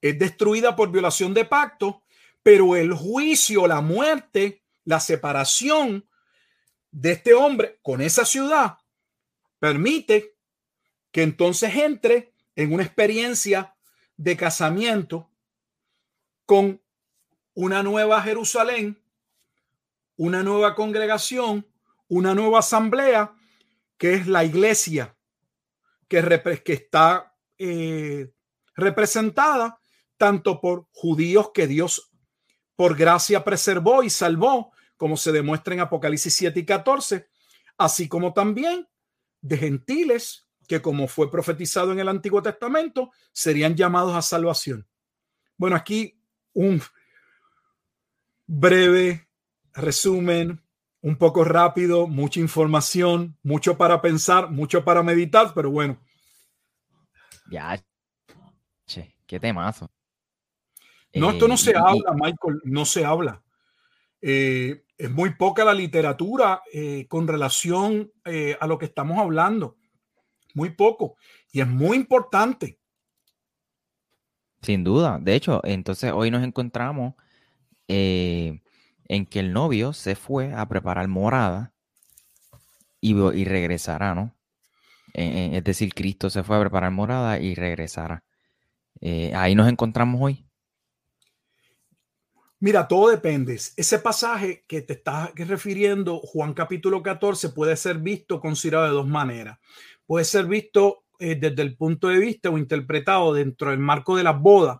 es 0.00 0.18
destruida 0.18 0.76
por 0.76 0.90
violación 0.90 1.34
de 1.34 1.44
pacto, 1.44 2.02
pero 2.42 2.76
el 2.76 2.92
juicio, 2.92 3.66
la 3.66 3.80
muerte, 3.80 4.62
la 4.84 5.00
separación 5.00 6.06
de 6.90 7.12
este 7.12 7.34
hombre 7.34 7.78
con 7.82 8.00
esa 8.00 8.24
ciudad 8.24 8.78
permite 9.58 10.36
que 11.10 11.22
entonces 11.22 11.74
entre 11.74 12.32
en 12.54 12.72
una 12.72 12.82
experiencia 12.82 13.74
de 14.16 14.36
casamiento 14.36 15.30
con 16.46 16.80
una 17.54 17.82
nueva 17.82 18.22
Jerusalén, 18.22 19.00
una 20.16 20.42
nueva 20.42 20.74
congregación, 20.74 21.66
una 22.08 22.34
nueva 22.34 22.60
asamblea, 22.60 23.34
que 23.96 24.14
es 24.14 24.26
la 24.26 24.44
iglesia, 24.44 25.16
que, 26.08 26.62
que 26.64 26.72
está 26.74 27.33
eh, 27.66 28.32
representada 28.76 29.78
tanto 30.16 30.60
por 30.60 30.86
judíos 30.92 31.50
que 31.54 31.66
Dios 31.66 32.10
por 32.76 32.96
gracia 32.96 33.44
preservó 33.44 34.02
y 34.02 34.10
salvó, 34.10 34.72
como 34.96 35.16
se 35.16 35.32
demuestra 35.32 35.74
en 35.74 35.80
Apocalipsis 35.80 36.34
7 36.34 36.60
y 36.60 36.64
14, 36.66 37.28
así 37.78 38.08
como 38.08 38.32
también 38.32 38.88
de 39.40 39.56
gentiles 39.56 40.46
que, 40.68 40.82
como 40.82 41.08
fue 41.08 41.30
profetizado 41.30 41.92
en 41.92 42.00
el 42.00 42.08
Antiguo 42.08 42.42
Testamento, 42.42 43.12
serían 43.32 43.76
llamados 43.76 44.14
a 44.14 44.22
salvación. 44.22 44.86
Bueno, 45.56 45.76
aquí 45.76 46.20
un, 46.52 46.82
breve, 48.46 49.28
resumen, 49.72 50.62
un 51.00 51.16
poco 51.16 51.44
rápido, 51.44 52.06
mucha 52.06 52.40
información, 52.40 53.36
mucho 53.42 53.76
para 53.76 54.00
pensar, 54.00 54.50
mucho 54.50 54.84
para 54.84 55.02
meditar, 55.02 55.52
pero 55.54 55.70
bueno. 55.70 56.00
Ya, 57.50 57.82
che, 58.86 59.16
qué 59.26 59.38
temazo. 59.38 59.90
No, 61.14 61.30
esto 61.30 61.48
no 61.48 61.56
se 61.56 61.70
eh, 61.70 61.76
habla, 61.76 62.12
Michael, 62.12 62.60
no 62.64 62.84
se 62.84 63.04
habla. 63.04 63.42
Eh, 64.20 64.84
es 64.96 65.10
muy 65.10 65.34
poca 65.34 65.64
la 65.64 65.74
literatura 65.74 66.62
eh, 66.72 67.06
con 67.08 67.28
relación 67.28 68.10
a 68.58 68.66
lo 68.66 68.78
que 68.78 68.86
estamos 68.86 69.18
hablando. 69.18 69.76
Muy 70.54 70.70
poco. 70.70 71.16
Y 71.52 71.60
es 71.60 71.66
muy 71.66 71.96
importante. 71.96 72.78
Sin 74.62 74.82
duda. 74.82 75.18
De 75.20 75.34
hecho, 75.34 75.60
entonces 75.64 76.12
hoy 76.12 76.30
nos 76.30 76.42
encontramos 76.42 77.14
en 77.86 78.60
que 79.26 79.40
el 79.40 79.52
novio 79.52 79.92
se 79.92 80.14
fue 80.14 80.54
a 80.54 80.66
preparar 80.66 81.06
morada 81.08 81.74
y, 83.00 83.14
y 83.14 83.44
regresará, 83.44 84.14
¿no? 84.14 84.34
Eh, 85.14 85.24
eh, 85.24 85.50
es 85.58 85.64
decir, 85.64 85.94
Cristo 85.94 86.28
se 86.28 86.42
fue 86.42 86.56
a 86.56 86.60
preparar 86.60 86.90
morada 86.90 87.40
y 87.40 87.54
regresará. 87.54 88.24
ahí 89.34 89.54
nos 89.54 89.68
encontramos 89.68 90.20
hoy. 90.20 90.44
Mira, 92.60 92.88
todo 92.88 93.10
depende. 93.10 93.54
Ese 93.54 93.98
pasaje 93.98 94.64
que 94.66 94.82
te 94.82 94.94
estás 94.94 95.34
refiriendo, 95.34 96.18
Juan 96.18 96.54
capítulo 96.54 97.02
14, 97.02 97.50
puede 97.50 97.76
ser 97.76 97.98
visto, 97.98 98.40
considerado 98.40 98.86
de 98.86 98.92
dos 98.92 99.06
maneras. 99.06 99.58
Puede 100.06 100.24
ser 100.24 100.46
visto 100.46 101.04
eh, 101.18 101.36
desde 101.36 101.62
el 101.62 101.76
punto 101.76 102.08
de 102.08 102.18
vista 102.18 102.50
o 102.50 102.58
interpretado 102.58 103.32
dentro 103.34 103.70
del 103.70 103.78
marco 103.78 104.16
de 104.16 104.24
las 104.24 104.40
bodas, 104.40 104.78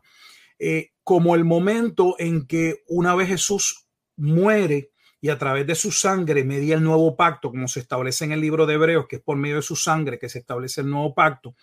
eh, 0.59 0.90
como 1.05 1.35
el 1.35 1.44
momento 1.44 2.16
en 2.19 2.47
que 2.47 2.82
una 2.89 3.15
vez 3.15 3.28
Jesús 3.28 3.86
muere 4.16 4.90
y 5.24 5.30
a 5.30 5.38
través 5.38 5.66
de 5.66 5.74
su 5.74 5.90
sangre 5.90 6.44
media 6.44 6.74
el 6.74 6.84
nuevo 6.84 7.16
pacto, 7.16 7.51
como 7.51 7.66
se 7.66 7.80
establece 7.80 8.26
en 8.26 8.32
el 8.32 8.42
libro 8.42 8.66
de 8.66 8.74
Hebreos, 8.74 9.06
que 9.09 9.16
es 9.16 9.22
por 9.22 9.38
medio 9.38 9.56
de 9.56 9.62
su 9.62 9.74
sangre 9.74 10.18
que 10.18 10.28
se 10.28 10.40
establece 10.40 10.82
el 10.82 10.90
nuevo 10.90 11.14
pacto, 11.14 11.55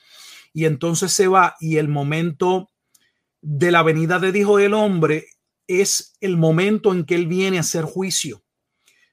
y 0.51 0.65
entonces 0.65 1.11
se 1.11 1.27
va 1.27 1.57
y 1.59 1.77
el 1.77 1.87
momento 1.87 2.71
de 3.39 3.69
la 3.69 3.83
venida 3.83 4.17
de 4.17 4.35
Hijo 4.35 4.57
del 4.57 4.73
Hombre 4.73 5.27
es 5.67 6.17
el 6.21 6.37
momento 6.37 6.91
en 6.91 7.05
que 7.05 7.13
Él 7.13 7.27
viene 7.27 7.57
a 7.57 7.59
hacer 7.59 7.85
juicio. 7.85 8.41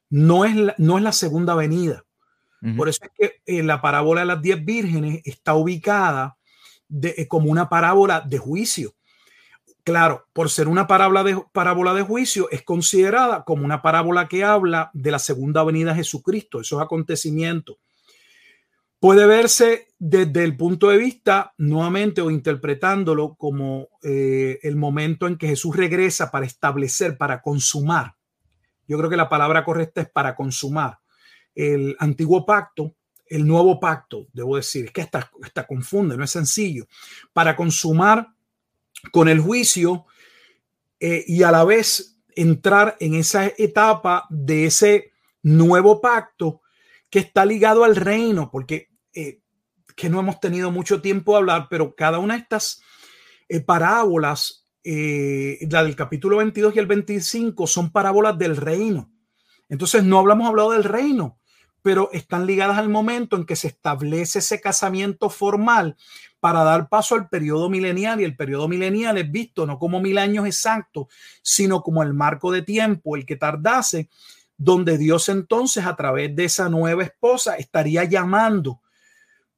No 0.09 0.47
es 0.47 0.57
la, 0.57 0.75
no 0.79 0.97
es 0.97 1.05
la 1.05 1.13
segunda 1.13 1.55
venida. 1.55 2.07
Por 2.75 2.89
eso 2.89 3.01
es 3.05 3.11
que 3.15 3.43
eh, 3.45 3.63
la 3.63 3.83
parábola 3.83 4.23
de 4.23 4.29
las 4.29 4.41
diez 4.41 4.65
vírgenes 4.65 5.21
está 5.27 5.57
ubicada 5.57 6.39
de, 6.89 7.15
eh, 7.19 7.29
como 7.29 7.51
una 7.51 7.69
parábola 7.69 8.23
de 8.23 8.39
juicio. 8.39 8.95
Claro, 9.89 10.27
por 10.35 10.51
ser 10.51 10.69
una 10.69 10.87
parábola 10.87 11.25
de, 11.25 11.43
parábola 11.51 11.95
de 11.95 12.03
juicio, 12.03 12.51
es 12.51 12.63
considerada 12.63 13.45
como 13.45 13.65
una 13.65 13.81
parábola 13.81 14.29
que 14.29 14.45
habla 14.45 14.91
de 14.93 15.11
la 15.11 15.19
segunda 15.19 15.65
venida 15.65 15.93
de 15.93 16.01
Jesucristo, 16.01 16.61
esos 16.61 16.83
acontecimientos 16.83 17.79
puede 19.01 19.25
verse 19.25 19.87
desde 19.99 20.45
el 20.45 20.59
punto 20.59 20.91
de 20.91 20.99
vista, 20.99 21.55
nuevamente, 21.57 22.21
o 22.21 22.31
interpretándolo 22.31 23.35
como 23.37 23.89
eh, 24.03 24.59
el 24.63 24.77
momento 24.77 25.27
en 25.27 25.39
que 25.39 25.49
Jesús 25.49 25.75
regresa 25.75 26.31
para 26.31 26.45
establecer, 26.45 27.17
para 27.17 27.41
consumar. 27.41 28.15
Yo 28.87 28.99
creo 28.99 29.09
que 29.09 29.17
la 29.17 29.31
palabra 29.31 29.65
correcta 29.65 30.03
es 30.03 30.11
para 30.11 30.37
consumar. 30.37 30.99
El 31.55 31.97
antiguo 31.99 32.45
pacto, 32.45 32.95
el 33.27 33.47
nuevo 33.47 33.81
pacto, 33.81 34.27
debo 34.35 34.57
decir, 34.57 34.85
es 34.85 34.91
que 34.91 35.01
hasta, 35.01 35.31
hasta 35.43 35.67
confunde, 35.67 36.15
no 36.15 36.25
es 36.25 36.31
sencillo. 36.31 36.87
Para 37.33 37.57
consumar 37.57 38.35
con 39.13 39.29
el 39.29 39.41
juicio 39.41 40.07
eh, 41.01 41.25
y 41.27 41.43
a 41.43 41.51
la 41.51 41.65
vez 41.65 42.19
entrar 42.35 42.97
en 43.01 43.15
esa 43.15 43.47
etapa 43.59 44.27
de 44.31 44.67
ese 44.67 45.13
nuevo 45.43 46.01
pacto 46.01 46.61
que 47.11 47.21
está 47.21 47.45
ligado 47.45 47.85
al 47.85 47.97
reino, 47.97 48.51
porque 48.51 48.89
eh, 49.15 49.41
que 49.97 50.09
no 50.09 50.21
hemos 50.21 50.41
tenido 50.41 50.71
mucho 50.71 51.01
tiempo 51.01 51.33
de 51.33 51.39
hablar, 51.39 51.67
pero 51.71 51.95
cada 51.95 52.19
una 52.19 52.35
de 52.35 52.41
estas 52.41 52.83
eh, 53.49 53.61
parábolas, 53.61 54.65
la 54.85 55.85
del 55.85 55.97
capítulo 55.97 56.39
22 56.39 56.75
y 56.75 56.79
el 56.79 56.87
25, 56.87 57.67
son 57.67 57.91
parábolas 57.91 58.39
del 58.39 58.57
reino. 58.57 59.11
Entonces 59.69 60.03
no 60.03 60.19
hablamos 60.19 60.49
hablado 60.49 60.71
del 60.71 60.85
reino, 60.85 61.39
pero 61.83 62.11
están 62.13 62.47
ligadas 62.47 62.79
al 62.79 62.89
momento 62.89 63.37
en 63.37 63.45
que 63.45 63.57
se 63.57 63.69
establece 63.69 64.39
ese 64.39 64.61
casamiento 64.61 65.29
formal 65.29 65.97
para 66.41 66.63
dar 66.65 66.89
paso 66.89 67.15
al 67.15 67.29
periodo 67.29 67.69
milenial 67.69 68.21
y 68.21 68.25
el 68.25 68.37
periodo 68.37 68.69
milenial 68.69 69.19
es 69.19 69.31
visto 69.31 69.67
no 69.67 69.79
como 69.79 70.01
mil 70.01 70.19
años 70.19 70.47
exactos, 70.47 71.07
sino 71.43 71.83
como 71.83 72.03
el 72.03 72.15
marco 72.15 72.53
de 72.53 72.63
tiempo, 72.63 73.17
el 73.17 73.27
que 73.27 73.37
tardase, 73.37 74.09
donde 74.57 74.99
Dios 74.99 75.29
entonces 75.29 75.85
a 75.85 75.97
través 75.97 76.35
de 76.35 76.45
esa 76.45 76.69
nueva 76.69 77.05
esposa 77.05 77.57
estaría 77.57 78.05
llamando 78.05 78.81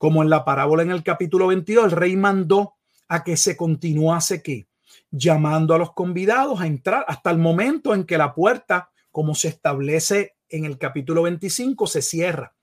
como 0.01 0.23
en 0.23 0.31
la 0.31 0.47
parábola 0.47 0.83
en 0.83 0.91
el 0.91 1.03
capítulo 1.03 1.49
22, 1.49 1.85
el 1.85 1.91
rey 1.91 2.17
mandó 2.17 2.77
a 3.07 3.23
que 3.23 3.37
se 3.37 3.55
continuase 3.55 4.43
que 4.43 4.67
llamando 5.11 5.75
a 5.75 5.79
los 5.79 5.93
convidados 5.93 6.61
a 6.61 6.67
entrar 6.67 7.05
hasta 7.07 7.31
el 7.31 7.37
momento 7.37 7.95
en 7.95 8.05
que 8.05 8.17
la 8.17 8.35
puerta, 8.35 8.91
como 9.11 9.35
se 9.35 9.49
establece 9.49 10.37
en 10.49 10.65
el 10.65 10.79
capítulo 10.79 11.23
25, 11.25 11.87
se 11.87 12.01
cierra 12.01 12.55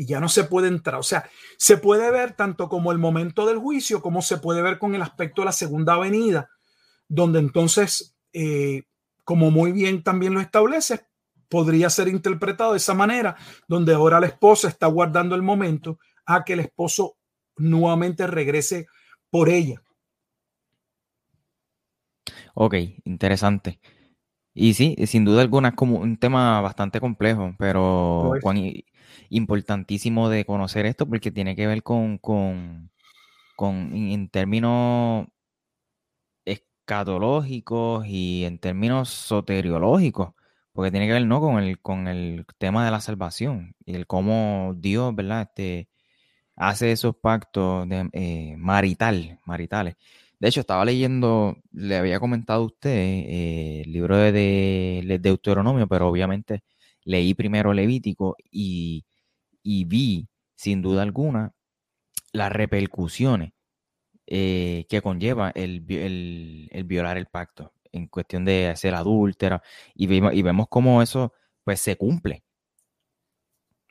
y 0.00 0.06
ya 0.06 0.18
no 0.18 0.30
se 0.30 0.44
puede 0.44 0.68
entrar. 0.68 0.98
O 0.98 1.02
sea, 1.02 1.28
se 1.58 1.76
puede 1.76 2.10
ver 2.10 2.32
tanto 2.32 2.70
como 2.70 2.90
el 2.90 2.96
momento 2.96 3.44
del 3.44 3.58
juicio, 3.58 4.00
como 4.00 4.22
se 4.22 4.38
puede 4.38 4.62
ver 4.62 4.78
con 4.78 4.94
el 4.94 5.02
aspecto 5.02 5.42
de 5.42 5.44
la 5.44 5.52
segunda 5.52 5.98
venida, 5.98 6.48
donde 7.06 7.38
entonces, 7.38 8.16
eh, 8.32 8.84
como 9.24 9.50
muy 9.50 9.72
bien 9.72 10.02
también 10.02 10.32
lo 10.32 10.40
establece, 10.40 11.04
podría 11.50 11.90
ser 11.90 12.08
interpretado 12.08 12.72
de 12.72 12.78
esa 12.78 12.94
manera, 12.94 13.36
donde 13.68 13.92
ahora 13.92 14.20
la 14.20 14.28
esposa 14.28 14.68
está 14.68 14.86
guardando 14.86 15.34
el 15.34 15.42
momento 15.42 15.98
a 16.24 16.44
que 16.44 16.54
el 16.54 16.60
esposo 16.60 17.18
nuevamente 17.58 18.26
regrese 18.26 18.86
por 19.28 19.50
ella. 19.50 19.82
Ok, 22.54 22.74
interesante. 23.04 23.80
Y 24.54 24.72
sí, 24.72 24.96
sin 25.06 25.26
duda 25.26 25.42
alguna 25.42 25.68
es 25.68 25.74
como 25.74 25.98
un 25.98 26.16
tema 26.16 26.62
bastante 26.62 27.00
complejo, 27.00 27.54
pero 27.58 28.32
importantísimo 29.30 30.28
de 30.28 30.44
conocer 30.44 30.86
esto 30.86 31.06
porque 31.08 31.30
tiene 31.32 31.56
que 31.56 31.66
ver 31.66 31.82
con, 31.82 32.18
con, 32.18 32.90
con 33.56 33.92
en 33.94 34.28
términos 34.28 35.26
escatológicos 36.44 38.06
y 38.06 38.44
en 38.44 38.58
términos 38.58 39.08
soteriológicos 39.10 40.34
porque 40.72 40.90
tiene 40.90 41.06
que 41.06 41.12
ver 41.14 41.26
¿no? 41.26 41.40
con, 41.40 41.58
el, 41.62 41.80
con 41.80 42.08
el 42.08 42.46
tema 42.58 42.84
de 42.84 42.90
la 42.90 43.00
salvación 43.00 43.74
y 43.84 43.94
el 43.94 44.06
cómo 44.06 44.74
Dios, 44.78 45.14
¿verdad? 45.14 45.42
Este, 45.42 45.88
hace 46.56 46.92
esos 46.92 47.16
pactos 47.16 47.88
de, 47.88 48.08
eh, 48.12 48.56
marital, 48.58 49.40
maritales. 49.46 49.96
De 50.38 50.48
hecho, 50.48 50.60
estaba 50.60 50.84
leyendo, 50.84 51.56
le 51.72 51.96
había 51.96 52.20
comentado 52.20 52.62
a 52.62 52.66
usted 52.66 52.90
eh, 52.90 53.82
el 53.84 53.92
libro 53.92 54.16
de, 54.16 55.18
Deuteronomio, 55.20 55.86
pero 55.88 56.08
obviamente 56.08 56.62
leí 57.04 57.34
primero 57.34 57.72
Levítico 57.74 58.36
y, 58.50 59.04
vi, 59.84 60.28
sin 60.54 60.82
duda 60.82 61.02
alguna, 61.02 61.54
las 62.32 62.52
repercusiones 62.52 63.52
eh, 64.26 64.86
que 64.88 65.02
conlleva 65.02 65.50
el, 65.50 65.80
violar 65.80 67.16
el 67.16 67.26
pacto 67.26 67.72
en 67.92 68.06
cuestión 68.06 68.44
de 68.44 68.72
ser 68.76 68.94
adúltera 68.94 69.62
y, 69.94 70.04
y 70.14 70.42
vemos 70.42 70.66
cómo 70.68 71.02
eso 71.02 71.32
pues 71.64 71.80
se 71.80 71.96
cumple 71.96 72.44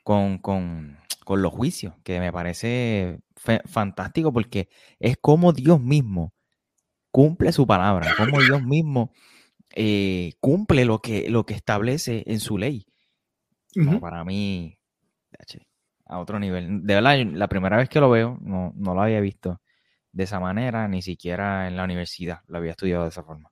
con, 0.02 0.38
con, 0.38 0.98
con 1.24 1.42
los 1.42 1.52
juicios, 1.52 1.94
que 2.02 2.18
me 2.20 2.32
parece 2.32 3.20
fantástico 3.66 4.32
porque 4.32 4.68
es 4.98 5.16
como 5.18 5.52
Dios 5.52 5.80
mismo 5.80 6.34
cumple 7.10 7.52
su 7.52 7.66
palabra, 7.66 8.14
como 8.16 8.40
Dios 8.40 8.62
mismo 8.62 9.12
eh, 9.74 10.32
cumple 10.40 10.84
lo 10.84 11.00
que, 11.00 11.30
lo 11.30 11.44
que 11.46 11.54
establece 11.54 12.24
en 12.26 12.40
su 12.40 12.58
ley. 12.58 12.86
para 14.00 14.24
mí, 14.24 14.78
a 16.10 16.18
otro 16.18 16.38
nivel. 16.38 16.84
De 16.84 16.94
verdad, 16.94 17.18
la 17.32 17.48
primera 17.48 17.76
vez 17.76 17.88
que 17.88 18.00
lo 18.00 18.10
veo, 18.10 18.38
no, 18.42 18.72
no 18.76 18.94
lo 18.94 19.02
había 19.02 19.20
visto 19.20 19.60
de 20.12 20.24
esa 20.24 20.40
manera, 20.40 20.88
ni 20.88 21.02
siquiera 21.02 21.68
en 21.68 21.76
la 21.76 21.84
universidad 21.84 22.40
lo 22.48 22.58
había 22.58 22.72
estudiado 22.72 23.04
de 23.04 23.10
esa 23.10 23.22
forma. 23.22 23.50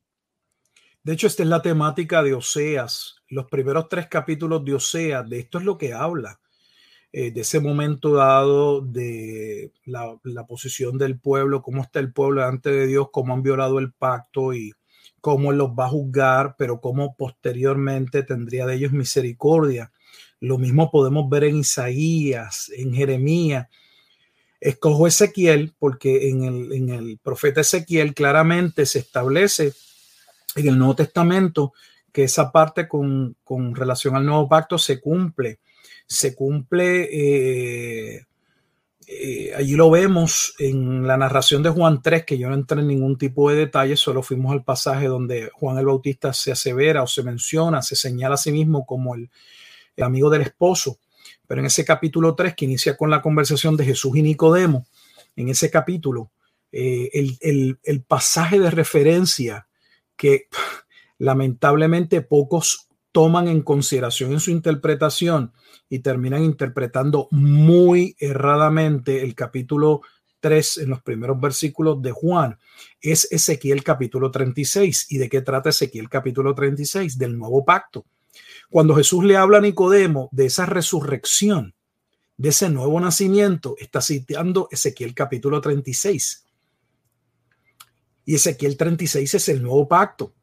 De 1.03 1.13
hecho, 1.13 1.29
esta 1.29 1.43
es 1.43 1.49
la 1.49 1.63
temática 1.63 2.23
de 2.23 2.35
Oseas. 2.35 3.17
Los 3.29 3.47
primeros 3.47 3.89
tres 3.89 4.09
capítulos 4.09 4.65
de 4.65 4.75
Oseas, 4.75 5.29
de 5.29 5.39
esto 5.39 5.59
es 5.59 5.65
lo 5.65 5.79
que 5.79 5.95
habla. 5.95 6.41
Eh, 7.13 7.31
de 7.31 7.41
ese 7.41 7.61
momento 7.61 8.13
dado, 8.15 8.83
de 8.83 9.73
la, 9.87 10.19
posición 10.47 10.99
del 10.99 11.19
pueblo, 11.19 11.63
cómo 11.63 11.83
está 11.83 12.01
el 12.01 12.13
pueblo 12.13 12.43
delante 12.43 12.71
de 12.71 12.87
Dios, 12.87 13.09
cómo 13.11 13.33
han 13.33 13.43
violado 13.43 13.79
el 13.79 13.93
pacto 13.93 14.53
y 14.53 14.73
cómo 15.21 15.53
los 15.53 15.71
va 15.71 15.87
a 15.87 15.91
juzgar, 15.91 16.57
pero 16.59 16.81
cómo 16.81 17.17
posteriormente 17.17 18.25
tendría 18.25 18.67
de 18.67 18.75
ellos 18.75 18.93
misericordia. 18.93 19.93
Lo 20.41 20.59
mismo 20.59 20.91
podemos 20.91 21.29
ver 21.29 21.45
en 21.45 21.59
Isaías, 21.59 22.71
en 22.77 22.95
Jeremías. 22.95 23.69
Escojo 24.61 25.07
Ezequiel 25.07 25.73
porque 25.79 26.29
en 26.29 26.45
el, 26.45 26.73
en 26.73 26.89
el 26.91 27.19
profeta 27.19 27.61
Ezequiel 27.61 28.15
claramente 28.15 28.87
se 28.87 28.99
establece 28.99 29.73
en 30.57 30.69
el 30.69 30.79
Nuevo 30.79 30.97
Testamento 30.97 31.73
que 32.13 32.25
esa 32.25 32.51
parte 32.51 32.89
con, 32.89 33.37
con 33.45 33.75
relación 33.75 34.17
al 34.17 34.27
nuevo 34.27 34.49
pacto 34.49 34.79
se 34.79 35.01
cumple 35.01 35.61
se 36.09 36.35
cumple, 36.35 37.09
eh, 37.13 38.27
eh, 39.07 39.53
allí 39.55 39.75
lo 39.75 39.91
vemos 39.91 40.55
en 40.59 41.07
la 41.07 41.19
narración 41.19 41.63
de 41.63 41.69
Juan 41.69 42.01
3, 42.03 42.25
que 42.25 42.39
yo 42.39 42.49
no 42.49 42.55
entré 42.55 42.81
en 42.81 42.89
ningún 42.89 43.19
tipo 43.19 43.51
de 43.51 43.57
detalle, 43.57 43.95
solo 43.95 44.23
fuimos 44.23 44.53
al 44.53 44.65
pasaje 44.65 45.07
donde 45.07 45.51
Juan 45.53 45.77
el 45.77 45.85
Bautista 45.85 46.33
se 46.33 46.51
asevera 46.51 47.03
o 47.03 47.07
se 47.07 47.23
menciona, 47.23 47.83
se 47.83 47.95
señala 47.95 48.35
a 48.37 48.39
sí 48.39 48.51
mismo 48.51 48.87
como 48.87 49.15
el, 49.15 49.31
amigo 50.03 50.31
del 50.31 50.43
esposo. 50.43 50.99
Pero 51.47 51.61
en 51.61 51.67
ese 51.67 51.85
capítulo 51.85 52.35
3, 52.35 52.55
que 52.55 52.65
inicia 52.65 52.97
con 52.97 53.11
la 53.11 53.23
conversación 53.23 53.77
de 53.77 53.85
Jesús 53.85 54.17
y 54.17 54.23
Nicodemo, 54.23 54.87
en 55.37 55.49
ese 55.49 55.71
capítulo, 55.71 56.31
eh, 56.73 57.11
el, 57.13 57.79
el 57.83 58.03
pasaje 58.03 58.59
de 58.59 58.71
referencia 58.71 59.69
que 60.17 60.49
lamentablemente 61.19 62.21
pocos 62.21 62.89
toman 63.13 63.49
en 63.49 63.63
consideración 63.63 64.33
en 64.33 64.41
su 64.41 64.51
interpretación 64.51 65.53
y 65.89 66.01
terminan 66.01 66.45
interpretando 66.45 67.29
muy 67.31 68.15
erradamente 68.19 69.23
el 69.23 69.35
capítulo 69.35 70.03
3 70.41 70.79
en 70.79 70.91
los 70.91 71.03
primeros 71.03 71.41
versículos 71.41 72.01
de 72.03 72.13
Juan 72.13 72.59
es 73.01 73.31
Ezequiel 73.31 73.83
capítulo 73.83 74.31
36. 74.31 75.07
¿Y 75.11 75.19
de 75.19 75.29
qué 75.29 75.43
trata 75.43 75.71
Ezequiel 75.71 76.09
capítulo 76.09 76.55
36? 76.55 77.19
Del 77.19 77.39
nuevo 77.39 77.65
pacto. 77.65 78.05
Cuando 78.71 78.95
Jesús 78.95 79.25
le 79.25 79.37
habla 79.37 79.59
a 79.59 79.61
Nicodemo 79.63 80.29
de 80.31 80.45
esa 80.45 80.67
resurrección, 80.67 81.75
de 82.37 82.51
ese 82.51 82.69
nuevo 82.69 83.01
nacimiento, 83.01 83.77
está 83.79 84.03
citando 84.03 84.69
Ezequiel 84.71 85.15
capítulo 85.15 85.63
36. 85.63 86.45
Y 88.27 88.35
Ezequiel 88.35 88.77
36 88.77 89.35
es 89.35 89.49
el 89.49 89.63
nuevo 89.63 89.89
pacto. 89.89 90.35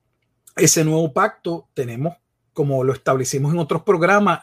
Ese 0.56 0.84
nuevo 0.84 1.14
pacto 1.14 1.70
tenemos, 1.76 2.16
como 2.52 2.84
lo 2.84 2.94
establecimos 2.94 3.54
en 3.54 3.60
otros 3.60 3.84
programas, 3.84 4.42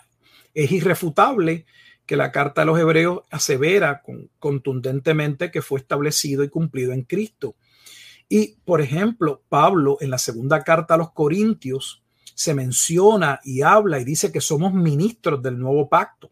es 0.54 0.70
irrefutable 0.70 1.66
que 2.06 2.16
la 2.16 2.30
carta 2.30 2.60
de 2.60 2.66
los 2.66 2.78
hebreos 2.78 3.22
asevera 3.30 4.02
contundentemente 4.38 5.50
que 5.50 5.60
fue 5.60 5.80
establecido 5.80 6.44
y 6.44 6.50
cumplido 6.50 6.92
en 6.92 7.02
Cristo. 7.02 7.56
Y, 8.28 8.58
por 8.64 8.80
ejemplo, 8.80 9.42
Pablo 9.48 9.98
en 10.00 10.10
la 10.10 10.18
segunda 10.18 10.62
carta 10.62 10.94
a 10.94 10.98
los 10.98 11.10
Corintios 11.12 12.01
se 12.34 12.54
menciona 12.54 13.40
y 13.44 13.62
habla 13.62 14.00
y 14.00 14.04
dice 14.04 14.32
que 14.32 14.40
somos 14.40 14.72
ministros 14.72 15.42
del 15.42 15.58
nuevo 15.58 15.88
pacto 15.88 16.30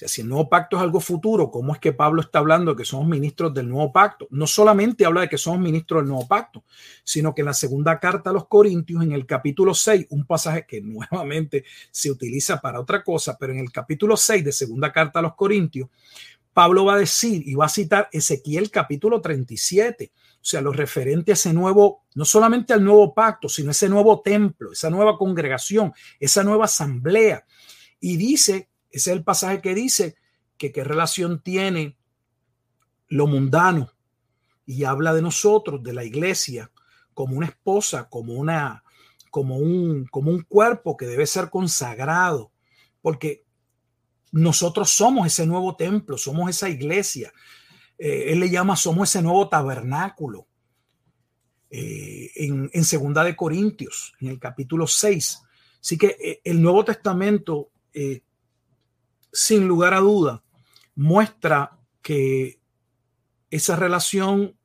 sea, 0.00 0.08
si 0.08 0.22
el 0.22 0.28
nuevo 0.28 0.48
pacto 0.48 0.76
es 0.76 0.82
algo 0.82 0.98
futuro, 0.98 1.50
¿cómo 1.50 1.74
es 1.74 1.78
que 1.78 1.92
Pablo 1.92 2.22
está 2.22 2.38
hablando 2.38 2.72
de 2.72 2.76
que 2.78 2.84
somos 2.86 3.06
ministros 3.06 3.52
del 3.52 3.68
nuevo 3.68 3.92
pacto? 3.92 4.26
No 4.30 4.46
solamente 4.46 5.04
habla 5.04 5.22
de 5.22 5.28
que 5.28 5.36
somos 5.36 5.60
ministros 5.60 6.02
del 6.02 6.08
nuevo 6.08 6.26
pacto, 6.26 6.64
sino 7.04 7.34
que 7.34 7.42
en 7.42 7.46
la 7.46 7.54
segunda 7.54 8.00
carta 8.00 8.30
a 8.30 8.32
los 8.32 8.48
Corintios, 8.48 9.02
en 9.02 9.12
el 9.12 9.26
capítulo 9.26 9.74
6, 9.74 10.06
un 10.10 10.24
pasaje 10.24 10.64
que 10.66 10.80
nuevamente 10.80 11.64
se 11.90 12.10
utiliza 12.10 12.60
para 12.60 12.80
otra 12.80 13.04
cosa, 13.04 13.36
pero 13.38 13.52
en 13.52 13.58
el 13.58 13.70
capítulo 13.70 14.16
6 14.16 14.44
de 14.44 14.52
segunda 14.52 14.90
carta 14.90 15.18
a 15.18 15.22
los 15.22 15.34
Corintios, 15.34 15.88
Pablo 16.52 16.86
va 16.86 16.94
a 16.94 16.98
decir 16.98 17.42
y 17.46 17.54
va 17.54 17.66
a 17.66 17.68
citar 17.68 18.08
Ezequiel 18.10 18.70
capítulo 18.70 19.20
37, 19.20 20.10
o 20.40 20.44
sea, 20.44 20.60
lo 20.60 20.72
referente 20.72 21.32
a 21.32 21.34
ese 21.34 21.52
nuevo, 21.52 22.04
no 22.14 22.24
solamente 22.24 22.72
al 22.72 22.82
nuevo 22.82 23.12
pacto, 23.14 23.48
sino 23.48 23.70
ese 23.72 23.88
nuevo 23.88 24.22
templo, 24.22 24.72
esa 24.72 24.88
nueva 24.88 25.18
congregación, 25.18 25.92
esa 26.18 26.42
nueva 26.42 26.64
asamblea. 26.64 27.44
Y 28.00 28.16
dice 28.16 28.70
ese 28.90 29.10
es 29.10 29.16
el 29.16 29.24
pasaje 29.24 29.60
que 29.60 29.74
dice 29.74 30.16
que 30.58 30.72
qué 30.72 30.84
relación 30.84 31.42
tiene 31.42 31.96
lo 33.08 33.26
mundano 33.26 33.92
y 34.66 34.84
habla 34.84 35.14
de 35.14 35.22
nosotros, 35.22 35.82
de 35.82 35.92
la 35.92 36.04
iglesia, 36.04 36.70
como 37.14 37.36
una 37.36 37.46
esposa, 37.46 38.08
como 38.08 38.34
una, 38.34 38.84
como 39.30 39.56
un, 39.56 40.06
como 40.06 40.30
un 40.30 40.42
cuerpo 40.42 40.96
que 40.96 41.06
debe 41.06 41.26
ser 41.26 41.50
consagrado, 41.50 42.52
porque 43.00 43.44
nosotros 44.32 44.90
somos 44.90 45.26
ese 45.26 45.46
nuevo 45.46 45.76
templo, 45.76 46.16
somos 46.18 46.50
esa 46.50 46.68
iglesia. 46.68 47.32
Eh, 48.00 48.32
él 48.32 48.40
le 48.40 48.48
llama, 48.48 48.74
somos 48.74 49.10
ese 49.10 49.22
nuevo 49.22 49.48
tabernáculo. 49.48 50.48
Eh, 51.68 52.30
en, 52.34 52.84
Segunda 52.84 53.22
de 53.22 53.36
Corintios, 53.36 54.14
en 54.20 54.28
el 54.28 54.40
capítulo 54.40 54.88
6. 54.88 55.42
Así 55.80 55.96
que 55.96 56.16
eh, 56.18 56.40
el 56.42 56.60
Nuevo 56.60 56.84
Testamento 56.84 57.70
sin 59.32 59.68
lugar 59.68 59.94
a 59.94 60.00
duda, 60.00 60.42
muestra 60.94 61.78
que 62.02 62.60
esa 63.50 63.76
relación 63.76 64.56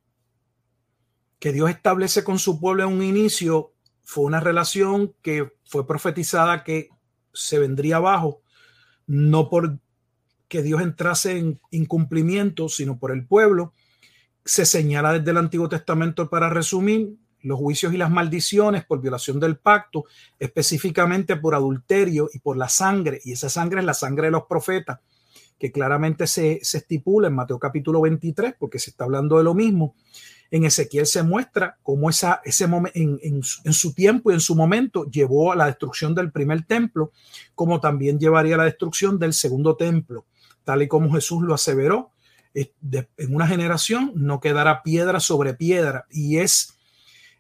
que 1.40 1.52
Dios 1.52 1.70
establece 1.70 2.24
con 2.24 2.40
su 2.40 2.60
pueblo 2.60 2.84
en 2.84 2.94
un 2.94 3.03
inicio 3.03 3.74
fue 4.03 4.26
una 4.26 4.40
relación 4.40 5.14
que 5.22 5.53
fue 5.66 5.88
profetizada 5.88 6.64
que 6.64 6.90
se 7.34 7.60
vendría 7.60 7.98
abajo, 7.98 8.41
no 9.07 9.49
por 9.49 9.80
que 10.48 10.62
Dios 10.62 10.82
entrase 10.82 11.38
en 11.38 11.60
incumplimiento, 11.72 12.70
sino 12.70 12.98
por 12.98 13.12
el 13.12 13.26
pueblo. 13.26 13.74
Se 14.44 14.66
señala 14.66 15.14
desde 15.14 15.32
el 15.32 15.38
Antiguo 15.38 15.70
Testamento 15.70 16.30
para 16.30 16.50
resumir 16.50 17.16
los 17.46 17.60
juicios 17.60 17.94
y 17.94 17.98
las 17.98 18.10
maldiciones 18.10 18.86
por 18.86 19.02
violación 19.02 19.40
del 19.40 19.58
pacto, 19.58 20.06
específicamente 20.40 21.36
por 21.36 21.54
adulterio 21.54 22.28
y 22.34 22.40
por 22.40 22.58
la 22.58 22.68
sangre, 22.68 23.22
y 23.24 23.34
esa 23.34 23.50
sangre 23.50 23.80
es 23.80 23.86
la 23.86 23.94
sangre 23.94 24.28
de 24.28 24.32
los 24.32 24.46
profetas, 24.46 25.00
que 25.60 25.72
claramente 25.72 26.28
se, 26.28 26.54
estipula 26.54 27.28
en 27.28 27.36
Mateo 27.36 27.60
capítulo 27.60 28.02
23, 28.02 28.56
porque 28.60 28.80
se 28.80 28.90
está 28.90 29.04
hablando 29.06 29.38
de 29.38 29.44
lo 29.44 29.54
mismo. 29.54 29.96
En 30.52 30.66
Ezequiel 30.66 31.06
se 31.06 31.24
muestra 31.24 31.78
cómo 31.84 32.10
esa, 32.10 32.42
ese 32.44 32.66
en, 32.66 33.20
en, 33.22 33.42
en 33.64 33.74
su 33.74 33.94
tiempo 33.94 34.32
y 34.32 34.34
en 34.34 34.40
su 34.40 34.56
momento 34.56 35.06
llevó 35.06 35.52
a 35.52 35.56
la 35.56 35.68
destrucción 35.68 36.16
del 36.16 36.32
primer 36.32 36.66
templo, 36.66 37.12
como 37.54 37.80
también 37.80 38.20
llevaría 38.20 38.56
a 38.56 38.60
la 38.60 38.66
destrucción 38.66 39.20
del 39.20 39.34
segundo 39.34 39.76
templo, 39.76 40.26
tal 40.66 40.82
y 40.82 40.90
como 40.90 41.14
Jesús 41.14 41.42
lo 41.42 41.54
aseveró. 41.54 42.12
En 42.54 43.36
una 43.36 43.48
generación 43.48 44.12
no 44.16 44.40
quedará 44.40 44.84
piedra 44.84 45.20
sobre 45.20 45.54
piedra, 45.54 46.06
y 46.10 46.38
es 46.38 46.78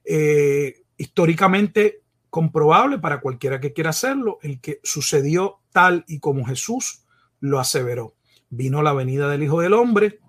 eh, 0.05 0.83
históricamente 0.97 2.01
comprobable 2.29 2.99
para 2.99 3.21
cualquiera 3.21 3.59
que 3.59 3.73
quiera 3.73 3.89
hacerlo, 3.91 4.39
el 4.41 4.59
que 4.59 4.79
sucedió 4.83 5.59
tal 5.71 6.05
y 6.07 6.19
como 6.19 6.45
Jesús 6.45 7.05
lo 7.39 7.59
aseveró. 7.59 8.15
Vino 8.49 8.81
la 8.81 8.93
venida 8.93 9.29
del 9.29 9.43
Hijo 9.43 9.61
del 9.61 9.73
Hombre 9.73 10.19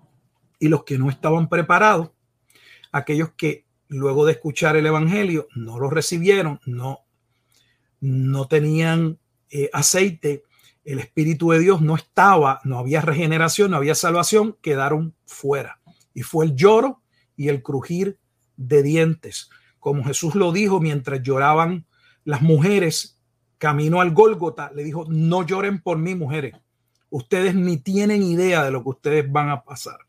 y 0.59 0.69
los 0.69 0.83
que 0.83 0.97
no 0.97 1.09
estaban 1.09 1.49
preparados, 1.49 2.11
aquellos 2.91 3.31
que 3.37 3.65
luego 3.89 4.25
de 4.25 4.33
escuchar 4.33 4.75
el 4.75 4.85
Evangelio 4.85 5.47
no 5.55 5.79
lo 5.79 5.89
recibieron, 5.89 6.59
no, 6.65 7.01
no 7.99 8.47
tenían 8.47 9.19
eh, 9.49 9.69
aceite, 9.71 10.43
el 10.93 10.99
Espíritu 10.99 11.51
de 11.51 11.59
Dios 11.59 11.81
no 11.81 11.95
estaba, 11.95 12.61
no 12.63 12.79
había 12.79 13.01
regeneración, 13.01 13.71
no 13.71 13.77
había 13.77 13.95
salvación, 13.95 14.57
quedaron 14.61 15.15
fuera. 15.25 15.79
Y 16.13 16.23
fue 16.23 16.45
el 16.45 16.55
lloro 16.55 17.01
y 17.35 17.49
el 17.49 17.61
crujir 17.61 18.19
de 18.55 18.83
dientes 18.83 19.49
como 19.87 20.03
Jesús 20.03 20.35
lo 20.35 20.51
dijo 20.51 20.81
mientras 20.81 21.21
lloraban 21.23 21.85
las 22.25 22.41
mujeres 22.41 23.21
camino 23.57 24.01
al 24.01 24.11
Gólgota, 24.11 24.69
le 24.75 24.83
dijo, 24.83 25.05
no 25.07 25.45
lloren 25.45 25.81
por 25.81 25.97
mí, 25.97 26.13
mujeres. 26.13 26.55
Ustedes 27.09 27.55
ni 27.55 27.77
tienen 27.77 28.21
idea 28.21 28.65
de 28.65 28.71
lo 28.71 28.83
que 28.83 28.89
ustedes 28.89 29.31
van 29.31 29.49
a 29.49 29.63
pasar. 29.63 29.99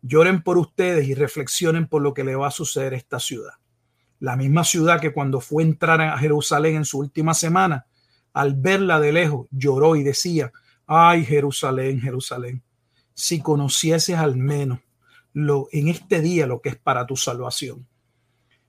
Lloren 0.00 0.42
por 0.42 0.58
ustedes 0.58 1.08
y 1.08 1.14
reflexionen 1.14 1.88
por 1.88 2.02
lo 2.02 2.14
que 2.14 2.22
le 2.22 2.36
va 2.36 2.46
a 2.46 2.52
suceder 2.52 2.94
a 2.94 2.96
esta 2.96 3.18
ciudad. 3.18 3.54
La 4.20 4.36
misma 4.36 4.62
ciudad 4.62 5.00
que 5.00 5.12
cuando 5.12 5.40
fue 5.40 5.64
a 5.64 5.66
entrar 5.66 6.00
a 6.00 6.16
Jerusalén 6.16 6.76
en 6.76 6.84
su 6.84 7.00
última 7.00 7.34
semana, 7.34 7.86
al 8.34 8.54
verla 8.54 9.00
de 9.00 9.12
lejos, 9.12 9.46
lloró 9.50 9.96
y 9.96 10.02
decía, 10.02 10.52
ay 10.86 11.24
Jerusalén, 11.24 12.00
Jerusalén, 12.00 12.62
si 13.14 13.40
conocieses 13.40 14.16
al 14.16 14.36
menos 14.36 14.80
lo, 15.32 15.68
en 15.72 15.88
este 15.88 16.20
día 16.20 16.46
lo 16.46 16.60
que 16.60 16.68
es 16.68 16.76
para 16.76 17.06
tu 17.06 17.16
salvación 17.16 17.86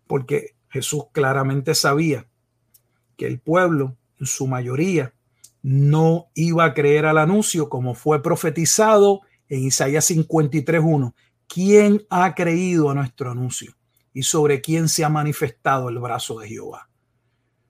porque 0.08 0.56
Jesús 0.70 1.06
claramente 1.12 1.76
sabía 1.76 2.28
que 3.18 3.28
el 3.28 3.40
pueblo, 3.40 3.98
en 4.20 4.26
su 4.26 4.48
mayoría, 4.48 5.14
no 5.62 6.28
iba 6.36 6.66
a 6.66 6.74
creer 6.74 7.06
al 7.06 7.18
anuncio 7.18 7.70
como 7.70 7.96
fue 7.96 8.22
profetizado 8.22 9.22
en 9.50 9.64
Isaías 9.64 10.10
53.1. 10.10 11.14
¿Quién 11.48 12.06
ha 12.10 12.36
creído 12.36 12.90
a 12.90 12.96
nuestro 12.96 13.32
anuncio? 13.32 13.74
Y 14.14 14.24
sobre 14.24 14.62
quién 14.62 14.88
se 14.90 15.04
ha 15.04 15.10
manifestado 15.10 15.90
el 15.90 16.00
brazo 16.00 16.40
de 16.40 16.50
Jehová. 16.50 16.90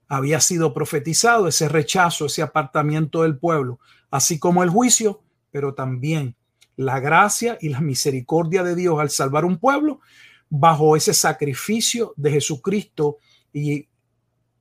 Había 0.07 0.39
sido 0.39 0.73
profetizado 0.73 1.47
ese 1.47 1.67
rechazo, 1.67 2.27
ese 2.27 2.41
apartamiento 2.41 3.23
del 3.23 3.37
pueblo, 3.37 3.79
así 4.11 4.39
como 4.39 4.63
el 4.63 4.69
juicio, 4.69 5.23
pero 5.51 5.73
también 5.73 6.35
la 6.75 6.99
gracia 6.99 7.57
y 7.61 7.69
la 7.69 7.81
misericordia 7.81 8.63
de 8.63 8.75
Dios 8.75 8.99
al 8.99 9.09
salvar 9.09 9.45
un 9.45 9.57
pueblo 9.57 10.01
bajo 10.49 10.95
ese 10.95 11.13
sacrificio 11.13 12.13
de 12.17 12.31
Jesucristo 12.31 13.17
y 13.53 13.87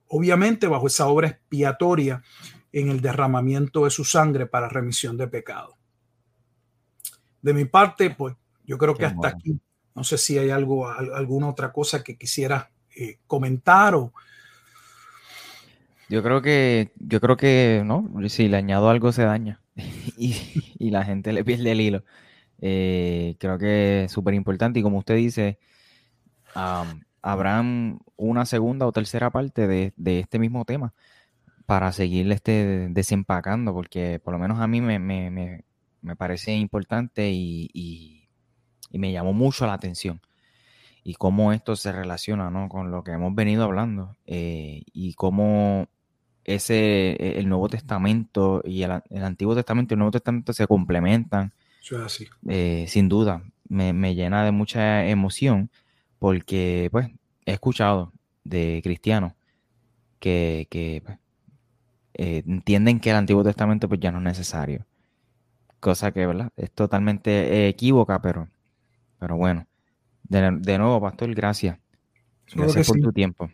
obviamente 0.08 0.66
bajo 0.66 0.86
esa 0.86 1.06
obra 1.08 1.28
expiatoria 1.28 2.22
en 2.72 2.88
el 2.88 3.00
derramamiento 3.00 3.84
de 3.84 3.90
su 3.90 4.04
sangre 4.04 4.46
para 4.46 4.68
remisión 4.68 5.16
de 5.16 5.28
pecado. 5.28 5.76
De 7.42 7.52
mi 7.52 7.64
parte, 7.66 8.10
pues 8.10 8.34
yo 8.64 8.78
creo 8.78 8.94
que 8.94 9.04
hasta 9.04 9.28
aquí, 9.28 9.60
no 9.94 10.04
sé 10.04 10.18
si 10.18 10.38
hay 10.38 10.50
algo, 10.50 10.88
alguna 10.88 11.48
otra 11.48 11.72
cosa 11.72 12.02
que 12.02 12.16
quisiera 12.16 12.70
eh, 12.96 13.18
comentar 13.26 13.94
o... 13.94 14.12
Yo 16.14 16.22
creo 16.22 16.42
que, 16.42 16.92
yo 17.00 17.20
creo 17.20 17.36
que, 17.36 17.82
no, 17.84 18.08
si 18.28 18.46
le 18.46 18.56
añado 18.56 18.88
algo 18.88 19.10
se 19.10 19.24
daña. 19.24 19.60
Y, 20.16 20.36
y 20.78 20.90
la 20.90 21.04
gente 21.04 21.32
le 21.32 21.42
pierde 21.42 21.72
el 21.72 21.80
hilo. 21.80 22.04
Eh, 22.60 23.34
creo 23.40 23.58
que 23.58 24.04
es 24.04 24.12
súper 24.12 24.34
importante 24.34 24.78
y 24.78 24.82
como 24.84 24.98
usted 24.98 25.16
dice, 25.16 25.58
habrán 27.20 27.98
una 28.14 28.46
segunda 28.46 28.86
o 28.86 28.92
tercera 28.92 29.30
parte 29.30 29.66
de, 29.66 29.92
este 30.20 30.38
mismo 30.38 30.64
tema 30.64 30.94
para 31.66 31.90
seguir 31.90 32.30
este 32.30 32.86
desempacando, 32.90 33.74
porque 33.74 34.20
por 34.22 34.34
lo 34.34 34.38
menos 34.38 34.60
a 34.60 34.68
mí 34.68 34.80
me, 34.80 35.64
parece 36.16 36.54
importante 36.54 37.32
y, 37.32 38.28
me 38.92 39.10
llamó 39.10 39.32
mucho 39.32 39.66
la 39.66 39.72
atención. 39.72 40.20
Y 41.02 41.14
cómo 41.14 41.52
esto 41.52 41.74
se 41.74 41.90
relaciona 41.90 42.68
con 42.68 42.92
lo 42.92 43.02
que 43.02 43.10
hemos 43.10 43.34
venido 43.34 43.64
hablando 43.64 44.16
eh, 44.26 44.84
y 44.92 45.14
cómo 45.14 45.88
ese, 46.44 47.12
e, 47.12 47.38
el 47.38 47.48
Nuevo 47.48 47.68
Testamento 47.68 48.62
y 48.64 48.82
el, 48.82 48.92
Antiguo 49.22 49.54
Testamento 49.54 49.92
y 49.92 49.96
el 49.96 49.98
Nuevo 49.98 50.12
Testamento 50.12 50.52
se 50.52 50.66
complementan. 50.66 51.52
así. 52.04 52.26
Eh, 52.48 52.86
sin 52.88 53.08
duda 53.08 53.42
me, 53.68 54.14
llena 54.14 54.44
de 54.44 54.52
mucha 54.52 55.06
emoción 55.06 55.70
porque 56.18 56.88
pues 56.90 57.08
he 57.46 57.52
escuchado 57.52 58.12
de 58.44 58.80
cristianos 58.82 59.32
que, 60.20 61.02
pues, 61.04 61.18
eh, 62.14 62.42
entienden 62.46 63.00
que 63.00 63.10
el 63.10 63.16
Antiguo 63.16 63.44
Testamento 63.44 63.88
pues 63.88 64.00
ya 64.00 64.10
no 64.10 64.18
es 64.18 64.24
necesario. 64.24 64.86
Cosa 65.80 66.12
que, 66.12 66.26
¿verdad? 66.26 66.50
Es 66.56 66.70
totalmente 66.70 67.68
equívoca, 67.68 68.22
pero, 68.22 68.48
pero 69.18 69.36
bueno. 69.36 69.66
De, 70.22 70.78
nuevo, 70.78 71.00
Pastor, 71.00 71.34
gracias. 71.34 71.78
Gracias 72.54 72.86
por 72.86 72.98
tu 73.00 73.12
tiempo. 73.12 73.50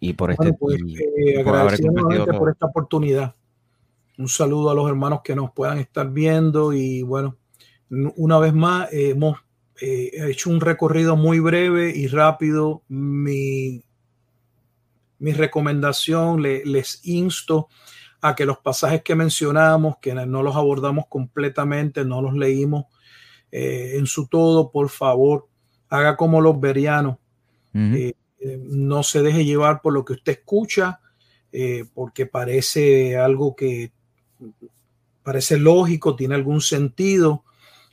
Y 0.00 0.12
por 0.12 0.30
este 0.30 0.52
pues, 0.52 0.78
eh, 1.16 1.42
por, 1.42 2.38
por 2.38 2.50
esta 2.50 2.66
oportunidad. 2.66 3.34
Un 4.18 4.28
saludo 4.28 4.70
a 4.70 4.74
los 4.74 4.88
hermanos 4.88 5.20
que 5.22 5.34
nos 5.34 5.52
puedan 5.52 5.78
estar 5.78 6.10
viendo 6.10 6.72
y 6.72 7.02
bueno, 7.02 7.36
una 8.16 8.38
vez 8.38 8.54
más 8.54 8.88
hemos 8.92 9.38
eh, 9.80 10.10
hecho 10.28 10.50
un 10.50 10.60
recorrido 10.60 11.16
muy 11.16 11.38
breve 11.38 11.92
y 11.94 12.06
rápido. 12.06 12.82
Mi, 12.88 13.84
mi 15.18 15.32
recomendación, 15.32 16.42
les 16.42 17.06
insto 17.06 17.68
a 18.20 18.34
que 18.34 18.46
los 18.46 18.58
pasajes 18.58 19.02
que 19.02 19.14
mencionamos, 19.14 19.96
que 20.00 20.14
no 20.14 20.42
los 20.42 20.56
abordamos 20.56 21.06
completamente, 21.08 22.04
no 22.04 22.22
los 22.22 22.34
leímos 22.34 22.86
eh, 23.52 23.92
en 23.96 24.06
su 24.06 24.26
todo, 24.26 24.70
por 24.70 24.88
favor, 24.88 25.46
haga 25.88 26.16
como 26.16 26.40
los 26.40 26.58
verianos. 26.58 27.16
Eh, 28.38 28.58
no 28.60 29.02
se 29.02 29.22
deje 29.22 29.44
llevar 29.44 29.80
por 29.80 29.92
lo 29.92 30.04
que 30.04 30.14
usted 30.14 30.32
escucha, 30.32 31.00
porque 31.94 32.26
parece 32.26 33.16
algo 33.16 33.56
que 33.56 33.90
parece 35.26 35.58
lógico, 35.58 36.14
tiene 36.14 36.36
algún 36.36 36.60
sentido, 36.60 37.42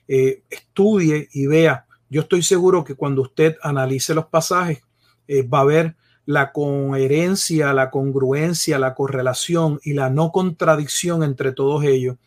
eh, 0.08 0.44
estudie 0.52 1.30
y 1.32 1.48
vea. 1.48 1.88
Yo 2.08 2.22
estoy 2.22 2.44
seguro 2.44 2.84
que 2.84 2.94
cuando 2.94 3.24
usted 3.24 3.58
analice 3.64 4.14
los 4.14 4.28
pasajes, 4.28 4.84
eh, 5.28 5.42
va 5.42 5.62
a 5.62 5.66
ver 5.66 5.96
la 6.28 6.52
coherencia, 6.52 7.74
la 7.74 7.90
congruencia, 7.90 8.78
la 8.78 8.94
correlación 8.94 9.80
y 9.84 9.94
la 9.94 10.12
no 10.12 10.32
contradicción 10.32 11.24
entre 11.24 11.54
todos 11.54 11.84
ellos. 11.86 12.18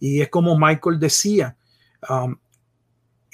Y 0.00 0.20
es 0.20 0.30
como 0.30 0.58
Michael 0.58 0.98
decía, 0.98 1.56
um, 2.10 2.34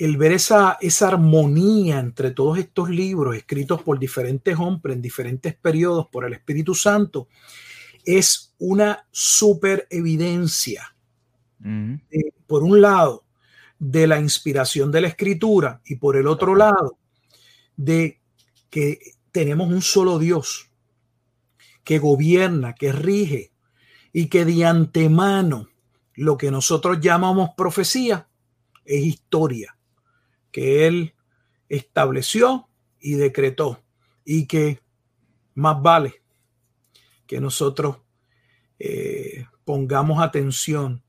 el 0.01 0.17
ver 0.17 0.33
esa, 0.33 0.79
esa 0.81 1.09
armonía 1.09 1.99
entre 1.99 2.31
todos 2.31 2.59
estos 2.59 2.89
libros 2.89 3.37
escritos 3.37 3.83
por 3.83 3.99
diferentes 3.99 4.57
hombres 4.59 4.97
en 4.97 5.03
diferentes 5.03 5.55
periodos 5.55 6.07
por 6.09 6.25
el 6.25 6.33
Espíritu 6.33 6.75
Santo 6.75 7.29
es 8.07 8.55
una 8.59 9.07
super 9.11 9.87
evidencia. 9.91 10.97
por 12.47 12.63
un 12.63 12.81
lado, 12.81 13.25
de 13.79 14.07
la 14.07 14.19
inspiración 14.19 14.91
de 14.91 15.03
la 15.03 15.09
escritura 15.09 15.83
y 15.85 15.97
por 15.97 16.17
el 16.17 16.27
otro 16.27 16.55
lado, 16.55 16.99
de 17.77 18.21
que 18.71 18.99
tenemos 19.33 19.69
un 19.69 19.83
solo 19.83 20.19
Dios 20.19 20.71
que 21.85 21.99
gobierna, 21.99 22.75
que 22.75 22.93
rige 22.93 23.53
y 24.15 24.29
que 24.29 24.47
de 24.47 24.65
antemano 24.65 25.69
lo 26.15 26.39
que 26.39 26.51
nosotros 26.51 27.01
llamamos 27.01 27.51
profecía 27.55 28.29
es 28.85 29.05
historia, 29.05 29.77
que 30.51 30.87
Él 30.87 31.15
estableció 31.69 32.69
y 32.99 33.15
decretó 33.15 33.83
y 34.25 34.47
que 34.47 34.81
más 35.55 35.81
vale 35.81 36.23
que 37.27 37.41
nosotros 37.41 37.99
eh, 38.79 39.47
pongamos 39.65 40.23
atención 40.23 41.03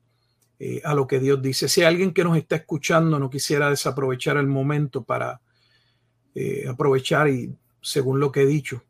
eh, 0.58 0.80
a 0.84 0.94
lo 0.94 1.06
que 1.06 1.18
Dios 1.18 1.42
dice. 1.42 1.68
Si 1.68 1.82
alguien 1.82 2.14
que 2.14 2.22
nos 2.22 2.36
está 2.36 2.56
escuchando 2.56 3.18
no 3.18 3.28
quisiera 3.28 3.68
desaprovechar 3.70 4.36
el 4.36 4.46
momento 4.46 5.02
para 5.02 5.40
eh, 6.34 6.66
aprovechar 6.68 7.28
y 7.28 7.52
según 7.80 8.20
lo 8.20 8.30
que 8.30 8.42
he 8.42 8.46
dicho, 8.46 8.84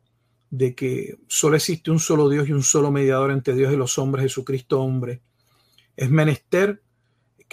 de 0.50 0.74
que 0.74 1.16
solo 1.28 1.56
existe 1.56 1.90
un 1.90 1.98
solo 1.98 2.28
Dios 2.28 2.46
y 2.46 2.52
un 2.52 2.62
solo 2.62 2.90
mediador 2.90 3.30
entre 3.30 3.54
Dios 3.54 3.72
y 3.72 3.76
los 3.76 3.96
hombres, 3.96 4.24
Jesucristo 4.24 4.82
hombre, 4.82 5.22
es 5.96 6.10
menester 6.10 6.82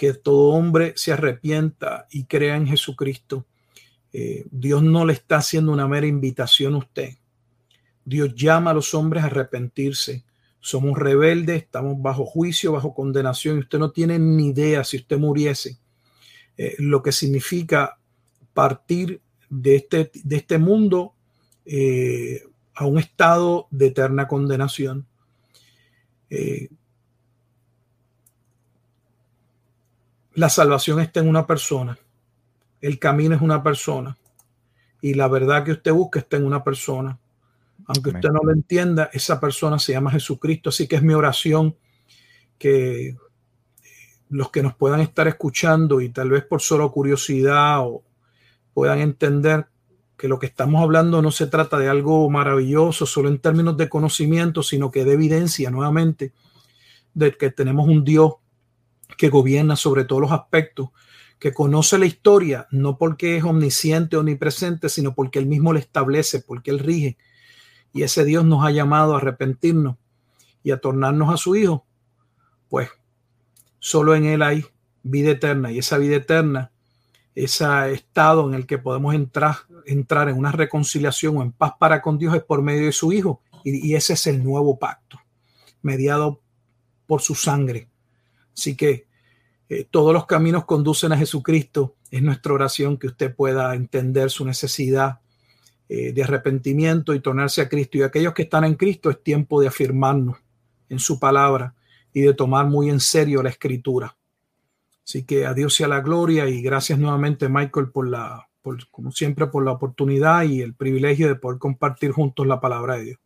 que 0.00 0.14
todo 0.14 0.54
hombre 0.54 0.94
se 0.96 1.12
arrepienta 1.12 2.06
y 2.10 2.24
crea 2.24 2.56
en 2.56 2.66
Jesucristo. 2.66 3.44
Dios 4.50 4.82
no 4.82 5.04
le 5.04 5.12
está 5.12 5.36
haciendo 5.36 5.72
una 5.72 5.86
mera 5.86 6.06
invitación 6.06 6.72
a 6.72 6.78
usted. 6.78 7.18
Dios 8.02 8.34
llama 8.34 8.70
a 8.70 8.74
los 8.74 8.94
hombres 8.94 9.22
a 9.22 9.26
arrepentirse. 9.26 10.24
Somos 10.58 10.98
rebeldes, 10.98 11.64
estamos 11.64 12.00
bajo 12.00 12.24
juicio, 12.24 12.72
bajo 12.72 12.94
condenación 12.94 13.58
y 13.58 13.60
usted 13.60 13.78
no 13.78 13.90
tiene 13.90 14.18
ni 14.18 14.48
idea 14.48 14.84
si 14.84 14.96
usted 14.96 15.18
muriese 15.18 15.76
eh, 16.56 16.76
lo 16.78 17.02
que 17.02 17.12
significa 17.12 17.98
partir 18.54 19.20
de 19.50 19.76
este, 19.76 20.10
de 20.14 20.36
este 20.36 20.56
mundo 20.56 21.12
eh, 21.66 22.42
a 22.74 22.86
un 22.86 22.98
estado 22.98 23.68
de 23.70 23.88
eterna 23.88 24.26
condenación. 24.26 25.06
Eh, 26.30 26.70
la 30.34 30.48
salvación 30.48 31.00
está 31.00 31.20
en 31.20 31.28
una 31.28 31.46
persona, 31.46 31.98
el 32.80 32.98
camino 32.98 33.34
es 33.34 33.42
una 33.42 33.62
persona 33.62 34.16
y 35.00 35.14
la 35.14 35.28
verdad 35.28 35.64
que 35.64 35.72
usted 35.72 35.92
busca 35.92 36.20
está 36.20 36.36
en 36.36 36.46
una 36.46 36.62
persona. 36.62 37.18
Aunque 37.86 38.10
usted 38.10 38.28
no 38.30 38.40
lo 38.42 38.52
entienda, 38.52 39.10
esa 39.12 39.40
persona 39.40 39.78
se 39.78 39.92
llama 39.92 40.10
Jesucristo. 40.10 40.68
Así 40.68 40.86
que 40.86 40.96
es 40.96 41.02
mi 41.02 41.14
oración 41.14 41.76
que 42.58 43.16
los 44.28 44.50
que 44.50 44.62
nos 44.62 44.74
puedan 44.76 45.00
estar 45.00 45.26
escuchando 45.26 46.00
y 46.00 46.10
tal 46.10 46.30
vez 46.30 46.44
por 46.44 46.60
solo 46.60 46.92
curiosidad 46.92 47.80
o 47.80 48.04
puedan 48.74 49.00
entender 49.00 49.66
que 50.16 50.28
lo 50.28 50.38
que 50.38 50.46
estamos 50.46 50.82
hablando 50.82 51.22
no 51.22 51.32
se 51.32 51.46
trata 51.46 51.78
de 51.78 51.88
algo 51.88 52.28
maravilloso 52.28 53.06
solo 53.06 53.28
en 53.28 53.38
términos 53.38 53.76
de 53.76 53.88
conocimiento, 53.88 54.62
sino 54.62 54.90
que 54.90 55.04
de 55.04 55.14
evidencia 55.14 55.70
nuevamente 55.70 56.32
de 57.14 57.32
que 57.32 57.50
tenemos 57.50 57.88
un 57.88 58.04
Dios 58.04 58.34
que 59.20 59.28
gobierna 59.28 59.76
sobre 59.76 60.06
todos 60.06 60.22
los 60.22 60.32
aspectos, 60.32 60.88
que 61.38 61.52
conoce 61.52 61.98
la 61.98 62.06
historia, 62.06 62.66
no 62.70 62.96
porque 62.96 63.36
es 63.36 63.44
omnisciente, 63.44 64.16
omnipresente, 64.16 64.88
sino 64.88 65.14
porque 65.14 65.38
él 65.38 65.44
mismo 65.44 65.74
la 65.74 65.78
establece, 65.78 66.40
porque 66.40 66.70
él 66.70 66.78
rige. 66.78 67.18
Y 67.92 68.02
ese 68.02 68.24
Dios 68.24 68.46
nos 68.46 68.64
ha 68.64 68.70
llamado 68.70 69.12
a 69.12 69.18
arrepentirnos 69.18 69.96
y 70.62 70.70
a 70.70 70.78
tornarnos 70.78 71.34
a 71.34 71.36
su 71.36 71.54
Hijo, 71.54 71.84
pues 72.70 72.88
solo 73.78 74.14
en 74.14 74.24
Él 74.24 74.40
hay 74.40 74.64
vida 75.02 75.32
eterna. 75.32 75.70
Y 75.70 75.80
esa 75.80 75.98
vida 75.98 76.16
eterna, 76.16 76.72
ese 77.34 77.92
estado 77.92 78.48
en 78.48 78.54
el 78.54 78.66
que 78.66 78.78
podemos 78.78 79.14
entrar, 79.14 79.56
entrar 79.84 80.30
en 80.30 80.38
una 80.38 80.50
reconciliación 80.50 81.36
o 81.36 81.42
en 81.42 81.52
paz 81.52 81.74
para 81.78 82.00
con 82.00 82.16
Dios 82.16 82.34
es 82.34 82.42
por 82.42 82.62
medio 82.62 82.86
de 82.86 82.92
su 82.92 83.12
Hijo. 83.12 83.42
Y, 83.64 83.94
ese 83.94 84.14
es 84.14 84.26
el 84.26 84.42
nuevo 84.42 84.78
pacto, 84.78 85.20
mediado 85.82 86.40
por 87.06 87.20
su 87.20 87.34
sangre. 87.34 87.90
Así 88.56 88.74
que 88.74 89.09
eh, 89.70 89.86
todos 89.88 90.12
los 90.12 90.26
caminos 90.26 90.64
conducen 90.64 91.12
a 91.12 91.16
Jesucristo. 91.16 91.94
Es 92.10 92.22
nuestra 92.22 92.52
oración 92.52 92.98
que 92.98 93.06
usted 93.06 93.32
pueda 93.32 93.72
entender 93.76 94.28
su 94.28 94.44
necesidad 94.44 95.20
eh, 95.88 96.12
de 96.12 96.24
arrepentimiento 96.24 97.14
y 97.14 97.20
tornarse 97.20 97.62
a 97.62 97.68
Cristo. 97.68 97.96
Y 97.96 98.02
aquellos 98.02 98.34
que 98.34 98.42
están 98.42 98.64
en 98.64 98.74
Cristo 98.74 99.10
es 99.10 99.22
tiempo 99.22 99.60
de 99.60 99.68
afirmarnos 99.68 100.38
en 100.88 100.98
su 100.98 101.20
palabra 101.20 101.76
y 102.12 102.22
de 102.22 102.34
tomar 102.34 102.66
muy 102.66 102.90
en 102.90 102.98
serio 102.98 103.44
la 103.44 103.50
escritura. 103.50 104.16
Así 105.04 105.22
que 105.22 105.46
a 105.46 105.54
Dios 105.54 105.72
sea 105.72 105.86
la 105.86 106.00
gloria 106.00 106.48
y 106.48 106.62
gracias 106.62 106.98
nuevamente 106.98 107.48
Michael 107.48 107.90
por 107.90 108.08
la, 108.08 108.48
por, 108.62 108.90
como 108.90 109.12
siempre, 109.12 109.46
por 109.46 109.64
la 109.64 109.70
oportunidad 109.70 110.42
y 110.42 110.62
el 110.62 110.74
privilegio 110.74 111.28
de 111.28 111.36
poder 111.36 111.60
compartir 111.60 112.10
juntos 112.10 112.44
la 112.44 112.60
palabra 112.60 112.96
de 112.96 113.04
Dios. 113.04 113.18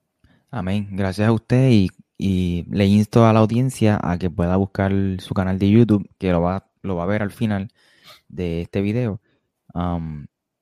Amén. 0.51 0.89
Gracias 0.93 1.27
a 1.27 1.33
usted 1.33 1.71
y, 1.71 1.91
le 2.19 2.87
insto 2.87 3.27
a 3.27 3.33
la 3.33 3.41
audiencia 3.41 3.99
a 4.03 4.19
que 4.19 4.31
pueda 4.31 4.57
buscar 4.57 4.93
su 5.19 5.35
canal 5.35 5.59
de 5.59 5.71
YouTube, 5.71 6.09
que 6.19 6.31
lo 6.33 6.41
va, 6.41 6.71
lo 6.83 6.97
va 6.97 7.05
a 7.05 7.07
ver 7.07 7.23
al 7.23 7.31
final 7.31 7.71
de 8.29 8.63
este 8.63 8.81
video, 8.81 9.21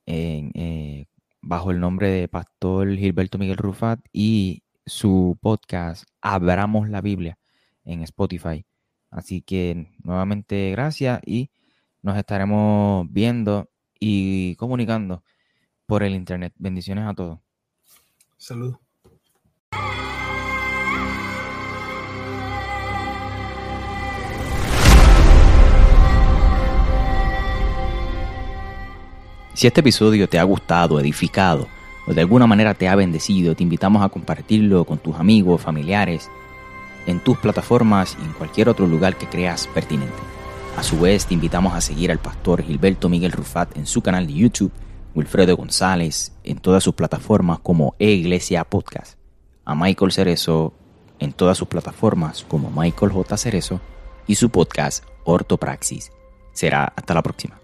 eh, 0.06 1.06
bajo 1.40 1.70
el 1.70 1.80
nombre 1.80 2.08
de 2.10 2.28
Pastor 2.28 2.96
Gilberto 2.96 3.38
Miguel 3.38 3.56
Rufat 3.56 4.00
y 4.12 4.62
su 4.86 5.38
podcast 5.40 6.04
Abramos 6.20 6.88
la 6.88 7.00
Biblia 7.00 7.38
en 7.84 8.02
Spotify. 8.02 8.64
Así 9.10 9.42
que 9.42 9.88
nuevamente 10.02 10.70
gracias 10.70 11.20
y 11.26 11.50
nos 12.00 12.16
estaremos 12.16 13.06
viendo 13.10 13.70
y 14.00 14.56
comunicando 14.56 15.22
por 15.86 16.02
el 16.02 16.14
internet. 16.14 16.52
Bendiciones 16.56 17.04
a 17.06 17.14
todos. 17.14 17.38
Saludos. 18.36 18.78
Si 29.54 29.66
este 29.66 29.80
episodio 29.80 30.28
te 30.28 30.38
ha 30.38 30.44
gustado, 30.44 30.98
edificado 30.98 31.68
o 32.06 32.14
de 32.14 32.20
alguna 32.20 32.46
manera 32.46 32.74
te 32.74 32.88
ha 32.88 32.96
bendecido, 32.96 33.54
te 33.54 33.62
invitamos 33.62 34.02
a 34.02 34.08
compartirlo 34.08 34.84
con 34.84 34.98
tus 34.98 35.16
amigos, 35.16 35.60
familiares, 35.60 36.30
en 37.06 37.20
tus 37.20 37.38
plataformas 37.38 38.16
y 38.20 38.24
en 38.24 38.32
cualquier 38.32 38.68
otro 38.68 38.86
lugar 38.86 39.16
que 39.16 39.26
creas 39.26 39.66
pertinente. 39.68 40.14
A 40.76 40.82
su 40.82 40.98
vez, 40.98 41.26
te 41.26 41.34
invitamos 41.34 41.74
a 41.74 41.80
seguir 41.80 42.10
al 42.10 42.18
pastor 42.18 42.62
Gilberto 42.62 43.08
Miguel 43.08 43.32
Rufat 43.32 43.76
en 43.76 43.86
su 43.86 44.00
canal 44.00 44.26
de 44.26 44.32
YouTube, 44.32 44.72
Wilfredo 45.14 45.56
González 45.56 46.32
en 46.44 46.58
todas 46.58 46.82
sus 46.82 46.94
plataformas 46.94 47.58
como 47.58 47.94
E-Iglesia 47.98 48.64
Podcast, 48.64 49.18
a 49.64 49.74
Michael 49.74 50.12
Cerezo 50.12 50.72
en 51.18 51.32
todas 51.32 51.58
sus 51.58 51.68
plataformas 51.68 52.44
como 52.48 52.70
Michael 52.70 53.12
J. 53.12 53.36
Cerezo 53.36 53.80
y 54.26 54.34
su 54.34 54.50
podcast 54.50 55.04
Ortopraxis. 55.24 56.10
Será 56.52 56.92
hasta 56.96 57.14
la 57.14 57.22
próxima. 57.22 57.61